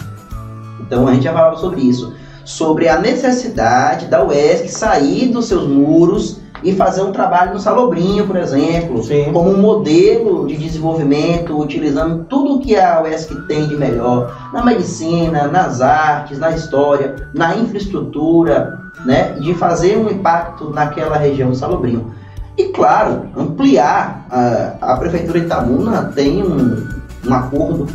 Então 0.81 1.07
a 1.07 1.13
gente 1.13 1.23
já 1.23 1.33
falava 1.33 1.57
sobre 1.57 1.81
isso, 1.81 2.13
sobre 2.45 2.87
a 2.87 2.99
necessidade 2.99 4.07
da 4.07 4.23
UESC 4.23 4.69
sair 4.69 5.29
dos 5.29 5.47
seus 5.47 5.67
muros 5.67 6.39
e 6.65 6.75
fazer 6.75 7.03
um 7.03 7.11
trabalho 7.11 7.53
no 7.53 7.59
Salobrinho, 7.59 8.25
por 8.25 8.35
exemplo, 8.35 9.03
Sim. 9.03 9.31
como 9.31 9.51
um 9.51 9.61
modelo 9.61 10.47
de 10.47 10.57
desenvolvimento, 10.57 11.55
utilizando 11.55 12.25
tudo 12.27 12.59
que 12.59 12.75
a 12.75 13.03
UESC 13.03 13.35
tem 13.47 13.67
de 13.67 13.77
melhor 13.77 14.35
na 14.51 14.65
medicina, 14.65 15.47
nas 15.47 15.79
artes, 15.79 16.39
na 16.39 16.49
história, 16.49 17.29
na 17.35 17.55
infraestrutura, 17.55 18.79
né, 19.05 19.33
de 19.33 19.53
fazer 19.53 19.95
um 19.95 20.09
impacto 20.09 20.71
naquela 20.71 21.17
região 21.17 21.51
do 21.51 21.55
Salobrinho. 21.55 22.11
E 22.57 22.69
claro, 22.69 23.27
ampliar 23.37 24.25
a, 24.31 24.93
a 24.93 24.97
prefeitura 24.97 25.39
de 25.39 25.45
Itabuna 25.45 26.11
tem 26.15 26.41
um, 26.41 26.87
um 27.27 27.33
acordo 27.33 27.85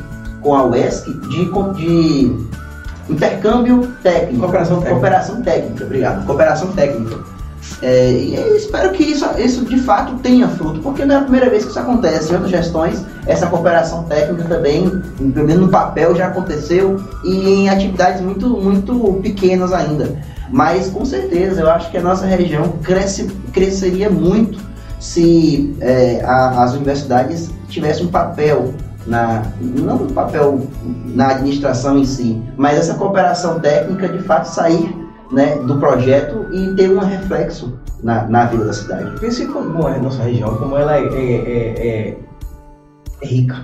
com 0.41 0.55
a 0.55 0.63
UESC 0.63 1.13
de, 1.29 1.51
de 1.75 2.47
intercâmbio 3.09 3.93
técnico. 4.01 4.39
Cooperação 4.39 4.77
técnica. 4.77 4.95
Cooperação 4.95 5.43
técnica, 5.43 5.85
obrigado. 5.85 6.25
Cooperação 6.25 6.69
técnica 6.69 7.30
é, 7.83 8.13
e 8.13 8.35
eu 8.35 8.57
espero 8.57 8.91
que 8.93 9.03
isso, 9.03 9.25
isso 9.39 9.65
de 9.65 9.79
fato 9.79 10.17
tenha 10.19 10.49
fruto, 10.49 10.81
porque 10.81 11.05
não 11.05 11.15
é 11.15 11.19
a 11.19 11.23
primeira 11.23 11.49
vez 11.49 11.65
que 11.65 11.71
isso 11.71 11.79
acontece. 11.79 12.31
Em 12.31 12.35
outras 12.35 12.51
gestões, 12.51 13.03
essa 13.27 13.47
cooperação 13.47 14.05
técnica 14.05 14.45
também, 14.45 14.89
pelo 15.33 15.47
menos 15.47 15.63
no 15.63 15.69
papel, 15.69 16.15
já 16.15 16.27
aconteceu 16.27 17.03
e 17.25 17.49
em 17.49 17.69
atividades 17.71 18.21
muito, 18.21 18.49
muito 18.49 19.19
pequenas 19.23 19.73
ainda. 19.73 20.19
Mas 20.51 20.91
com 20.91 21.05
certeza, 21.05 21.61
eu 21.63 21.71
acho 21.71 21.91
que 21.91 21.97
a 21.97 22.03
nossa 22.03 22.27
região 22.27 22.69
cresce, 22.83 23.25
cresceria 23.53 24.11
muito 24.11 24.59
se 24.99 25.75
é, 25.81 26.23
a, 26.23 26.63
as 26.63 26.75
universidades 26.75 27.51
tivessem 27.69 28.07
um 28.07 28.11
papel 28.11 28.75
na, 29.07 29.45
não 29.61 29.97
um 29.97 30.09
papel 30.09 30.61
na 31.07 31.31
administração 31.31 31.99
em 31.99 32.05
si, 32.05 32.43
mas 32.57 32.79
essa 32.79 32.95
cooperação 32.95 33.59
técnica 33.59 34.09
de 34.09 34.19
fato 34.19 34.45
sair 34.45 34.95
né, 35.33 35.57
do 35.57 35.79
projeto 35.79 36.47
e 36.53 36.75
ter 36.75 36.91
um 36.91 36.99
reflexo 36.99 37.79
na, 38.03 38.27
na 38.27 38.47
vida 38.47 38.65
da 38.65 38.73
cidade. 38.73 39.19
Pense 39.21 39.47
como 39.47 39.89
é 39.89 39.97
a 39.97 40.03
nossa 40.03 40.23
região, 40.23 40.55
como 40.57 40.77
ela 40.77 40.97
é, 40.97 41.05
é, 41.05 41.35
é, 41.89 42.19
é 43.23 43.27
rica. 43.27 43.57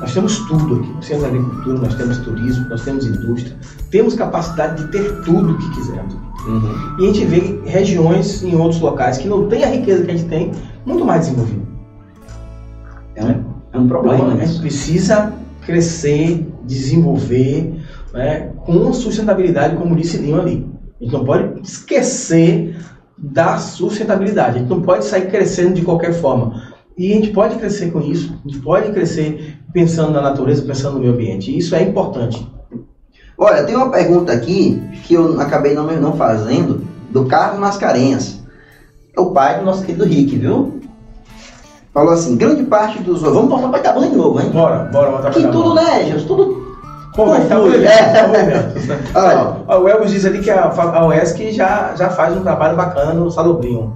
Nós 0.00 0.12
temos 0.12 0.38
tudo 0.40 0.76
aqui. 0.76 0.92
Nós 0.92 1.06
temos 1.06 1.24
agricultura, 1.24 1.78
nós 1.78 1.94
temos 1.94 2.18
turismo, 2.18 2.68
nós 2.68 2.84
temos 2.84 3.06
indústria. 3.06 3.56
Temos 3.90 4.14
capacidade 4.14 4.82
de 4.82 4.90
ter 4.90 5.22
tudo 5.22 5.52
o 5.52 5.58
que 5.58 5.70
quisermos. 5.70 6.14
Uhum. 6.46 6.96
E 6.98 7.04
a 7.04 7.06
gente 7.06 7.24
vê 7.24 7.60
regiões 7.64 8.42
em 8.42 8.54
outros 8.54 8.80
locais 8.80 9.16
que 9.16 9.28
não 9.28 9.48
têm 9.48 9.64
a 9.64 9.68
riqueza 9.68 10.04
que 10.04 10.10
a 10.10 10.16
gente 10.16 10.28
tem, 10.28 10.52
muito 10.84 11.04
mais 11.04 11.22
desenvolvido. 11.22 11.66
É 13.14 13.24
um, 13.24 13.44
é 13.72 13.78
um 13.78 13.88
problema. 13.88 14.24
Então, 14.24 14.42
a 14.42 14.44
gente 14.44 14.60
precisa 14.60 15.32
crescer, 15.64 16.46
desenvolver 16.64 17.80
né, 18.12 18.50
com 18.58 18.92
sustentabilidade, 18.92 19.76
como 19.76 19.96
disse 19.96 20.18
Lima 20.18 20.40
ali. 20.40 20.73
A 21.00 21.04
gente 21.04 21.12
não 21.12 21.24
pode 21.24 21.60
esquecer 21.62 22.76
da 23.16 23.58
sustentabilidade. 23.58 24.56
A 24.56 24.58
gente 24.60 24.70
não 24.70 24.82
pode 24.82 25.04
sair 25.04 25.28
crescendo 25.30 25.74
de 25.74 25.82
qualquer 25.82 26.12
forma. 26.12 26.74
E 26.96 27.12
a 27.12 27.14
gente 27.16 27.30
pode 27.30 27.56
crescer 27.56 27.90
com 27.90 28.00
isso. 28.00 28.32
A 28.44 28.48
gente 28.48 28.60
pode 28.62 28.92
crescer 28.92 29.58
pensando 29.72 30.12
na 30.12 30.20
natureza, 30.20 30.62
pensando 30.62 30.94
no 30.94 31.00
meio 31.00 31.12
ambiente. 31.12 31.50
E 31.50 31.58
isso 31.58 31.74
é 31.74 31.82
importante. 31.82 32.46
Olha, 33.36 33.64
tem 33.64 33.74
uma 33.74 33.90
pergunta 33.90 34.32
aqui 34.32 34.80
que 35.04 35.14
eu 35.14 35.40
acabei 35.40 35.74
não, 35.74 35.86
não 36.00 36.16
fazendo, 36.16 36.86
do 37.10 37.24
Carlos 37.26 37.58
Mascarenhas. 37.58 38.40
É 39.16 39.20
o 39.20 39.30
pai 39.30 39.58
do 39.58 39.64
nosso 39.64 39.84
querido 39.84 40.04
Rick, 40.04 40.36
viu? 40.36 40.80
Falou 41.92 42.12
assim, 42.12 42.36
grande 42.36 42.64
parte 42.64 43.00
dos... 43.02 43.22
Vamos 43.22 43.48
voltar 43.48 43.68
para 43.68 43.78
Itabuna 43.78 44.08
de 44.08 44.16
novo, 44.16 44.40
hein? 44.40 44.50
Bora, 44.50 44.84
bora 44.92 45.10
voltar 45.10 45.30
para 45.30 45.40
Que 45.40 45.48
tudo, 45.48 45.74
né, 45.74 46.04
Jesus? 46.04 46.24
Tudo 46.24 46.63
Pô, 47.14 47.26
mas 47.26 47.48
tá 47.48 47.54
é. 47.54 47.58
O 49.76 49.88
Elvis 49.88 50.10
diz 50.10 50.24
ali 50.24 50.40
que 50.40 50.50
a, 50.50 50.64
a 50.64 51.06
UESC 51.06 51.52
já, 51.52 51.94
já 51.96 52.10
faz 52.10 52.36
um 52.36 52.40
trabalho 52.40 52.76
bacana 52.76 53.14
no 53.14 53.30
Salobrinho. 53.30 53.94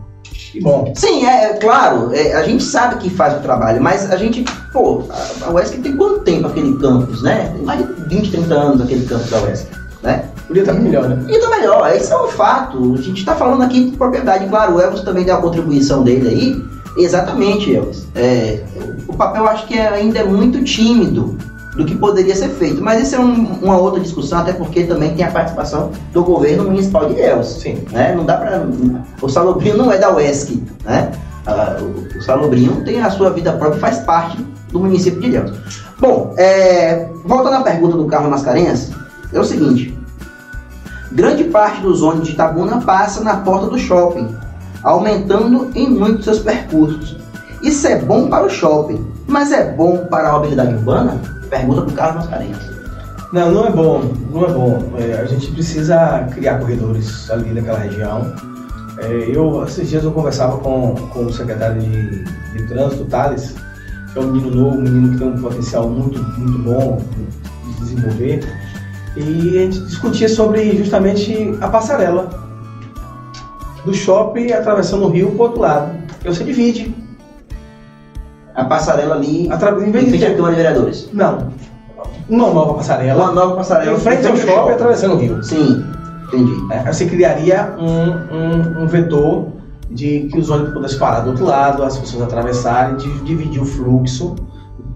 Que 0.52 0.60
bom. 0.60 0.92
Sim, 0.94 1.26
é, 1.26 1.50
é 1.50 1.54
claro, 1.54 2.14
é, 2.14 2.34
a 2.34 2.42
gente 2.42 2.62
sabe 2.62 2.96
que 2.96 3.10
faz 3.10 3.34
o 3.34 3.40
trabalho, 3.40 3.82
mas 3.82 4.08
a 4.10 4.16
gente, 4.16 4.44
pô, 4.72 5.02
a, 5.10 5.46
a 5.46 5.50
UESC 5.50 5.78
tem 5.78 5.96
quanto 5.96 6.20
tempo 6.20 6.46
aquele 6.46 6.78
campus, 6.78 7.22
né? 7.22 7.52
Tem 7.54 7.64
mais 7.64 7.80
de 7.80 7.86
20, 8.08 8.30
30 8.30 8.54
anos 8.54 8.80
aquele 8.80 9.04
campus 9.04 9.30
da 9.30 9.42
UESC, 9.42 9.66
né? 10.02 10.24
Podia 10.46 10.62
estar 10.62 10.74
melhor, 10.74 11.08
né? 11.08 11.16
Podia 11.16 11.38
estar 11.38 11.50
melhor, 11.50 11.92
isso 11.94 12.14
é 12.14 12.22
um 12.22 12.28
fato. 12.28 12.94
A 12.94 13.02
gente 13.02 13.18
está 13.18 13.34
falando 13.34 13.62
aqui 13.62 13.90
de 13.90 13.96
propriedade, 13.96 14.46
claro, 14.46 14.76
o 14.76 14.80
Elvis 14.80 15.02
também 15.02 15.24
deu 15.24 15.34
a 15.34 15.40
contribuição 15.40 16.04
dele 16.04 16.28
aí. 16.28 16.64
Exatamente, 16.96 17.74
Elvis. 17.74 18.06
É, 18.14 18.62
o 19.06 19.14
papel 19.14 19.46
acho 19.46 19.66
que 19.66 19.78
ainda 19.78 20.20
é 20.20 20.24
muito 20.24 20.62
tímido 20.64 21.36
do 21.78 21.84
que 21.84 21.94
poderia 21.94 22.34
ser 22.34 22.48
feito. 22.48 22.82
Mas 22.82 23.00
isso 23.00 23.14
é 23.14 23.20
um, 23.20 23.60
uma 23.62 23.78
outra 23.78 24.00
discussão, 24.00 24.40
até 24.40 24.52
porque 24.52 24.82
também 24.82 25.14
tem 25.14 25.24
a 25.24 25.30
participação 25.30 25.92
do 26.12 26.24
governo 26.24 26.64
municipal 26.64 27.06
de 27.06 27.14
Ilhéus. 27.14 27.60
Sim. 27.60 27.78
Né? 27.92 28.12
Não 28.14 28.26
dá 28.26 28.36
para 28.36 28.66
o 29.22 29.28
Salobrinho 29.28 29.76
não 29.76 29.92
é 29.92 29.96
da 29.96 30.12
UESC, 30.12 30.60
né? 30.84 31.12
Ah, 31.46 31.78
o, 31.80 32.18
o 32.18 32.20
Salobrinho 32.20 32.84
tem 32.84 33.00
a 33.00 33.08
sua 33.10 33.30
vida 33.30 33.52
própria, 33.52 33.80
faz 33.80 33.98
parte 33.98 34.44
do 34.72 34.80
município 34.80 35.20
de 35.20 35.28
Ilhéus. 35.28 35.52
Bom, 36.00 36.34
é, 36.36 37.08
voltando 37.24 37.54
à 37.54 37.62
pergunta 37.62 37.96
do 37.96 38.06
Carlos 38.06 38.30
Mascarenhas, 38.30 38.90
é 39.32 39.38
o 39.38 39.44
seguinte: 39.44 39.96
grande 41.12 41.44
parte 41.44 41.80
dos 41.80 42.02
ônibus 42.02 42.26
de 42.26 42.34
Itabuna 42.34 42.80
passa 42.80 43.22
na 43.22 43.36
porta 43.36 43.68
do 43.68 43.78
shopping, 43.78 44.34
aumentando 44.82 45.70
em 45.76 45.88
muito 45.88 46.24
seus 46.24 46.40
percursos. 46.40 47.16
Isso 47.62 47.86
é 47.86 47.96
bom 47.96 48.28
para 48.28 48.46
o 48.46 48.50
shopping, 48.50 49.06
mas 49.28 49.52
é 49.52 49.72
bom 49.72 50.06
para 50.06 50.30
a 50.30 50.32
mobilidade 50.32 50.74
urbana? 50.74 51.20
Pergunta 51.50 51.82
pro 51.82 51.92
Carlos 51.92 52.24
Mascarenhas. 52.24 52.78
Não, 53.30 53.50
não 53.50 53.66
é 53.66 53.70
bom, 53.70 54.02
não 54.30 54.44
é 54.44 54.48
bom. 54.48 54.92
É, 54.98 55.20
a 55.20 55.26
gente 55.26 55.52
precisa 55.52 56.26
criar 56.32 56.58
corredores 56.58 57.30
ali 57.30 57.52
naquela 57.52 57.78
região. 57.78 58.34
É, 58.98 59.30
eu, 59.30 59.62
esses 59.64 59.90
dias 59.90 60.02
eu 60.02 60.12
conversava 60.12 60.56
com, 60.58 60.94
com 61.12 61.26
o 61.26 61.32
secretário 61.32 61.80
de, 61.80 62.24
de 62.24 62.66
trânsito, 62.68 63.04
Thales, 63.04 63.54
que 64.12 64.18
é 64.18 64.22
um 64.22 64.32
menino 64.32 64.50
novo, 64.54 64.78
um 64.78 64.80
menino 64.80 65.10
que 65.12 65.18
tem 65.18 65.28
um 65.28 65.42
potencial 65.42 65.88
muito, 65.88 66.22
muito 66.38 66.58
bom 66.60 67.02
de 67.66 67.80
desenvolver. 67.80 68.40
E 69.14 69.58
a 69.58 69.62
gente 69.62 69.80
discutia 69.80 70.28
sobre 70.28 70.76
justamente 70.76 71.54
a 71.60 71.68
passarela 71.68 72.30
do 73.84 73.92
shopping 73.92 74.52
atravessando 74.52 75.04
o 75.04 75.10
rio 75.10 75.32
para 75.32 75.38
o 75.38 75.42
outro 75.42 75.60
lado. 75.60 75.98
E 76.24 76.28
você 76.28 76.44
divide. 76.44 77.07
A 78.58 78.64
passarela 78.64 79.14
ali, 79.14 79.48
Atra... 79.52 79.70
em 79.86 79.92
vez 79.92 80.10
de 80.10 80.18
ter... 80.18 80.34
Câmara 80.34 80.56
de 80.56 80.62
Vereadores. 80.62 81.08
Não. 81.12 81.46
Uma 82.28 82.52
nova 82.52 82.74
passarela. 82.74 83.22
Uma 83.22 83.32
nova 83.32 83.54
passarela 83.54 83.96
Em 83.96 84.00
frente 84.00 84.26
ao 84.26 84.36
shopping 84.36 84.72
atravessando 84.72 85.14
o 85.14 85.16
rio. 85.16 85.40
Sim, 85.44 85.84
entendi. 86.26 86.52
É, 86.72 86.92
você 86.92 87.06
criaria 87.06 87.72
um, 87.78 88.34
um, 88.34 88.82
um 88.82 88.86
vetor 88.88 89.46
de 89.88 90.28
que 90.32 90.40
os 90.40 90.50
ônibus 90.50 90.74
pudessem 90.74 90.98
parar 90.98 91.20
do 91.20 91.30
outro 91.30 91.44
lado, 91.44 91.84
as 91.84 91.96
pessoas 91.98 92.24
atravessarem, 92.24 92.96
de 92.96 93.08
dividir 93.20 93.62
o 93.62 93.64
fluxo 93.64 94.34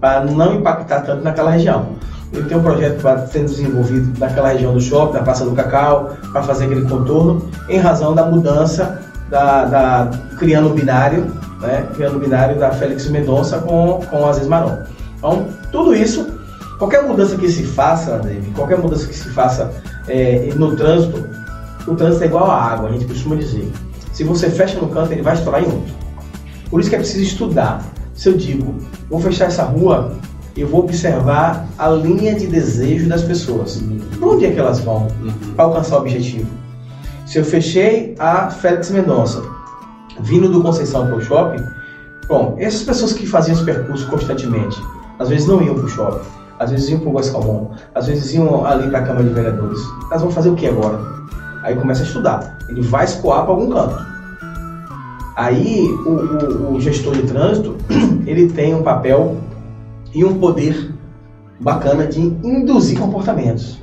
para 0.01 0.25
não 0.25 0.55
impactar 0.55 0.99
tanto 0.99 1.23
naquela 1.23 1.51
região. 1.51 1.87
Ele 2.33 2.43
tem 2.43 2.57
um 2.57 2.61
projeto 2.61 2.97
que 2.97 3.03
vai 3.03 3.25
sendo 3.27 3.45
desenvolvido 3.45 4.19
naquela 4.19 4.49
região 4.49 4.73
do 4.73 4.81
shopping, 4.81 5.13
na 5.13 5.23
Praça 5.23 5.45
do 5.45 5.51
Cacau, 5.51 6.17
para 6.33 6.43
fazer 6.43 6.65
aquele 6.65 6.81
contorno, 6.81 7.47
em 7.69 7.77
razão 7.77 8.13
da 8.13 8.25
mudança 8.25 9.01
da, 9.29 9.63
da 9.63 10.11
criando 10.37 10.67
o 10.67 10.73
binário, 10.73 11.31
né, 11.63 11.87
criando 11.95 12.17
o 12.17 12.19
binário 12.19 12.59
da 12.59 12.71
Félix 12.71 13.07
Mendonça 13.07 13.59
com, 13.59 14.01
com 14.09 14.27
Aziz 14.27 14.47
Maron. 14.47 14.77
Então, 15.17 15.47
tudo 15.71 15.95
isso, 15.95 16.27
qualquer 16.77 17.03
mudança 17.03 17.35
que 17.37 17.49
se 17.49 17.63
faça, 17.63 18.19
David, 18.19 18.51
qualquer 18.51 18.77
mudança 18.77 19.07
que 19.07 19.15
se 19.15 19.29
faça 19.29 19.71
é, 20.07 20.51
no 20.55 20.75
trânsito, 20.75 21.23
o 21.87 21.95
trânsito 21.95 22.23
é 22.23 22.27
igual 22.27 22.51
à 22.51 22.61
água, 22.61 22.89
a 22.89 22.91
gente 22.91 23.05
costuma 23.05 23.35
dizer. 23.35 23.71
Se 24.11 24.23
você 24.23 24.49
fecha 24.49 24.79
no 24.79 24.89
canto, 24.89 25.11
ele 25.11 25.21
vai 25.21 25.33
estourar 25.33 25.63
em 25.63 25.65
outro. 25.65 25.93
Por 26.69 26.79
isso 26.79 26.89
que 26.89 26.95
é 26.95 26.99
preciso 26.99 27.23
estudar. 27.23 27.81
Se 28.13 28.29
eu 28.29 28.37
digo, 28.37 28.75
vou 29.09 29.19
fechar 29.19 29.45
essa 29.45 29.63
rua, 29.63 30.13
eu 30.55 30.67
vou 30.67 30.81
observar 30.81 31.67
a 31.79 31.89
linha 31.89 32.35
de 32.35 32.45
desejo 32.45 33.09
das 33.09 33.23
pessoas. 33.23 33.81
Para 34.19 34.27
onde 34.27 34.45
é 34.45 34.51
que 34.51 34.59
elas 34.59 34.79
vão 34.79 35.07
para 35.55 35.65
alcançar 35.65 35.97
o 35.97 36.01
objetivo? 36.01 36.47
Se 37.25 37.39
eu 37.39 37.45
fechei 37.45 38.13
a 38.19 38.51
Félix 38.51 38.91
Mendonça, 38.91 39.41
vindo 40.19 40.49
do 40.49 40.61
Conceição 40.61 41.07
para 41.07 41.15
o 41.15 41.21
shopping, 41.21 41.63
bom, 42.27 42.55
essas 42.57 42.83
pessoas 42.83 43.13
que 43.13 43.25
faziam 43.25 43.55
esse 43.55 43.65
percurso 43.65 44.07
constantemente, 44.07 44.81
às 45.19 45.29
vezes 45.29 45.47
não 45.47 45.61
iam 45.61 45.75
para 45.75 45.85
o 45.85 45.89
shopping, 45.89 46.25
às 46.59 46.71
vezes 46.71 46.89
iam 46.89 46.99
para 46.99 47.09
o 47.09 47.13
Guascalmon, 47.13 47.71
às 47.93 48.07
vezes 48.07 48.33
iam 48.33 48.65
ali 48.65 48.89
para 48.89 48.99
a 48.99 49.03
Câmara 49.03 49.25
de 49.25 49.33
Vereadores. 49.33 49.79
Elas 50.09 50.21
vão 50.21 50.31
fazer 50.31 50.49
o 50.49 50.55
que 50.55 50.67
agora? 50.67 50.99
Aí 51.63 51.75
começa 51.75 52.03
a 52.03 52.05
estudar. 52.05 52.59
Ele 52.69 52.81
vai 52.81 53.05
escoar 53.05 53.43
para 53.43 53.51
algum 53.51 53.69
canto. 53.69 54.13
Aí 55.35 55.89
o, 56.05 56.09
o, 56.09 56.75
o 56.75 56.81
gestor 56.81 57.13
de 57.13 57.23
trânsito 57.23 57.75
ele 58.27 58.49
tem 58.49 58.75
um 58.75 58.83
papel 58.83 59.37
e 60.13 60.23
um 60.23 60.37
poder 60.37 60.93
bacana 61.59 62.05
de 62.05 62.19
induzir 62.19 62.99
comportamentos. 62.99 63.81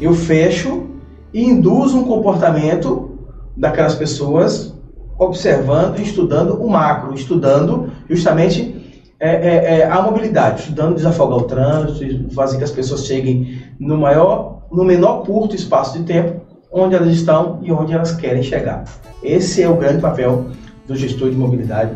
Eu 0.00 0.14
fecho 0.14 0.86
e 1.32 1.44
induzo 1.44 1.98
um 1.98 2.04
comportamento 2.04 3.18
daquelas 3.56 3.94
pessoas 3.94 4.71
observando 5.18 5.98
e 5.98 6.02
estudando 6.02 6.54
o 6.62 6.68
macro, 6.68 7.14
estudando 7.14 7.90
justamente 8.08 8.82
é, 9.20 9.30
é, 9.30 9.78
é, 9.78 9.84
a 9.84 10.02
mobilidade, 10.02 10.62
estudando 10.62 10.96
desafogar 10.96 11.38
o 11.38 11.42
trânsito, 11.42 12.34
fazer 12.34 12.58
que 12.58 12.64
as 12.64 12.72
pessoas 12.72 13.06
cheguem 13.06 13.62
no 13.78 13.96
maior, 13.96 14.62
no 14.72 14.84
menor 14.84 15.24
curto 15.24 15.54
espaço 15.54 15.96
de 15.96 16.04
tempo 16.04 16.40
onde 16.72 16.96
elas 16.96 17.08
estão 17.14 17.60
e 17.62 17.70
onde 17.70 17.92
elas 17.92 18.12
querem 18.12 18.42
chegar. 18.42 18.84
Esse 19.22 19.62
é 19.62 19.68
o 19.68 19.76
grande 19.76 20.00
papel 20.00 20.46
do 20.88 20.96
gestor 20.96 21.30
de 21.30 21.36
mobilidade. 21.36 21.92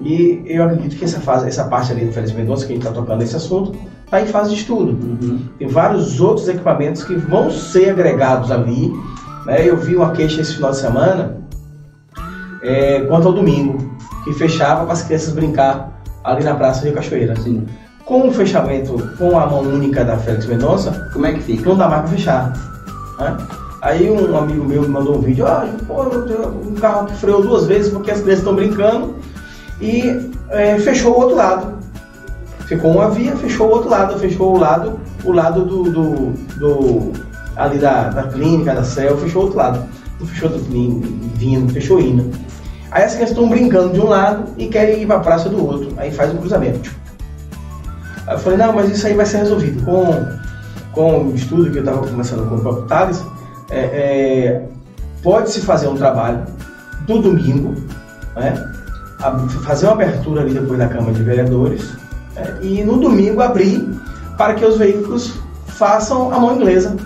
E 0.00 0.42
eu 0.46 0.64
acredito 0.64 0.96
que 0.96 1.04
essa 1.04 1.20
fase, 1.20 1.46
essa 1.46 1.64
parte 1.64 1.92
ali 1.92 2.06
do 2.06 2.12
Félix 2.12 2.32
Mendonça, 2.32 2.64
que 2.64 2.72
a 2.72 2.76
gente 2.76 2.86
está 2.86 2.98
tocando 2.98 3.18
nesse 3.18 3.36
assunto, 3.36 3.76
está 4.04 4.22
em 4.22 4.26
fase 4.26 4.54
de 4.54 4.56
estudo. 4.56 4.92
Uhum. 4.92 5.40
Tem 5.58 5.68
vários 5.68 6.18
outros 6.20 6.48
equipamentos 6.48 7.04
que 7.04 7.14
vão 7.14 7.50
ser 7.50 7.90
agregados 7.90 8.50
ali. 8.50 8.90
Né? 9.44 9.68
Eu 9.68 9.76
vi 9.76 9.94
uma 9.94 10.12
queixa 10.12 10.40
esse 10.40 10.54
final 10.54 10.70
de 10.70 10.78
semana 10.78 11.39
é, 12.62 13.00
quanto 13.08 13.28
ao 13.28 13.34
domingo, 13.34 13.78
que 14.24 14.32
fechava 14.34 14.84
para 14.84 14.92
as 14.92 15.02
crianças 15.02 15.32
brincar 15.32 16.00
ali 16.24 16.44
na 16.44 16.54
Praça 16.54 16.84
Rio 16.84 16.94
Cachoeira. 16.94 17.34
Sim. 17.40 17.66
Com 18.04 18.28
o 18.28 18.32
fechamento, 18.32 18.96
com 19.18 19.38
a 19.38 19.46
mão 19.46 19.60
única 19.60 20.04
da 20.04 20.16
Félix 20.16 20.46
Mendonça, 20.46 21.08
Como 21.12 21.26
é 21.26 21.32
que 21.32 21.40
fica? 21.40 21.68
não 21.68 21.76
dá 21.76 21.88
mais 21.88 22.02
para 22.02 22.10
fechar. 22.10 22.52
né? 23.18 23.36
Aí 23.82 24.10
um 24.10 24.36
amigo 24.36 24.64
meu 24.64 24.82
me 24.82 24.88
mandou 24.88 25.16
um 25.16 25.20
vídeo, 25.20 25.46
ah, 25.46 25.66
pô, 25.86 26.02
um 26.02 26.74
carro 26.74 27.06
que 27.06 27.14
freou 27.16 27.40
duas 27.40 27.66
vezes 27.66 27.90
porque 27.90 28.10
as 28.10 28.18
crianças 28.20 28.40
estão 28.40 28.54
brincando 28.54 29.14
e 29.80 30.30
é, 30.50 30.76
fechou 30.78 31.14
o 31.14 31.20
outro 31.20 31.36
lado. 31.36 31.78
Ficou 32.66 32.90
uma 32.92 33.08
via, 33.10 33.34
fechou 33.36 33.68
o 33.68 33.70
outro 33.70 33.88
lado, 33.88 34.18
fechou 34.18 34.54
o 34.54 34.58
lado, 34.58 35.00
o 35.24 35.32
lado 35.32 35.64
do, 35.64 35.84
do, 35.84 36.14
do- 36.58 37.12
ali 37.56 37.78
da, 37.78 38.08
da 38.10 38.24
clínica, 38.24 38.74
da 38.74 38.84
CEL, 38.84 39.16
fechou 39.18 39.42
o 39.42 39.44
outro 39.46 39.58
lado. 39.58 39.84
Não 40.20 40.26
fechou 40.26 40.48
do 40.50 40.58
vindo, 41.36 41.72
fechou 41.72 41.98
indo. 42.00 42.30
Aí 42.90 43.04
as 43.04 43.12
crianças 43.12 43.30
estão 43.30 43.48
brincando 43.48 43.92
de 43.92 44.00
um 44.00 44.08
lado 44.08 44.44
e 44.58 44.66
querem 44.66 45.02
ir 45.02 45.06
para 45.06 45.16
a 45.16 45.20
praça 45.20 45.48
do 45.48 45.64
outro. 45.64 45.92
Aí 45.96 46.10
faz 46.10 46.32
um 46.32 46.38
cruzamento. 46.38 46.90
Aí 48.26 48.34
eu 48.34 48.38
falei, 48.38 48.58
não, 48.58 48.72
mas 48.72 48.90
isso 48.90 49.06
aí 49.06 49.14
vai 49.14 49.26
ser 49.26 49.38
resolvido. 49.38 49.84
Com, 49.84 50.26
com 50.92 51.24
o 51.28 51.34
estudo 51.34 51.70
que 51.70 51.78
eu 51.78 51.84
estava 51.84 52.06
começando 52.06 52.48
com 52.48 52.56
o 52.56 52.60
próprio 52.60 52.86
Thales, 52.86 53.24
é, 53.70 53.78
é, 53.78 54.62
pode-se 55.22 55.60
fazer 55.60 55.88
um 55.88 55.96
trabalho 55.96 56.44
do 57.06 57.22
domingo, 57.22 57.74
né, 58.34 58.54
fazer 59.64 59.86
uma 59.86 59.94
abertura 59.94 60.42
ali 60.42 60.54
depois 60.54 60.78
da 60.78 60.88
Câmara 60.88 61.12
de 61.12 61.22
Vereadores 61.22 61.92
né, 62.34 62.58
e 62.62 62.82
no 62.82 62.98
domingo 62.98 63.40
abrir 63.40 63.88
para 64.36 64.54
que 64.54 64.64
os 64.64 64.78
veículos 64.78 65.34
façam 65.66 66.32
a 66.32 66.38
mão 66.38 66.56
inglesa. 66.56 66.96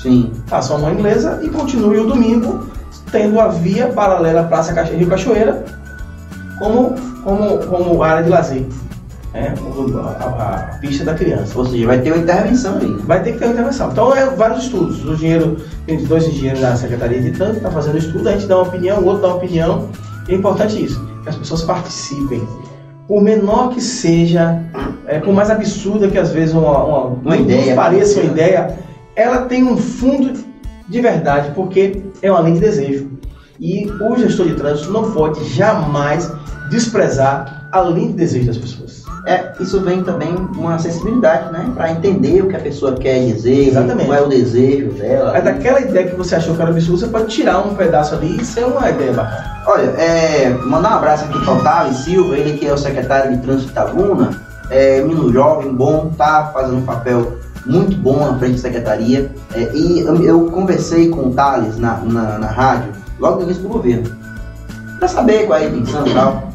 Sim. 0.00 0.32
Façam 0.46 0.76
a 0.76 0.78
mão 0.78 0.92
inglesa 0.92 1.40
e 1.42 1.48
continue 1.48 1.98
o 1.98 2.06
domingo 2.06 2.69
tendo 3.12 3.38
a 3.40 3.48
via 3.48 3.88
paralela 3.88 4.40
à 4.40 4.44
Praça 4.44 4.72
Cacho- 4.72 4.94
Rio 4.94 5.08
Cachoeira 5.08 5.64
como, 6.58 6.94
como, 7.24 7.58
como 7.66 8.02
área 8.02 8.22
de 8.22 8.28
lazer. 8.30 8.64
Né, 9.32 9.54
o- 9.60 9.98
a, 9.98 10.10
a- 10.10 10.78
pista 10.80 11.04
da 11.04 11.14
criança. 11.14 11.56
Ou 11.56 11.64
seja, 11.64 11.86
vai 11.86 12.00
ter 12.00 12.10
uma 12.12 12.22
intervenção 12.22 12.78
aí. 12.78 12.92
Vai 13.06 13.22
ter 13.22 13.32
que 13.32 13.38
ter 13.38 13.44
uma 13.44 13.52
intervenção. 13.52 13.90
Então, 13.92 14.14
é 14.14 14.26
vários 14.26 14.64
estudos. 14.64 15.04
O 15.04 15.12
engenheiro, 15.12 15.56
tem 15.86 16.02
dois 16.04 16.26
engenheiros 16.26 16.60
da 16.60 16.74
Secretaria 16.76 17.20
de 17.20 17.30
Trânsito, 17.30 17.58
está 17.58 17.70
fazendo 17.70 17.98
estudo, 17.98 18.28
a 18.28 18.32
gente 18.32 18.46
dá 18.46 18.56
uma 18.56 18.66
opinião, 18.66 18.98
o 19.00 19.04
outro 19.06 19.22
dá 19.22 19.28
uma 19.28 19.36
opinião. 19.36 19.88
E 20.28 20.32
é 20.32 20.36
importante 20.36 20.84
isso, 20.84 21.00
que 21.22 21.28
as 21.28 21.36
pessoas 21.36 21.62
participem. 21.62 22.42
Por 23.06 23.22
menor 23.22 23.70
que 23.70 23.80
seja, 23.80 24.60
é, 25.06 25.18
por 25.20 25.32
mais 25.32 25.48
absurda 25.50 26.08
que 26.08 26.18
às 26.18 26.30
vezes 26.32 26.54
uma, 26.54 26.82
uma, 26.84 27.06
Uma 27.06 27.36
ideia. 27.36 27.74
pareça 27.74 28.20
uma 28.20 28.30
ideia, 28.32 28.76
ela 29.14 29.42
tem 29.42 29.62
um 29.64 29.76
fundo 29.76 30.32
de 30.90 31.00
verdade, 31.00 31.52
porque 31.54 32.02
é 32.20 32.30
uma 32.30 32.40
linha 32.40 32.54
de 32.54 32.60
desejo. 32.60 33.10
E 33.58 33.90
o 34.00 34.16
gestor 34.16 34.46
de 34.46 34.54
trânsito 34.54 34.90
não 34.90 35.12
pode 35.12 35.44
jamais 35.44 36.30
desprezar 36.70 37.68
a 37.70 37.82
linha 37.82 38.08
de 38.08 38.14
desejo 38.14 38.46
das 38.46 38.56
pessoas. 38.56 39.04
É, 39.26 39.52
isso 39.60 39.80
vem 39.80 40.02
também 40.02 40.34
uma 40.34 40.78
sensibilidade, 40.78 41.52
né? 41.52 41.70
Para 41.74 41.92
entender 41.92 42.42
o 42.42 42.48
que 42.48 42.56
a 42.56 42.60
pessoa 42.60 42.94
quer 42.94 43.18
dizer, 43.26 43.68
Exatamente. 43.68 44.06
qual 44.06 44.18
é 44.18 44.22
o 44.22 44.28
desejo 44.28 44.92
dela. 44.92 45.32
Aí 45.34 45.42
daquela 45.42 45.80
ideia 45.80 46.08
que 46.08 46.16
você 46.16 46.36
achou 46.36 46.54
que 46.54 46.62
era 46.62 46.70
absurda, 46.70 47.06
você 47.06 47.12
pode 47.12 47.26
tirar 47.26 47.58
um 47.58 47.74
pedaço 47.74 48.14
ali 48.14 48.40
e 48.40 48.44
ser 48.44 48.64
uma 48.64 48.88
ideia 48.88 49.12
bacana. 49.12 49.62
Olha, 49.66 49.90
é, 49.98 50.48
mandar 50.64 50.92
um 50.92 50.94
abraço 50.94 51.24
aqui 51.26 51.38
para 51.38 51.54
o 51.54 51.62
Thales 51.62 51.96
Silva, 51.98 52.36
ele 52.36 52.56
que 52.56 52.66
é 52.66 52.72
o 52.72 52.78
secretário 52.78 53.36
de 53.36 53.42
Trânsito 53.42 53.66
de 53.66 53.72
Itabuna, 53.72 54.30
é, 54.70 55.02
menino 55.02 55.30
jovem, 55.30 55.74
bom, 55.74 56.10
tá 56.16 56.50
fazendo 56.54 56.78
um 56.78 56.82
papel 56.86 57.38
muito 57.66 57.96
bom 57.96 58.18
na 58.24 58.38
frente 58.38 58.54
da 58.54 58.58
secretaria. 58.62 59.30
É, 59.54 59.70
e 59.74 60.00
eu, 60.00 60.22
eu 60.22 60.44
conversei 60.50 61.08
com 61.08 61.28
o 61.28 61.32
Thales 61.34 61.78
na, 61.78 61.98
na, 61.98 62.38
na 62.38 62.46
rádio, 62.46 62.92
logo 63.18 63.36
no 63.38 63.42
início 63.44 63.62
do 63.62 63.68
governo, 63.68 64.10
para 64.98 65.08
saber 65.08 65.46
qual 65.46 65.58
é 65.58 65.64
a 65.64 65.68
intenção 65.68 66.06
e 66.06 66.14
tal. 66.14 66.50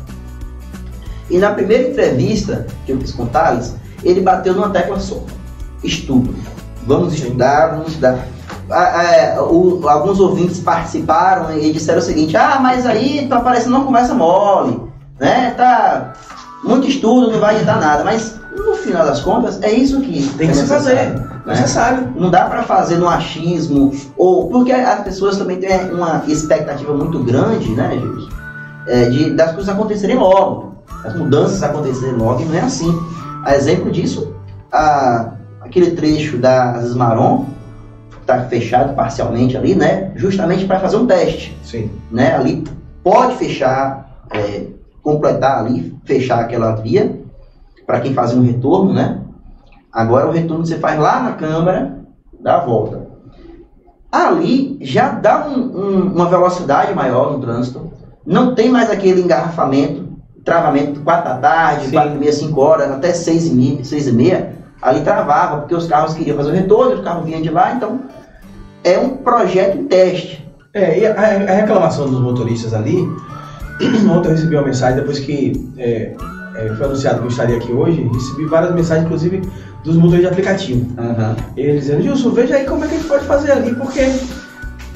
E 1.29 1.37
na 1.39 1.51
primeira 1.51 1.89
entrevista 1.89 2.67
que 2.85 2.91
eu 2.91 2.99
fiz 2.99 3.11
com 3.11 3.23
o 3.23 3.27
Thales, 3.27 3.75
ele 4.03 4.21
bateu 4.21 4.53
numa 4.53 4.69
tecla 4.69 4.99
só: 4.99 5.21
estudo. 5.83 6.35
Vamos 6.85 7.13
estudar, 7.13 7.71
vamos 7.71 7.87
estudar. 7.89 8.19
Ah, 8.69 9.37
o- 9.41 9.87
alguns 9.87 10.19
ouvintes 10.19 10.59
participaram 10.59 11.57
e 11.57 11.71
disseram 11.73 11.99
o 11.99 12.01
seguinte: 12.01 12.37
ah, 12.37 12.59
mas 12.61 12.85
aí 12.85 13.27
tá 13.27 13.39
parecendo 13.39 13.75
uma 13.75 13.85
conversa 13.85 14.13
mole, 14.13 14.79
né? 15.19 15.51
Tá 15.57 16.13
muito 16.63 16.87
estudo, 16.87 17.31
não 17.31 17.39
vai 17.39 17.55
adiantar 17.55 17.79
nada. 17.79 18.03
Mas 18.03 18.39
no 18.66 18.74
final 18.76 19.05
das 19.05 19.22
contas, 19.22 19.61
é 19.61 19.72
isso 19.72 20.01
que 20.01 20.28
Tem 20.38 20.47
que 20.47 20.53
é 20.53 20.55
se 20.55 20.66
fazer. 20.68 20.95
necessário, 20.95 21.20
né? 21.20 21.41
Necessário. 21.45 22.13
Não 22.16 22.30
dá 22.32 22.45
para 22.45 22.63
fazer 22.63 22.97
no 22.97 23.07
achismo, 23.07 23.91
ou 24.18 24.49
porque 24.49 24.72
as 24.72 25.01
pessoas 25.03 25.38
também 25.38 25.57
têm 25.59 25.91
uma 25.91 26.24
expectativa 26.28 26.93
muito 26.93 27.20
grande, 27.20 27.70
né? 27.72 27.91
É, 28.88 29.05
de, 29.09 29.32
das 29.34 29.51
coisas 29.53 29.70
acontecerem 29.74 30.16
logo, 30.18 30.76
as 31.03 31.16
mudanças 31.16 31.61
acontecerem 31.63 32.16
logo, 32.16 32.41
e 32.41 32.45
não 32.45 32.55
é 32.55 32.61
assim. 32.61 32.97
A 33.43 33.55
exemplo 33.55 33.91
disso, 33.91 34.34
a- 34.72 35.32
aquele 35.61 35.91
trecho 35.91 36.38
da 36.38 36.72
Aziz 36.74 36.95
Maron, 36.95 37.45
está 38.22 38.41
fechado 38.45 38.95
parcialmente 38.95 39.55
ali, 39.55 39.76
né? 39.76 40.11
Justamente 40.16 40.66
para 40.66 40.80
fazer 40.80 40.97
um 40.97 41.05
teste, 41.05 41.55
Sim. 41.63 41.91
né? 42.11 42.36
Ali 42.36 42.63
pode 43.03 43.36
fechar, 43.38 44.20
é, 44.32 44.63
completar 45.03 45.59
ali, 45.59 45.95
fechar 46.05 46.39
aquela 46.39 46.72
via, 46.76 47.20
para 47.86 47.99
quem 47.99 48.13
fazia 48.13 48.39
um 48.39 48.43
retorno, 48.43 48.93
né? 48.93 49.21
Agora 49.91 50.27
o 50.27 50.31
retorno 50.31 50.65
você 50.65 50.77
faz 50.77 50.99
lá 50.99 51.21
na 51.21 51.31
câmara, 51.33 51.99
dá 52.39 52.57
a 52.57 52.65
volta. 52.65 53.07
Ali 54.11 54.77
já 54.81 55.09
dá 55.09 55.47
um, 55.47 55.59
um, 55.59 56.13
uma 56.13 56.25
velocidade 56.25 56.93
maior 56.93 57.31
no 57.31 57.39
trânsito, 57.39 57.91
não 58.25 58.55
tem 58.55 58.69
mais 58.69 58.89
aquele 58.89 59.21
engarrafamento, 59.21 60.05
travamento 60.43 61.01
4 61.01 61.23
da 61.23 61.38
tarde, 61.38 61.91
4 61.91 62.15
e 62.15 62.17
meia, 62.17 62.33
5 62.33 62.61
horas, 62.61 62.91
até 62.91 63.13
6 63.13 63.47
e, 63.47 63.53
meia, 63.53 63.83
6 63.83 64.07
e 64.07 64.11
meia, 64.11 64.55
ali 64.81 65.01
travava, 65.01 65.57
porque 65.57 65.75
os 65.75 65.88
carros 65.88 66.13
queriam 66.13 66.38
fazer 66.38 66.51
o 66.51 66.53
retorno, 66.53 66.95
os 66.95 67.01
carros 67.01 67.25
vinham 67.25 67.41
de 67.41 67.49
lá, 67.49 67.73
então 67.73 68.01
é 68.83 68.97
um 68.97 69.17
projeto 69.17 69.77
em 69.77 69.86
teste. 69.86 70.45
É, 70.73 70.99
e 70.99 71.07
a, 71.07 71.13
a 71.13 71.55
reclamação 71.55 72.09
dos 72.09 72.19
motoristas 72.19 72.73
ali, 72.73 73.01
ontem 74.11 74.29
eu 74.29 74.31
recebi 74.31 74.55
uma 74.55 74.65
mensagem, 74.65 74.97
depois 74.97 75.19
que 75.19 75.71
é, 75.77 76.15
é, 76.55 76.73
foi 76.75 76.85
anunciado 76.85 77.19
que 77.19 77.25
eu 77.25 77.29
estaria 77.29 77.57
aqui 77.57 77.71
hoje, 77.71 78.09
recebi 78.13 78.45
várias 78.45 78.73
mensagens, 78.73 79.05
inclusive 79.05 79.41
dos 79.83 79.97
motores 79.97 80.21
de 80.21 80.27
aplicativo. 80.27 80.85
Uhum. 80.99 81.35
Eles 81.55 81.81
dizendo, 81.81 82.01
Gilson, 82.01 82.31
veja 82.31 82.55
aí 82.55 82.65
como 82.65 82.85
é 82.85 82.87
que 82.87 82.95
a 82.95 82.97
gente 82.97 83.07
pode 83.07 83.25
fazer 83.25 83.51
ali, 83.51 83.75
porque 83.75 84.01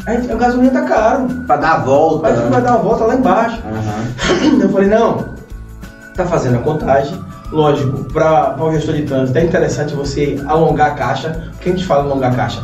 a, 0.06 0.14
gente, 0.14 0.32
a 0.32 0.36
gasolina 0.36 0.72
tá 0.72 0.88
caro. 0.88 1.28
Pra 1.46 1.58
dar 1.58 1.74
a 1.74 1.78
volta. 1.80 2.30
Gente 2.30 2.44
né? 2.46 2.50
vai 2.50 2.62
dar 2.62 2.72
uma 2.72 2.84
volta 2.84 3.06
lá 3.06 3.16
embaixo. 3.16 3.62
Uhum. 3.66 4.60
Eu 4.62 4.70
falei, 4.70 4.90
não, 4.90 5.26
tá 6.16 6.26
fazendo 6.26 6.58
a 6.58 6.62
contagem. 6.62 7.20
Lógico, 7.52 8.04
para 8.14 8.56
o 8.60 8.72
gestor 8.72 8.96
de 8.96 9.04
trânsito 9.04 9.38
é 9.38 9.44
interessante 9.44 9.96
você 9.96 10.40
alongar 10.48 10.92
a 10.92 10.96
caixa. 10.96 11.52
O 11.56 11.58
que 11.60 11.70
a 11.70 11.72
gente 11.72 11.86
fala 11.86 12.04
alongar 12.04 12.32
a 12.32 12.36
caixa? 12.36 12.62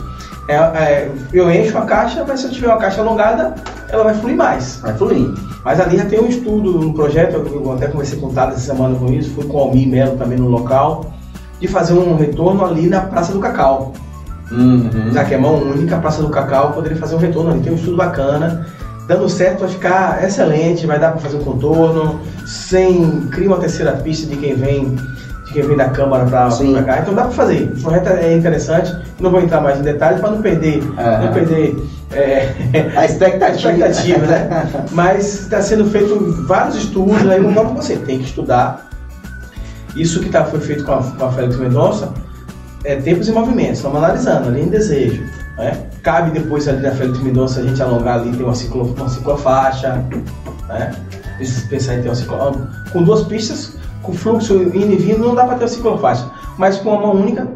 É, 0.48 0.56
é, 0.56 1.12
eu 1.34 1.50
encho 1.50 1.78
a 1.78 1.82
caixa, 1.82 2.24
mas 2.28 2.40
se 2.40 2.48
eu 2.48 2.52
tiver 2.52 2.68
uma 2.68 2.78
caixa 2.78 3.02
alongada, 3.02 3.56
ela 3.90 4.04
vai 4.04 4.14
fluir 4.14 4.36
mais. 4.36 4.80
Vai 4.82 4.94
fluir. 4.96 5.34
Mas 5.64 5.80
ali 5.80 5.98
já 5.98 6.06
tem 6.06 6.20
um 6.20 6.28
estudo, 6.28 6.80
um 6.80 6.94
projeto, 6.94 7.34
eu 7.34 7.72
até 7.72 7.88
conversei 7.88 8.20
com 8.20 8.28
o 8.28 8.34
Tado 8.34 8.52
essa 8.52 8.62
semana 8.62 8.96
com 8.96 9.12
isso, 9.12 9.32
fui 9.32 9.46
com 9.46 9.58
o 9.58 9.62
Almir 9.62 9.88
Melo 9.88 10.16
também 10.18 10.38
no 10.38 10.48
local, 10.48 11.12
de 11.60 11.68
fazer 11.68 11.94
um 11.94 12.16
retorno 12.16 12.64
ali 12.64 12.88
na 12.88 13.02
Praça 13.02 13.34
do 13.34 13.40
Cacau. 13.40 13.94
Uhum. 14.52 15.12
Já 15.12 15.26
que 15.26 15.34
é 15.34 15.38
mão 15.38 15.56
única, 15.56 15.96
a 15.96 16.00
Praça 16.00 16.22
do 16.22 16.30
Cacau 16.30 16.74
poderia 16.74 16.98
fazer 16.98 17.16
um 17.16 17.20
retorno 17.20 17.52
ali. 17.52 17.62
Tem 17.62 17.74
um 17.74 17.76
estudo 17.76 17.98
bacana, 17.98 18.68
dando 19.08 19.28
certo 19.28 19.62
vai 19.62 19.70
ficar 19.70 20.24
excelente, 20.24 20.86
vai 20.86 21.00
dar 21.00 21.12
para 21.12 21.22
fazer 21.22 21.38
um 21.38 21.44
contorno, 21.44 22.20
sem 22.46 23.22
cria 23.32 23.48
uma 23.48 23.58
terceira 23.58 23.94
pista 23.94 24.28
de 24.28 24.38
quem 24.38 24.56
vem 24.56 24.96
de 25.56 25.62
quem 25.62 25.64
vem 25.64 25.78
da 25.78 25.90
Câmara 25.90 26.26
para 26.26 26.50
cá. 26.84 27.00
Então 27.00 27.14
dá 27.14 27.24
para 27.24 27.32
fazer. 27.32 27.72
O 27.76 27.82
projeto 27.82 28.10
é 28.10 28.36
interessante. 28.36 28.96
Não 29.20 29.32
vou 29.32 29.42
entrar 29.42 29.62
mais 29.62 29.80
em 29.80 29.84
detalhes 29.84 30.20
para 30.20 30.32
não 30.32 30.42
perder, 30.42 30.84
não 30.84 31.34
perder 31.34 31.76
é, 32.12 32.54
A 32.96 33.06
expectativa. 33.06 33.46
a 33.46 33.52
expectativa, 33.52 34.26
né? 34.26 34.68
Mas 34.92 35.42
está 35.42 35.62
sendo 35.62 35.86
feito 35.86 36.18
vários 36.48 36.76
estudos, 36.76 37.28
aí 37.30 37.38
eu 37.38 37.44
concordo 37.46 37.72
com 37.72 37.82
você, 37.82 37.96
tem 37.96 38.20
que 38.20 38.26
estudar. 38.26 38.90
Isso 39.96 40.20
que 40.20 40.30
tá, 40.30 40.44
foi 40.44 40.60
feito 40.60 40.84
com 40.84 40.94
a, 40.94 41.04
com 41.04 41.26
a 41.26 41.32
Félix 41.32 41.58
Mendonça 41.58 42.14
é 42.84 42.98
tempos 42.98 43.28
e 43.28 43.32
movimentos, 43.32 43.78
estamos 43.78 43.98
analisando, 43.98 44.50
ali 44.50 44.62
em 44.62 44.70
desejo. 44.70 45.24
Né? 45.58 45.86
Cabe 46.04 46.32
depois 46.32 46.68
ali 46.68 46.82
da 46.82 46.92
Félix 46.92 47.20
Mendonça 47.20 47.62
a 47.62 47.64
gente 47.64 47.82
alongar 47.82 48.20
ali, 48.20 48.32
tem 48.32 48.46
uma, 48.46 48.54
ciclo, 48.54 48.94
uma 48.94 49.10
ciclofaixa, 49.10 50.04
né? 50.68 50.92
Precisa 51.38 51.68
pensar 51.68 51.96
em 51.96 52.02
ter 52.02 52.10
uma 52.10 52.16
ciclofaixa. 52.16 52.60
Com 52.92 53.04
duas 53.04 53.24
pistas, 53.24 53.78
com 54.06 54.14
fluxo 54.14 54.56
indo 54.56 54.94
e 54.94 54.96
vindo, 54.96 55.20
não 55.20 55.36
dá 55.36 55.46
para 55.46 55.56
ter 55.56 55.64
uma 55.64 55.70
ciclofaixa. 55.70 56.32
Mas 56.58 56.78
com 56.78 56.90
uma 56.90 57.02
mão 57.02 57.16
única, 57.16 57.48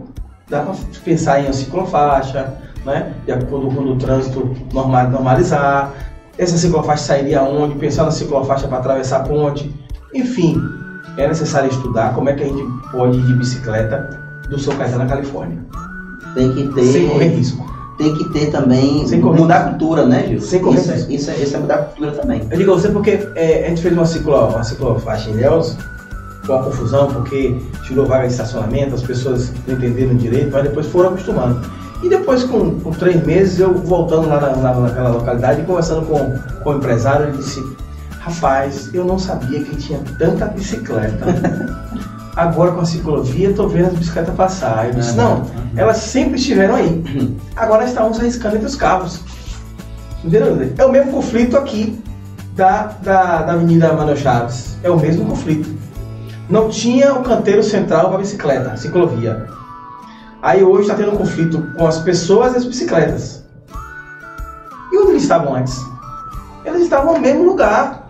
dá 0.49 0.61
para 0.61 0.75
pensar 1.03 1.39
em 1.39 1.45
uma 1.45 1.53
ciclofaixa, 1.53 2.53
né? 2.85 3.13
De 3.25 3.31
acordo 3.31 3.67
com 3.67 3.81
o 3.81 3.97
trânsito 3.97 4.55
normal, 4.73 5.09
normalizar. 5.09 5.93
Essa 6.37 6.57
ciclofaixa 6.57 7.03
sairia 7.03 7.43
onde? 7.43 7.75
Pensar 7.75 8.05
na 8.05 8.11
ciclofaixa 8.11 8.67
para 8.67 8.77
atravessar 8.77 9.21
a 9.21 9.23
ponte. 9.23 9.73
Enfim, 10.13 10.61
é 11.17 11.27
necessário 11.27 11.69
estudar 11.69 12.13
como 12.13 12.29
é 12.29 12.33
que 12.33 12.43
a 12.43 12.47
gente 12.47 12.63
pode 12.91 13.17
ir 13.17 13.25
de 13.25 13.33
bicicleta 13.33 14.19
do 14.49 14.57
São 14.57 14.75
Caetano 14.75 15.03
na 15.03 15.09
Califórnia. 15.09 15.59
Tem 16.33 16.53
que 16.53 16.67
ter. 16.69 16.83
Sem 16.85 17.09
correr 17.09 17.27
risco. 17.27 17.69
Tem 17.97 18.15
que 18.15 18.29
ter 18.29 18.49
também. 18.49 19.05
Sem 19.05 19.19
correr 19.19 19.41
mudar 19.41 19.57
a 19.57 19.69
cultura, 19.69 20.05
né, 20.05 20.25
Gil? 20.27 20.41
Sem 20.41 20.61
correr 20.61 20.79
isso, 20.79 20.91
é, 20.91 20.95
risco. 20.95 21.11
isso, 21.11 21.31
é, 21.31 21.35
isso 21.35 21.55
é 21.55 21.59
mudar 21.59 21.75
a 21.75 21.77
cultura 21.79 22.11
também. 22.13 22.47
Eu 22.49 22.57
digo 22.57 22.71
a 22.71 22.75
você 22.75 22.89
porque 22.89 23.19
é, 23.35 23.65
a 23.65 23.69
gente 23.69 23.81
fez 23.81 23.93
uma, 23.93 24.05
ciclo, 24.05 24.47
uma 24.47 24.63
ciclofaixa 24.63 25.29
em 25.29 25.33
Ilhéus, 25.33 25.77
com 26.49 26.55
uma 26.55 26.63
confusão, 26.63 27.07
porque 27.13 27.55
tirou 27.85 28.05
vaga 28.05 28.25
de 28.27 28.33
estacionamento, 28.33 28.95
as 28.95 29.03
pessoas 29.03 29.51
não 29.67 29.75
entenderam 29.75 30.15
direito, 30.15 30.49
mas 30.51 30.63
depois 30.63 30.87
foram 30.87 31.09
acostumando. 31.09 31.61
E 32.01 32.09
depois, 32.09 32.43
com, 32.43 32.79
com 32.79 32.91
três 32.91 33.23
meses, 33.25 33.59
eu 33.59 33.73
voltando 33.73 34.27
lá 34.27 34.39
na, 34.39 34.55
na- 34.55 34.73
naquela 34.79 35.09
localidade 35.09 35.61
e 35.61 35.65
conversando 35.65 36.05
com, 36.05 36.33
com 36.63 36.69
o 36.71 36.77
empresário, 36.77 37.27
ele 37.27 37.37
disse: 37.37 37.61
Rapaz, 38.19 38.89
eu 38.93 39.03
não 39.05 39.19
sabia 39.19 39.61
que 39.63 39.75
tinha 39.75 39.99
tanta 40.17 40.45
bicicleta. 40.45 41.25
Agora 42.35 42.71
com 42.71 42.79
a 42.81 42.85
ciclovia, 42.85 43.49
estou 43.49 43.67
vendo 43.67 43.87
as 43.87 43.93
bicicletas 43.95 44.33
passar. 44.35 44.87
Eu 44.87 44.93
disse: 44.93 45.13
Não, 45.15 45.45
elas 45.75 45.97
sempre 45.97 46.35
estiveram 46.39 46.75
aí. 46.75 47.03
Agora 47.55 47.83
estamos 47.83 48.17
arriscando 48.19 48.55
entre 48.55 48.67
os 48.67 48.75
carros. 48.75 49.19
Entendeu? 50.23 50.57
É 50.77 50.85
o 50.85 50.91
mesmo 50.91 51.11
conflito 51.11 51.57
aqui 51.57 52.01
da, 52.55 52.91
da, 53.03 53.41
da 53.41 53.53
Avenida 53.53 53.91
Manuel 53.93 54.15
Chaves. 54.17 54.77
É 54.83 54.89
o 54.89 54.97
mesmo 54.97 55.25
conflito. 55.25 55.69
Não 56.49 56.67
tinha 56.67 57.13
o 57.13 57.21
canteiro 57.21 57.61
central 57.61 58.09
para 58.09 58.17
bicicleta, 58.17 58.75
ciclovia. 58.75 59.47
Aí 60.41 60.63
hoje 60.63 60.81
está 60.81 60.95
tendo 60.95 61.11
um 61.11 61.17
conflito 61.17 61.61
com 61.77 61.85
as 61.85 61.99
pessoas 61.99 62.53
e 62.53 62.57
as 62.57 62.65
bicicletas. 62.65 63.43
E 64.91 64.97
onde 64.97 65.11
eles 65.11 65.21
estavam 65.21 65.55
antes? 65.55 65.79
Eles 66.65 66.81
estavam 66.81 67.13
no 67.13 67.19
mesmo 67.19 67.43
lugar. 67.43 68.09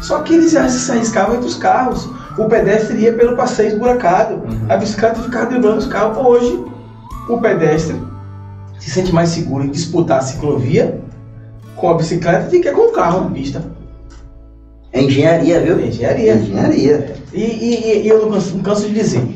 Só 0.00 0.22
que 0.22 0.34
eles 0.34 0.50
se 0.50 0.58
arriscavam 0.90 1.36
entre 1.36 1.46
os 1.46 1.54
carros. 1.54 2.08
O 2.36 2.46
pedestre 2.46 2.98
ia 2.98 3.12
pelo 3.12 3.36
passeio 3.36 3.68
esburacado. 3.68 4.42
A 4.68 4.76
bicicleta 4.76 5.22
ficava 5.22 5.46
driblando 5.46 5.78
os 5.78 5.86
carros. 5.86 6.18
Hoje, 6.18 6.64
o 7.28 7.40
pedestre 7.40 8.02
se 8.80 8.90
sente 8.90 9.12
mais 9.12 9.28
seguro 9.28 9.64
em 9.64 9.70
disputar 9.70 10.18
a 10.18 10.22
ciclovia 10.22 11.00
com 11.76 11.88
a 11.88 11.94
bicicleta 11.94 12.50
do 12.50 12.50
que 12.50 12.72
com 12.72 12.88
o 12.88 12.92
carro 12.92 13.20
na 13.24 13.30
pista. 13.30 13.73
É 14.94 15.02
engenharia, 15.02 15.60
viu? 15.60 15.78
É 15.80 15.86
engenharia. 15.88 16.32
É 16.32 16.36
engenharia. 16.36 17.14
E, 17.32 17.40
e- 17.42 18.02
e 18.02 18.08
eu 18.08 18.30
não 18.30 18.62
canso, 18.62 18.86
de 18.86 18.94
dizer. 18.94 19.28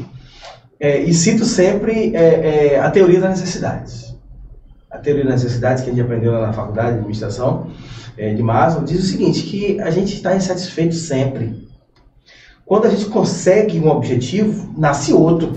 É, 0.78 1.00
e 1.00 1.12
cito 1.12 1.44
sempre 1.44 2.14
é, 2.14 2.74
é, 2.74 2.78
a 2.78 2.88
teoria 2.92 3.20
das 3.20 3.40
necessidades. 3.40 4.14
A 4.88 4.98
teoria 4.98 5.24
das 5.24 5.42
necessidades 5.42 5.82
que 5.82 5.90
a 5.90 5.92
gente 5.92 6.02
aprendeu 6.02 6.30
lá 6.30 6.46
na 6.46 6.52
faculdade 6.52 6.92
de 6.92 6.98
administração 6.98 7.66
é, 8.16 8.32
de 8.32 8.42
Maslow 8.42 8.84
diz 8.84 9.00
o 9.00 9.06
seguinte, 9.06 9.42
que 9.42 9.80
a 9.80 9.90
gente 9.90 10.14
está 10.14 10.36
insatisfeito 10.36 10.94
sempre. 10.94 11.68
Quando 12.64 12.86
a 12.86 12.90
gente 12.90 13.06
consegue 13.06 13.80
um 13.80 13.88
objetivo, 13.88 14.72
nasce 14.78 15.12
outro. 15.12 15.52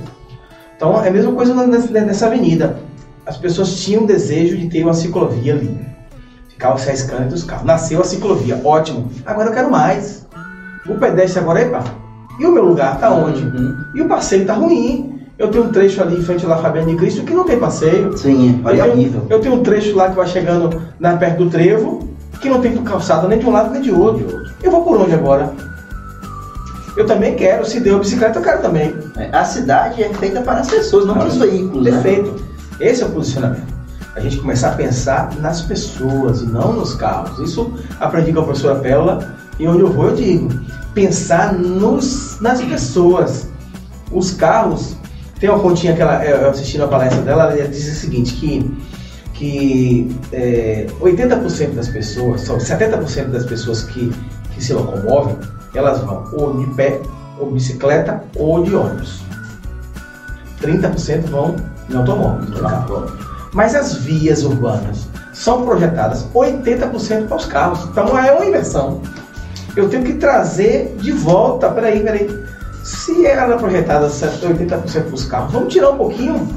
Então 0.75 0.99
é 1.03 1.09
a 1.09 1.11
mesma 1.11 1.31
coisa 1.33 1.53
nessa, 1.67 1.91
nessa 1.91 2.25
avenida. 2.25 2.79
As 3.23 3.37
pessoas 3.37 3.83
tinham 3.83 4.05
desejo 4.05 4.57
de 4.57 4.67
ter 4.67 4.83
uma 4.83 4.95
ciclovia 4.95 5.53
ali. 5.53 5.79
Ficavam 6.61 6.77
se 6.77 6.89
arriscando 6.89 7.23
entre 7.23 7.33
os 7.33 7.43
carros. 7.43 7.65
Nasceu 7.65 7.99
a 8.01 8.03
ciclovia, 8.03 8.61
ótimo. 8.63 9.09
Agora 9.25 9.49
eu 9.49 9.53
quero 9.53 9.71
mais. 9.71 10.27
O 10.87 10.93
pedestre 10.93 11.39
agora 11.39 11.59
é 11.59 11.65
pá. 11.65 11.83
E 12.39 12.45
o 12.45 12.51
meu 12.51 12.63
lugar 12.63 12.99
tá 12.99 13.09
onde? 13.09 13.43
E 13.95 14.01
o 14.03 14.07
passeio 14.07 14.45
tá 14.45 14.53
ruim. 14.53 15.19
Eu 15.39 15.47
tenho 15.49 15.63
um 15.63 15.71
trecho 15.71 16.03
ali 16.03 16.19
em 16.19 16.21
frente 16.21 16.45
lá 16.45 16.57
Fabiano 16.57 16.87
de 16.87 16.97
Cristo 16.97 17.23
que 17.23 17.33
não 17.33 17.45
tem 17.45 17.57
passeio. 17.57 18.15
Sim, 18.15 18.61
olha 18.63 18.85
eu, 18.85 18.93
o 18.93 18.95
nível. 18.95 19.21
tenho, 19.21 19.31
eu 19.31 19.41
tenho 19.41 19.55
um 19.55 19.63
trecho 19.63 19.95
lá 19.95 20.09
que 20.09 20.15
vai 20.15 20.27
chegando 20.27 20.79
na, 20.99 21.17
perto 21.17 21.43
do 21.45 21.49
trevo 21.49 22.07
que 22.39 22.47
não 22.47 22.61
tem 22.61 22.77
calçada 22.83 23.27
nem 23.27 23.39
de 23.39 23.45
um 23.47 23.51
lado 23.51 23.71
nem 23.71 23.81
de 23.81 23.91
outro. 23.91 24.43
Eu 24.61 24.69
vou 24.69 24.83
por 24.83 25.01
onde 25.01 25.15
agora? 25.15 25.51
Eu 26.95 27.07
também 27.07 27.35
quero, 27.35 27.65
se 27.65 27.79
deu 27.79 27.97
bicicleta, 27.97 28.37
eu 28.37 28.43
quero 28.43 28.61
também. 28.61 28.93
É, 29.17 29.35
A 29.35 29.43
cidade 29.43 30.03
é 30.03 30.13
feita 30.13 30.41
para 30.41 30.59
as 30.59 30.69
pessoas, 30.69 31.07
não 31.07 31.15
para 31.15 31.27
os 31.27 31.37
veículos. 31.37 31.85
né? 31.85 31.91
Perfeito. 31.91 32.35
Esse 32.79 33.01
é 33.01 33.07
o 33.07 33.09
posicionamento. 33.09 33.70
A 34.15 34.19
gente 34.19 34.37
começar 34.37 34.71
a 34.71 34.75
pensar 34.75 35.33
nas 35.39 35.61
pessoas 35.61 36.41
e 36.41 36.45
não 36.45 36.73
nos 36.73 36.93
carros. 36.95 37.39
Isso 37.39 37.73
aprendi 37.99 38.33
com 38.33 38.41
a 38.41 38.43
professora 38.43 38.79
Pérola 38.79 39.35
e 39.59 39.67
onde 39.67 39.81
eu 39.81 39.91
vou 39.91 40.09
eu 40.09 40.15
digo. 40.15 40.49
Pensar 40.93 41.53
nos, 41.53 42.39
nas 42.41 42.61
pessoas. 42.61 43.47
Os 44.11 44.33
carros, 44.33 44.97
tem 45.39 45.49
uma 45.49 45.59
continha 45.59 45.95
que 45.95 46.01
ela, 46.01 46.23
eu 46.25 46.49
assisti 46.49 46.77
na 46.77 46.87
palestra 46.87 47.21
dela, 47.21 47.53
ela 47.53 47.67
disse 47.69 47.91
o 47.91 47.95
seguinte, 47.95 48.33
que, 48.33 48.77
que 49.33 50.17
é, 50.33 50.85
80% 50.99 51.75
das 51.75 51.87
pessoas, 51.87 52.41
são 52.41 52.57
70% 52.57 53.27
das 53.27 53.45
pessoas 53.45 53.83
que, 53.83 54.13
que 54.53 54.61
se 54.61 54.73
locomovem, 54.73 55.37
elas 55.73 55.99
vão 56.01 56.29
ou 56.33 56.59
de 56.59 56.69
pé, 56.73 56.99
ou 57.39 57.51
bicicleta, 57.51 58.21
ou 58.35 58.61
de 58.63 58.75
ônibus. 58.75 59.21
30% 60.61 61.21
vão 61.27 61.55
em 61.89 61.95
automóvel, 61.95 62.59
carro. 62.59 63.30
Mas 63.53 63.75
as 63.75 63.95
vias 63.95 64.43
urbanas 64.43 65.07
são 65.33 65.65
projetadas 65.65 66.25
80% 66.33 67.27
para 67.27 67.37
os 67.37 67.45
carros. 67.45 67.83
Então 67.85 68.17
é 68.17 68.31
uma 68.31 68.45
inversão. 68.45 69.01
Eu 69.75 69.89
tenho 69.89 70.03
que 70.03 70.13
trazer 70.13 70.95
de 70.99 71.11
volta, 71.11 71.69
peraí, 71.69 72.01
peraí. 72.01 72.29
Se 72.83 73.25
ela 73.25 73.55
é 73.55 73.57
projetada 73.57 74.07
80% 74.07 75.03
para 75.03 75.13
os 75.13 75.25
carros, 75.25 75.51
vamos 75.51 75.73
tirar 75.73 75.91
um 75.91 75.97
pouquinho. 75.97 76.47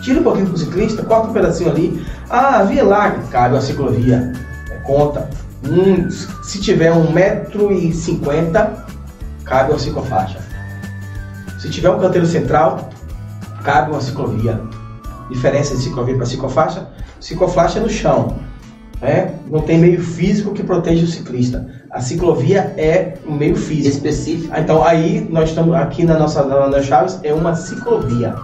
Tira 0.00 0.20
um 0.20 0.22
pouquinho 0.22 0.46
para 0.46 0.54
o 0.54 0.58
ciclista, 0.58 1.02
corta 1.02 1.28
um 1.28 1.32
pedacinho 1.32 1.70
ali. 1.70 2.06
Ah, 2.28 2.62
via 2.62 2.84
larga, 2.84 3.22
cabe 3.30 3.56
a 3.56 3.60
ciclovia. 3.60 4.32
É, 4.70 4.76
conta. 4.78 5.30
Hum, 5.66 6.10
se 6.10 6.60
tiver 6.60 6.92
um 6.92 7.10
metro 7.10 7.72
e 7.72 7.92
cinquenta, 7.92 8.84
cabe 9.44 9.72
a 9.72 9.78
ciclofaixa. 9.78 10.38
Se 11.58 11.70
tiver 11.70 11.88
um 11.88 11.98
canteiro 11.98 12.26
central, 12.26 12.90
cabe 13.62 13.92
uma 13.92 14.00
ciclovia. 14.00 14.60
Diferença 15.30 15.74
de 15.74 15.82
ciclovia 15.82 16.16
para 16.16 16.26
ciclofaixa, 16.26 16.88
ciclofaixa 17.20 17.78
é 17.78 17.82
no 17.82 17.88
chão. 17.88 18.36
Né? 19.00 19.34
Não 19.50 19.60
tem 19.60 19.78
meio 19.78 20.02
físico 20.02 20.52
que 20.52 20.62
proteja 20.62 21.04
o 21.04 21.08
ciclista. 21.08 21.66
A 21.90 22.00
ciclovia 22.00 22.74
é 22.76 23.14
um 23.26 23.34
meio 23.34 23.56
físico. 23.56 23.88
Específico. 23.88 24.54
Então 24.56 24.84
aí 24.84 25.26
nós 25.30 25.50
estamos 25.50 25.74
aqui 25.74 26.04
na 26.04 26.18
nossa 26.18 26.44
na, 26.44 26.68
na 26.68 26.82
Chaves 26.82 27.18
é 27.22 27.32
uma 27.32 27.54
ciclovia. 27.54 28.34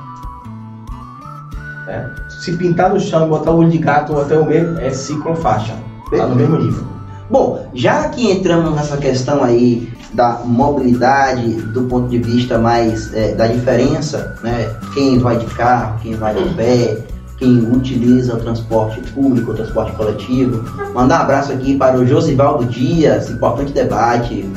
É. 1.89 2.09
Se 2.29 2.57
pintar 2.57 2.91
no 2.91 3.01
chão 3.01 3.27
e 3.27 3.29
botar 3.29 3.51
o 3.51 3.59
olho 3.59 3.71
de 3.71 3.79
gato 3.79 4.13
ou 4.13 4.23
até 4.23 4.39
o 4.39 4.47
meio, 4.47 4.79
é 4.79 4.91
ciclofaixa. 4.91 5.75
Tá 6.11 6.27
no 6.27 6.37
mesmo 6.37 6.59
nível. 6.59 7.00
Bom, 7.31 7.65
já 7.73 8.09
que 8.09 8.29
entramos 8.29 8.75
nessa 8.75 8.97
questão 8.97 9.45
aí 9.45 9.89
da 10.13 10.41
mobilidade 10.45 11.63
do 11.63 11.83
ponto 11.83 12.09
de 12.09 12.19
vista 12.19 12.59
mais 12.59 13.15
é, 13.15 13.37
da 13.37 13.47
diferença, 13.47 14.37
né? 14.43 14.75
Quem 14.93 15.21
vai 15.21 15.39
de 15.39 15.47
carro, 15.47 16.01
quem 16.03 16.17
vai 16.17 16.37
a 16.37 16.55
pé, 16.55 16.99
quem 17.39 17.71
utiliza 17.73 18.35
o 18.35 18.41
transporte 18.41 19.01
público, 19.13 19.53
o 19.53 19.55
transporte 19.55 19.93
coletivo. 19.93 20.65
Mandar 20.93 21.21
um 21.21 21.23
abraço 21.23 21.53
aqui 21.53 21.77
para 21.77 21.97
o 21.97 22.05
Josivaldo 22.05 22.65
Dias, 22.65 23.31
importante 23.31 23.73
debate. 23.73 24.51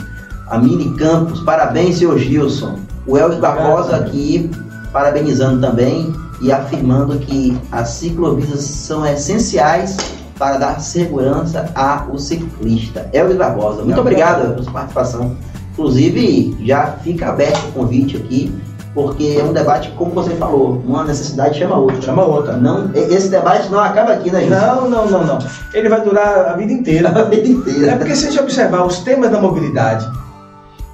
A 0.49 0.57
Mili 0.57 0.89
Campos, 0.97 1.41
parabéns, 1.41 1.99
senhor 1.99 2.17
Gilson. 2.17 2.79
O 3.05 3.15
Elvis 3.15 3.37
Barbosa 3.37 3.97
aqui, 3.97 4.49
parabenizando 4.91 5.61
também 5.61 6.11
e 6.41 6.51
afirmando 6.51 7.19
que 7.19 7.55
as 7.71 7.89
ciclovias 7.89 8.61
são 8.61 9.05
essenciais 9.05 9.95
para 10.43 10.57
dar 10.57 10.81
segurança 10.81 11.69
ao 11.73 12.19
ciclista. 12.19 13.09
Elvis 13.13 13.37
Barbosa, 13.37 13.81
muito 13.81 14.01
obrigado 14.01 14.49
pela 14.49 14.61
sua 14.61 14.73
participação. 14.73 15.37
Inclusive, 15.71 16.57
já 16.65 16.87
fica 17.01 17.29
aberto 17.29 17.69
o 17.69 17.71
convite 17.71 18.17
aqui, 18.17 18.53
porque 18.93 19.37
é 19.39 19.43
um 19.43 19.53
debate, 19.53 19.93
como 19.97 20.11
você 20.11 20.31
falou, 20.31 20.83
uma 20.85 21.05
necessidade 21.05 21.57
chama 21.57 21.77
outra. 21.77 22.01
Chama 22.01 22.25
outra. 22.25 22.57
Não, 22.57 22.91
esse 22.93 23.29
debate 23.29 23.69
não 23.69 23.79
acaba 23.79 24.11
aqui, 24.11 24.29
né, 24.29 24.41
Gilson? 24.41 24.55
Não, 24.55 24.89
não, 24.89 25.09
não, 25.09 25.25
não. 25.25 25.39
Ele 25.73 25.87
vai 25.87 26.01
durar 26.01 26.49
a 26.49 26.57
vida 26.57 26.73
inteira. 26.73 27.07
A 27.17 27.23
vida 27.23 27.47
inteira. 27.47 27.91
É 27.93 27.95
porque 27.95 28.13
se 28.13 28.27
a 28.27 28.29
gente 28.29 28.41
observar 28.41 28.85
os 28.85 28.99
temas 28.99 29.31
da 29.31 29.39
mobilidade 29.39 30.05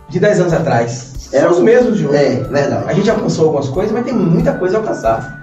de 0.09 0.19
10 0.19 0.41
anos 0.41 0.53
atrás, 0.53 1.13
são 1.17 1.49
os 1.49 1.59
mesmos 1.59 1.97
de 1.97 2.05
hoje. 2.05 2.15
É, 2.15 2.43
verdade. 2.43 2.83
A 2.87 2.93
gente 2.93 3.09
alcançou 3.09 3.45
algumas 3.45 3.67
coisas, 3.67 3.91
mas 3.91 4.05
tem 4.05 4.13
muita 4.13 4.53
coisa 4.53 4.77
a 4.77 4.79
alcançar. 4.79 5.38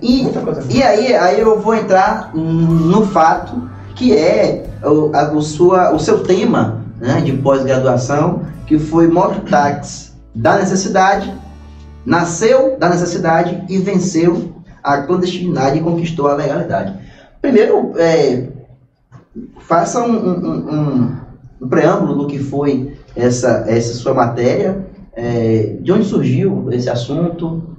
E, 0.00 0.26
e 0.70 0.82
aí, 0.82 1.14
aí 1.14 1.40
eu 1.40 1.60
vou 1.60 1.74
entrar 1.74 2.34
no 2.34 3.06
fato 3.06 3.68
que 3.94 4.16
é 4.16 4.66
o, 4.82 5.14
a- 5.14 5.30
o 5.32 5.40
sua, 5.42 5.92
o 5.94 5.98
seu 5.98 6.22
tema 6.22 6.82
né, 6.98 7.20
de 7.20 7.32
pós-graduação, 7.34 8.42
que 8.66 8.78
foi 8.78 9.06
mototáxi 9.08 10.10
da 10.34 10.56
necessidade, 10.58 11.32
nasceu 12.04 12.76
da 12.78 12.88
necessidade 12.88 13.64
e 13.68 13.78
venceu 13.78 14.54
a 14.82 15.02
clandestinidade 15.02 15.78
e 15.78 15.82
conquistou 15.82 16.28
a 16.28 16.34
legalidade. 16.34 16.94
Primeiro, 17.40 17.92
é, 17.96 18.48
faça 19.60 20.00
um, 20.02 20.12
um- 20.12 20.46
um- 20.46 20.74
um- 20.74 21.16
um 21.62 21.68
preâmbulo 21.68 22.14
do 22.22 22.26
que 22.26 22.38
foi 22.38 22.96
essa, 23.14 23.64
essa 23.66 23.94
sua 23.94 24.14
matéria, 24.14 24.86
é, 25.14 25.76
de 25.80 25.90
onde 25.92 26.04
surgiu 26.04 26.68
esse 26.72 26.88
assunto, 26.90 27.75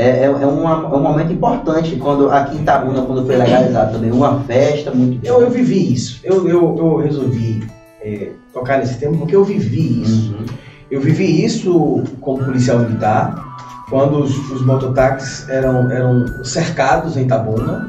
é, 0.00 0.20
é, 0.20 0.24
é 0.24 0.46
uma- 0.46 0.84
é 0.92 0.96
um 0.96 1.02
momento 1.02 1.32
importante 1.32 1.96
quando 1.96 2.30
aqui 2.30 2.56
em 2.56 2.60
Itabuna, 2.60 3.02
quando 3.02 3.26
foi 3.26 3.36
legalizado 3.36 3.92
também, 3.94 4.10
uma 4.12 4.40
festa 4.40 4.90
muito 4.92 5.24
Eu, 5.26 5.40
eu 5.42 5.50
vivi 5.50 5.92
isso. 5.92 6.20
Eu, 6.22 6.48
eu, 6.48 6.76
eu 6.78 6.96
resolvi 6.98 7.66
é, 8.00 8.30
tocar 8.52 8.78
nesse 8.78 8.94
tema 8.98 9.16
porque 9.16 9.34
eu 9.34 9.44
vivi 9.44 10.02
isso. 10.02 10.32
Uhum. 10.34 10.44
Eu 10.90 11.00
vivi 11.00 11.44
isso 11.44 12.04
como 12.20 12.44
policial 12.44 12.78
militar, 12.78 13.44
quando 13.90 14.20
os, 14.22 14.36
os 14.50 14.64
mototáxis 14.64 15.48
eram, 15.48 15.90
eram 15.90 16.44
cercados 16.44 17.16
em 17.16 17.22
Itabuna, 17.24 17.86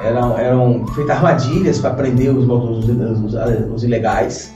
eram, 0.00 0.38
eram 0.38 0.86
feitas 0.94 1.16
armadilhas 1.16 1.78
para 1.80 1.90
prender 1.94 2.30
os, 2.34 2.44
motos, 2.46 2.88
os, 2.88 3.34
os- 3.34 3.72
os 3.74 3.84
ilegais, 3.84 4.52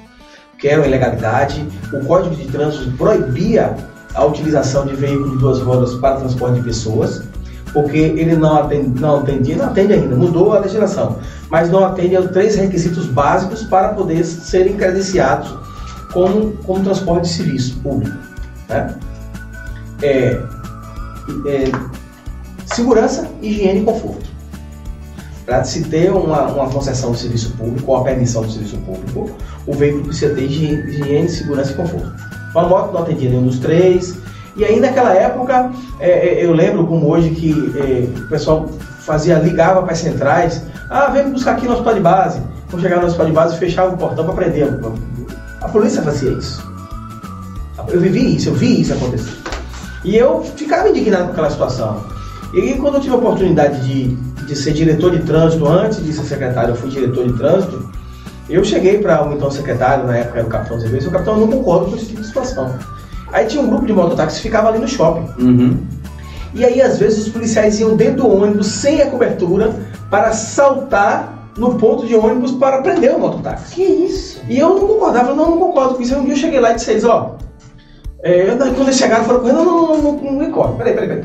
que 0.59 0.69
eram 0.69 0.85
ilegalidade. 0.85 1.65
O 1.93 2.05
Código 2.07 2.35
de 2.37 2.47
Trânsito 2.47 2.91
proibia 2.97 3.75
a 4.15 4.25
utilização 4.25 4.87
de 4.87 4.95
veículos 4.95 5.33
de 5.33 5.39
duas 5.39 5.61
rodas 5.61 5.95
para 5.95 6.17
transporte 6.17 6.57
de 6.57 6.63
pessoas, 6.63 7.23
porque 7.73 7.99
ele 7.99 8.37
não, 8.37 8.57
atende, 8.57 9.01
não 9.01 9.19
atendia, 9.19 9.57
não 9.57 9.67
atende 9.67 9.93
ainda, 9.93 10.17
mudou 10.17 10.53
a 10.53 10.61
legislação, 10.61 11.19
mas 11.51 11.71
não 11.71 11.85
atende 11.85 12.17
aos 12.17 12.31
três 12.31 12.57
requisitos 12.57 13.07
básicos 13.07 13.63
para 13.65 13.91
poder 13.91 14.25
serem 14.25 14.77
credenciados 14.77 15.55
como, 16.13 16.53
como 16.65 16.83
transporte 16.83 17.25
de 17.25 17.35
serviço 17.35 17.79
público. 17.81 18.17
Né? 18.69 18.95
É, 20.03 20.41
é, 21.47 21.65
segurança, 22.67 23.29
higiene 23.43 23.81
e 23.81 23.85
conforto. 23.85 24.29
Para 25.45 25.65
se 25.65 25.83
ter 25.85 26.13
uma, 26.13 26.47
uma 26.53 26.69
concessão 26.69 27.13
de 27.13 27.21
serviço 27.21 27.53
público 27.57 27.91
ou 27.91 27.97
a 27.99 28.05
permissão 28.05 28.45
de 28.45 28.53
serviço 28.53 28.77
público, 28.79 29.31
o 29.67 29.73
veículo 29.73 30.05
precisa 30.05 30.35
ter 30.35 30.43
higiene, 30.43 30.91
higiene, 30.91 31.29
segurança 31.29 31.73
e 31.73 31.75
conforto. 31.75 32.28
A 32.55 32.63
moto 32.63 32.93
não 32.93 33.03
atendia 33.03 33.31
nenhum 33.31 33.47
dos 33.47 33.59
três. 33.59 34.17
E 34.57 34.65
aí 34.65 34.81
naquela 34.81 35.15
época, 35.15 35.71
é, 36.01 36.11
é, 36.11 36.45
eu 36.45 36.53
lembro 36.53 36.87
como 36.87 37.09
hoje 37.09 37.31
que 37.31 37.53
é, 37.77 38.21
o 38.21 38.29
pessoal 38.29 38.69
fazia, 39.01 39.39
ligava 39.39 39.83
para 39.83 39.93
as 39.93 39.99
centrais, 39.99 40.63
ah, 40.91 41.07
vem 41.09 41.31
buscar 41.31 41.53
aqui 41.53 41.67
no 41.67 41.73
hospital 41.73 41.95
de 41.95 42.01
base. 42.01 42.43
Quando 42.71 42.83
chegava 42.83 43.03
no 43.03 43.07
hospital 43.07 43.27
de 43.27 43.33
base, 43.33 43.59
fechava 43.59 43.95
o 43.95 43.99
portão 43.99 44.25
para 44.25 44.35
prender. 44.35 44.69
A 45.61 45.69
polícia 45.69 46.03
fazia 46.03 46.31
isso. 46.33 46.63
Eu 47.89 48.01
vivi 48.01 48.37
isso, 48.37 48.51
eu 48.51 48.55
vi 48.55 48.81
isso 48.81 48.93
acontecer. 48.93 49.33
E 50.05 50.17
eu 50.17 50.43
ficava 50.43 50.89
indignado 50.89 51.25
com 51.25 51.31
aquela 51.33 51.51
situação. 51.51 52.05
E 52.53 52.75
quando 52.75 52.97
eu 52.97 53.01
tive 53.01 53.15
a 53.15 53.19
oportunidade 53.19 53.81
de, 53.87 54.15
de 54.45 54.57
ser 54.57 54.73
diretor 54.73 55.17
de 55.17 55.23
trânsito, 55.23 55.67
antes 55.67 56.05
de 56.05 56.13
ser 56.13 56.25
secretário, 56.25 56.71
eu 56.71 56.77
fui 56.77 56.91
diretor 56.91 57.27
de 57.27 57.33
trânsito, 57.35 57.88
eu 58.49 58.65
cheguei 58.65 58.99
para 58.99 59.27
o 59.29 59.35
então 59.35 59.51
secretário, 59.51 60.07
na 60.07 60.17
época 60.17 60.39
era 60.39 60.47
o 60.47 60.51
capitão 60.51 60.81
Zé 60.81 60.89
o 60.89 61.11
capitão, 61.11 61.35
eu 61.35 61.41
não 61.41 61.49
concordo 61.49 61.91
com 61.91 61.97
esse 61.97 62.07
tipo 62.07 62.21
de 62.21 62.27
situação. 62.27 62.75
Aí 63.33 63.47
tinha 63.47 63.63
um 63.63 63.69
grupo 63.69 63.87
de 63.87 63.93
mototáxi 63.93 64.37
que 64.37 64.43
ficava 64.43 64.69
ali 64.69 64.79
no 64.79 64.89
shopping. 64.89 65.29
Uhum. 65.43 65.79
E 66.55 66.65
aí, 66.65 66.81
às 66.81 66.99
vezes, 66.99 67.27
os 67.27 67.33
policiais 67.33 67.79
iam 67.79 67.95
dentro 67.95 68.23
do 68.23 68.43
ônibus 68.43 68.67
sem 68.69 69.03
a 69.03 69.11
cobertura 69.11 69.75
para 70.11 70.33
saltar 70.33 71.51
no 71.59 71.75
ponto 71.75 72.07
de 72.07 72.15
ônibus 72.15 72.53
para 72.53 72.81
prender 72.81 73.15
o 73.15 73.19
mototáxi. 73.19 73.75
Que 73.75 73.83
isso? 73.83 74.41
E 74.49 74.59
eu 74.59 74.71
não 74.71 74.87
concordava, 74.87 75.31
eu 75.31 75.37
não, 75.37 75.51
não 75.51 75.59
concordo 75.59 75.95
com 75.97 76.03
isso. 76.03 76.17
Um 76.17 76.25
dia 76.25 76.33
eu 76.33 76.37
cheguei 76.37 76.59
lá 76.61 76.73
e 76.73 76.77
disse 76.77 76.91
eles, 76.91 77.05
ó. 77.05 77.37
é, 78.23 78.51
eu- 78.51 78.57
quando 78.57 78.83
eles 78.83 78.97
chegaram, 78.97 79.25
foram 79.25 79.41
correndo, 79.41 79.65
não, 79.65 79.65
não, 79.65 79.87
não, 79.87 80.03
não, 80.13 80.23
não 80.25 80.33
me 80.33 80.49
corre. 80.51 80.77
Peraí, 80.79 80.95
peraí, 80.95 81.09
peraí. 81.09 81.25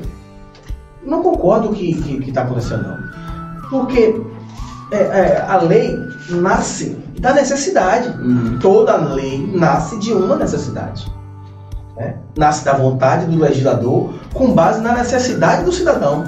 Não 1.06 1.22
concordo 1.24 1.68
com 1.70 1.74
o 1.74 1.78
que, 1.78 1.94
que, 1.94 2.20
que 2.20 2.32
tá 2.32 2.42
acontecendo, 2.42 2.84
não. 2.84 3.70
Porque 3.70 4.22
é, 4.92 4.98
é, 4.98 5.46
a 5.48 5.58
lei 5.58 5.96
nasce 6.30 6.98
da 7.20 7.34
necessidade. 7.34 8.10
Uhum. 8.10 8.58
Toda 8.60 8.96
lei 8.98 9.50
nasce 9.56 9.98
de 10.00 10.14
uma 10.14 10.36
necessidade. 10.36 11.12
né? 11.98 12.16
Nasce 12.38 12.66
da 12.66 12.74
vontade 12.74 13.26
do 13.26 13.38
legislador 13.40 14.14
com 14.34 14.52
base 14.54 14.82
na 14.82 14.94
necessidade 14.94 15.64
do 15.64 15.72
cidadão. 15.72 16.24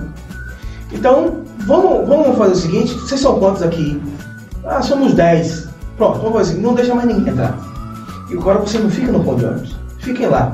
Então, 0.91 1.41
vamos, 1.67 2.07
vamos 2.07 2.37
fazer 2.37 2.51
o 2.53 2.55
seguinte: 2.55 2.93
vocês 2.93 3.19
são 3.19 3.39
quantos 3.39 3.61
aqui? 3.61 4.01
Ah, 4.65 4.81
somos 4.81 5.13
10. 5.13 5.67
Pronto, 5.97 6.19
vamos 6.19 6.33
fazer 6.33 6.41
o 6.43 6.45
seguinte: 6.47 6.65
não 6.65 6.73
deixa 6.75 6.95
mais 6.95 7.07
ninguém 7.07 7.33
entrar. 7.33 7.57
E 8.29 8.33
agora 8.37 8.59
você 8.59 8.77
não 8.79 8.89
fica 8.89 9.11
no 9.11 9.23
ponto 9.23 9.39
de 9.39 9.45
ônibus. 9.45 9.75
Fiquem 9.99 10.27
lá. 10.27 10.53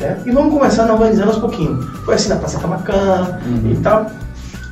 né? 0.00 0.20
E 0.26 0.30
vamos 0.30 0.52
começar 0.54 0.90
organizando 0.90 1.30
aos 1.30 1.38
pouquinhos. 1.38 1.84
Foi 2.04 2.14
assim 2.14 2.28
na 2.30 2.36
Praça 2.36 2.58
Camacã 2.58 3.38
e 3.70 3.76
tal. 3.82 4.06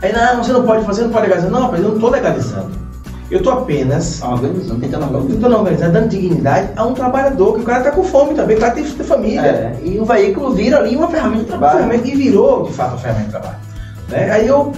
Aí, 0.02 0.12
não, 0.12 0.42
você 0.42 0.52
não 0.52 0.62
pode 0.64 0.84
fazer, 0.84 1.02
não 1.04 1.10
pode 1.10 1.24
legalizar. 1.26 1.50
Não, 1.50 1.62
rapaz, 1.62 1.82
eu 1.82 1.88
não 1.88 1.94
estou 1.96 2.10
legalizando. 2.10 2.70
Eu 3.30 3.38
estou 3.38 3.52
apenas 3.52 4.20
Organizando, 4.22 4.80
tentando 4.80 5.04
organizar. 5.04 5.34
tentando 5.34 5.56
organizar, 5.56 5.88
dando 5.90 6.08
dignidade 6.08 6.68
a 6.76 6.84
um 6.84 6.94
trabalhador, 6.94 7.54
que 7.54 7.60
o 7.60 7.64
cara 7.64 7.84
tá 7.84 7.90
com 7.92 8.02
fome 8.02 8.34
também, 8.34 8.56
o 8.56 8.60
cara 8.60 8.72
tem, 8.74 8.84
família. 8.84 9.40
É, 9.40 9.76
e 9.84 9.98
o 10.00 10.04
veículo 10.04 10.52
vira 10.52 10.78
ali 10.78 10.96
uma 10.96 11.08
ferramenta 11.08 11.42
de 11.44 11.48
trabalho. 11.48 11.76
Ferramenta- 11.78 12.08
E 12.08 12.16
virou, 12.16 12.64
de 12.64 12.72
fato, 12.72 12.90
uma 12.90 12.98
ferramenta 12.98 13.26
de 13.26 13.30
trabalho. 13.30 13.56
Né? 14.08 14.30
Aí 14.32 14.46
eu, 14.48 14.72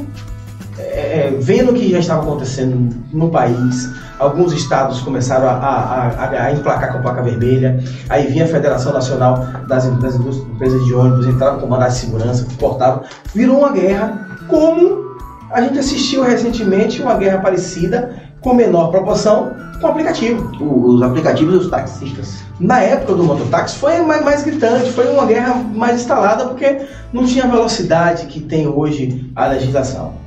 é, 0.79 0.83
é, 0.83 1.37
vendo 1.41 1.71
o 1.71 1.75
que 1.75 1.91
já 1.91 1.99
estava 1.99 2.23
acontecendo 2.23 2.95
no 3.11 3.31
país, 3.31 3.89
alguns 4.19 4.53
estados 4.53 5.01
começaram 5.01 5.49
a, 5.49 5.53
a, 5.53 6.09
a, 6.09 6.45
a 6.47 6.53
emplacar 6.53 6.93
com 6.93 7.01
placa 7.01 7.23
vermelha, 7.23 7.83
aí 8.11 8.27
vinha 8.27 8.45
a 8.45 8.49
Federação 8.49 8.93
Nacional 8.93 9.47
das, 9.67 9.87
das 9.99 10.15
Empresas 10.17 10.85
de 10.85 10.95
Ônibus, 10.95 11.27
entrava 11.27 11.59
com 11.59 11.67
mandado 11.67 11.91
de 11.93 11.97
segurança, 11.99 12.47
cortava, 12.61 13.03
virou 13.35 13.59
uma 13.61 13.73
guerra, 13.73 14.29
como 14.49 15.17
a 15.51 15.61
gente 15.63 15.79
assistiu 15.79 16.23
recentemente 16.23 17.03
uma 17.03 17.15
guerra 17.15 17.39
parecida, 17.39 18.15
com 18.43 18.55
menor 18.55 18.91
proporção, 18.91 19.55
com 19.81 19.87
aplicativo. 19.87 20.51
Os 20.61 21.03
aplicativos 21.03 21.55
e 21.55 21.59
os 21.59 21.71
taxistas. 21.71 22.43
Na 22.61 22.81
época 22.81 23.15
do 23.15 23.25
mototáxi 23.25 23.77
foi 23.79 23.99
mais, 24.01 24.25
mais 24.25 24.43
gritante, 24.43 24.91
foi 24.93 25.09
uma 25.09 25.27
guerra 25.27 25.55
mais 25.75 26.01
instalada 26.01 26.47
porque 26.47 26.81
não 27.13 27.25
tinha 27.25 27.45
a 27.45 27.49
velocidade 27.49 28.27
que 28.27 28.41
tem 28.41 28.67
hoje 28.67 29.31
a 29.35 29.47
legislação. 29.47 30.23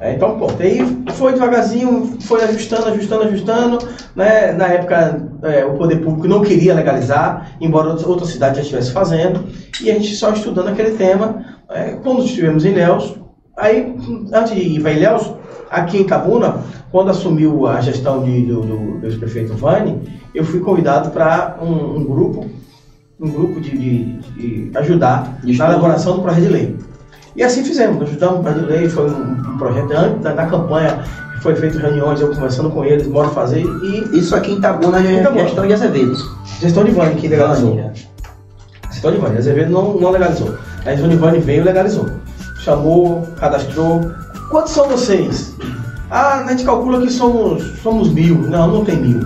É, 0.00 0.14
então, 0.14 0.36
pronto. 0.38 0.62
Aí 0.62 0.78
foi 1.14 1.32
devagarzinho, 1.32 2.18
foi 2.20 2.42
ajustando, 2.44 2.88
ajustando, 2.88 3.24
ajustando. 3.24 3.78
Né? 4.14 4.52
Na 4.52 4.68
época, 4.68 5.28
é, 5.42 5.64
o 5.64 5.74
poder 5.74 5.96
público 6.00 6.28
não 6.28 6.40
queria 6.40 6.74
legalizar, 6.74 7.52
embora 7.60 7.88
outra 7.88 8.08
outra 8.08 8.26
cidade 8.26 8.56
já 8.56 8.62
estivesse 8.62 8.92
fazendo. 8.92 9.44
E 9.82 9.90
a 9.90 9.94
gente 9.94 10.14
só 10.14 10.32
estudando 10.32 10.68
aquele 10.68 10.92
tema. 10.92 11.44
É, 11.70 11.96
quando 12.02 12.24
estivemos 12.24 12.64
em 12.64 12.70
Ilhéus, 12.70 13.16
aí, 13.56 13.94
antes 14.32 14.54
de 14.54 14.60
ir 14.60 14.80
para 14.80 14.92
Ilhéus, 14.92 15.34
aqui 15.70 15.98
em 15.98 16.04
Cabuna, 16.04 16.56
quando 16.90 17.10
assumiu 17.10 17.66
a 17.66 17.80
gestão 17.80 18.22
de, 18.24 18.46
do, 18.46 18.60
do, 18.62 18.98
do 19.00 19.06
ex-prefeito 19.06 19.54
Vani, 19.54 20.00
eu 20.34 20.44
fui 20.44 20.60
convidado 20.60 21.10
para 21.10 21.56
um, 21.60 21.96
um 21.98 22.04
grupo, 22.04 22.46
um 23.20 23.30
grupo 23.30 23.60
de, 23.60 23.70
de- 23.76 24.70
de 24.70 24.78
ajudar 24.78 25.38
De 25.42 25.56
na 25.56 25.66
elaboração 25.66 26.16
do 26.16 26.22
projeto 26.22 26.44
de 26.44 26.48
lei. 26.48 26.76
E 27.36 27.42
assim 27.42 27.62
fizemos, 27.64 28.02
ajudamos 28.02 28.40
o 28.40 28.42
projeto 28.42 28.60
de 28.64 28.66
lei, 28.72 28.88
foi 28.88 29.10
um, 29.10 29.32
um 29.54 29.58
projeto 29.58 29.92
antes 29.92 30.22
da, 30.22 30.32
da 30.32 30.46
campanha, 30.46 30.98
foi 31.42 31.54
feito 31.54 31.78
reuniões, 31.78 32.20
eu 32.20 32.28
conversando 32.28 32.70
com 32.70 32.84
eles, 32.84 33.06
bora 33.06 33.28
fazer, 33.28 33.60
e 33.62 34.18
Isso 34.18 34.34
aqui 34.34 34.52
em 34.52 34.56
Itabuna 34.58 34.98
é 34.98 35.20
Itabuna. 35.20 35.42
gestão 35.44 35.66
de 35.66 35.72
Azevedo. 35.72 36.16
gestão 36.60 36.84
de 36.84 36.90
Vani 36.90 37.14
que 37.14 37.28
legalizou. 37.28 37.70
Vânia. 37.70 37.92
Gestão 38.90 39.12
de 39.12 39.18
Vani, 39.18 39.38
Azevedo 39.38 39.70
não, 39.70 39.94
não 39.94 40.10
legalizou. 40.10 40.54
A 40.84 40.90
gestão 40.90 41.08
de 41.08 41.16
Vani 41.16 41.38
veio 41.38 41.60
e 41.60 41.64
legalizou. 41.64 42.06
Chamou, 42.64 43.22
cadastrou. 43.38 44.00
Quantos 44.50 44.72
são 44.72 44.88
vocês? 44.88 45.54
Ah, 46.10 46.38
a 46.38 46.50
gente 46.50 46.64
calcula 46.64 47.02
que 47.02 47.12
somos, 47.12 47.62
somos 47.82 48.08
mil. 48.10 48.36
Não, 48.36 48.66
não 48.68 48.84
tem 48.84 48.96
mil. 48.96 49.20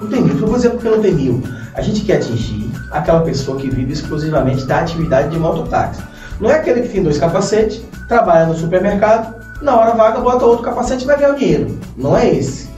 Não 0.00 0.06
tem 0.08 0.22
mil. 0.22 0.38
Eu 0.38 0.46
vou 0.46 0.56
dizer 0.56 0.70
porque 0.70 0.88
não 0.88 1.00
tem 1.00 1.14
mil. 1.14 1.42
A 1.74 1.80
gente 1.80 2.02
quer 2.02 2.18
atingir 2.18 2.70
aquela 2.90 3.20
pessoa 3.20 3.58
que 3.58 3.70
vive 3.70 3.92
exclusivamente 3.92 4.66
da 4.66 4.80
atividade 4.80 5.30
de 5.30 5.38
mototáxi. 5.38 6.02
Não 6.38 6.50
é 6.50 6.56
aquele 6.56 6.82
que 6.82 6.88
tem 6.88 7.02
dois 7.02 7.16
capacetes, 7.16 7.80
trabalha 8.06 8.46
no 8.46 8.54
supermercado, 8.54 9.34
na 9.62 9.76
hora 9.76 9.94
vaga 9.94 10.20
bota 10.20 10.44
outro 10.44 10.62
capacete 10.62 11.04
e 11.04 11.06
vai 11.06 11.16
ganhar 11.16 11.32
o 11.32 11.38
dinheiro. 11.38 11.78
Não 11.96 12.16
é 12.16 12.28
esse. 12.28 12.68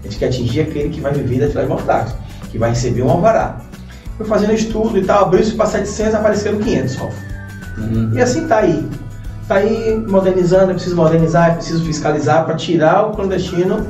A 0.00 0.02
gente 0.02 0.18
quer 0.18 0.26
atingir 0.26 0.60
aquele 0.60 0.90
que 0.90 1.00
vai 1.00 1.12
viver 1.12 1.38
da 1.38 1.44
atividade 1.46 1.66
de 1.66 1.72
mototáxi, 1.72 2.14
que 2.50 2.58
vai 2.58 2.70
receber 2.70 3.02
um 3.02 3.10
alvará. 3.10 3.56
Foi 4.18 4.26
fazendo 4.26 4.52
estudo 4.52 4.98
e 4.98 5.04
tal, 5.04 5.24
abriu-se 5.24 5.52
para 5.52 5.66
700, 5.66 6.14
apareceram 6.14 6.58
500 6.58 6.92
só. 6.92 7.08
E 8.12 8.20
assim 8.20 8.46
tá 8.46 8.58
aí. 8.58 8.86
Tá 9.48 9.56
aí 9.56 10.04
modernizando, 10.08 10.72
é 10.72 10.74
preciso 10.74 10.96
modernizar, 10.96 11.50
é 11.50 11.54
preciso 11.54 11.84
fiscalizar 11.84 12.44
para 12.44 12.56
tirar 12.56 13.06
o 13.06 13.10
clandestino 13.12 13.86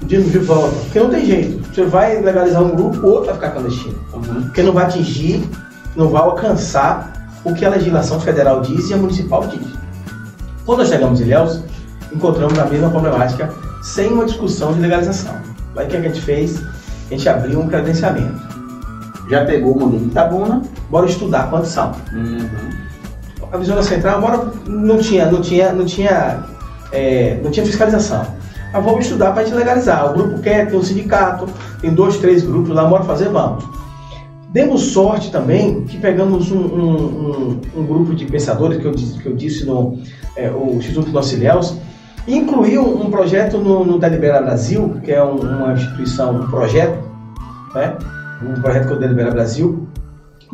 de, 0.00 0.22
de 0.22 0.38
volta. 0.38 0.74
Porque 0.76 0.98
não 0.98 1.10
tem 1.10 1.26
jeito. 1.26 1.74
Você 1.74 1.84
vai 1.84 2.20
legalizar 2.20 2.62
um 2.62 2.70
grupo, 2.70 3.06
o 3.06 3.10
outro 3.10 3.26
vai 3.26 3.34
ficar 3.34 3.50
clandestino. 3.50 3.98
Porque 4.10 4.62
não 4.62 4.72
vai 4.72 4.84
atingir, 4.84 5.46
não 5.94 6.08
vai 6.08 6.22
alcançar 6.22 7.12
o 7.44 7.52
que 7.52 7.64
a 7.64 7.68
legislação 7.68 8.18
federal 8.18 8.62
diz 8.62 8.88
e 8.88 8.94
a 8.94 8.96
municipal 8.96 9.46
diz. 9.46 9.66
Quando 10.64 10.78
nós 10.78 10.88
chegamos 10.88 11.20
em 11.20 11.24
Ilhéus, 11.24 11.60
encontramos 12.10 12.58
a 12.58 12.64
mesma 12.64 12.88
problemática 12.88 13.52
sem 13.82 14.10
uma 14.10 14.24
discussão 14.24 14.72
de 14.72 14.80
legalização. 14.80 15.34
Aí 15.76 15.86
o 15.86 15.88
que 15.90 15.96
a 15.96 16.00
gente 16.00 16.20
fez? 16.22 16.62
A 17.10 17.10
gente 17.10 17.28
abriu 17.28 17.60
um 17.60 17.68
credenciamento. 17.68 18.40
Já 19.28 19.44
pegou 19.44 19.76
o 19.76 19.80
modelo 19.80 20.02
de 20.02 20.08
Itabuna. 20.08 20.62
Bora 20.88 21.06
estudar 21.06 21.44
a 21.44 21.46
condição. 21.48 21.92
A 23.54 23.56
visão 23.56 23.80
central, 23.84 24.18
embora 24.18 24.48
não 24.66 24.98
tinha, 24.98 25.30
não 25.30 25.40
tinha, 25.40 25.72
não 25.72 25.84
tinha, 25.86 26.40
é, 26.90 27.38
não 27.40 27.52
tinha 27.52 27.64
fiscalização. 27.64 28.26
Mas 28.72 28.84
vamos 28.84 29.04
estudar 29.04 29.30
para 29.30 29.42
a 29.42 29.44
gente 29.44 29.54
legalizar. 29.54 30.10
O 30.10 30.14
grupo 30.14 30.40
quer, 30.40 30.68
tem 30.68 30.76
um 30.76 30.82
sindicato, 30.82 31.46
tem 31.80 31.94
dois, 31.94 32.16
três 32.16 32.42
grupos 32.42 32.70
lá, 32.70 32.84
bora 32.84 33.04
fazer, 33.04 33.28
vamos. 33.28 33.64
Demos 34.50 34.82
sorte 34.92 35.30
também 35.30 35.84
que 35.84 35.98
pegamos 35.98 36.50
um, 36.50 36.58
um- 36.58 36.90
um- 36.96 37.60
um 37.76 37.86
grupo 37.86 38.12
de 38.12 38.24
pensadores 38.26 38.78
que 38.80 38.84
eu 38.86 38.92
disse, 38.92 39.18
que 39.20 39.26
eu 39.26 39.34
disse 39.36 39.64
no 39.64 39.98
é, 40.36 40.50
o 40.50 40.74
Instituto 40.74 41.12
Nocilhéus, 41.12 41.76
e 42.26 42.36
incluiu 42.36 42.82
um 42.82 43.08
projeto 43.08 43.58
no, 43.58 43.84
no 43.84 44.00
Delibera 44.00 44.42
Brasil, 44.42 44.96
que 45.04 45.12
é 45.12 45.22
um- 45.22 45.36
uma 45.38 45.74
instituição, 45.74 46.34
um 46.34 46.48
projeto, 46.48 46.98
né? 47.72 47.96
um 48.44 48.60
projeto 48.60 48.88
que 48.88 48.92
é 48.94 48.96
o 48.96 48.98
Delibera 48.98 49.30
Brasil, 49.30 49.83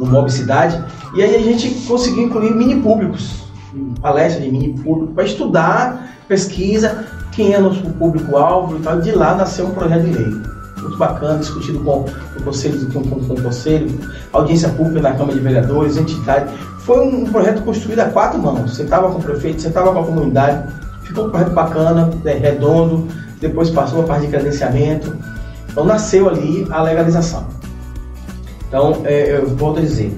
no 0.01 0.07
Mob 0.07 0.33
Cidade, 0.33 0.83
e 1.15 1.23
aí 1.23 1.37
a 1.37 1.43
gente 1.43 1.69
conseguiu 1.87 2.25
incluir 2.25 2.55
mini 2.55 2.81
públicos, 2.81 3.45
palestra 4.01 4.41
de 4.43 4.51
mini 4.51 4.73
público, 4.83 5.13
para 5.13 5.25
estudar, 5.25 6.17
pesquisa, 6.27 7.05
quem 7.33 7.53
é 7.53 7.61
nosso 7.61 7.83
público-alvo 7.83 8.79
e 8.79 8.81
tal, 8.81 8.99
de 9.01 9.13
lá 9.13 9.35
nasceu 9.35 9.67
um 9.67 9.73
projeto 9.73 10.05
de 10.05 10.13
lei. 10.13 10.27
Muito 10.81 10.97
bacana, 10.97 11.39
discutido 11.39 11.81
com 11.81 12.07
o 12.39 12.43
conselho, 12.43 12.91
com, 12.91 13.03
com, 13.03 13.21
com 13.21 13.35
o 13.35 13.43
conselho, 13.43 14.01
audiência 14.33 14.71
pública 14.71 15.03
na 15.03 15.13
Câmara 15.13 15.35
de 15.35 15.41
Vereadores, 15.41 15.99
entidade. 15.99 16.51
Foi 16.79 17.07
um 17.07 17.27
projeto 17.27 17.63
construído 17.63 18.01
a 18.01 18.07
quatro 18.07 18.39
mãos. 18.39 18.75
Sentava 18.75 19.11
com 19.11 19.19
o 19.19 19.23
prefeito, 19.23 19.61
sentava 19.61 19.93
com 19.93 20.01
a 20.01 20.05
comunidade, 20.05 20.67
ficou 21.03 21.27
um 21.27 21.31
projeto 21.31 21.53
bacana, 21.53 22.11
né, 22.25 22.33
redondo, 22.33 23.07
depois 23.39 23.69
passou 23.69 24.01
a 24.01 24.05
parte 24.05 24.23
de 24.23 24.29
credenciamento. 24.29 25.15
Então 25.71 25.85
nasceu 25.85 26.31
ali 26.31 26.67
a 26.71 26.83
legalização. 26.83 27.60
Então, 28.71 29.03
é, 29.05 29.37
eu 29.37 29.49
volto 29.57 29.79
a 29.79 29.81
dizer, 29.81 30.17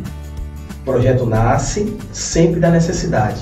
o 0.82 0.84
projeto 0.84 1.24
nasce 1.24 1.96
sempre 2.12 2.60
da 2.60 2.68
necessidade. 2.68 3.40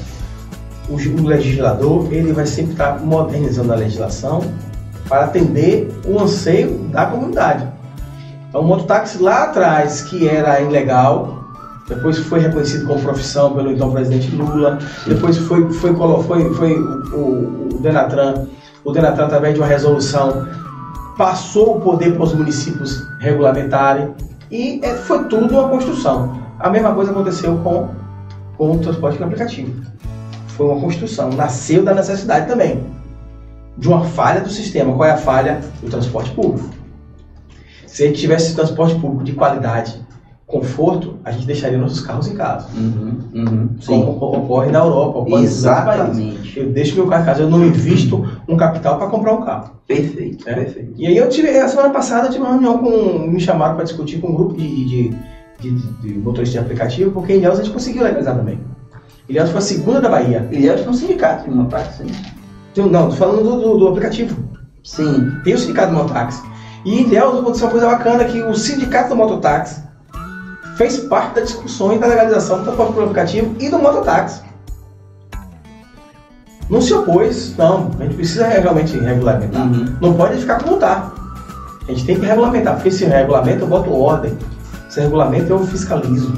O, 0.89 0.95
o 0.95 1.27
legislador 1.27 2.07
ele 2.13 2.33
vai 2.33 2.47
sempre 2.47 2.73
estar 2.73 3.01
modernizando 3.01 3.73
a 3.73 3.77
legislação 3.77 4.41
para 5.09 5.25
atender 5.25 5.91
o 6.07 6.21
anseio 6.21 6.79
da 6.93 7.07
comunidade. 7.07 7.67
Então, 8.49 8.61
o 8.61 8.65
mototáxi 8.65 9.21
lá 9.21 9.45
atrás, 9.45 10.03
que 10.03 10.29
era 10.29 10.61
ilegal, 10.61 11.45
depois 11.89 12.17
foi 12.19 12.39
reconhecido 12.39 12.87
como 12.87 13.01
profissão 13.03 13.53
pelo 13.53 13.73
então 13.73 13.91
presidente 13.91 14.31
Lula, 14.31 14.79
depois 15.09 15.37
foi, 15.39 15.73
foi, 15.73 15.93
foi, 15.93 16.55
foi 16.55 16.79
o, 16.79 17.17
o, 17.17 17.69
o 17.75 17.79
Denatran, 17.81 18.47
o 18.85 18.93
Denatran, 18.93 19.25
através 19.25 19.55
de 19.55 19.61
uma 19.61 19.67
resolução, 19.67 20.47
passou 21.19 21.79
o 21.79 21.81
poder 21.81 22.15
para 22.15 22.23
os 22.23 22.33
municípios 22.33 23.09
regulamentarem 23.19 24.15
e 24.51 24.81
é, 24.83 24.95
foi 24.97 25.25
tudo 25.25 25.53
uma 25.55 25.69
construção. 25.69 26.43
A 26.59 26.69
mesma 26.69 26.95
coisa 26.95 27.13
aconteceu 27.13 27.57
com, 27.59 27.89
com 28.57 28.73
o 28.73 28.79
transporte 28.79 29.19
no 29.19 29.27
aplicativo. 29.27 29.83
Foi 30.49 30.67
uma 30.67 30.81
construção, 30.81 31.31
nasceu 31.31 31.85
da 31.85 31.95
necessidade 31.95 32.47
também, 32.47 32.85
de 33.79 33.89
uma 33.89 34.05
falha 34.05 34.41
do 34.41 34.51
sistema. 34.51 34.95
Qual 34.95 35.09
é 35.09 35.13
a 35.13 35.17
falha? 35.17 35.61
Do 35.81 35.89
transporte 35.89 36.31
público. 36.33 36.69
Se 37.87 38.05
a 38.05 38.07
gente 38.07 38.21
tivesse 38.21 38.55
transporte 38.55 38.95
público 38.97 39.25
de 39.25 39.33
qualidade, 39.33 40.01
conforto, 40.51 41.17
a 41.25 41.31
gente 41.31 41.47
deixaria 41.47 41.79
nossos 41.79 42.01
carros 42.01 42.27
em 42.29 42.35
casa. 42.35 42.67
Uhum, 42.77 43.19
uhum, 43.35 43.69
Como 43.87 44.11
ocorre 44.37 44.71
na 44.71 44.81
Europa, 44.81 45.19
ocorre. 45.21 45.45
Exatamente. 45.45 46.59
Eu 46.59 46.71
deixo 46.71 46.97
meu 46.97 47.07
carro 47.07 47.23
em 47.23 47.27
casa, 47.27 47.43
eu 47.43 47.51
não 47.51 47.65
invisto 47.65 48.27
um 48.49 48.57
capital 48.57 48.99
para 48.99 49.07
comprar 49.09 49.33
um 49.35 49.43
carro. 49.43 49.73
Perfeito, 49.87 50.49
É. 50.49 50.55
perfeito. 50.55 50.93
E 50.97 51.07
aí 51.07 51.17
eu 51.17 51.29
tive, 51.29 51.49
a 51.59 51.69
semana 51.69 51.91
passada 51.91 52.27
eu 52.29 52.33
tive 52.33 52.43
uma 52.45 52.53
reunião 52.53 52.79
com, 52.79 53.27
me 53.29 53.41
chamaram 53.41 53.75
para 53.77 53.85
discutir 53.85 54.21
com 54.21 54.29
um 54.29 54.35
grupo 54.35 54.55
de, 54.57 54.85
de, 54.85 55.17
de, 55.61 55.71
de 56.01 56.15
motoristas 56.19 56.53
de 56.53 56.59
aplicativo, 56.59 57.11
porque 57.13 57.33
em 57.33 57.37
Ilhéus 57.37 57.59
a 57.59 57.63
gente 57.63 57.73
conseguiu 57.73 58.03
legalizar 58.03 58.37
também. 58.37 58.59
Ilhéus 59.29 59.51
foi 59.51 59.59
a 59.59 59.63
segunda 59.63 60.01
da 60.01 60.09
Bahia. 60.09 60.49
Que 60.51 60.69
é 60.69 60.89
um 60.89 60.93
sindicato 60.93 61.49
de 61.49 61.55
mototáxi. 61.55 62.03
né? 62.03 62.11
Tem- 62.75 62.89
Não, 62.91 63.09
tô 63.09 63.15
falando 63.17 63.43
do, 63.45 63.61
do, 63.61 63.79
do 63.79 63.89
aplicativo. 63.89 64.37
Sim. 64.83 65.31
Tem 65.45 65.55
o 65.55 65.59
sindicato 65.59 65.93
do 65.93 65.99
mototáxi. 65.99 66.43
E 66.85 66.95
em 66.99 67.03
Ilhéus 67.03 67.39
aconteceu 67.39 67.67
uma 67.67 67.71
coisa 67.73 67.87
bacana, 67.87 68.25
que 68.25 68.43
o 68.43 68.55
sindicato 68.55 69.11
do 69.11 69.17
mototáxi 69.17 69.83
fez 70.81 70.99
parte 71.01 71.35
das 71.35 71.49
discussões 71.49 72.01
da 72.01 72.07
legalização 72.07 72.61
do 72.61 72.65
transporte 72.65 72.95
por 72.95 73.03
aplicativo 73.03 73.55
e 73.61 73.69
do 73.69 73.79
mototáxi. 73.79 74.41
Não 76.71 76.81
se 76.81 76.95
opôs, 76.95 77.55
não. 77.59 77.91
A 78.01 78.05
gente 78.05 78.15
precisa 78.15 78.47
realmente 78.47 78.99
regulamentar. 78.99 79.61
Uhum. 79.61 79.95
Não 80.01 80.15
pode 80.15 80.39
ficar 80.39 80.63
como 80.63 80.77
está. 80.77 81.13
A 81.87 81.93
gente 81.93 82.07
tem 82.07 82.19
que 82.19 82.25
regulamentar, 82.25 82.77
porque 82.77 82.91
se 82.91 83.05
regulamenta 83.05 83.61
eu 83.61 83.67
boto 83.67 83.93
ordem. 83.93 84.35
Se 84.89 85.01
regulamenta 85.01 85.53
eu 85.53 85.67
fiscalizo. 85.67 86.33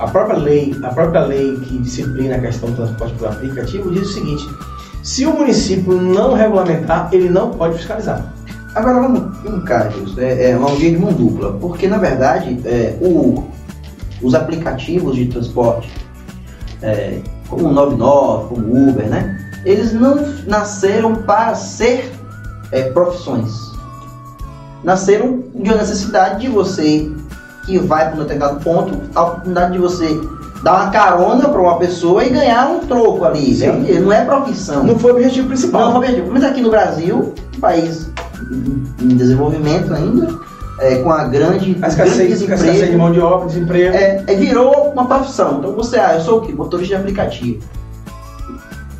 A 0.00 0.08
própria 0.08 0.36
lei, 0.36 0.76
a 0.82 0.88
própria 0.88 1.20
lei 1.20 1.56
que 1.60 1.78
disciplina 1.78 2.34
a 2.34 2.40
questão 2.40 2.70
do 2.70 2.76
transporte 2.76 3.14
por 3.14 3.28
aplicativo 3.28 3.88
diz 3.92 4.08
o 4.08 4.12
seguinte: 4.14 4.48
se 5.00 5.26
o 5.26 5.32
município 5.32 5.94
não 5.94 6.34
regulamentar, 6.34 7.08
ele 7.12 7.28
não 7.28 7.50
pode 7.50 7.76
fiscalizar. 7.76 8.20
Agora 8.74 9.00
vamos, 9.00 9.64
cá, 9.64 9.88
Gilson. 9.88 10.20
É, 10.20 10.50
é 10.50 10.56
uma 10.56 10.70
via 10.74 10.90
de 10.90 10.98
mão 10.98 11.12
dupla, 11.12 11.52
porque 11.60 11.86
na 11.86 11.98
verdade 11.98 12.58
é, 12.64 12.96
o- 13.00 13.44
os 14.22 14.34
aplicativos 14.34 15.14
de 15.16 15.26
transporte, 15.26 15.90
é, 16.82 17.20
como 17.48 17.68
o 17.68 17.72
99, 17.72 18.48
como 18.54 18.66
o 18.66 18.88
Uber, 18.90 19.06
né? 19.08 19.38
Eles 19.64 19.92
não 19.92 20.16
nasceram 20.46 21.14
para 21.14 21.54
ser 21.54 22.10
é, 22.72 22.82
profissões. 22.90 23.52
Nasceram 24.82 25.42
de 25.54 25.70
uma 25.70 25.76
necessidade 25.78 26.40
de 26.40 26.48
você 26.48 27.10
que 27.64 27.78
vai 27.78 28.06
para 28.10 28.16
um 28.16 28.22
determinado 28.22 28.60
ponto, 28.62 29.00
a 29.14 29.22
oportunidade 29.22 29.72
de 29.72 29.78
você 29.78 30.20
dar 30.62 30.74
uma 30.82 30.90
carona 30.90 31.48
para 31.48 31.60
uma 31.60 31.78
pessoa 31.78 32.24
e 32.24 32.30
ganhar 32.30 32.68
um 32.68 32.80
troco 32.80 33.24
ali. 33.24 33.54
Sim. 33.54 33.66
É 33.88 33.98
não 34.00 34.12
é 34.12 34.24
profissão. 34.24 34.82
Não 34.82 34.98
foi 34.98 35.12
o 35.12 35.14
objetivo 35.14 35.48
principal. 35.48 35.90
Não, 35.90 35.96
objetivo. 35.98 36.30
Mas 36.32 36.44
aqui 36.44 36.60
no 36.60 36.70
Brasil, 36.70 37.32
um 37.56 37.60
país 37.60 38.10
em 38.50 38.84
em 39.04 39.08
desenvolvimento 39.16 39.92
ainda, 39.92 40.28
é, 40.80 40.96
com 40.96 41.10
a 41.10 41.24
grande, 41.24 41.76
a 41.82 41.88
escassez, 41.88 42.40
de 42.90 42.96
mão 42.96 43.12
de 43.12 43.20
obra, 43.20 43.46
desemprego. 43.48 43.94
é, 43.96 44.24
é, 44.26 44.34
virou 44.34 44.90
uma 44.92 45.06
profissão. 45.06 45.58
Então 45.58 45.72
você, 45.74 45.98
ah, 45.98 46.14
eu 46.14 46.20
sou 46.20 46.38
o 46.38 46.40
quê? 46.42 46.52
Motorista 46.52 46.94
de 46.96 47.00
aplicativo. 47.00 47.62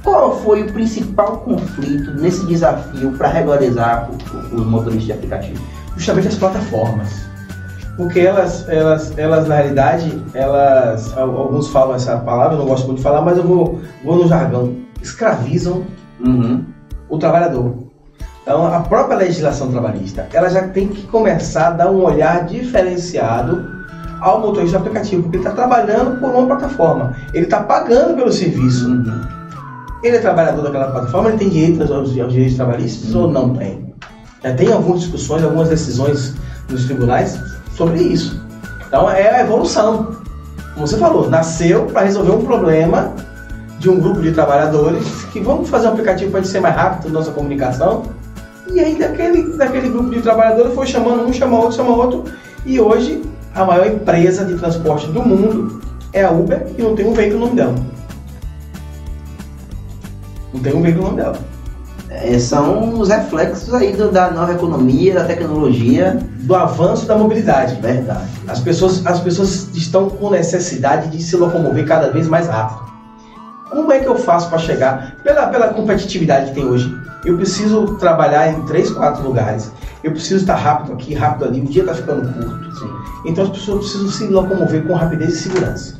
Qual 0.02 0.38
foi 0.40 0.62
o 0.62 0.72
principal 0.72 1.38
conflito 1.38 2.10
nesse 2.20 2.44
desafio 2.46 3.12
para 3.12 3.28
regularizar 3.28 4.10
os 4.52 4.66
motoristas 4.66 5.06
de 5.06 5.12
aplicativo? 5.12 5.62
justamente 5.96 6.26
as 6.26 6.34
plataformas. 6.34 7.08
Porque 7.96 8.18
elas, 8.18 8.68
elas, 8.68 9.16
elas 9.16 9.46
na 9.46 9.54
realidade, 9.54 10.20
elas, 10.34 11.16
al- 11.16 11.36
alguns 11.38 11.68
falam 11.68 11.94
essa 11.94 12.16
palavra, 12.18 12.54
eu 12.56 12.58
não 12.58 12.66
gosto 12.66 12.86
muito 12.86 12.96
de 12.98 13.04
falar, 13.04 13.22
mas 13.22 13.38
eu 13.38 13.44
vou, 13.44 13.80
vou 14.04 14.16
no 14.16 14.26
jargão, 14.26 14.74
escravizam 15.00 15.84
Uhum. 16.18 16.64
o 17.08 17.16
trabalhador. 17.18 17.83
Então, 18.44 18.66
a 18.66 18.80
própria 18.80 19.16
legislação 19.16 19.70
trabalhista, 19.70 20.28
ela 20.30 20.50
já 20.50 20.68
tem 20.68 20.88
que 20.88 21.06
começar 21.06 21.68
a 21.68 21.70
dar 21.70 21.90
um 21.90 22.04
olhar 22.04 22.44
diferenciado 22.44 23.66
ao 24.20 24.38
motorista 24.38 24.76
de 24.78 24.84
aplicativo, 24.84 25.22
porque 25.22 25.38
ele 25.38 25.44
está 25.46 25.56
trabalhando 25.56 26.20
por 26.20 26.30
uma 26.30 26.46
plataforma, 26.46 27.16
ele 27.32 27.44
está 27.44 27.62
pagando 27.62 28.14
pelo 28.14 28.30
serviço. 28.30 28.86
Uhum. 28.86 29.22
Ele 30.02 30.16
é 30.18 30.20
trabalhador 30.20 30.62
daquela 30.62 30.90
plataforma, 30.90 31.30
ele 31.30 31.38
tem 31.38 31.48
direito 31.48 31.82
aos, 31.82 32.18
aos 32.18 32.32
direitos 32.32 32.56
trabalhistas 32.56 33.14
ou 33.14 33.30
não 33.30 33.54
tem? 33.54 33.94
Já 34.42 34.52
tem 34.52 34.70
algumas 34.70 35.00
discussões, 35.00 35.42
algumas 35.42 35.70
decisões 35.70 36.34
nos 36.68 36.84
tribunais 36.84 37.40
sobre 37.74 38.02
isso. 38.02 38.44
Então 38.86 39.10
é 39.10 39.36
a 39.36 39.40
evolução. 39.40 40.16
Como 40.74 40.86
você 40.86 40.98
falou, 40.98 41.30
nasceu 41.30 41.86
para 41.86 42.02
resolver 42.02 42.32
um 42.32 42.44
problema 42.44 43.14
de 43.78 43.88
um 43.88 43.98
grupo 43.98 44.20
de 44.20 44.32
trabalhadores 44.32 45.24
que 45.32 45.40
vamos 45.40 45.70
fazer 45.70 45.86
um 45.86 45.92
aplicativo 45.92 46.30
para 46.30 46.44
ser 46.44 46.60
mais 46.60 46.76
rápido 46.76 47.06
na 47.06 47.20
nossa 47.20 47.30
comunicação. 47.30 48.02
E 48.74 48.80
aí 48.80 48.96
daquele, 48.96 49.56
daquele 49.56 49.88
grupo 49.88 50.10
de 50.10 50.20
trabalhadores 50.20 50.74
foi 50.74 50.86
chamando 50.86 51.24
um, 51.26 51.32
chama 51.32 51.56
outro, 51.58 51.76
chama 51.76 51.90
outro. 51.94 52.24
E 52.66 52.80
hoje 52.80 53.22
a 53.54 53.64
maior 53.64 53.86
empresa 53.86 54.44
de 54.44 54.54
transporte 54.58 55.06
do 55.08 55.22
mundo 55.22 55.80
é 56.12 56.24
a 56.24 56.30
Uber 56.30 56.66
e 56.76 56.82
não 56.82 56.96
tem 56.96 57.06
um 57.06 57.12
veículo 57.12 57.40
no 57.40 57.44
nome 57.46 57.56
dela. 57.56 57.74
Não 60.52 60.60
tem 60.60 60.74
um 60.74 60.82
veículo 60.82 61.04
no 61.04 61.10
nome 61.10 61.22
dela. 61.22 61.38
É, 62.10 62.38
são 62.38 63.00
os 63.00 63.08
reflexos 63.08 63.72
aí 63.74 63.92
do- 63.92 64.10
da 64.10 64.30
nova 64.30 64.52
economia, 64.52 65.14
da 65.14 65.24
tecnologia. 65.24 66.18
Do 66.40 66.54
avanço 66.54 67.06
da 67.06 67.16
mobilidade. 67.16 67.80
Verdade. 67.80 68.28
As 68.46 68.60
pessoas, 68.60 69.04
as 69.06 69.18
pessoas 69.20 69.68
estão 69.74 70.10
com 70.10 70.30
necessidade 70.30 71.08
de 71.08 71.22
se 71.22 71.36
locomover 71.36 71.86
cada 71.86 72.10
vez 72.10 72.28
mais 72.28 72.46
rápido. 72.48 72.83
Como 73.74 73.92
é 73.92 73.98
que 73.98 74.06
eu 74.06 74.16
faço 74.16 74.48
para 74.48 74.58
chegar? 74.58 75.16
Pela, 75.22 75.46
pela 75.48 75.68
competitividade 75.68 76.46
que 76.50 76.54
tem 76.54 76.64
hoje, 76.64 76.94
eu 77.24 77.36
preciso 77.36 77.96
trabalhar 77.96 78.52
em 78.52 78.62
três, 78.62 78.90
quatro 78.90 79.22
lugares. 79.24 79.72
Eu 80.02 80.12
preciso 80.12 80.40
estar 80.42 80.54
rápido 80.56 80.92
aqui, 80.92 81.14
rápido 81.14 81.46
ali. 81.46 81.60
O 81.60 81.64
dia 81.64 81.82
está 81.82 81.94
ficando 81.94 82.32
curto. 82.32 82.76
Sim. 82.78 82.90
Então 83.26 83.44
as 83.44 83.50
pessoas 83.50 83.78
precisam 83.80 84.08
se 84.08 84.26
locomover 84.28 84.86
com 84.86 84.94
rapidez 84.94 85.34
e 85.34 85.38
segurança. 85.40 85.94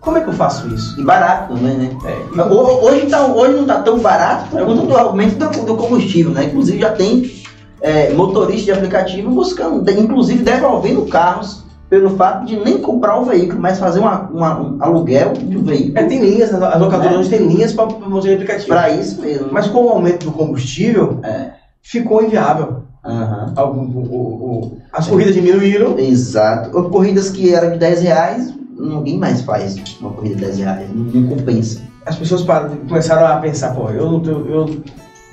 Como 0.00 0.18
é 0.18 0.20
que 0.20 0.28
eu 0.28 0.34
faço 0.34 0.68
isso? 0.68 1.00
E 1.00 1.02
barato 1.04 1.54
também, 1.54 1.76
né? 1.78 1.96
É, 2.04 2.42
Ho- 2.42 2.84
Hoje, 2.84 3.06
tá, 3.06 3.24
hoje 3.26 3.54
não 3.54 3.64
tá 3.64 3.80
tão 3.80 3.98
barato 4.00 4.50
por 4.50 4.60
conta 4.66 4.82
do 4.86 4.96
aumento 4.96 5.36
do, 5.64 5.76
combustível, 5.76 6.30
né? 6.32 6.44
Inclusive 6.44 6.78
já 6.78 6.90
tem 6.92 7.32
é, 7.80 8.12
motoristas 8.12 8.64
de 8.66 8.72
aplicativo 8.72 9.30
buscando, 9.30 9.88
inclusive 9.90 10.42
devolvendo 10.42 11.06
carros 11.06 11.63
pelo 11.94 12.10
fato 12.16 12.44
de 12.44 12.56
nem 12.56 12.78
comprar 12.78 13.20
o 13.20 13.24
veículo, 13.24 13.60
mas 13.60 13.78
fazer 13.78 14.00
uma- 14.00 14.22
uma- 14.22 14.60
um 14.60 14.76
aluguel 14.80 15.32
de 15.34 15.56
um 15.56 15.62
veículo. 15.62 15.96
é, 15.96 16.02
tem 16.02 16.18
linhas, 16.20 16.52
as 16.52 16.80
locadoras 16.80 17.14
É. 17.14 17.18
hoje 17.20 17.30
têm 17.30 17.46
linhas 17.46 17.72
para 17.72 17.86
motor 17.86 18.20
de 18.22 18.32
aplicativo. 18.34 18.66
Para 18.66 18.90
isso 18.90 19.20
mesmo. 19.20 19.46
Mas 19.52 19.68
com 19.68 19.84
o 19.84 19.88
aumento 19.90 20.24
do 20.26 20.32
combustível, 20.32 21.20
É. 21.22 21.50
ficou 21.82 22.20
inviável. 22.24 22.82
Algum- 23.54 23.82
o- 23.96 24.00
o- 24.12 24.78
as 24.92 25.06
corridas 25.06 25.34
diminuíram. 25.34 25.96
Exato. 25.98 26.70
Corridas 26.90 27.30
que 27.30 27.54
eram 27.54 27.70
de 27.72 27.78
10 27.78 28.00
reais, 28.00 28.52
ninguém 28.76 29.16
mais 29.16 29.42
faz 29.42 29.76
uma 30.00 30.10
corrida 30.10 30.34
de 30.34 30.40
10 30.40 30.58
reais, 30.58 30.88
não, 30.92 31.04
não 31.04 31.28
compensa. 31.28 31.80
as 32.06 32.16
pessoas 32.16 32.44
começaram 32.88 33.26
a 33.26 33.36
pensar, 33.36 33.72
pô, 33.74 33.88
eu, 33.90 34.20
eu, 34.26 34.46
eu, 34.50 34.82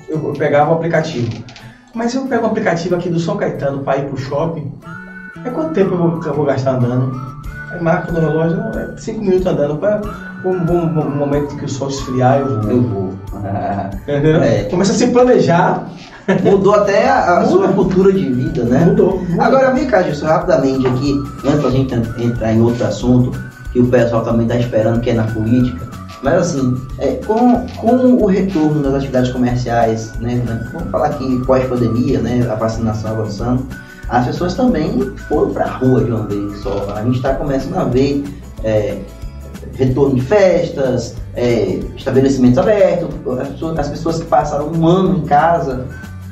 eu 0.08 0.32
pegava 0.38 0.70
o 0.70 0.74
aplicativo. 0.74 1.28
Mas 1.92 2.14
eu 2.14 2.22
pego 2.22 2.44
o 2.44 2.46
aplicativo 2.46 2.94
aqui 2.94 3.10
do 3.10 3.18
São 3.20 3.36
Caetano 3.36 3.80
para 3.82 3.98
ir 3.98 4.06
pro 4.06 4.16
shopping, 4.16 4.72
é 5.44 5.50
quanto 5.50 5.72
tempo 5.74 5.94
eu 5.94 5.98
vou, 5.98 6.22
eu 6.24 6.34
vou 6.34 6.44
gastar 6.44 6.76
andando? 6.76 7.20
Aí 7.70 7.82
marca 7.82 8.12
no 8.12 8.20
relógio, 8.20 8.56
não, 8.56 8.70
é 8.78 8.88
5 8.96 9.20
minutos 9.20 9.46
andando, 9.46 9.76
para 9.76 10.00
um, 10.44 10.50
um 10.50 11.16
momento 11.16 11.56
que 11.56 11.64
o 11.64 11.68
sol 11.68 11.88
esfriar 11.88 12.40
eu 12.40 12.60
vou. 12.60 12.70
Eu 12.70 12.82
vou. 12.82 13.12
Ah? 13.44 13.90
É. 14.06 14.64
Começa 14.70 14.92
a 14.92 14.94
se 14.94 15.08
planejar, 15.08 15.88
mudou 16.44 16.74
até 16.74 17.08
a, 17.08 17.38
a 17.38 17.46
sua 17.46 17.68
cultura 17.72 18.12
de 18.12 18.30
vida, 18.32 18.62
né? 18.62 18.84
mudou. 18.84 19.18
mudou. 19.20 19.42
Agora 19.42 19.72
vem 19.72 19.86
cá, 19.86 20.00
Gilson, 20.02 20.26
rapidamente 20.26 20.86
aqui, 20.86 21.20
antes 21.44 21.62
da 21.62 21.70
gente 21.70 21.92
en- 21.92 22.24
entrar 22.24 22.52
em 22.52 22.60
outro 22.60 22.84
assunto, 22.86 23.32
que 23.72 23.80
o 23.80 23.86
pessoal 23.88 24.22
também 24.22 24.46
está 24.46 24.56
esperando, 24.56 25.00
que 25.00 25.10
é 25.10 25.14
na 25.14 25.24
política. 25.24 25.84
Mas 26.22 26.34
assim, 26.34 26.80
é, 26.98 27.14
com, 27.26 27.66
com 27.80 27.96
o 27.96 28.26
retorno 28.26 28.80
das 28.80 28.94
atividades 28.94 29.32
comerciais, 29.32 30.12
né, 30.20 30.40
vamos 30.72 30.88
falar 30.90 31.06
aqui 31.06 31.42
pós-pandemia, 31.44 32.20
né, 32.20 32.46
a 32.48 32.54
vacinação 32.54 33.10
avançando, 33.10 33.66
as 34.12 34.26
pessoas 34.26 34.52
também 34.52 35.00
foram 35.26 35.54
para 35.54 35.64
a 35.64 35.70
rua 35.78 36.04
de 36.04 36.10
uma 36.10 36.26
vez 36.26 36.58
só. 36.58 36.92
A 36.94 37.02
gente 37.02 37.16
está 37.16 37.34
começando 37.34 37.78
a 37.78 37.84
ver 37.84 38.22
é, 38.62 38.98
retorno 39.74 40.16
de 40.16 40.20
festas, 40.20 41.16
é, 41.34 41.80
estabelecimentos 41.96 42.58
abertos, 42.58 43.08
as 43.40 43.48
pessoas, 43.48 43.78
as 43.78 43.88
pessoas 43.88 44.18
que 44.20 44.26
passaram 44.26 44.70
um 44.70 44.86
ano 44.86 45.16
em 45.16 45.22
casa, 45.22 45.86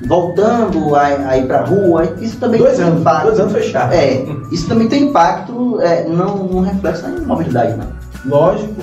voltando 0.06 0.94
a, 0.94 1.06
a 1.06 1.38
ir 1.38 1.46
para 1.46 1.60
a 1.60 1.64
rua, 1.64 2.14
isso 2.20 2.36
também 2.36 2.60
Dois 2.60 2.76
tem 2.76 2.84
anos, 2.84 3.00
impacto. 3.00 3.26
dois 3.28 3.40
anos 3.40 3.52
fechados. 3.54 3.96
É, 3.96 4.26
isso 4.52 4.68
também 4.68 4.86
tem 4.86 5.04
impacto, 5.04 5.80
é, 5.80 6.06
não, 6.06 6.36
não 6.36 6.60
reflexo 6.60 7.08
na 7.08 7.18
mobilidade, 7.26 7.78
não. 7.78 7.86
Lógico. 8.26 8.82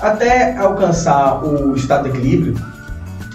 Até 0.00 0.56
alcançar 0.56 1.44
o 1.44 1.76
estado 1.76 2.04
de 2.04 2.16
equilíbrio, 2.16 2.54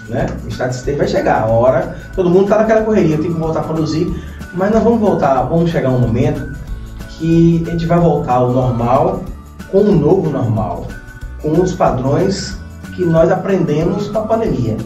né? 0.08 0.26
O 0.44 0.48
estado 0.48 0.76
de 0.76 0.92
vai 0.92 1.06
chegar. 1.06 1.42
A 1.42 1.46
hora, 1.46 1.96
todo 2.16 2.28
mundo 2.28 2.44
está 2.44 2.58
naquela 2.58 2.82
correria, 2.82 3.16
tem 3.16 3.32
que 3.32 3.38
voltar 3.38 3.60
a 3.60 3.62
produzir. 3.62 4.12
Mas 4.58 4.72
nós 4.72 4.82
vamos 4.82 4.98
voltar, 4.98 5.40
vamos 5.44 5.70
chegar 5.70 5.88
um 5.88 6.00
momento 6.00 6.52
que 7.10 7.62
a 7.68 7.70
gente 7.70 7.86
vai 7.86 8.00
voltar 8.00 8.34
ao 8.34 8.50
normal 8.50 9.22
com 9.70 9.82
um 9.82 9.96
novo 9.96 10.28
normal, 10.30 10.84
com 11.40 11.52
os 11.52 11.74
padrões 11.74 12.58
que 12.96 13.04
nós 13.04 13.30
aprendemos 13.30 14.08
com 14.08 14.18
a 14.18 14.22
pandemia. 14.22 14.76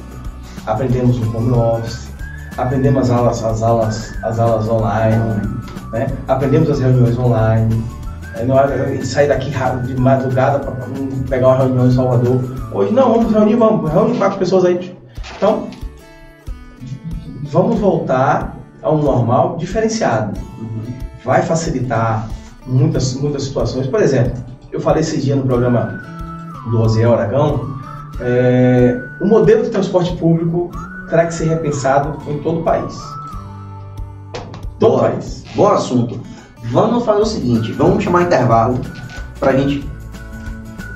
Aprendemos 0.67 1.19
no 1.19 1.35
home 1.35 1.53
office, 1.53 2.11
aprendemos 2.59 3.11
as 3.11 3.17
aulas, 3.17 3.43
as 3.43 3.63
aulas, 3.63 4.15
as 4.23 4.39
aulas 4.39 4.69
online, 4.69 5.41
né? 5.91 6.07
aprendemos 6.29 6.69
as 6.69 6.79
reuniões 6.79 7.19
online. 7.19 7.83
Na 8.47 8.55
hora 8.55 8.95
de 8.95 9.07
sair 9.07 9.29
daqui 9.29 9.51
de 9.87 9.99
madrugada 9.99 10.59
para 10.59 10.75
pegar 11.31 11.49
uma 11.49 11.57
reunião 11.57 11.87
em 11.87 11.93
Salvador. 11.93 12.43
Hoje 12.75 12.93
não, 12.93 13.15
vamos 13.15 13.33
reunir, 13.33 13.57
vamos, 13.57 13.91
reunir 13.91 14.19
quatro 14.19 14.39
pessoas 14.39 14.67
aí. 14.67 14.95
Então, 15.37 15.69
vamos 17.45 17.79
voltar 17.79 18.62
a 18.83 18.91
um 18.91 19.03
normal 19.03 19.57
diferenciado. 19.57 20.39
Vai 21.25 21.43
facilitar 21.43 22.29
muitas, 22.67 23.15
muitas 23.15 23.45
situações. 23.45 23.87
Por 23.87 24.01
exemplo, 24.01 24.33
eu 24.71 24.81
falei 24.81 25.01
esse 25.03 25.21
dia 25.21 25.37
no 25.37 25.43
programa 25.43 26.03
do 26.71 26.81
Osiel 26.81 27.13
Aragão, 27.13 27.77
é, 28.21 29.01
o 29.21 29.27
modelo 29.27 29.63
de 29.63 29.71
transporte 29.71 30.17
público 30.17 30.71
terá 31.09 31.27
que 31.27 31.35
ser 31.35 31.49
repensado 31.49 32.19
em 32.31 32.39
todo 32.39 32.61
o 32.61 32.63
país. 32.63 32.99
Todo 34.79 34.97
Boa. 34.97 35.11
país. 35.11 35.45
Bom 35.55 35.69
assunto. 35.69 36.21
Vamos 36.71 37.05
fazer 37.05 37.21
o 37.21 37.27
seguinte, 37.27 37.73
vamos 37.73 38.03
chamar 38.03 38.21
um 38.21 38.23
intervalo 38.23 38.81
pra 39.39 39.53
gente 39.53 39.87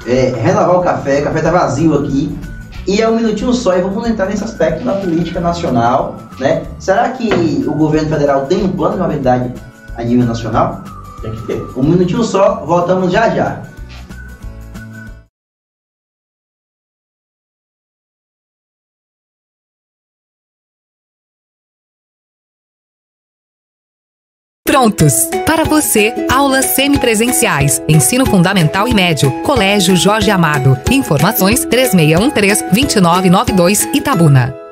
é, 0.07 0.33
renovar 0.41 0.77
o 0.77 0.83
café, 0.83 1.21
o 1.21 1.25
café 1.25 1.43
tá 1.43 1.51
vazio 1.51 1.95
aqui. 1.99 2.39
E 2.87 3.03
é 3.03 3.09
um 3.09 3.17
minutinho 3.17 3.53
só 3.53 3.77
e 3.77 3.83
vamos 3.83 4.09
entrar 4.09 4.27
nesse 4.27 4.45
aspecto 4.45 4.85
da 4.85 4.93
política 4.95 5.41
nacional, 5.41 6.17
né? 6.39 6.65
Será 6.79 7.11
que 7.11 7.65
o 7.67 7.75
governo 7.75 8.09
federal 8.09 8.47
tem 8.47 8.65
um 8.65 8.73
plano 8.73 8.95
de 8.95 9.03
mobilidade 9.03 9.53
a 9.97 10.03
nível 10.03 10.27
nacional? 10.27 10.83
Tem 11.23 11.33
que 11.33 11.47
ter. 11.47 11.63
Um 11.77 11.83
minutinho 11.83 12.23
só, 12.23 12.65
voltamos 12.65 13.13
já 13.13 13.31
já. 13.31 13.63
Prontos! 24.77 25.31
Para 25.47 25.65
você, 25.65 26.13
aulas 26.31 26.67
semipresenciais, 26.67 27.83
ensino 27.89 28.27
fundamental 28.27 28.87
e 28.87 28.93
médio, 28.93 29.31
Colégio 29.43 29.97
Jorge 29.97 30.31
Amado. 30.31 30.79
Informações 30.91 31.65
3613-2992 31.65 33.89
Itabuna. 33.95 34.66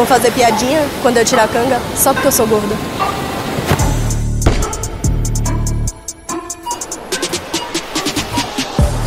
Vão 0.00 0.06
fazer 0.06 0.30
piadinha 0.30 0.82
quando 1.02 1.18
eu 1.18 1.24
tirar 1.26 1.44
a 1.44 1.48
canga 1.48 1.78
só 1.94 2.14
porque 2.14 2.28
eu 2.28 2.32
sou 2.32 2.46
gorda. 2.46 2.74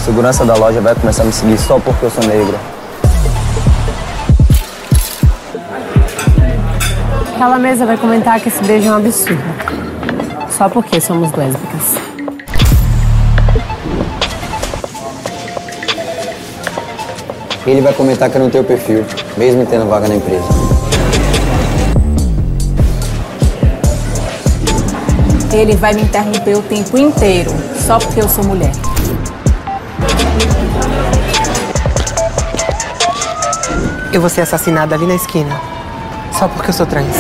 Segurança 0.06 0.46
da 0.46 0.54
loja 0.54 0.82
vai 0.82 0.94
começar 0.94 1.24
a 1.24 1.26
me 1.26 1.34
seguir 1.34 1.58
só 1.58 1.80
porque 1.80 2.06
eu 2.06 2.12
sou 2.12 2.24
negra. 2.26 2.60
Aquela 7.34 7.58
mesa 7.58 7.88
vai 7.88 7.98
comentar 7.98 8.40
que 8.40 8.50
esse 8.50 8.64
beijo 8.64 8.88
é 8.88 8.92
um 8.92 8.98
absurdo. 8.98 9.42
Só 10.56 10.70
porque 10.70 11.02
somos 11.02 11.32
lésbicas. 11.32 11.96
Ele 17.66 17.82
vai 17.82 17.94
comentar 17.94 18.30
que 18.30 18.38
eu 18.38 18.42
não 18.42 18.52
tenho 18.52 18.64
perfil, 18.64 19.04
mesmo 19.36 19.66
tendo 19.66 19.90
vaga 19.90 20.08
na 20.08 20.14
empresa. 20.14 20.73
Ele 25.54 25.76
vai 25.76 25.94
me 25.94 26.02
interromper 26.02 26.58
o 26.58 26.64
tempo 26.64 26.98
inteiro, 26.98 27.52
só 27.86 28.00
porque 28.00 28.20
eu 28.20 28.28
sou 28.28 28.44
mulher. 28.44 28.72
Eu 34.12 34.20
vou 34.20 34.30
ser 34.32 34.42
assassinada 34.42 34.96
ali 34.96 35.06
na 35.06 35.14
esquina. 35.14 35.62
Só 36.38 36.48
porque 36.48 36.72
eu 36.72 36.74
sou 36.74 36.88
trans. 36.88 37.16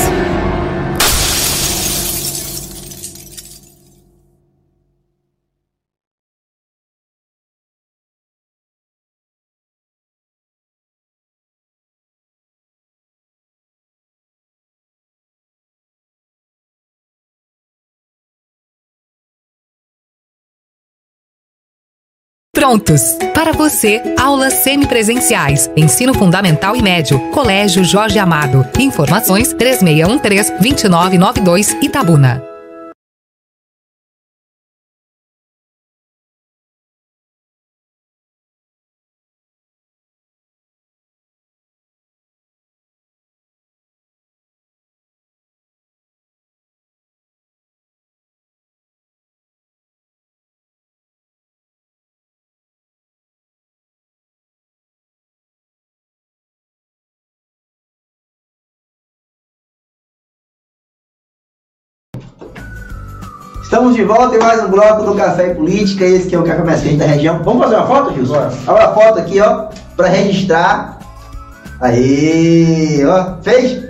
Prontos! 22.63 23.17
Para 23.33 23.51
você, 23.51 24.01
aulas 24.17 24.53
semipresenciais, 24.53 25.69
ensino 25.75 26.13
fundamental 26.13 26.77
e 26.77 26.81
médio, 26.81 27.19
Colégio 27.31 27.83
Jorge 27.83 28.17
Amado. 28.17 28.65
Informações 28.79 29.53
3613-2992 29.53 31.83
Itabuna. 31.83 32.52
Estamos 63.73 63.95
de 63.95 64.03
volta 64.03 64.35
em 64.35 64.39
mais 64.39 64.63
um 64.63 64.67
bloco 64.67 65.03
do 65.03 65.15
Café 65.15 65.47
e 65.47 65.55
Política, 65.55 66.05
esse 66.05 66.29
que 66.29 66.35
é 66.35 66.39
o 66.39 66.43
Café 66.43 66.61
Mais 66.61 66.81
Quente 66.81 66.97
da 66.97 67.07
região. 67.07 67.41
Vamos 67.41 67.63
fazer 67.63 67.77
uma 67.77 67.87
foto, 67.87 68.13
Gilson? 68.13 68.33
Bora. 68.33 68.53
Olha 68.67 68.85
a 68.85 68.93
foto 68.93 69.17
aqui, 69.17 69.41
ó, 69.41 69.65
para 69.97 70.09
registrar. 70.09 70.99
Aí, 71.81 73.03
ó, 73.03 73.41
fez? 73.41 73.83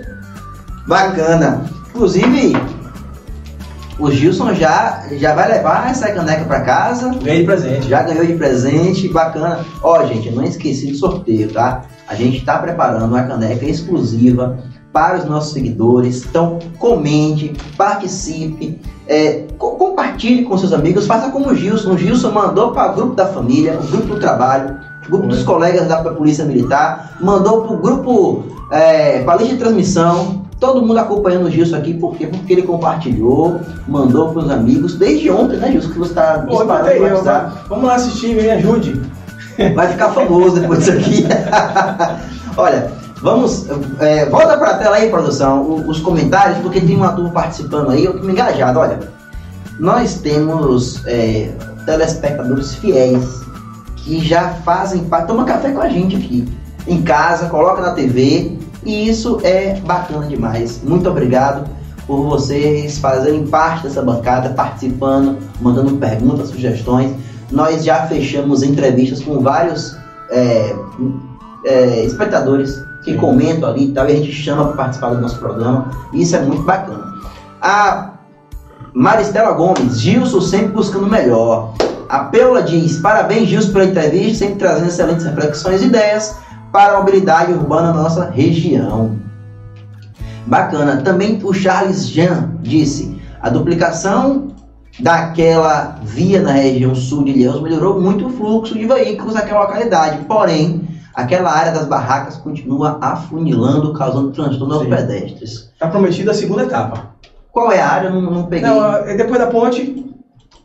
Bacana. 0.88 1.64
Inclusive, 1.90 2.56
o 3.98 4.10
Gilson 4.10 4.54
já, 4.54 5.02
já 5.18 5.34
vai 5.34 5.52
levar 5.52 5.90
essa 5.90 6.10
caneca 6.12 6.46
para 6.46 6.62
casa. 6.62 7.10
Ganhei 7.22 7.40
de 7.40 7.44
presente. 7.44 7.86
Já 7.86 8.02
ganhou 8.04 8.24
de 8.24 8.32
presente, 8.32 9.06
bacana. 9.08 9.66
Ó, 9.82 10.02
gente, 10.06 10.28
eu 10.28 10.34
não 10.34 10.44
esqueci 10.44 10.92
do 10.92 10.96
sorteio, 10.96 11.52
tá? 11.52 11.82
A 12.08 12.14
gente 12.14 12.38
está 12.38 12.58
preparando 12.58 13.04
uma 13.04 13.24
caneca 13.24 13.66
exclusiva 13.66 14.58
para 14.94 15.18
os 15.18 15.24
nossos 15.24 15.52
seguidores. 15.52 16.24
Então, 16.24 16.60
comente, 16.78 17.52
participe, 17.76 18.80
é, 19.08 19.42
co- 19.58 19.72
compartilhe 19.72 20.44
com 20.44 20.56
seus 20.56 20.72
amigos, 20.72 21.04
faça 21.06 21.30
como 21.30 21.50
o 21.50 21.54
Gilson. 21.54 21.90
O 21.94 21.98
Gilson 21.98 22.30
mandou 22.30 22.70
para 22.70 22.92
o 22.92 22.94
grupo 22.94 23.14
da 23.16 23.26
família, 23.26 23.76
o 23.82 23.86
grupo 23.88 24.14
do 24.14 24.20
trabalho, 24.20 24.76
o 25.06 25.10
grupo 25.10 25.26
dos 25.26 25.42
colegas 25.42 25.88
da 25.88 25.96
Polícia 25.98 26.44
Militar, 26.44 27.18
mandou 27.20 27.62
para 27.62 27.74
o 27.74 27.78
grupo 27.78 28.44
é, 28.70 29.18
para 29.24 29.34
a 29.34 29.36
lista 29.38 29.54
de 29.54 29.60
transmissão. 29.60 30.44
Todo 30.60 30.80
mundo 30.80 30.96
acompanhando 30.98 31.46
o 31.46 31.50
Gilson 31.50 31.76
aqui, 31.76 31.92
por 31.94 32.14
quê? 32.16 32.28
Porque 32.28 32.52
ele 32.52 32.62
compartilhou, 32.62 33.60
mandou 33.88 34.28
para 34.32 34.42
os 34.44 34.50
amigos, 34.50 34.94
desde 34.94 35.28
ontem, 35.28 35.56
né, 35.58 35.72
Gilson? 35.72 35.90
Que 35.90 35.98
você 35.98 36.10
está 36.12 36.36
disparando 36.38 36.88
eu, 37.08 37.16
Vamos 37.68 37.84
lá 37.84 37.94
assistir, 37.96 38.34
me 38.36 38.48
ajude. 38.48 39.02
Vai 39.74 39.88
ficar 39.88 40.10
famoso 40.10 40.60
depois 40.60 40.78
disso 40.84 40.92
aqui. 40.96 41.26
Olha, 42.56 42.90
vamos. 43.24 43.66
é, 44.00 44.26
volta 44.26 44.56
pra 44.58 44.74
tela 44.74 44.96
aí, 44.96 45.08
produção, 45.08 45.82
os 45.88 45.98
comentários, 46.00 46.58
porque 46.58 46.80
tem 46.80 46.94
uma 46.94 47.12
turma 47.12 47.30
participando 47.30 47.90
aí, 47.90 48.04
eu 48.04 48.18
tô 48.18 48.24
me 48.24 48.32
engajado. 48.32 48.78
Olha, 48.78 49.00
nós 49.80 50.18
temos 50.20 51.04
é, 51.06 51.50
telespectadores 51.86 52.74
fiéis 52.76 53.42
que 53.96 54.20
já 54.20 54.50
fazem 54.64 55.04
parte, 55.04 55.28
toma 55.28 55.44
café 55.44 55.72
com 55.72 55.80
a 55.80 55.88
gente 55.88 56.14
aqui, 56.14 56.46
em 56.86 57.00
casa, 57.02 57.48
coloca 57.48 57.80
na 57.80 57.92
TV, 57.92 58.58
e 58.84 59.08
isso 59.08 59.40
é 59.42 59.80
bacana 59.80 60.26
demais. 60.26 60.82
Muito 60.84 61.08
obrigado 61.08 61.66
por 62.06 62.22
vocês 62.28 62.98
fazerem 62.98 63.46
parte 63.46 63.84
dessa 63.84 64.02
bancada, 64.02 64.50
participando, 64.50 65.38
mandando 65.62 65.96
perguntas, 65.96 66.50
sugestões. 66.50 67.10
Nós 67.50 67.82
já 67.82 68.06
fechamos 68.06 68.62
entrevistas 68.62 69.22
com 69.22 69.40
vários 69.40 69.96
é, 70.30 70.76
é, 71.64 72.04
espectadores 72.04 72.78
que 73.04 73.14
comentam 73.16 73.68
ali 73.68 73.86
e 73.86 73.92
tal, 73.92 74.08
e 74.08 74.12
a 74.12 74.16
gente 74.16 74.32
chama 74.32 74.66
para 74.66 74.76
participar 74.76 75.10
do 75.10 75.20
nosso 75.20 75.38
programa. 75.38 75.90
Isso 76.12 76.34
é 76.34 76.40
muito 76.40 76.62
bacana. 76.62 77.14
A 77.60 78.10
Maristela 78.92 79.52
Gomes, 79.52 80.00
Gilson 80.00 80.40
sempre 80.40 80.68
buscando 80.68 81.06
o 81.06 81.10
melhor. 81.10 81.74
A 82.08 82.20
Peula 82.24 82.62
diz: 82.62 82.98
parabéns, 82.98 83.48
Gilson, 83.48 83.72
pela 83.72 83.84
entrevista, 83.84 84.46
sempre 84.46 84.56
trazendo 84.56 84.88
excelentes 84.88 85.24
reflexões 85.24 85.82
e 85.82 85.86
ideias 85.86 86.36
para 86.72 86.94
a 86.94 86.98
mobilidade 86.98 87.52
urbana 87.52 87.92
na 87.92 88.02
nossa 88.02 88.30
região. 88.30 89.16
Bacana. 90.46 90.98
Também 90.98 91.40
o 91.42 91.52
Charles 91.52 92.08
Jean 92.08 92.50
disse: 92.60 93.20
a 93.40 93.48
duplicação 93.48 94.48
daquela 95.00 95.98
via 96.02 96.40
na 96.40 96.52
região 96.52 96.94
sul 96.94 97.24
de 97.24 97.32
Ilhéus 97.32 97.60
melhorou 97.60 98.00
muito 98.00 98.26
o 98.26 98.30
fluxo 98.30 98.74
de 98.74 98.86
veículos 98.86 99.34
naquela 99.34 99.62
localidade. 99.62 100.24
Porém, 100.26 100.86
aquela 101.14 101.50
área 101.50 101.72
das 101.72 101.86
barracas 101.86 102.36
continua 102.36 102.98
afunilando, 103.00 103.92
causando 103.92 104.30
transtorno 104.32 104.74
aos 104.74 104.82
Sim. 104.84 104.90
pedestres. 104.90 105.70
Está 105.72 105.88
prometida 105.88 106.30
a 106.32 106.34
segunda 106.34 106.64
etapa. 106.64 107.14
Qual 107.52 107.70
é 107.70 107.80
a 107.80 107.88
área? 107.88 108.10
Não, 108.10 108.20
não 108.20 108.46
peguei. 108.46 108.68
Não, 108.68 108.84
é 108.96 109.14
depois 109.14 109.38
da 109.38 109.46
ponte. 109.46 110.04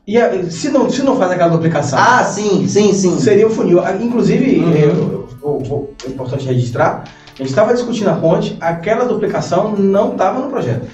E 0.07 0.17
se, 0.49 0.69
não, 0.69 0.89
se 0.89 1.03
não 1.03 1.15
faz 1.17 1.31
aquela 1.31 1.51
duplicação, 1.51 1.99
Ah, 1.99 2.23
sim, 2.23 2.67
sim, 2.67 2.91
sim. 2.93 3.19
seria 3.19 3.45
o 3.45 3.49
funil. 3.51 3.79
Ah, 3.79 3.93
Inclusive, 3.95 4.59
Uhum. 4.59 4.71
eu- 4.73 5.27
eu- 5.43 5.61
eu- 5.69 5.93
é 6.05 6.09
importante 6.09 6.45
registrar, 6.47 7.03
a 7.03 7.37
gente 7.37 7.49
estava 7.49 7.73
discutindo 7.75 8.07
a 8.09 8.15
ponte, 8.15 8.57
aquela 8.59 9.05
duplicação 9.05 9.75
não 9.77 10.13
estava 10.13 10.39
no 10.39 10.49
projeto. 10.49 10.87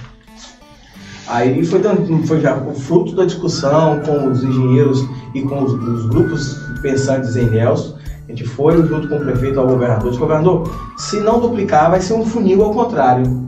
Aí 1.27 1.65
foi, 1.65 1.81
foi 2.27 2.39
já 2.41 2.55
o 2.55 2.73
fruto 2.75 3.15
da 3.15 3.25
discussão 3.25 3.99
com 4.01 4.29
os 4.29 4.43
engenheiros 4.43 5.03
e 5.33 5.41
com 5.41 5.63
os, 5.63 5.71
os 5.73 6.05
grupos 6.07 6.55
pensantes 6.81 7.35
em 7.35 7.43
Ilhéus. 7.45 7.94
A 8.27 8.31
gente 8.31 8.43
foi 8.43 8.75
junto 8.87 9.07
com 9.07 9.17
o 9.17 9.19
prefeito 9.19 9.59
ao 9.59 9.67
governador. 9.67 10.09
Disse, 10.09 10.19
governador, 10.19 10.93
se 10.97 11.19
não 11.19 11.39
duplicar, 11.39 11.91
vai 11.91 12.01
ser 12.01 12.13
um 12.13 12.25
funil 12.25 12.63
ao 12.63 12.73
contrário. 12.73 13.45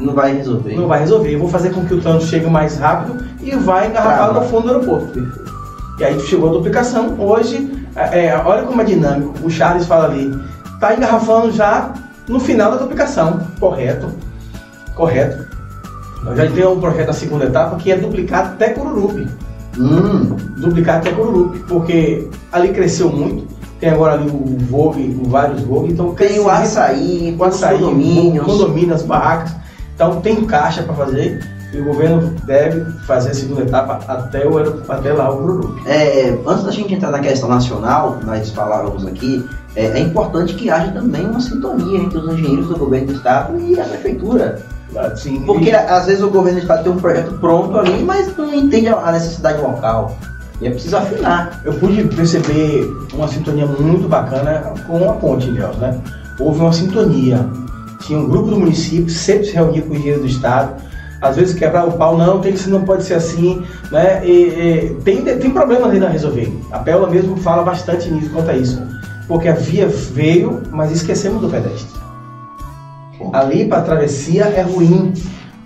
Não 0.00 0.14
vai 0.14 0.34
resolver. 0.34 0.74
Não 0.74 0.86
vai 0.86 1.00
resolver. 1.00 1.34
Eu 1.34 1.40
vou 1.40 1.48
fazer 1.48 1.70
com 1.70 1.84
que 1.84 1.94
o 1.94 2.00
trânsito 2.00 2.26
chegue 2.26 2.48
mais 2.48 2.78
rápido 2.78 3.24
e 3.42 3.50
vai 3.56 3.88
engarrafar 3.88 4.32
no 4.32 4.42
fundo 4.42 4.62
do 4.62 4.74
aeroporto. 4.74 5.28
E 5.98 6.04
aí 6.04 6.18
chegou 6.20 6.48
a 6.48 6.52
duplicação. 6.52 7.16
Hoje, 7.18 7.86
é, 7.94 8.26
é, 8.26 8.42
olha 8.44 8.62
como 8.62 8.80
é 8.80 8.84
dinâmico. 8.84 9.34
O 9.44 9.50
Charles 9.50 9.86
fala 9.86 10.06
ali, 10.06 10.32
está 10.74 10.94
engarrafando 10.94 11.52
já 11.52 11.92
no 12.28 12.40
final 12.40 12.70
da 12.70 12.78
duplicação. 12.78 13.40
Correto. 13.58 14.08
Correto. 14.94 15.44
Eu 16.24 16.36
já 16.36 16.50
tenho 16.50 16.72
um 16.72 16.80
projeto 16.80 17.08
da 17.08 17.12
segunda 17.12 17.44
etapa 17.46 17.76
que 17.76 17.90
é 17.90 17.96
duplicar 17.96 18.46
até 18.46 18.70
Cururupi. 18.70 19.26
Hum, 19.78 20.36
Duplicar 20.58 20.98
até 20.98 21.12
Cururupi, 21.12 21.58
porque 21.60 22.28
ali 22.52 22.68
cresceu 22.68 23.10
muito. 23.10 23.59
Tem 23.80 23.88
agora 23.88 24.14
ali 24.14 24.28
o 24.28 24.58
Vogue, 24.70 25.18
o 25.24 25.28
vários 25.28 25.62
Vogue, 25.62 25.92
então 25.92 26.14
tem 26.14 26.38
o 26.38 26.48
açaí, 26.50 27.34
o 27.38 27.44
açaí, 27.44 27.78
condomínios. 27.78 28.44
condomínio, 28.46 28.94
as 28.94 29.02
barracas. 29.02 29.52
Então 29.94 30.20
tem 30.20 30.44
caixa 30.44 30.82
para 30.82 30.94
fazer 30.94 31.40
e 31.72 31.78
o 31.80 31.84
governo 31.84 32.34
deve 32.46 32.84
fazer 33.06 33.30
a 33.30 33.34
segunda 33.34 33.62
etapa 33.62 34.00
até, 34.08 34.46
o, 34.46 34.58
até 34.88 35.12
lá 35.12 35.30
o 35.30 35.36
Cururupi. 35.38 35.88
É, 35.88 36.36
antes 36.46 36.64
da 36.64 36.72
gente 36.72 36.92
entrar 36.94 37.10
na 37.10 37.20
questão 37.20 37.48
nacional, 37.48 38.18
nós 38.24 38.50
falávamos 38.50 39.06
aqui, 39.06 39.48
é, 39.76 39.86
é 39.86 40.00
importante 40.00 40.54
que 40.54 40.68
haja 40.68 40.90
também 40.90 41.24
uma 41.26 41.40
sintonia 41.40 42.00
entre 42.00 42.18
os 42.18 42.32
engenheiros 42.34 42.66
do 42.68 42.76
governo 42.76 43.06
do 43.08 43.12
estado 43.14 43.58
e 43.60 43.78
a 43.80 43.84
prefeitura. 43.84 44.58
Assim, 44.96 45.40
Porque 45.42 45.70
e- 45.70 45.74
às 45.74 46.06
vezes 46.06 46.22
o 46.22 46.28
governo 46.28 46.58
do 46.58 46.62
estado 46.62 46.82
tem 46.82 46.92
um 46.92 46.96
projeto 46.96 47.32
pronto 47.38 47.78
ali, 47.78 48.02
mas 48.02 48.36
não 48.36 48.52
entende 48.52 48.88
a 48.88 49.12
necessidade 49.12 49.62
local. 49.62 50.16
E 50.60 50.66
é 50.66 50.70
preciso 50.70 50.96
afinar. 50.96 51.62
eu 51.64 51.72
pude 51.74 52.04
perceber 52.04 52.86
uma 53.14 53.26
sintonia 53.26 53.66
muito 53.66 54.06
bacana 54.08 54.74
com 54.86 55.08
a 55.08 55.14
ponte, 55.14 55.48
Ilhéus, 55.48 55.76
né? 55.78 55.98
Houve 56.38 56.60
uma 56.60 56.72
sintonia. 56.72 57.48
Tinha 58.00 58.18
um 58.18 58.28
grupo 58.28 58.50
do 58.50 58.58
município, 58.58 59.08
sempre 59.08 59.46
se 59.46 59.52
reunia 59.54 59.82
com 59.82 59.92
o 59.92 59.96
engenheiro 59.96 60.20
do 60.20 60.26
estado. 60.26 60.82
Às 61.20 61.36
vezes 61.36 61.54
quebrava 61.54 61.88
o 61.88 61.92
pau, 61.92 62.16
não, 62.16 62.40
tem 62.40 62.52
que, 62.52 62.68
não 62.68 62.82
pode 62.82 63.04
ser 63.04 63.14
assim, 63.14 63.62
né? 63.90 64.26
E, 64.26 64.30
e 64.30 64.96
tem, 65.04 65.22
tem 65.22 65.50
problemas 65.50 65.90
ainda 65.90 66.06
a 66.06 66.10
resolver. 66.10 66.50
A 66.70 66.78
Péola 66.78 67.08
mesmo 67.08 67.36
fala 67.36 67.62
bastante 67.62 68.10
nisso 68.10 68.30
quanto 68.30 68.50
a 68.50 68.56
isso. 68.56 68.82
porque 69.28 69.48
a 69.48 69.54
via 69.54 69.86
veio, 69.86 70.62
mas 70.70 70.90
esquecemos 70.90 71.40
do 71.40 71.48
pedestre. 71.48 72.00
Ali 73.32 73.66
para 73.66 73.78
a 73.78 73.82
travessia 73.82 74.44
é 74.44 74.62
ruim. 74.62 75.12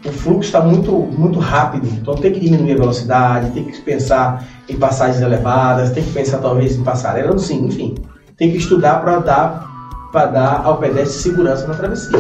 O 0.05 0.13
fluxo 0.13 0.49
está 0.49 0.61
muito, 0.61 0.93
muito 0.93 1.39
rápido, 1.39 1.89
então 1.89 2.15
tem 2.15 2.31
que 2.31 2.39
diminuir 2.39 2.73
a 2.73 2.77
velocidade, 2.77 3.53
tem 3.53 3.65
que 3.65 3.81
pensar 3.81 4.45
em 4.69 4.77
passagens 4.77 5.23
elevadas, 5.23 5.91
tem 5.91 6.03
que 6.03 6.13
pensar 6.13 6.39
talvez 6.39 6.77
em 6.77 6.83
passarela, 6.83 7.39
sim, 7.39 7.67
enfim. 7.67 7.95
Tem 8.37 8.51
que 8.51 8.59
estudar 8.59 9.01
para 9.01 9.19
dar, 9.19 9.71
para 10.13 10.27
dar 10.27 10.63
ao 10.65 10.79
pedestre 10.79 11.23
segurança 11.23 11.67
na 11.67 11.75
travessia. 11.75 12.19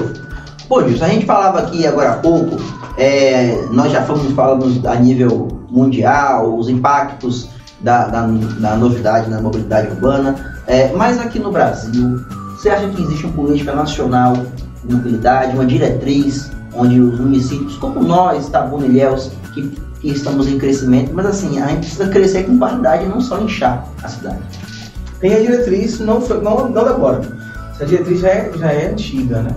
Pô, 0.69 0.83
Gilson, 0.83 1.05
a 1.05 1.09
gente 1.09 1.27
falava 1.27 1.59
aqui 1.61 1.87
agora 1.87 2.13
há 2.13 2.17
pouco, 2.17 2.57
é, 2.97 3.67
nós 3.71 3.93
já 3.93 4.03
fomos 4.03 4.33
falando 4.33 4.87
a 4.89 4.95
nível 4.97 5.49
mundial, 5.71 6.57
os 6.57 6.69
impactos 6.69 7.51
da, 7.81 8.07
da, 8.07 8.27
da 8.27 8.77
novidade 8.77 9.29
na 9.29 9.41
mobilidade 9.41 9.89
urbana, 9.89 10.35
é, 10.67 10.91
mas 10.93 11.21
aqui 11.21 11.39
no 11.39 11.51
Brasil, 11.51 12.19
você 12.57 12.71
acha 12.71 12.89
que 12.89 13.03
existe 13.03 13.27
uma 13.27 13.35
política 13.35 13.75
nacional 13.75 14.35
de 14.85 14.95
mobilidade, 14.95 15.55
uma 15.55 15.67
diretriz 15.67 16.51
onde 16.75 17.01
os 17.01 17.21
municípios, 17.21 17.77
como 17.77 18.03
nós, 18.03 18.49
Tabuna 18.49 18.87
Ilhéus, 18.87 19.31
que, 19.53 19.69
que 20.05 20.11
estamos 20.11 20.47
em 20.47 20.59
crescimento, 20.59 21.13
mas 21.15 21.25
assim, 21.25 21.59
a 21.59 21.69
gente 21.69 21.87
precisa 21.87 22.09
crescer 22.09 22.45
com 22.45 22.59
qualidade, 22.59 23.07
não 23.07 23.23
só 23.23 23.41
inchar 23.41 23.89
a 24.03 24.09
cidade. 24.09 24.43
Tem 25.19 25.35
a 25.35 25.41
diretriz, 25.41 25.99
não, 25.99 26.21
não, 26.21 26.69
não 26.69 26.87
agora. 26.87 27.23
Essa 27.71 27.87
diretriz 27.87 28.21
já 28.21 28.29
é, 28.29 28.53
já 28.55 28.71
é 28.71 28.91
antiga, 28.91 29.41
né? 29.41 29.57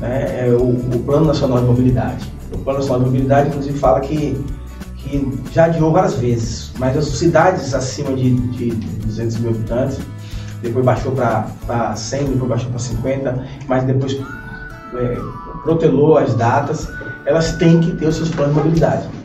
É, 0.00 0.46
é 0.48 0.52
o, 0.52 0.70
o, 0.70 1.02
Plano 1.04 1.26
Nacional 1.26 1.60
de 1.60 1.66
Mobilidade. 1.66 2.32
O 2.50 2.58
Plano 2.58 2.78
Nacional 2.78 3.00
de 3.00 3.06
Mobilidade, 3.10 3.48
inclusive, 3.50 3.78
fala 3.78 4.00
que, 4.00 4.42
que 4.96 5.38
já 5.52 5.66
adiou 5.66 5.92
várias 5.92 6.14
vezes, 6.14 6.72
mas 6.78 6.96
as 6.96 7.04
cidades 7.04 7.74
acima 7.74 8.14
de, 8.14 8.36
de 8.36 8.70
200 8.70 9.36
mil 9.36 9.50
habitantes, 9.50 9.98
depois 10.62 10.82
baixou 10.82 11.12
para 11.12 11.94
100, 11.94 12.24
depois 12.24 12.48
baixou 12.48 12.70
para 12.70 12.78
50, 12.78 13.46
mas 13.68 13.84
depois 13.84 14.18
é, 14.94 15.18
protelou 15.62 16.16
as 16.16 16.34
datas, 16.34 16.88
elas 17.26 17.52
têm 17.56 17.80
que 17.80 17.92
ter 17.96 18.06
os 18.06 18.16
seus 18.16 18.30
planos 18.30 18.54
de 18.54 18.62
mobilidade. 18.62 19.23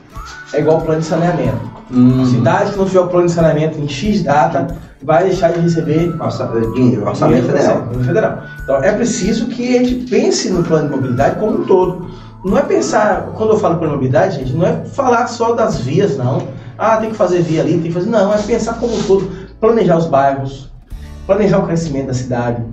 É 0.53 0.59
igual 0.59 0.77
o 0.77 0.81
plano 0.81 1.01
de 1.01 1.07
saneamento. 1.07 1.69
Hum. 1.91 2.25
Cidade 2.25 2.71
que 2.71 2.77
não 2.77 2.85
tiver 2.85 2.99
o 2.99 3.07
plano 3.07 3.27
de 3.27 3.33
saneamento 3.33 3.79
em 3.79 3.87
X 3.87 4.23
data 4.23 4.67
vai 5.01 5.23
deixar 5.23 5.51
de 5.51 5.59
receber 5.59 6.13
dinheiro, 6.73 7.05
orçamento 7.05 7.47
federal. 7.47 7.87
federal. 8.03 8.43
Então 8.63 8.83
é 8.83 8.91
preciso 8.91 9.47
que 9.47 9.77
a 9.77 9.83
gente 9.83 10.09
pense 10.09 10.49
no 10.49 10.63
plano 10.63 10.89
de 10.89 10.95
mobilidade 10.95 11.39
como 11.39 11.61
um 11.61 11.63
todo. 11.65 12.09
Não 12.43 12.57
é 12.57 12.61
pensar, 12.61 13.31
quando 13.35 13.51
eu 13.51 13.59
falo 13.59 13.77
plano 13.77 13.93
de 13.93 13.97
mobilidade, 13.97 14.37
gente, 14.37 14.53
não 14.53 14.65
é 14.65 14.85
falar 14.85 15.27
só 15.27 15.53
das 15.53 15.79
vias, 15.79 16.17
não. 16.17 16.47
Ah, 16.77 16.97
tem 16.97 17.09
que 17.09 17.15
fazer 17.15 17.41
via 17.41 17.61
ali, 17.61 17.73
tem 17.73 17.83
que 17.83 17.91
fazer. 17.91 18.09
Não, 18.09 18.33
é 18.33 18.37
pensar 18.41 18.75
como 18.75 18.95
um 18.95 19.03
todo, 19.03 19.29
planejar 19.59 19.97
os 19.97 20.05
bairros, 20.05 20.71
planejar 21.25 21.59
o 21.59 21.65
crescimento 21.65 22.07
da 22.07 22.13
cidade, 22.13 22.63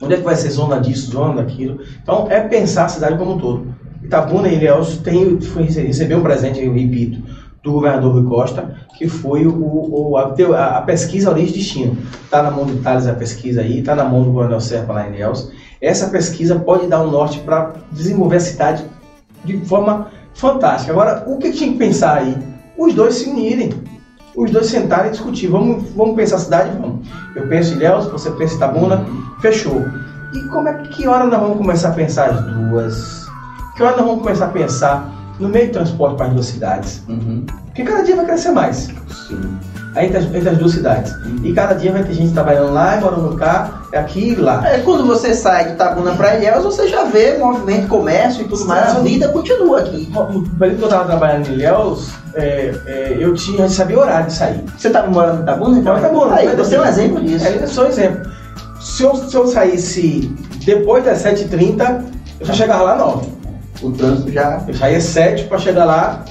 Onde 0.00 0.14
é 0.14 0.16
que 0.18 0.22
vai 0.22 0.36
ser 0.36 0.50
zona 0.50 0.78
disso, 0.78 1.10
zona 1.10 1.42
daquilo? 1.42 1.80
Então, 2.02 2.26
é 2.30 2.40
pensar 2.40 2.84
a 2.84 2.88
cidade 2.88 3.16
como 3.16 3.32
um 3.32 3.38
todo. 3.38 3.74
Itabuna 4.02 4.48
e 4.48 4.54
Ilhéus 4.54 4.98
tem, 4.98 5.40
foi, 5.40 5.64
recebeu 5.64 6.18
um 6.18 6.22
presente, 6.22 6.62
eu 6.62 6.72
repito, 6.72 7.20
do 7.62 7.72
governador 7.72 8.12
Rui 8.12 8.24
Costa, 8.24 8.76
que 8.96 9.08
foi 9.08 9.46
o, 9.46 9.54
o 9.54 10.16
a, 10.16 10.78
a, 10.78 10.82
pesquisa 10.82 11.30
Origem 11.30 11.50
e 11.50 11.58
Destino. 11.58 11.98
Está 12.24 12.42
na 12.42 12.50
mão 12.50 12.64
do 12.64 12.76
Thales 12.82 13.06
a 13.06 13.14
pesquisa 13.14 13.60
aí, 13.60 13.80
está 13.80 13.94
na 13.94 14.04
mão 14.04 14.22
do 14.22 14.32
Coronel 14.32 14.60
Serpa 14.60 14.92
lá 14.92 15.08
em 15.08 15.14
Ilhéus. 15.14 15.50
Essa 15.80 16.08
pesquisa 16.08 16.56
pode 16.56 16.86
dar 16.86 17.02
um 17.02 17.10
norte 17.10 17.40
para 17.40 17.72
desenvolver 17.90 18.36
a 18.36 18.40
cidade 18.40 18.84
de 19.44 19.58
forma 19.66 20.08
fantástica. 20.34 20.92
Agora, 20.92 21.24
o 21.26 21.38
que 21.38 21.52
tinha 21.52 21.72
que 21.72 21.78
pensar 21.78 22.18
aí? 22.18 22.36
Os 22.78 22.94
dois 22.94 23.14
se 23.14 23.28
unirem 23.28 23.70
os 24.36 24.50
dois 24.50 24.66
sentarem 24.66 25.08
e 25.08 25.12
discutir. 25.12 25.48
Vamos, 25.48 25.90
vamos 25.96 26.14
pensar 26.14 26.36
a 26.36 26.40
cidade? 26.40 26.78
Vamos. 26.78 27.06
Eu 27.34 27.48
penso 27.48 27.72
em 27.72 27.76
Ilhéus, 27.76 28.06
você 28.06 28.30
pensa 28.32 28.54
em 28.54 28.56
Itabuna, 28.58 29.06
fechou. 29.40 29.82
E 30.34 30.48
como 30.48 30.68
é 30.68 30.74
que 30.88 31.08
hora 31.08 31.24
nós 31.24 31.40
vamos 31.40 31.56
começar 31.56 31.88
a 31.88 31.92
pensar 31.92 32.30
as 32.30 32.40
duas? 32.44 33.25
Que 33.76 33.82
hora 33.82 33.94
nós 33.94 34.06
vamos 34.06 34.22
começar 34.22 34.46
a 34.46 34.48
pensar 34.48 35.12
no 35.38 35.50
meio 35.50 35.66
de 35.66 35.72
transporte 35.72 36.16
para 36.16 36.26
as 36.28 36.32
duas 36.32 36.46
cidades? 36.46 37.02
Uhum. 37.06 37.44
Porque 37.66 37.84
cada 37.84 38.02
dia 38.02 38.16
vai 38.16 38.24
crescer 38.24 38.50
mais. 38.50 38.88
Sim. 39.28 39.58
Entre 39.98 40.16
as, 40.16 40.24
entre 40.24 40.48
as 40.48 40.56
duas 40.56 40.72
cidades. 40.72 41.12
Uhum. 41.12 41.40
E 41.44 41.52
cada 41.52 41.74
dia 41.74 41.92
vai 41.92 42.02
ter 42.02 42.14
gente 42.14 42.32
trabalhando 42.32 42.72
lá, 42.72 42.98
morando 42.98 43.36
cá, 43.36 43.82
aqui 43.92 44.30
e 44.30 44.34
lá. 44.34 44.66
É, 44.66 44.78
quando 44.78 45.06
você 45.06 45.34
sai 45.34 45.66
de 45.66 45.72
Itabuna 45.72 46.14
para 46.14 46.36
Ilhéus, 46.36 46.64
você 46.64 46.88
já 46.88 47.04
vê 47.04 47.36
movimento, 47.36 47.86
comércio 47.88 48.42
e 48.42 48.44
tudo 48.44 48.62
Sim. 48.62 48.66
mais. 48.66 48.96
A 48.96 49.00
vida 49.00 49.28
continua 49.28 49.80
aqui. 49.80 50.10
No 50.10 50.48
período 50.58 50.78
que 50.78 50.82
eu 50.84 50.88
estava 50.88 51.04
trabalhando 51.04 51.48
em 51.48 51.52
Ilhéus, 51.52 52.12
é, 52.34 52.74
é, 52.86 53.16
eu 53.20 53.34
tinha, 53.34 53.68
sabia 53.68 53.98
o 53.98 54.00
horário 54.00 54.28
de 54.28 54.32
sair. 54.32 54.64
Você 54.78 54.86
estava 54.86 55.10
morando 55.10 55.40
em 55.40 55.42
Itabuna? 55.42 55.78
Então? 55.78 55.98
Itabuna. 55.98 56.34
Aí, 56.34 56.56
você 56.56 56.76
é 56.76 56.80
um 56.80 56.86
exemplo 56.86 57.22
disso. 57.22 57.46
É, 57.46 57.62
eu 57.62 57.68
sou 57.68 57.84
um 57.84 57.88
exemplo. 57.88 58.30
Se 58.80 59.02
eu, 59.02 59.14
se 59.14 59.34
eu 59.34 59.46
saísse 59.46 60.34
depois 60.64 61.04
das 61.04 61.22
7h30, 61.22 62.04
eu 62.40 62.46
já 62.46 62.54
chegava 62.54 62.82
lá 62.82 62.96
9. 62.96 63.35
O 63.86 63.92
trânsito 63.92 64.32
já. 64.32 64.62
Eu 64.66 64.74
saía 64.74 65.00
7 65.00 65.44
para 65.44 65.58
chegar 65.58 65.84
lá 65.84 66.24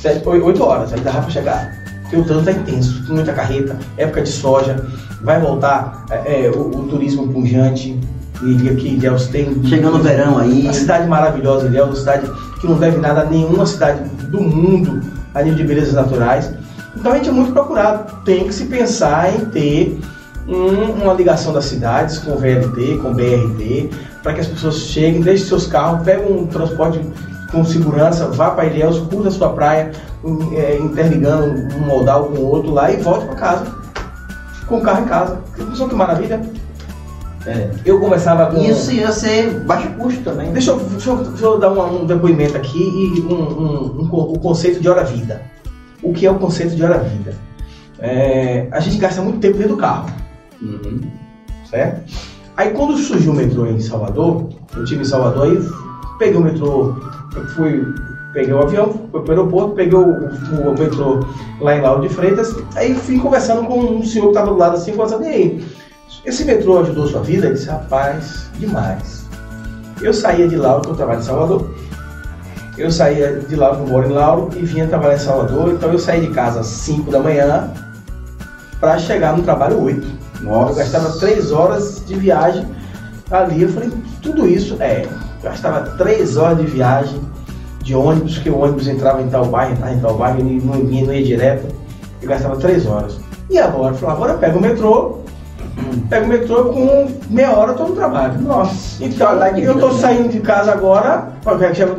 7, 0.00 0.26
8 0.26 0.62
horas, 0.62 0.92
aí 0.92 1.00
dava 1.00 1.22
para 1.22 1.30
chegar. 1.30 1.72
Porque 2.02 2.16
o 2.16 2.24
trânsito 2.24 2.50
é 2.50 2.52
intenso, 2.52 3.04
tem 3.04 3.14
muita 3.16 3.32
carreta, 3.32 3.76
época 3.96 4.22
de 4.22 4.30
soja, 4.30 4.86
vai 5.20 5.40
voltar 5.40 6.06
é, 6.10 6.46
é, 6.46 6.50
o, 6.50 6.68
o, 6.68 6.88
turismo 6.88 7.28
pujante, 7.28 7.98
e 8.42 8.68
aqui 8.68 8.94
Ilhéus 8.94 9.26
tem. 9.26 9.62
Chegando 9.64 9.96
o 9.96 10.02
verão 10.02 10.38
aí. 10.38 10.62
Uma 10.62 10.72
cidade 10.72 11.08
maravilhosa, 11.08 11.66
Ilhéus, 11.66 11.88
uma 11.88 11.96
cidade 11.96 12.30
que 12.60 12.66
não 12.66 12.78
deve 12.78 12.98
nada 12.98 13.22
a 13.22 13.24
nenhuma 13.24 13.66
cidade 13.66 14.08
do 14.30 14.40
mundo 14.40 15.02
a 15.34 15.42
nível 15.42 15.58
de 15.58 15.64
belezas 15.64 15.94
naturais. 15.94 16.52
Então 16.96 17.12
a 17.12 17.16
gente 17.16 17.28
é 17.28 17.32
muito 17.32 17.52
procurado. 17.52 18.12
Tem 18.24 18.46
que 18.46 18.54
se 18.54 18.66
pensar 18.66 19.34
em 19.34 19.44
ter 19.46 20.00
um, 20.48 21.02
uma 21.02 21.12
ligação 21.12 21.52
das 21.52 21.66
cidades 21.66 22.18
com 22.18 22.32
o 22.32 22.38
VLT, 22.38 22.98
com 23.02 23.10
o 23.10 23.14
BRT, 23.14 23.90
para 24.22 24.32
que 24.32 24.40
as 24.40 24.46
pessoas 24.46 24.76
cheguem, 24.76 25.20
deixem 25.20 25.46
seus 25.46 25.66
carros, 25.66 26.02
peguem 26.04 26.32
um 26.32 26.46
transporte 26.46 27.00
com 27.52 27.64
segurança, 27.64 28.28
vá 28.28 28.50
para 28.50 28.66
Ilhéus, 28.66 28.98
curta 28.98 29.28
a 29.28 29.30
sua 29.30 29.50
praia, 29.50 29.92
é, 30.54 30.78
interligando 30.78 31.76
um 31.76 31.86
modal 31.86 32.24
com 32.24 32.38
o 32.38 32.46
outro 32.46 32.72
lá 32.72 32.90
e 32.90 32.96
volte 32.96 33.26
para 33.26 33.36
casa, 33.36 33.66
com 34.66 34.78
o 34.78 34.82
carro 34.82 35.04
em 35.04 35.08
casa. 35.08 35.40
Pensou 35.56 35.88
que 35.88 35.94
maravilha? 35.94 36.40
É. 37.46 37.70
Eu 37.84 38.00
conversava 38.00 38.46
com. 38.46 38.60
Isso 38.62 38.92
ia 38.92 39.10
ser 39.12 39.60
baixo 39.60 39.88
custo 39.94 40.22
também. 40.22 40.52
Deixa 40.52 40.72
eu, 40.72 40.76
deixa 40.78 41.10
eu, 41.10 41.16
deixa 41.16 41.44
eu 41.44 41.58
dar 41.58 41.70
um, 41.70 42.02
um, 42.02 42.06
depoimento 42.06 42.56
aqui 42.56 42.78
e 42.78 43.20
um, 43.22 43.34
um, 43.34 44.00
um, 44.02 44.08
o 44.12 44.38
conceito 44.38 44.80
de 44.80 44.88
hora-vida. 44.88 45.40
O 46.02 46.12
que 46.12 46.26
é 46.26 46.30
o 46.30 46.34
conceito 46.34 46.74
de 46.74 46.84
hora-vida? 46.84 47.34
É, 47.98 48.68
a 48.70 48.80
gente 48.80 48.98
gasta 48.98 49.22
muito 49.22 49.38
tempo 49.38 49.56
dentro 49.56 49.76
do 49.76 49.80
carro. 49.80 50.10
Uhum. 50.62 51.00
Certo? 51.68 52.12
Aí 52.56 52.70
quando 52.70 52.96
surgiu 52.96 53.32
o 53.32 53.36
metrô 53.36 53.66
em 53.66 53.78
Salvador, 53.78 54.48
eu 54.76 54.84
tive 54.84 55.02
em 55.02 55.04
Salvador, 55.04 55.44
aí 55.44 55.58
peguei 56.18 56.36
o 56.36 56.42
metrô, 56.42 56.96
fui, 57.54 57.86
peguei 58.32 58.52
o 58.52 58.60
avião, 58.60 58.92
fui 59.12 59.20
para 59.22 59.28
o 59.28 59.30
aeroporto, 59.30 59.74
peguei 59.76 59.96
o, 59.96 60.02
o, 60.02 60.70
o, 60.70 60.78
metrô 60.78 61.20
lá 61.60 61.76
em 61.76 61.80
Lauro 61.80 62.02
de 62.02 62.08
Freitas, 62.12 62.56
aí 62.74 62.94
fui 62.94 63.18
conversando 63.20 63.64
com 63.66 63.78
um 63.78 64.04
senhor 64.04 64.26
que 64.26 64.30
estava 64.30 64.50
do 64.50 64.56
lado 64.56 64.76
assim, 64.76 64.90
conversando, 64.92 65.24
e 65.24 65.64
esse 66.24 66.44
metrô 66.44 66.80
ajudou 66.80 67.06
sua 67.06 67.20
vida? 67.20 67.46
Ele 67.46 67.54
disse, 67.54 67.68
rapaz, 67.68 68.50
demais. 68.58 69.24
Eu 70.02 70.12
saía 70.12 70.48
de 70.48 70.56
Lauro, 70.56 70.82
que 70.82 70.90
eu 70.90 70.96
trabalho 70.96 71.20
em 71.20 71.22
Salvador, 71.22 71.70
eu 72.76 72.90
saía 72.90 73.38
de 73.38 73.54
Lauro, 73.54 73.80
eu 73.80 73.86
moro 73.86 74.08
em 74.08 74.12
Lauro, 74.12 74.50
e 74.56 74.64
vinha 74.64 74.88
trabalhar 74.88 75.14
em 75.14 75.18
Salvador, 75.20 75.72
então 75.72 75.92
eu 75.92 75.98
saí 75.98 76.20
de 76.20 76.34
casa 76.34 76.60
às 76.60 76.66
5 76.66 77.08
da 77.10 77.20
manhã 77.20 77.72
para 78.80 78.98
chegar 78.98 79.36
no 79.36 79.44
trabalho 79.44 79.80
8. 79.80 80.17
Nossa. 80.40 80.72
Eu 80.72 80.76
gastava 80.76 81.18
3 81.18 81.52
horas 81.52 82.02
de 82.06 82.14
viagem 82.14 82.66
ali, 83.30 83.62
eu 83.62 83.68
falei, 83.68 83.90
tudo 84.22 84.46
isso, 84.46 84.76
é, 84.80 85.06
gastava 85.42 85.90
3 85.96 86.36
horas 86.36 86.58
de 86.58 86.66
viagem 86.66 87.20
de 87.82 87.94
ônibus, 87.94 88.38
que 88.38 88.50
o 88.50 88.58
ônibus 88.58 88.88
entrava 88.88 89.20
em 89.22 89.28
tal 89.28 89.46
bairro, 89.46 89.72
entrava 89.72 89.92
em 89.92 90.00
tal 90.00 90.14
bairro, 90.16 90.40
e 90.40 90.60
não 90.60 90.86
vinha, 90.86 91.04
não 91.06 91.12
ia 91.12 91.24
direto, 91.24 91.66
eu 92.22 92.28
gastava 92.28 92.56
3 92.56 92.86
horas. 92.86 93.18
E 93.50 93.58
agora? 93.58 93.94
Eu 93.94 93.98
falei, 93.98 94.14
agora 94.14 94.32
eu 94.32 94.38
pego 94.38 94.58
o 94.58 94.62
metrô, 94.62 95.18
Pego 96.08 96.24
o 96.24 96.28
metrô 96.28 96.64
com 96.66 97.06
meia 97.30 97.52
hora 97.52 97.72
eu 97.72 97.76
tô 97.76 97.84
no 97.84 97.94
trabalho. 97.94 98.40
Nossa. 98.40 99.02
Então, 99.04 99.32
eu 99.56 99.78
tô 99.78 99.88
né? 99.88 100.00
saindo 100.00 100.28
de 100.28 100.40
casa 100.40 100.72
agora, 100.72 101.28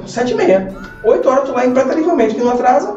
sete 0.06 0.34
e 0.34 0.36
meia. 0.36 0.76
Oito 1.03 1.30
horas 1.30 1.41
eu 1.41 1.48
tô 1.48 1.53
lá 1.53 1.66
impreterivelmente, 1.66 2.36
que 2.36 2.41
não 2.41 2.52
atrasa. 2.52 2.94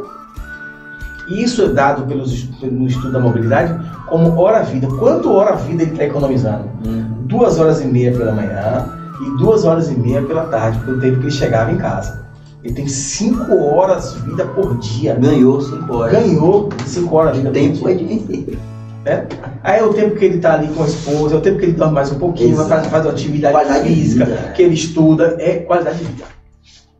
Isso 1.41 1.63
é 1.63 1.69
dado 1.69 2.07
pelos, 2.07 2.49
no 2.63 2.87
estudo 2.87 3.13
da 3.13 3.21
mobilidade 3.21 3.79
como 4.07 4.39
hora-vida. 4.39 4.87
Quanto 4.87 5.33
hora-vida 5.33 5.83
ele 5.83 5.93
está 5.93 6.05
economizando? 6.05 6.69
Uhum. 6.85 7.25
Duas 7.27 7.59
horas 7.59 7.81
e 7.81 7.87
meia 7.87 8.13
pela 8.13 8.33
manhã 8.33 8.89
e 9.21 9.39
duas 9.39 9.65
horas 9.65 9.91
e 9.91 9.95
meia 9.95 10.23
pela 10.23 10.45
tarde, 10.45 10.79
pelo 10.81 11.01
tempo 11.01 11.19
que 11.19 11.25
ele 11.25 11.31
chegava 11.31 11.73
em 11.73 11.77
casa. 11.77 12.23
Ele 12.63 12.75
tem 12.75 12.87
cinco 12.87 13.57
horas 13.65 14.15
vida 14.15 14.45
por 14.47 14.79
dia. 14.79 15.15
Ganhou 15.15 15.61
cinco 15.61 15.97
horas. 15.97 16.13
Ganhou 16.13 16.69
cinco 16.87 17.17
horas 17.17 17.37
vida 17.37 17.51
tempo 17.51 17.79
por 17.79 17.89
dia. 17.89 17.99
Tempo 17.99 18.33
é 18.33 18.43
de 18.43 18.73
né? 19.05 19.27
Aí 19.63 19.81
é 19.81 19.85
o 19.85 19.93
tempo 19.93 20.17
que 20.17 20.25
ele 20.25 20.37
está 20.37 20.55
ali 20.55 20.69
com 20.69 20.83
a 20.83 20.87
esposa, 20.87 21.35
é 21.35 21.39
o 21.39 21.41
tempo 21.41 21.59
que 21.59 21.67
ele 21.67 21.73
dorme 21.73 21.95
mais 21.95 22.11
um 22.13 22.19
pouquinho, 22.19 22.57
faz, 22.57 22.87
faz 22.87 23.07
atividade 23.07 23.53
qualidade 23.53 23.89
física, 23.89 24.27
que 24.55 24.63
ele 24.63 24.75
estuda, 24.75 25.37
é 25.39 25.59
qualidade 25.59 25.99
de 25.99 26.05
vida. 26.05 26.25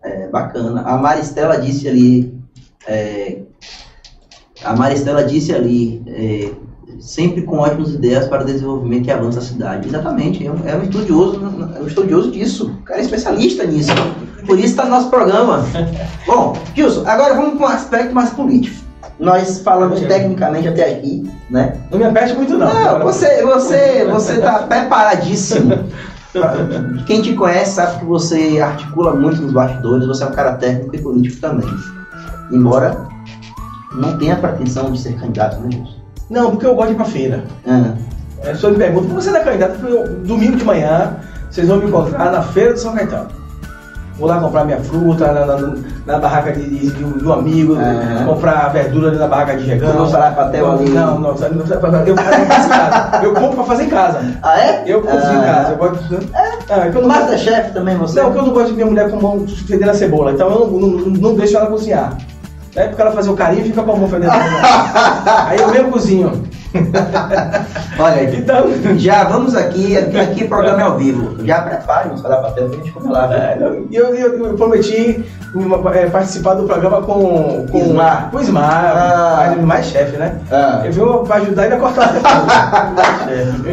É, 0.03 0.29
bacana. 0.29 0.83
A 0.83 0.97
Maristela 0.97 1.59
disse 1.59 1.89
ali, 1.89 2.35
é, 2.87 3.39
a 4.65 4.77
Maristela 4.77 5.25
disse 5.25 5.53
ali, 5.53 6.03
é, 6.07 6.51
sempre 6.99 7.43
com 7.43 7.59
ótimas 7.59 7.91
ideias 7.91 8.27
para 8.29 8.43
o 8.43 8.47
desenvolvimento 8.47 9.09
e 9.09 9.11
avanço 9.11 9.39
da 9.39 9.45
cidade. 9.45 9.89
Exatamente, 9.89 10.47
é 10.47 10.51
um, 10.51 10.57
é 10.67 10.77
um 10.77 10.83
estudioso, 10.83 11.41
é 11.77 11.81
um 11.81 11.87
estudioso 11.87 12.31
disso, 12.31 12.71
o 12.81 12.83
cara 12.83 13.01
é 13.01 13.03
especialista 13.03 13.65
nisso. 13.65 13.93
Por 14.47 14.59
isso 14.59 14.69
está 14.69 14.85
no 14.85 14.91
nosso 14.91 15.11
programa. 15.11 15.65
Bom, 16.27 16.57
Gilson, 16.75 17.05
agora 17.07 17.35
vamos 17.35 17.59
para 17.59 17.67
um 17.67 17.71
aspecto 17.71 18.15
mais 18.15 18.31
político. 18.31 18.83
Nós 19.19 19.61
falamos 19.61 20.01
tecnicamente 20.01 20.67
até 20.67 20.91
aqui, 20.91 21.23
né? 21.49 21.77
Não 21.91 21.99
me 21.99 22.05
aperte 22.05 22.35
muito 22.35 22.59
não. 22.59 22.73
Não, 22.73 23.01
você, 23.01 23.43
você, 23.43 24.05
você 24.11 24.39
tá 24.39 24.61
preparadíssimo. 24.61 25.79
Quem 27.07 27.21
te 27.21 27.35
conhece 27.35 27.73
sabe 27.73 28.01
que 28.01 28.05
você 28.05 28.59
articula 28.61 29.15
muito 29.15 29.43
nos 29.43 29.53
bastidores, 29.53 30.07
você 30.07 30.25
é 30.25 30.27
um 30.27 30.33
cara 30.33 30.55
técnico 30.55 30.97
e 30.97 30.99
político 30.99 31.41
também. 31.41 31.69
Embora 32.51 33.12
não 33.95 34.17
tenha 34.19 34.37
pretensão 34.37 34.91
de 34.91 34.99
ser 35.01 35.15
candidato, 35.15 35.61
né, 35.61 35.69
Gilson? 35.73 35.95
Não, 36.31 36.51
porque 36.53 36.67
eu 36.67 36.75
gosto 36.75 36.89
de 36.89 36.95
ir 36.95 36.97
pra 36.97 37.05
feira. 37.05 37.45
Ah, 37.67 37.93
É, 38.45 38.55
só 38.55 38.71
me 38.71 38.77
pergunta, 38.77 39.07
que 39.09 39.15
você 39.15 39.31
não 39.31 39.39
é 39.39 39.45
candidato? 39.45 39.87
Eu 39.87 40.09
domingo 40.21 40.57
de 40.57 40.65
manhã, 40.65 41.17
vocês 41.51 41.69
vão 41.69 41.77
me 41.79 41.87
encontrar 41.87 42.31
na 42.33 42.43
feira 42.43 42.73
do 42.73 42.79
São 42.79 42.93
Caetano. 42.95 43.29
Vou 44.19 44.29
lá 44.29 44.39
comprar 44.41 44.65
minha 44.65 44.79
fruta 44.79 45.33
na, 45.33 45.47
na- 45.47 45.75
na 46.07 46.19
barraca 46.19 46.53
de, 46.53 46.69
de- 46.69 46.91
de 46.91 47.25
um 47.27 47.33
amigo, 47.33 47.75
Aham. 47.75 48.27
comprar 48.27 48.69
verdura 48.69 49.09
ali 49.09 49.19
na 49.19 49.27
barraca 49.27 49.57
de 49.57 49.65
Regão. 49.65 49.91
Tu 49.93 49.99
não 49.99 50.11
pra 50.11 50.47
hotel 50.47 50.71
ali? 50.73 50.89
Não, 50.91 51.19
não, 51.19 51.21
não, 51.31 51.37
sabe, 51.37 51.57
eu 52.07 52.17
faço. 52.17 53.25
Eu 53.25 53.33
compro 53.33 53.57
pra 53.57 53.65
fazer 53.65 53.85
em 53.85 53.89
casa. 53.89 54.21
Ah, 54.43 54.61
é? 54.61 54.83
Eu 54.87 55.01
cozinho 55.03 55.33
em 55.33 55.37
Ah. 55.37 55.55
casa. 55.55 55.71
Eu 55.73 55.77
gosto 55.79 56.03
de. 56.09 56.29
Ah, 56.35 56.81
que 56.91 56.97
eu 56.97 57.03
não 57.03 57.09
gosto- 57.09 57.09
Masterchef 57.09 57.73
também, 57.73 57.97
você? 57.97 58.19
Não, 58.21 58.27
porque 58.27 58.39
eu 58.41 58.47
não 58.47 58.53
gosto 58.53 58.69
de 58.71 58.75
ver 58.77 58.85
mulher 58.85 59.11
com 59.11 59.21
mão 59.21 59.47
fedendo 59.67 59.91
a 59.91 59.95
cebola, 59.95 60.33
então 60.33 60.51
eu 60.51 60.59
não, 60.61 60.67
não, 60.67 60.89
não- 60.89 61.07
não 61.11 61.35
deixo 61.35 61.57
ela 61.57 61.67
cozinhar. 61.67 62.17
É 62.75 62.89
porque 62.89 63.03
ela 63.03 63.13
fazer 63.13 63.31
o 63.31 63.35
carinho 63.37 63.63
e 63.63 63.65
fica 63.69 63.83
com 63.83 63.93
a 63.93 63.97
a 63.97 64.31
cebola. 64.31 64.33
Aí 65.49 65.59
eu 65.61 65.69
mesmo 65.69 65.91
cozinho. 65.93 66.43
Olha, 67.99 68.25
Então. 68.35 68.65
já 68.99 69.25
vamos 69.25 69.55
aqui, 69.55 69.95
aqui, 69.97 70.19
aqui 70.19 70.45
o 70.45 70.49
programa 70.49 70.81
é 70.81 70.85
ao 70.85 70.97
vivo. 70.97 71.37
Já 71.45 71.61
prepare 71.61 72.09
um 72.09 72.17
sarapatel 72.17 72.69
pra 72.71 72.79
gente 72.79 72.91
comer 72.93 73.11
lá. 73.13 73.27
viu? 73.27 73.37
É, 73.37 73.59
eu, 73.93 74.15
eu- 74.15 74.47
eu 74.47 74.55
prometi 74.55 75.23
uma- 75.55 75.95
é, 75.95 76.07
participar 76.09 76.55
do 76.55 76.63
programa 76.63 77.03
com, 77.03 77.67
com 77.71 77.79
Ismar. 77.79 78.31
Com 78.31 78.39
o 78.39 78.41
Ismar, 78.41 78.85
Ah. 78.97 79.55
mais, 79.61 79.85
chefe, 79.87 80.17
né? 80.17 80.37
Ah. 80.51 80.81
Eu 80.85 80.93
vou 80.93 81.27
ajudar 81.31 81.67
ele 81.67 81.75
a 81.75 81.79
cortar 81.79 82.09
a. 82.15 82.23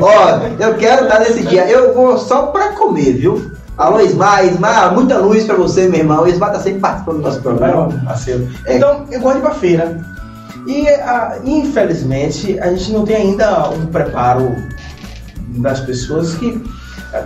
Ó, 0.02 0.40
eu 0.62 0.74
quero 0.76 1.04
estar 1.06 1.20
nesse 1.20 1.44
dia. 1.44 1.66
Eu 1.70 1.94
vou 1.94 2.18
só 2.18 2.48
pra 2.48 2.74
comer, 2.74 3.14
viu? 3.14 3.50
Alô, 3.80 4.02
Ismar, 4.02 4.46
Ismar, 4.46 4.94
muita 4.94 5.18
luz 5.18 5.46
pra 5.46 5.56
você, 5.56 5.88
meu 5.88 6.00
irmão. 6.02 6.24
O 6.24 6.28
Ismar 6.28 6.52
tá 6.52 6.60
sempre 6.60 6.82
participando 6.82 7.18
do 7.18 7.22
nosso 7.24 7.42
programa. 7.42 7.88
parceiro. 8.04 8.48
É. 8.66 8.76
Então, 8.76 9.06
eu 9.10 9.22
gosto 9.22 9.36
de 9.38 9.40
ir 9.40 9.42
pra 9.48 9.56
feira. 9.56 10.02
E, 10.68 10.88
ah, 10.90 11.40
infelizmente, 11.46 12.60
a 12.60 12.70
gente 12.72 12.92
não 12.92 13.06
tem 13.06 13.16
ainda 13.16 13.70
um 13.70 13.86
preparo 13.86 14.54
das 15.60 15.80
pessoas 15.80 16.36
que. 16.36 16.62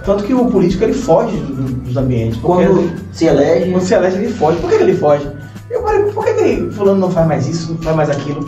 Tanto 0.05 0.23
que 0.23 0.33
o 0.33 0.45
político 0.45 0.83
ele 0.83 0.93
foge 0.93 1.35
do- 1.37 1.73
dos 1.81 1.97
ambientes. 1.97 2.39
Quando 2.39 2.61
ele- 2.61 2.95
se 3.11 3.25
elege, 3.25 3.71
Quando 3.71 3.83
se 3.83 3.93
elege, 3.95 4.17
ele 4.17 4.31
foge. 4.33 4.59
Por 4.59 4.69
que 4.69 4.75
ele 4.75 4.95
foge? 4.95 5.27
Eu 5.71 5.81
falei, 5.81 6.03
por 6.03 6.23
que, 6.23 6.33
que 6.35 6.69
fulano 6.71 6.99
não 6.99 7.09
faz 7.11 7.27
mais 7.27 7.47
isso, 7.47 7.73
não 7.73 7.81
faz 7.81 7.95
mais 7.97 8.09
aquilo? 8.11 8.47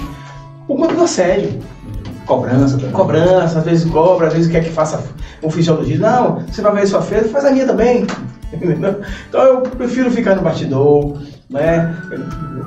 Por 0.68 0.78
conta 0.78 0.94
do 0.94 1.04
assédio. 1.04 1.60
Cobrança 2.26 2.76
também. 2.78 2.92
Cobrança, 2.92 3.60
às 3.60 3.66
vezes 3.66 3.90
cobra, 3.90 4.28
às 4.28 4.34
vezes 4.34 4.52
quer 4.52 4.64
que 4.64 4.70
faça 4.72 5.04
um 5.44 5.50
fisiologia. 5.50 5.98
Não, 6.00 6.40
você 6.52 6.62
vai 6.62 6.74
ver 6.74 6.88
sua 6.88 7.02
feira, 7.02 7.28
faz 7.30 7.46
a 7.46 7.52
minha 7.52 7.66
também. 7.66 8.06
Então 9.28 9.42
eu 9.42 9.62
prefiro 9.62 10.10
ficar 10.10 10.36
no 10.36 10.42
bastidor, 10.42 11.18
né? 11.50 11.94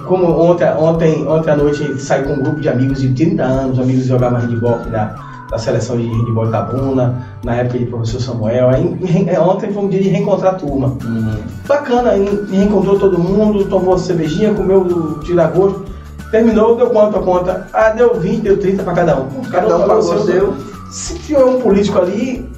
Como 0.07 0.27
ontem, 0.27 0.69
ontem, 0.77 1.27
ontem 1.27 1.51
à 1.51 1.57
noite 1.57 1.99
saiu 2.01 2.25
com 2.25 2.33
um 2.35 2.43
grupo 2.43 2.61
de 2.61 2.69
amigos 2.69 3.01
de 3.01 3.09
30 3.15 3.43
anos, 3.43 3.79
amigos 3.79 4.03
que 4.03 4.09
jogavam 4.09 4.39
handebol 4.39 4.75
aqui 4.75 4.91
da, 4.91 5.15
da 5.51 5.57
seleção 5.59 5.97
de 5.97 6.07
handebol 6.07 6.47
Itabuna, 6.47 7.15
na 7.43 7.55
época 7.57 7.79
de 7.79 7.87
professor 7.87 8.21
Samuel. 8.21 8.69
Aí, 8.69 8.99
re- 9.03 9.39
ontem 9.39 9.73
foi 9.73 9.83
um 9.85 9.89
dia 9.89 10.03
de 10.03 10.09
reencontrar 10.11 10.55
a 10.55 10.57
turma. 10.59 10.89
Hum, 11.05 11.37
Bacana, 11.67 12.13
reencontrou 12.51 12.99
todo 12.99 13.19
mundo, 13.19 13.65
tomou 13.67 13.97
cervejinha, 13.99 14.53
comeu 14.53 14.83
o 14.83 15.21
tira-gosto. 15.21 15.85
Terminou, 16.31 16.77
deu 16.77 16.91
quanto 16.91 17.17
a 17.17 17.23
conta? 17.23 17.67
Ah, 17.73 17.91
deu 17.91 18.15
20, 18.21 18.43
deu 18.43 18.59
30 18.59 18.83
para 18.83 18.95
cada 18.95 19.21
um. 19.21 19.29
Cada 19.51 19.77
um 19.77 19.81
pagou 19.81 19.99
o 19.99 20.27
seu. 20.27 20.55
Se 20.91 21.19
tiver 21.19 21.45
um 21.45 21.61
político 21.61 21.99
ali, 21.99 22.49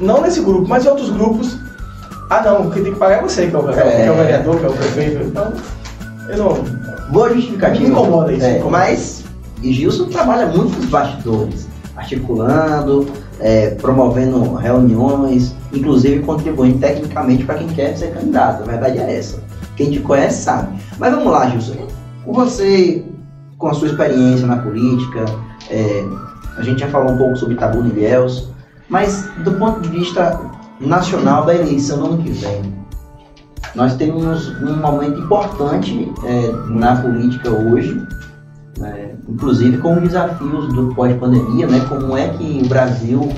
não 0.00 0.22
nesse 0.22 0.40
grupo, 0.40 0.68
mas 0.68 0.84
em 0.84 0.88
outros 0.88 1.10
grupos, 1.10 1.58
ah 2.30 2.42
não, 2.42 2.70
quem 2.70 2.82
tem 2.82 2.92
que 2.92 2.98
pagar 2.98 3.18
é 3.18 3.22
você, 3.22 3.46
que 3.46 3.54
é 3.54 3.58
o, 3.58 3.62
que 3.62 3.78
é 3.78 4.10
o 4.10 4.16
vereador, 4.16 4.58
que 4.58 4.64
é 4.64 4.68
o 4.68 4.72
prefeito. 4.72 5.22
Então, 5.24 5.52
eu 6.28 6.38
não. 6.38 6.82
Boa 7.10 7.34
justificativa. 7.34 7.84
Me 7.84 7.90
incomoda 7.90 8.32
isso, 8.32 8.44
É, 8.44 8.58
incomoda. 8.58 8.70
Mas 8.70 9.22
e 9.62 9.72
Gilson 9.72 10.06
trabalha 10.06 10.46
muito 10.46 10.76
nos 10.76 10.86
bastidores, 10.86 11.68
articulando, 11.94 13.06
é, 13.38 13.70
promovendo 13.70 14.54
reuniões, 14.54 15.54
inclusive 15.72 16.20
contribuindo 16.20 16.78
tecnicamente 16.78 17.44
para 17.44 17.56
quem 17.56 17.68
quer 17.68 17.96
ser 17.96 18.12
candidato. 18.12 18.62
A 18.62 18.66
verdade 18.66 18.98
é 18.98 19.18
essa. 19.18 19.38
Quem 19.76 19.90
te 19.90 20.00
conhece 20.00 20.42
sabe. 20.42 20.78
Mas 20.98 21.14
vamos 21.14 21.30
lá, 21.30 21.48
Gilson. 21.48 21.86
Você, 22.26 23.04
com 23.58 23.68
a 23.68 23.74
sua 23.74 23.88
experiência 23.88 24.46
na 24.46 24.56
política, 24.56 25.24
é, 25.70 26.04
a 26.56 26.62
gente 26.62 26.80
já 26.80 26.88
falou 26.88 27.12
um 27.12 27.18
pouco 27.18 27.36
sobre 27.36 27.56
Tabuna 27.56 27.88
e 27.88 27.92
Ilhéus, 27.92 28.48
mas 28.88 29.28
do 29.44 29.52
ponto 29.52 29.80
de 29.80 29.88
vista 29.88 30.40
nacional 30.80 31.44
da 31.44 31.54
eleição 31.54 31.98
do 31.98 32.06
ano 32.06 32.22
que 32.22 32.30
vem, 32.30 32.82
nós 33.74 33.96
temos 33.96 34.48
um 34.60 34.76
momento 34.76 35.20
importante 35.20 36.12
é, 36.24 36.52
na 36.68 36.96
política 36.96 37.50
hoje, 37.50 38.06
né, 38.78 39.14
inclusive 39.28 39.78
com 39.78 39.94
os 39.94 40.02
desafios 40.02 40.72
do 40.74 40.94
pós-pandemia, 40.94 41.66
né, 41.66 41.80
como 41.88 42.16
é 42.16 42.28
que 42.28 42.60
o 42.62 42.68
Brasil 42.68 43.32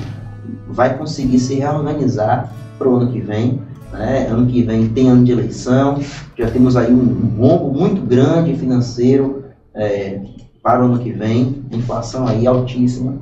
vai 0.67 0.97
conseguir 0.97 1.39
se 1.39 1.55
reorganizar 1.55 2.51
para 2.77 2.89
o 2.89 2.97
ano 2.97 3.11
que 3.11 3.21
vem. 3.21 3.61
Né, 3.97 4.27
ano 4.27 4.45
que 4.45 4.61
vem 4.61 4.89
tem 4.89 5.09
ano 5.09 5.23
de 5.23 5.31
eleição, 5.31 5.99
já 6.37 6.51
temos 6.51 6.75
aí 6.75 6.91
um 6.91 7.37
rombo 7.39 7.71
muito 7.71 8.01
grande 8.01 8.53
financeiro 8.55 9.45
é, 9.73 10.19
para 10.61 10.81
o 10.81 10.85
ano 10.85 10.99
que 10.99 11.11
vem, 11.13 11.63
inflação 11.71 12.27
aí 12.27 12.45
altíssima. 12.45 13.15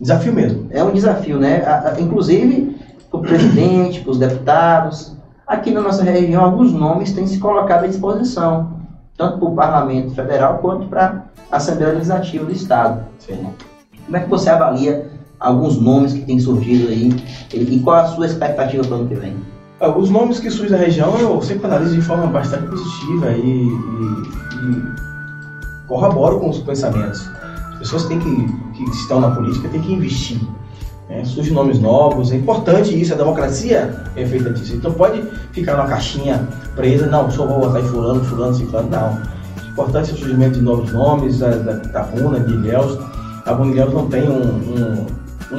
Desafio 0.00 0.32
mesmo. 0.32 0.66
É 0.70 0.82
um 0.82 0.92
desafio, 0.92 1.38
né? 1.38 1.62
A- 1.64 1.94
a- 1.96 2.00
inclusive 2.00 2.76
para 3.10 3.20
o 3.20 3.22
presidente, 3.22 4.00
para 4.00 4.10
os 4.10 4.18
deputados. 4.18 5.16
Aqui 5.46 5.70
na 5.70 5.80
nossa 5.80 6.02
região, 6.02 6.42
alguns 6.44 6.72
nomes 6.72 7.12
têm 7.12 7.26
se 7.26 7.38
colocado 7.38 7.84
à 7.84 7.86
disposição, 7.86 8.80
tanto 9.16 9.38
para 9.38 9.48
o 9.48 9.54
Parlamento 9.54 10.14
Federal 10.14 10.58
quanto 10.58 10.88
para 10.88 11.26
a 11.52 11.56
Assembleia 11.58 11.92
Legislativa 11.92 12.44
do 12.44 12.50
Estado. 12.52 13.04
Como 14.04 14.16
é 14.16 14.20
que 14.20 14.28
você 14.28 14.50
avalia 14.50 15.10
alguns 15.44 15.78
nomes 15.80 16.12
que 16.12 16.20
têm 16.22 16.38
surgido 16.40 16.88
aí 16.88 17.12
e, 17.52 17.78
qual 17.80 17.96
a 17.96 18.06
sua 18.06 18.26
expectativa 18.26 18.82
para 18.84 18.96
o 18.96 19.00
ano 19.00 19.08
que 19.08 19.14
vem? 19.14 19.34
Os 19.98 20.08
nomes 20.10 20.40
que 20.40 20.50
surgem 20.50 20.70
da 20.76 20.82
região 20.82 21.16
eu 21.18 21.40
sempre 21.42 21.66
analiso 21.66 21.94
de 21.94 22.00
forma 22.00 22.26
bastante 22.26 22.66
positiva 22.68 23.30
e, 23.32 23.40
e- 23.68 24.22
e 24.64 24.82
corroboro 25.86 26.40
com 26.40 26.48
os 26.50 26.58
pensamentos. 26.58 27.28
As 27.72 27.78
pessoas 27.78 28.04
têm 28.06 28.18
que, 28.18 28.34
que 28.74 28.90
estão 28.96 29.20
na 29.20 29.30
política 29.32 29.68
têm 29.68 29.82
que 29.82 29.92
investir. 29.92 30.40
né? 31.08 31.22
Surgem 31.24 31.52
nomes 31.52 31.78
novos, 31.80 32.32
é 32.32 32.36
importante 32.36 32.98
isso, 32.98 33.12
a 33.12 33.16
democracia 33.16 33.94
é 34.16 34.24
feita 34.24 34.50
disso. 34.50 34.74
Então 34.76 34.92
pode 34.92 35.22
ficar 35.52 35.76
numa 35.76 35.86
caixinha 35.88 36.48
presa, 36.74 37.06
não, 37.06 37.30
só 37.30 37.44
vou 37.46 37.60
votar 37.60 37.82
em 37.82 37.86
fulano, 37.86 38.24
fulano, 38.24 38.54
ciclano, 38.54 38.88
não. 38.90 39.18
É 39.62 39.70
importante 39.70 40.12
o 40.12 40.16
surgimento 40.16 40.54
de 40.58 40.62
novos 40.64 40.90
nomes, 40.92 41.40
da, 41.40 41.50
da, 41.50 41.72
da 41.74 42.02
Buna, 42.04 42.40
de 42.40 42.54
Ilhéus. 42.54 42.96
A 43.44 43.52
Buna 43.52 43.72
Ilhéus 43.72 43.92
não 43.92 44.06
tem 44.06 44.22
um, 44.30 44.40
um, 44.40 45.06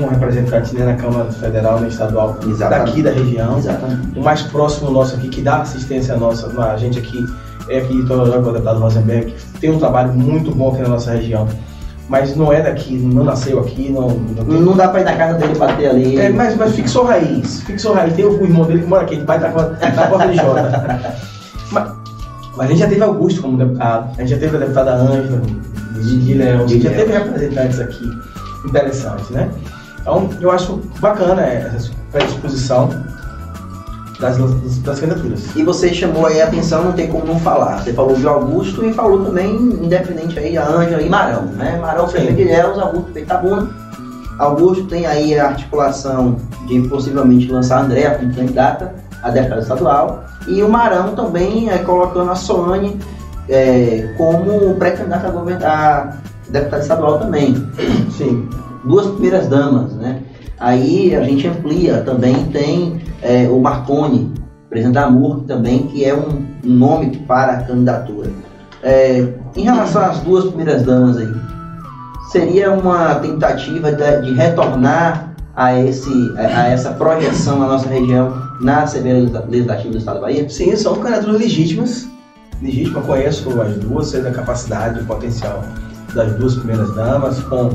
um 0.03 0.07
representante 0.07 0.73
nem 0.75 0.83
na 0.85 0.93
Câmara 0.95 1.31
Federal 1.31 1.79
nem 1.79 1.89
estadual 1.89 2.37
Exatamente. 2.45 2.87
daqui 2.87 3.01
da 3.03 3.11
região. 3.11 3.57
Exatamente. 3.57 4.19
O 4.19 4.23
mais 4.23 4.41
próximo 4.43 4.91
nosso 4.91 5.15
aqui, 5.15 5.29
que 5.29 5.41
dá 5.41 5.57
assistência 5.61 6.15
nossa, 6.17 6.47
a 6.61 6.77
gente 6.77 6.99
aqui 6.99 7.25
é 7.69 7.79
aqui 7.79 8.01
de 8.01 8.07
Tororó, 8.07 8.41
com 8.41 8.49
o 8.49 8.53
deputado 8.53 8.79
Rosenberg, 8.79 9.31
que 9.53 9.59
tem 9.59 9.71
um 9.71 9.79
trabalho 9.79 10.13
muito 10.13 10.53
bom 10.53 10.69
aqui 10.73 10.81
na 10.81 10.89
nossa 10.89 11.11
região. 11.11 11.47
Mas 12.07 12.35
não 12.35 12.53
é 12.53 12.61
daqui, 12.61 12.93
não 12.95 13.23
nasceu 13.23 13.59
aqui, 13.59 13.89
não, 13.91 14.09
não 14.09 14.45
tem- 14.45 14.61
Não 14.61 14.75
dá 14.77 14.87
para 14.89 15.01
ir 15.01 15.05
na 15.05 15.15
casa 15.15 15.39
dele 15.39 15.55
bater 15.57 15.89
ali. 15.89 16.19
é, 16.19 16.29
mas, 16.29 16.55
mas 16.55 16.75
fixou 16.75 17.03
raiz, 17.05 17.61
fixou 17.61 17.93
raiz. 17.95 18.13
Tem 18.13 18.23
o 18.25 18.43
irmão 18.43 18.63
dele 18.65 18.81
que 18.81 18.87
mora 18.87 19.01
aqui, 19.03 19.15
da, 19.17 19.49
porta- 19.49 19.89
da 19.89 20.07
porta 20.07 20.27
de 20.27 20.35
Jota. 20.37 21.15
mas, 21.71 21.91
mas 22.55 22.65
a 22.67 22.69
gente 22.69 22.79
já 22.79 22.87
teve 22.87 23.01
Augusto 23.01 23.41
como 23.41 23.57
deputado, 23.57 24.11
a 24.15 24.21
gente 24.21 24.29
já 24.29 24.37
teve 24.37 24.55
a 24.55 24.59
deputada 24.59 24.93
Ângela, 24.97 25.41
de 25.95 26.33
Léo, 26.35 26.63
a 26.63 26.67
gente 26.67 26.83
já 26.83 26.89
teve 26.91 27.11
representantes 27.13 27.79
aqui 27.79 28.11
interessantes, 28.67 29.29
né? 29.31 29.49
Então, 30.05 30.29
eu 30.39 30.51
acho 30.51 30.79
bacana 30.99 31.41
essa 31.41 31.89
predisposição 32.11 32.89
das, 34.19 34.37
das, 34.37 34.77
das 34.83 34.99
candidaturas. 34.99 35.55
E 35.55 35.63
você 35.63 35.91
chamou 35.91 36.27
aí 36.27 36.39
a 36.43 36.45
atenção, 36.45 36.83
não 36.83 36.91
tem 36.91 37.07
como 37.07 37.25
não 37.25 37.39
falar. 37.39 37.83
Você 37.83 37.91
falou 37.91 38.15
de 38.15 38.27
Augusto 38.27 38.85
e 38.85 38.93
falou 38.93 39.25
também, 39.25 39.55
independente 39.55 40.37
aí, 40.37 40.55
a 40.55 40.67
Ângela 40.67 41.01
e 41.01 41.09
Marão, 41.09 41.45
né? 41.45 41.79
Marão 41.81 42.07
prefeito 42.07 42.35
de 42.35 42.43
Ilhéus, 42.43 42.77
Augusto 42.77 43.05
prefeito 43.05 43.27
de 43.27 43.33
Itabuna. 43.33 43.69
Augusto 44.37 44.85
tem 44.85 45.07
aí 45.07 45.39
a 45.39 45.47
articulação 45.47 46.37
de 46.67 46.87
possivelmente 46.87 47.51
lançar 47.51 47.79
a 47.79 47.81
Andréa 47.81 48.11
como 48.11 48.31
candidata 48.31 48.93
a 49.23 49.31
deputada 49.31 49.61
estadual. 49.61 50.23
E 50.47 50.61
o 50.61 50.69
Marão 50.69 51.15
também 51.15 51.71
é 51.71 51.79
colocando 51.79 52.29
a 52.29 52.35
Soane 52.35 52.95
é, 53.49 54.13
como 54.17 54.75
pré-candidato 54.75 55.25
a, 55.25 55.65
a 55.65 56.13
deputado 56.47 56.81
estadual 56.81 57.17
também. 57.17 57.55
Sim. 58.15 58.47
Duas 58.85 59.07
primeiras 59.07 59.47
damas, 59.47 59.93
né? 59.93 60.21
Aí 60.59 61.15
a 61.15 61.23
gente 61.23 61.47
amplia, 61.47 62.01
também 62.01 62.45
tem 62.45 63.01
é, 63.21 63.47
o 63.49 63.59
Marconi, 63.59 64.31
presidente 64.69 64.93
da 64.93 65.05
AMUR 65.05 65.41
também, 65.41 65.87
que 65.87 66.05
é 66.05 66.15
um 66.15 66.45
nome 66.63 67.17
para 67.27 67.53
a 67.53 67.63
candidatura. 67.63 68.29
É, 68.83 69.27
em 69.55 69.63
relação 69.63 70.01
às 70.03 70.19
duas 70.19 70.45
primeiras 70.45 70.83
damas 70.83 71.17
aí, 71.17 71.33
seria 72.31 72.71
uma 72.71 73.15
tentativa 73.15 73.91
de, 73.91 74.21
de 74.21 74.33
retornar 74.33 75.35
a, 75.55 75.79
esse, 75.79 76.11
a 76.37 76.67
essa 76.67 76.91
projeção 76.91 77.59
na 77.59 77.67
nossa 77.67 77.87
região 77.87 78.45
na 78.61 78.83
Assembleia 78.83 79.29
Legislativa 79.49 79.91
do 79.91 79.97
Estado 79.97 80.15
da 80.15 80.21
Bahia? 80.21 80.49
Sim, 80.49 80.75
são 80.75 80.95
candidaturas 80.95 81.39
legítimas. 81.39 82.07
Legítima, 82.61 83.01
conheço 83.01 83.61
as 83.61 83.75
duas, 83.77 84.07
sei 84.07 84.21
da 84.21 84.31
capacidade 84.31 84.99
e 84.99 85.03
potencial 85.03 85.63
das 86.13 86.33
duas 86.35 86.55
primeiras 86.55 86.93
damas, 86.95 87.39
com, 87.43 87.69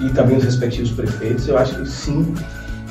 e 0.00 0.10
também 0.10 0.36
os 0.36 0.44
respectivos 0.44 0.90
prefeitos. 0.90 1.48
Eu 1.48 1.58
acho 1.58 1.74
que 1.76 1.88
sim. 1.88 2.34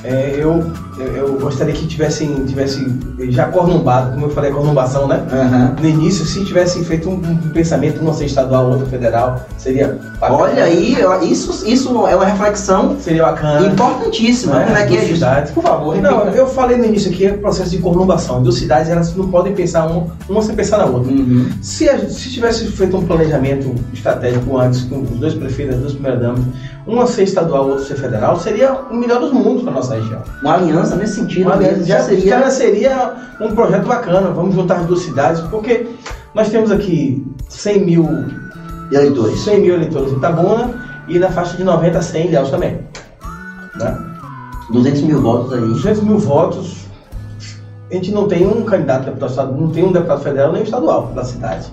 É, 0.03 0.35
eu, 0.37 0.71
eu, 0.99 1.05
eu 1.15 1.39
gostaria 1.39 1.73
que 1.73 1.85
tivessem, 1.87 2.33
tivessem 2.45 2.99
já 3.29 3.45
cornumbado, 3.45 4.11
como 4.13 4.25
eu 4.25 4.29
falei, 4.29 4.51
cornumbação, 4.51 5.07
né? 5.07 5.23
Aham. 5.31 5.75
No 5.81 5.87
início, 5.87 6.25
se 6.25 6.43
tivessem 6.45 6.83
feito 6.83 7.09
um, 7.09 7.13
um 7.15 7.49
pensamento, 7.51 7.99
uma 8.01 8.13
ser 8.13 8.25
estadual, 8.25 8.69
outra 8.71 8.85
federal, 8.87 9.41
seria 9.57 9.97
bacana. 10.19 10.39
Olha 10.39 10.63
aí, 10.63 10.95
isso, 11.23 11.65
isso 11.67 11.89
é 12.07 12.15
uma 12.15 12.25
reflexão 12.25 12.97
Seria 12.99 13.23
bacana. 13.23 13.67
importantíssima. 13.67 14.55
Né? 14.59 14.65
Como 14.65 14.77
é 14.77 14.85
que 14.87 14.97
é 14.97 15.03
isso? 15.03 15.13
cidades. 15.15 15.51
Por 15.51 15.63
favor, 15.63 15.95
Não, 16.01 16.29
eu 16.29 16.47
falei 16.47 16.77
no 16.77 16.85
início 16.85 17.11
aqui, 17.11 17.25
é 17.25 17.33
processo 17.33 17.71
de 17.71 17.77
cornumbação. 17.79 18.41
Duas 18.41 18.55
cidades, 18.55 18.89
elas 18.89 19.15
não 19.15 19.29
podem 19.29 19.53
pensar 19.53 19.85
uma, 19.87 20.07
uma 20.29 20.41
sem 20.41 20.55
pensar 20.55 20.77
na 20.77 20.85
outra. 20.85 21.11
Uhum. 21.11 21.49
Se, 21.61 21.89
a- 21.89 22.09
se 22.09 22.29
tivesse 22.31 22.65
feito 22.67 22.97
um 22.97 23.05
planejamento 23.05 23.73
estratégico 23.93 24.57
antes, 24.57 24.81
com 24.83 25.01
os 25.01 25.09
dois 25.19 25.33
prefeitos, 25.33 25.75
as 25.75 25.81
duas 25.81 25.93
primeiras 25.93 26.21
damas, 26.21 26.39
uma 26.85 27.05
ser 27.05 27.23
estadual, 27.23 27.67
outra 27.69 27.83
ser 27.85 27.95
federal, 27.97 28.39
seria 28.39 28.73
o 28.89 28.95
melhor 28.95 29.19
dos 29.19 29.33
mundos 29.33 29.63
para 29.63 29.73
nossa 29.73 29.95
região. 29.95 30.21
Uma 30.41 30.53
aliança 30.55 30.86
nesse 30.95 31.15
sentido 31.15 31.51
aliança 31.51 31.83
já 31.83 32.01
seria. 32.01 32.39
já 32.39 32.51
seria 32.51 33.15
um 33.41 33.53
projeto 33.53 33.87
bacana. 33.87 34.29
Vamos 34.29 34.55
juntar 34.55 34.77
as 34.77 34.85
duas 34.85 35.01
cidades, 35.01 35.41
porque 35.41 35.87
nós 36.33 36.49
temos 36.49 36.71
aqui 36.71 37.25
100 37.49 37.85
mil, 37.85 38.07
eleitores. 38.91 39.39
100 39.41 39.61
mil 39.61 39.75
eleitores 39.75 40.13
em 40.13 40.17
Itabuna 40.17 40.73
e 41.07 41.19
na 41.19 41.29
faixa 41.29 41.57
de 41.57 41.63
90 41.63 41.97
a 41.97 42.01
100 42.01 42.21
em 42.21 42.27
Ilhéus 42.27 42.49
também. 42.49 42.79
Né? 43.75 44.07
200 44.71 45.01
mil 45.01 45.21
votos 45.21 45.53
aí. 45.53 45.61
200 45.61 46.03
mil 46.03 46.17
votos, 46.17 46.85
a 47.89 47.93
gente 47.93 48.11
não 48.11 48.27
tem 48.27 48.45
um 48.45 48.63
candidato 48.63 49.03
a 49.03 49.05
deputado 49.05 49.29
estadual, 49.29 49.61
não 49.61 49.71
tem 49.71 49.83
um 49.85 49.91
deputado 49.91 50.21
federal 50.21 50.51
nem 50.51 50.61
um 50.61 50.65
estadual 50.65 51.07
da 51.07 51.23
cidade. 51.23 51.67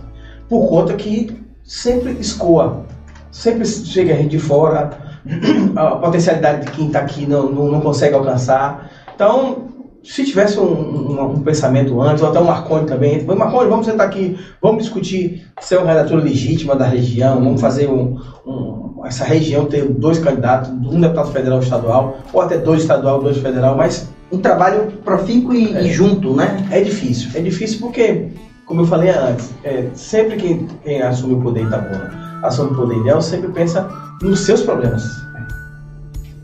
Por 0.48 0.68
conta 0.68 0.94
que 0.94 1.44
sempre 1.64 2.12
escoa, 2.12 2.84
sempre 3.30 3.66
chega 3.66 4.14
gente 4.16 4.30
de 4.30 4.38
fora, 4.38 4.90
a 5.74 5.96
potencialidade 5.96 6.66
de 6.66 6.72
quem 6.72 6.86
está 6.86 7.00
aqui 7.00 7.26
não, 7.26 7.50
não, 7.50 7.68
não 7.68 7.80
consegue 7.80 8.14
alcançar. 8.14 8.90
Então, 9.14 9.68
se 10.02 10.24
tivesse 10.24 10.58
um, 10.60 10.64
um- 10.64 11.22
um 11.32 11.40
pensamento 11.40 12.00
antes, 12.02 12.22
ou 12.22 12.28
até 12.28 12.38
o 12.38 12.44
Marconi 12.44 12.86
também, 12.86 13.24
"Ô, 13.26 13.34
Marconi, 13.34 13.70
vamos 13.70 13.86
sentar 13.86 14.06
aqui, 14.06 14.36
vamos 14.60 14.84
discutir 14.84 15.46
se 15.60 15.74
é 15.74 15.78
uma 15.78 15.86
candidatura 15.86 16.22
legítima 16.22 16.74
da 16.76 16.84
região, 16.86 17.36
vamos 17.42 17.60
fazer 17.60 17.88
um, 17.88 18.18
um- 18.46 19.02
essa 19.06 19.24
região 19.24 19.66
ter 19.66 19.84
dois 19.84 20.18
candidatos, 20.18 20.70
um 20.70 21.00
deputado 21.00 21.30
federal 21.30 21.58
e 21.58 21.60
um 21.60 21.64
estadual, 21.64 22.16
ou 22.32 22.40
até 22.40 22.56
dois 22.58 22.82
estadual, 22.82 23.20
dois 23.22 23.38
federal, 23.38 23.76
mas 23.76 24.08
Um 24.32 24.38
trabalho 24.38 24.90
profícuo 25.04 25.54
e, 25.54 25.70
e 25.72 25.92
junto, 25.92 26.34
né? 26.34 26.66
é 26.70 26.80
difícil. 26.80 27.28
É 27.34 27.40
difícil 27.40 27.78
porque, 27.78 28.28
como 28.66 28.80
eu 28.80 28.84
falei 28.86 29.10
antes, 29.10 29.50
é, 29.62 29.84
sempre 29.94 30.36
quem, 30.36 30.66
quem 30.82 31.00
assume 31.02 31.34
o 31.34 31.40
poder 31.40 31.60
em 31.60 31.66
Itabuna, 31.66 32.10
assume 32.42 32.72
o 32.72 32.74
poder 32.74 32.96
Ilhéus, 32.96 33.26
sempre 33.26 33.48
pensa 33.52 33.86
nos 34.22 34.40
seus 34.40 34.62
problemas. 34.62 35.04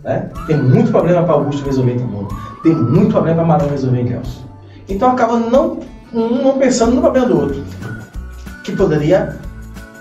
Né? 0.04 0.28
Tem 0.46 0.56
muito 0.56 0.90
problema 0.90 1.22
para 1.22 1.34
Augusto 1.34 1.64
resolver 1.64 1.92
em 1.92 1.96
Itabuna. 1.96 2.28
Tem 2.62 2.74
muito 2.74 3.10
problema 3.12 3.36
para 3.38 3.46
Marão 3.46 3.68
resolver 3.68 4.00
em 4.00 4.06
Ilhéus. 4.06 4.40
Então 4.88 5.10
acaba 5.10 5.38
não, 5.38 5.80
um 6.12 6.42
não 6.42 6.58
pensando 6.58 6.94
no 6.94 7.00
problema 7.00 7.26
do 7.26 7.40
outro. 7.40 7.64
Que 8.64 8.72
poderia, 8.72 9.36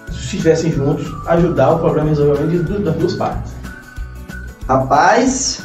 se 0.09 0.19
estivessem 0.35 0.71
juntos, 0.71 1.05
ajudar 1.27 1.71
o 1.71 1.79
problema 1.79 2.09
du- 2.13 2.79
das 2.79 2.95
duas 2.95 3.13
partes. 3.15 3.53
Rapaz, 4.67 5.61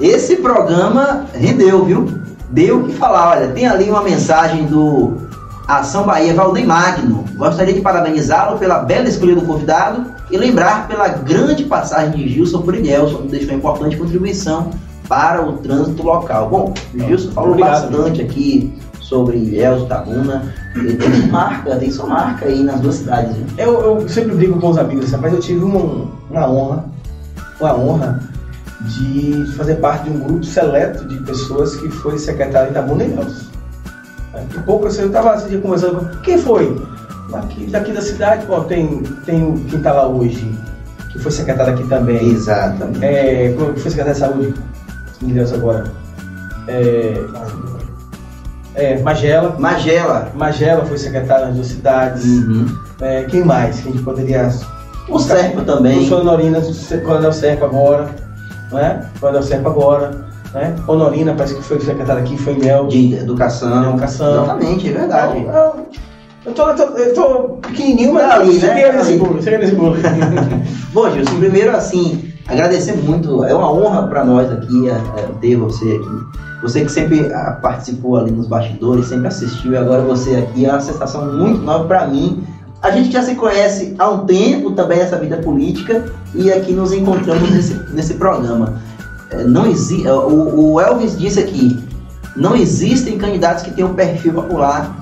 esse 0.00 0.36
programa 0.36 1.26
rendeu, 1.34 1.84
viu? 1.84 2.18
Deu 2.50 2.80
o 2.80 2.84
que 2.86 2.94
falar. 2.94 3.36
Olha, 3.36 3.48
tem 3.48 3.66
ali 3.66 3.90
uma 3.90 4.02
mensagem 4.02 4.66
do 4.66 5.27
Ação 5.68 6.06
Bahia 6.06 6.32
Valdeir 6.32 6.66
Magno. 6.66 7.26
Gostaria 7.36 7.74
de 7.74 7.82
parabenizá-lo 7.82 8.58
pela 8.58 8.78
bela 8.78 9.06
escolha 9.06 9.34
do 9.34 9.42
convidado 9.42 10.06
e 10.30 10.38
lembrar 10.38 10.88
pela 10.88 11.08
grande 11.08 11.64
passagem 11.64 12.12
de 12.12 12.26
Gilson 12.26 12.62
por 12.62 12.74
Ilhéus, 12.74 13.14
onde 13.14 13.28
deixou 13.28 13.54
importante 13.54 13.98
contribuição 13.98 14.70
para 15.06 15.46
o 15.46 15.58
trânsito 15.58 16.02
local. 16.02 16.48
Bom, 16.48 16.74
o 16.94 16.98
Gilson 17.00 17.32
falou 17.32 17.50
Obrigado, 17.50 17.90
bastante 17.90 18.22
aqui 18.22 18.72
sobre 18.98 19.36
Ilhéus, 19.36 19.86
Tabuna. 19.86 20.54
Ele 20.74 20.96
tem 20.96 21.12
sua 21.12 21.26
marca, 21.26 21.76
tem 21.76 21.90
sua 21.90 22.06
marca 22.06 22.46
aí 22.46 22.62
nas 22.62 22.80
duas 22.80 22.94
cidades. 22.94 23.36
Eu, 23.58 23.78
eu 23.82 24.08
sempre 24.08 24.34
brigo 24.36 24.58
com 24.58 24.70
os 24.70 24.78
amigos, 24.78 25.12
assim, 25.12 25.20
mas 25.20 25.34
eu 25.34 25.40
tive 25.40 25.62
uma, 25.64 26.08
uma 26.30 26.50
honra, 26.50 26.84
uma 27.60 27.74
honra 27.74 28.20
de 28.80 29.52
fazer 29.54 29.74
parte 29.76 30.04
de 30.04 30.16
um 30.16 30.20
grupo 30.20 30.44
seleto 30.44 31.06
de 31.06 31.18
pessoas 31.24 31.76
que 31.76 31.90
foi 31.90 32.18
secretário 32.18 32.68
em 32.68 32.70
Itabuna 32.70 33.04
e 33.04 33.08
Ilhéus. 33.08 33.57
E 34.54 34.58
pouco 34.60 34.86
assim, 34.86 35.02
eu 35.02 35.06
estava 35.08 35.32
assim, 35.32 35.48
dia 35.48 35.60
conversando 35.60 36.08
quem 36.22 36.38
foi? 36.38 36.80
Daqui, 37.30 37.66
daqui 37.66 37.92
da 37.92 38.00
cidade, 38.00 38.46
bom, 38.46 38.62
tem, 38.64 39.02
tem 39.24 39.42
o- 39.44 39.58
quem 39.68 39.78
está 39.78 39.92
lá 39.92 40.06
hoje, 40.06 40.50
que 41.12 41.18
foi 41.18 41.30
secretário 41.32 41.74
aqui 41.74 41.86
também. 41.88 42.28
Exatamente. 42.30 43.04
É, 43.04 43.54
foi 43.56 43.90
secretário 43.90 44.12
de 44.14 44.18
saúde 44.18 44.54
em 45.22 45.28
Ilhéus 45.30 45.52
agora? 45.52 45.84
É, 46.68 47.22
é, 48.74 48.98
Magela. 49.02 49.56
Magela. 49.58 50.30
Magela 50.34 50.84
foi 50.84 50.98
secretário 50.98 51.46
nas 51.46 51.54
duas 51.54 51.66
cidades. 51.68 52.24
Uhum. 52.24 52.66
É, 53.00 53.24
quem 53.24 53.44
mais 53.44 53.80
que 53.80 53.88
a 53.88 53.92
gente 53.92 54.04
poderia 54.04 54.50
O 55.08 55.18
Serpa 55.18 55.62
também. 55.62 56.08
o 56.10 56.14
Honorina, 56.14 56.58
o 56.60 57.00
Coronel 57.02 57.32
Serpa 57.32 57.66
agora, 57.66 58.10
né? 58.72 59.04
Coronel 59.20 59.42
Serpa 59.42 59.70
agora, 59.70 60.10
né? 60.52 60.74
Honorina 60.86 61.34
parece 61.34 61.54
que 61.54 61.62
foi 61.62 61.80
secretário 61.80 62.22
aqui, 62.22 62.36
foi 62.36 62.54
Mel. 62.54 62.86
de 62.86 63.14
educação. 63.14 63.82
De 63.82 63.88
educação. 63.88 64.44
Exatamente, 64.44 64.88
é 64.88 64.92
verdade. 64.92 65.38
Então, 65.38 65.52
eu, 65.54 65.86
eu, 66.46 66.52
tô, 66.52 66.70
eu, 66.70 66.76
tô, 66.76 66.82
eu 66.98 67.14
tô 67.14 67.38
pequenininho, 67.68 68.14
mas 68.14 68.30
ali, 68.30 68.54
eu 68.56 68.60
né? 68.60 68.60
cheguei 68.60 68.92
nesse 68.92 69.10
ali. 69.10 69.18
bolo, 69.18 69.42
cheguei 69.42 69.58
nesse 69.58 69.74
bolo. 69.74 69.96
Bom, 70.92 71.10
Gilson, 71.10 71.38
primeiro 71.38 71.76
assim, 71.76 72.32
agradecer 72.46 72.96
muito. 72.96 73.44
É 73.44 73.54
uma 73.54 73.70
honra 73.70 74.06
para 74.06 74.24
nós 74.24 74.50
aqui 74.50 74.88
é, 74.88 74.92
é, 74.92 75.28
ter 75.40 75.56
você 75.56 75.84
aqui. 75.84 76.38
Você 76.62 76.84
que 76.84 76.90
sempre 76.90 77.32
ah, 77.32 77.58
participou 77.62 78.16
ali 78.16 78.32
nos 78.32 78.48
bastidores, 78.48 79.06
sempre 79.06 79.28
assistiu, 79.28 79.72
e 79.72 79.76
agora 79.76 80.02
você 80.02 80.36
aqui 80.36 80.66
é 80.66 80.70
uma 80.70 80.80
sensação 80.80 81.32
muito 81.32 81.60
nova 81.60 81.84
para 81.84 82.06
mim. 82.06 82.42
A 82.82 82.90
gente 82.90 83.10
já 83.10 83.22
se 83.22 83.34
conhece 83.34 83.94
há 83.98 84.08
um 84.08 84.24
tempo 84.24 84.72
também 84.72 85.00
essa 85.00 85.16
vida 85.16 85.36
política 85.38 86.04
e 86.34 86.52
aqui 86.52 86.72
nos 86.72 86.92
encontramos 86.92 87.50
nesse, 87.50 87.74
nesse 87.92 88.14
programa. 88.14 88.80
É, 89.30 89.44
Não 89.44 89.66
exi 89.66 90.06
o, 90.08 90.72
o 90.74 90.80
Elvis 90.80 91.18
disse 91.18 91.40
aqui, 91.40 91.78
não 92.36 92.54
existem 92.56 93.18
candidatos 93.18 93.62
que 93.64 93.70
tenham 93.72 93.90
um 93.90 93.94
perfil 93.94 94.32
popular 94.34 94.96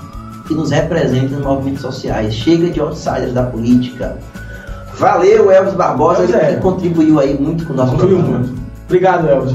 que 0.46 0.54
nos 0.54 0.70
representem 0.70 1.30
nos 1.30 1.44
movimentos 1.44 1.82
sociais. 1.82 2.34
Chega 2.34 2.70
de 2.70 2.80
outsiders 2.80 3.32
da 3.32 3.42
política. 3.44 4.16
Valeu, 4.98 5.50
Elvis 5.50 5.74
Barbosa, 5.74 6.18
Pois 6.18 6.30
que 6.30 6.36
é. 6.36 6.56
contribuiu 6.56 7.20
aí 7.20 7.38
muito 7.38 7.66
com 7.66 7.72
o 7.74 7.76
nosso 7.76 7.92
Contribuiu 7.92 8.18
programa. 8.18 8.44
muito. 8.46 8.62
Obrigado, 8.86 9.28
Elvis. 9.28 9.52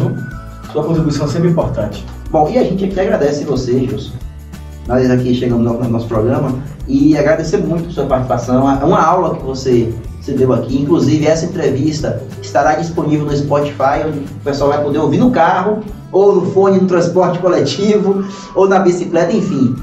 Sua 0.72 0.84
contribuição 0.84 1.26
é 1.26 1.30
sempre 1.30 1.50
importante. 1.50 2.06
Bom, 2.30 2.50
e 2.50 2.58
a 2.58 2.64
gente 2.64 2.86
aqui 2.86 3.00
agradece 3.00 3.44
você, 3.44 3.80
Gilson. 3.80 4.12
Nós 4.88 5.10
aqui 5.10 5.34
chegamos 5.34 5.64
no 5.66 5.74
no 5.82 5.90
nosso 5.90 6.08
programa 6.08 6.54
e 6.88 7.18
agradecer 7.18 7.58
muito 7.58 7.90
a 7.90 7.92
sua 7.92 8.06
participação. 8.06 8.70
É 8.70 8.84
uma 8.86 9.02
aula 9.02 9.36
que 9.36 9.44
você, 9.44 9.94
você 10.22 10.34
deu 10.34 10.54
aqui. 10.54 10.82
Inclusive, 10.82 11.26
essa 11.26 11.46
entrevista 11.46 12.22
estará 12.42 12.76
disponível 12.76 13.26
no 13.26 13.36
Spotify, 13.36 14.06
onde 14.08 14.20
o 14.20 14.44
pessoal 14.44 14.70
vai 14.70 14.84
poder 14.84 15.00
ouvir 15.00 15.18
no 15.18 15.32
carro, 15.32 15.84
ou 16.12 16.36
no 16.36 16.52
fone, 16.52 16.80
no 16.80 16.88
transporte 16.88 17.40
coletivo, 17.40 18.24
ou 18.56 18.68
na 18.68 18.80
bicicleta, 18.80 19.34
enfim. 19.34 19.76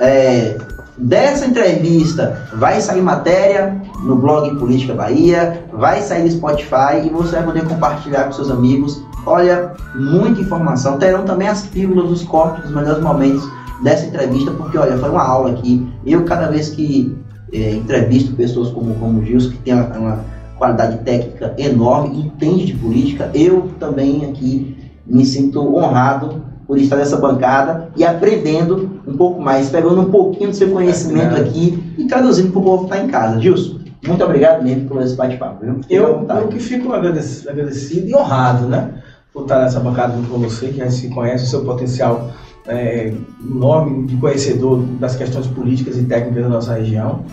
É, 0.00 0.56
dessa 0.96 1.46
entrevista 1.46 2.48
vai 2.54 2.80
sair 2.80 3.02
matéria 3.02 3.80
no 4.02 4.16
blog 4.16 4.56
Política 4.56 4.94
Bahia, 4.94 5.64
vai 5.72 6.00
sair 6.00 6.24
no 6.24 6.30
Spotify 6.30 7.04
e 7.04 7.10
você 7.10 7.36
vai 7.36 7.44
poder 7.44 7.64
compartilhar 7.64 8.24
com 8.24 8.32
seus 8.32 8.50
amigos. 8.50 9.02
Olha, 9.26 9.72
muita 9.94 10.40
informação. 10.40 10.98
Terão 10.98 11.24
também 11.24 11.48
as 11.48 11.66
pílulas, 11.66 12.10
os 12.10 12.22
cortes, 12.22 12.66
os 12.66 12.74
melhores 12.74 13.02
momentos 13.02 13.48
dessa 13.82 14.06
entrevista, 14.06 14.50
porque 14.52 14.78
olha, 14.78 14.96
foi 14.96 15.10
uma 15.10 15.22
aula 15.22 15.50
aqui. 15.50 15.86
Eu, 16.06 16.24
cada 16.24 16.48
vez 16.48 16.70
que 16.70 17.16
é, 17.54 17.72
entrevisto 17.72 18.34
pessoas 18.34 18.70
como, 18.70 18.94
como 18.96 19.20
o 19.20 19.24
Gilson, 19.24 19.50
que 19.50 19.58
tem 19.58 19.74
uma, 19.74 19.86
uma 19.96 20.24
qualidade 20.58 20.98
técnica 20.98 21.54
enorme, 21.56 22.18
entende 22.18 22.66
de 22.66 22.74
política, 22.74 23.30
eu 23.32 23.70
também 23.78 24.24
aqui 24.24 24.76
me 25.06 25.24
sinto 25.24 25.60
honrado 25.76 26.42
por 26.66 26.78
estar 26.78 26.96
nessa 26.96 27.16
bancada 27.16 27.88
e 27.96 28.04
aprendendo 28.04 29.00
um 29.06 29.16
pouco 29.16 29.40
mais, 29.40 29.68
pegando 29.68 30.00
um 30.00 30.10
pouquinho 30.10 30.50
do 30.50 30.56
seu 30.56 30.70
conhecimento 30.70 31.36
aqui 31.36 31.94
e 31.98 32.04
traduzindo 32.06 32.50
para 32.50 32.60
o 32.60 32.64
povo 32.64 32.86
que 32.86 32.92
está 32.92 33.04
em 33.04 33.08
casa. 33.08 33.40
Gilson, 33.40 33.80
muito 34.06 34.24
obrigado 34.24 34.62
mesmo 34.62 34.88
por 34.88 35.02
esse 35.02 35.14
bate-papo. 35.14 35.64
Eu, 35.88 36.26
eu 36.28 36.48
que 36.48 36.58
fico 36.58 36.92
agradecido, 36.92 37.50
agradecido 37.50 38.08
e 38.08 38.14
honrado, 38.14 38.66
né? 38.66 38.94
Por 39.32 39.42
estar 39.42 39.60
nessa 39.60 39.80
bancada 39.80 40.14
junto 40.16 40.28
com 40.28 40.38
você, 40.38 40.68
que 40.68 40.80
a 40.80 40.84
gente 40.88 41.00
se 41.00 41.08
conhece, 41.08 41.44
o 41.44 41.48
seu 41.48 41.64
potencial 41.64 42.30
é, 42.66 43.12
enorme 43.42 44.06
de 44.06 44.16
conhecedor 44.16 44.80
das 44.98 45.16
questões 45.16 45.46
políticas 45.46 45.96
e 45.96 46.04
técnicas 46.04 46.44
da 46.44 46.48
nossa 46.48 46.74
região. 46.74 47.24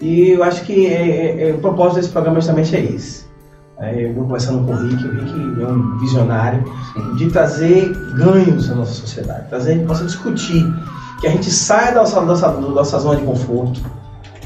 E 0.00 0.30
eu 0.30 0.42
acho 0.42 0.64
que 0.64 0.86
é, 0.86 1.42
é, 1.42 1.50
é 1.50 1.54
o 1.54 1.58
propósito 1.58 1.96
desse 1.96 2.10
programa 2.10 2.40
justamente 2.40 2.76
é 2.76 2.80
esse. 2.80 3.26
É, 3.78 4.06
eu 4.06 4.14
vou 4.14 4.24
conversando 4.24 4.66
com 4.66 4.72
o 4.72 4.76
Rick, 4.76 5.04
o 5.04 5.10
Rick 5.12 5.62
é 5.62 5.66
um 5.66 5.98
visionário 5.98 6.64
de 7.16 7.28
trazer 7.30 7.92
ganhos 8.14 8.70
à 8.70 8.74
nossa 8.74 8.92
sociedade, 8.92 9.48
trazer, 9.50 9.84
possa 9.86 10.04
discutir, 10.04 10.64
que 11.20 11.26
a 11.26 11.30
gente 11.30 11.50
saia 11.50 11.92
da 11.92 12.00
nossa, 12.00 12.20
nossa, 12.22 12.48
da 12.48 12.60
nossa 12.60 12.98
zona 12.98 13.16
de 13.16 13.26
conforto, 13.26 13.82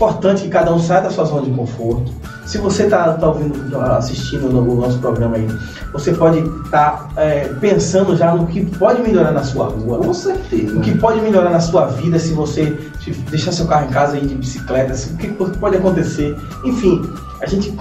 importante 0.01 0.45
que 0.45 0.49
cada 0.49 0.73
um 0.73 0.79
saia 0.79 1.03
da 1.03 1.11
sua 1.11 1.27
zona 1.27 1.43
de 1.43 1.51
conforto. 1.51 2.11
Se 2.47 2.57
você 2.57 2.85
está 2.85 3.13
tá 3.13 3.29
ouvindo, 3.29 3.79
assistindo 3.79 4.49
no 4.51 4.75
nosso 4.77 4.99
programa 4.99 5.37
aí, 5.37 5.47
você 5.93 6.15
pode 6.15 6.39
estar 6.39 7.11
tá, 7.15 7.21
é, 7.21 7.45
pensando 7.61 8.17
já 8.17 8.35
no 8.35 8.47
que 8.47 8.65
pode 8.65 9.03
melhorar 9.03 9.31
na 9.31 9.45
sua 9.45 9.67
rua. 9.67 9.99
Com 9.99 10.15
certeza. 10.15 10.75
O 10.75 10.81
que 10.81 10.97
pode 10.97 11.21
melhorar 11.21 11.51
na 11.51 11.61
sua 11.61 11.89
vida 11.89 12.19
se 12.19 12.33
você 12.33 12.75
deixar 13.29 13.53
seu 13.53 13.67
carro 13.67 13.89
em 13.89 13.91
casa 13.91 14.17
e 14.17 14.25
ir 14.25 14.29
de 14.29 14.37
bicicleta, 14.37 14.95
o 14.95 15.17
que 15.19 15.29
pode 15.59 15.77
acontecer. 15.77 16.35
Enfim, 16.65 17.03
a 17.43 17.47
gente 17.47 17.77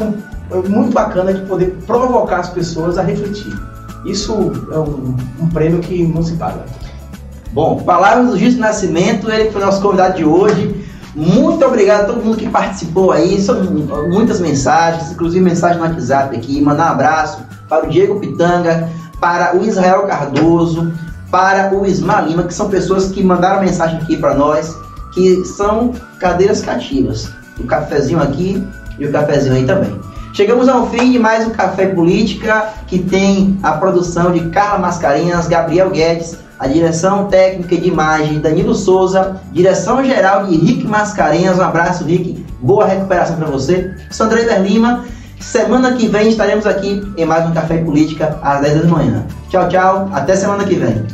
é 0.52 0.68
muito 0.68 0.92
bacana 0.92 1.34
de 1.34 1.40
poder 1.46 1.78
provocar 1.88 2.42
as 2.42 2.50
pessoas 2.50 2.98
a 2.98 3.02
refletir. 3.02 3.58
Isso 4.06 4.34
é 4.74 4.78
um, 4.78 5.16
um 5.40 5.50
prêmio 5.50 5.80
que 5.80 6.06
não 6.06 6.22
se 6.22 6.34
paga. 6.34 6.66
Bom, 7.54 7.78
palavras 7.78 8.28
do 8.28 8.38
Justo 8.38 8.60
Nascimento, 8.60 9.32
ele 9.32 9.52
foi 9.52 9.62
nosso 9.62 9.82
convidado 9.82 10.18
de 10.18 10.26
hoje. 10.26 10.89
Muito 11.16 11.66
obrigado 11.66 12.02
a 12.02 12.06
todo 12.06 12.24
mundo 12.24 12.38
que 12.38 12.50
participou 12.50 13.12
aí. 13.12 13.42
São 13.42 13.64
muitas 14.10 14.40
mensagens, 14.40 15.12
inclusive 15.12 15.44
mensagem 15.44 15.78
no 15.78 15.84
WhatsApp 15.84 16.36
aqui. 16.36 16.62
Mandar 16.62 16.88
um 16.88 16.92
abraço 16.92 17.40
para 17.68 17.86
o 17.86 17.90
Diego 17.90 18.20
Pitanga, 18.20 18.90
para 19.20 19.56
o 19.56 19.66
Israel 19.66 20.04
Cardoso, 20.04 20.92
para 21.32 21.74
o 21.74 21.86
Isma 21.86 22.22
Lima, 22.22 22.44
que 22.44 22.54
são 22.54 22.70
pessoas 22.70 23.12
que 23.12 23.24
mandaram 23.24 23.62
mensagem 23.62 24.00
aqui 24.00 24.18
para 24.18 24.34
nós, 24.34 24.76
que 25.14 25.44
são 25.46 25.94
cadeiras 26.20 26.62
cativas. 26.62 27.30
O 27.60 27.66
cafezinho 27.66 28.22
aqui 28.22 28.66
e 28.98 29.06
o 29.06 29.12
cafezinho 29.12 29.56
aí 29.56 29.66
também. 29.66 30.00
Chegamos 30.34 30.70
ao 30.70 30.90
fim 30.90 31.12
de 31.12 31.20
mais 31.20 31.46
um 31.46 31.50
Café 31.50 31.88
Política, 31.88 32.70
que 32.88 33.00
tem 33.00 33.58
a 33.64 33.74
produção 33.74 34.32
de 34.32 34.50
Carla 34.52 34.78
Mascarenhas, 34.78 35.48
Gabriel 35.48 35.90
Guedes, 35.90 36.38
a 36.60 36.68
direção 36.68 37.28
técnica 37.28 37.78
de 37.78 37.88
imagem 37.88 38.40
Danilo 38.40 38.76
Souza, 38.76 39.42
direção 39.54 40.04
geral 40.04 40.46
de 40.46 40.58
Rick 40.58 40.86
Mascarenhas. 40.86 41.58
Um 41.58 41.64
abraço, 41.64 42.04
Rick. 42.04 42.46
Boa 42.62 42.86
recuperação 42.86 43.38
para 43.38 43.48
você. 43.48 43.96
Sandra 44.12 44.58
Lima. 44.58 45.06
Semana 45.40 45.94
que 45.94 46.06
vem 46.08 46.28
estaremos 46.28 46.68
aqui 46.68 47.02
em 47.16 47.26
mais 47.26 47.50
um 47.50 47.54
Café 47.54 47.78
Política 47.78 48.38
às 48.42 48.60
10 48.60 48.82
da 48.82 48.88
manhã. 48.90 49.26
Tchau, 49.50 49.70
tchau. 49.70 50.10
Até 50.12 50.36
semana 50.36 50.66
que 50.66 50.76
vem. 50.76 51.06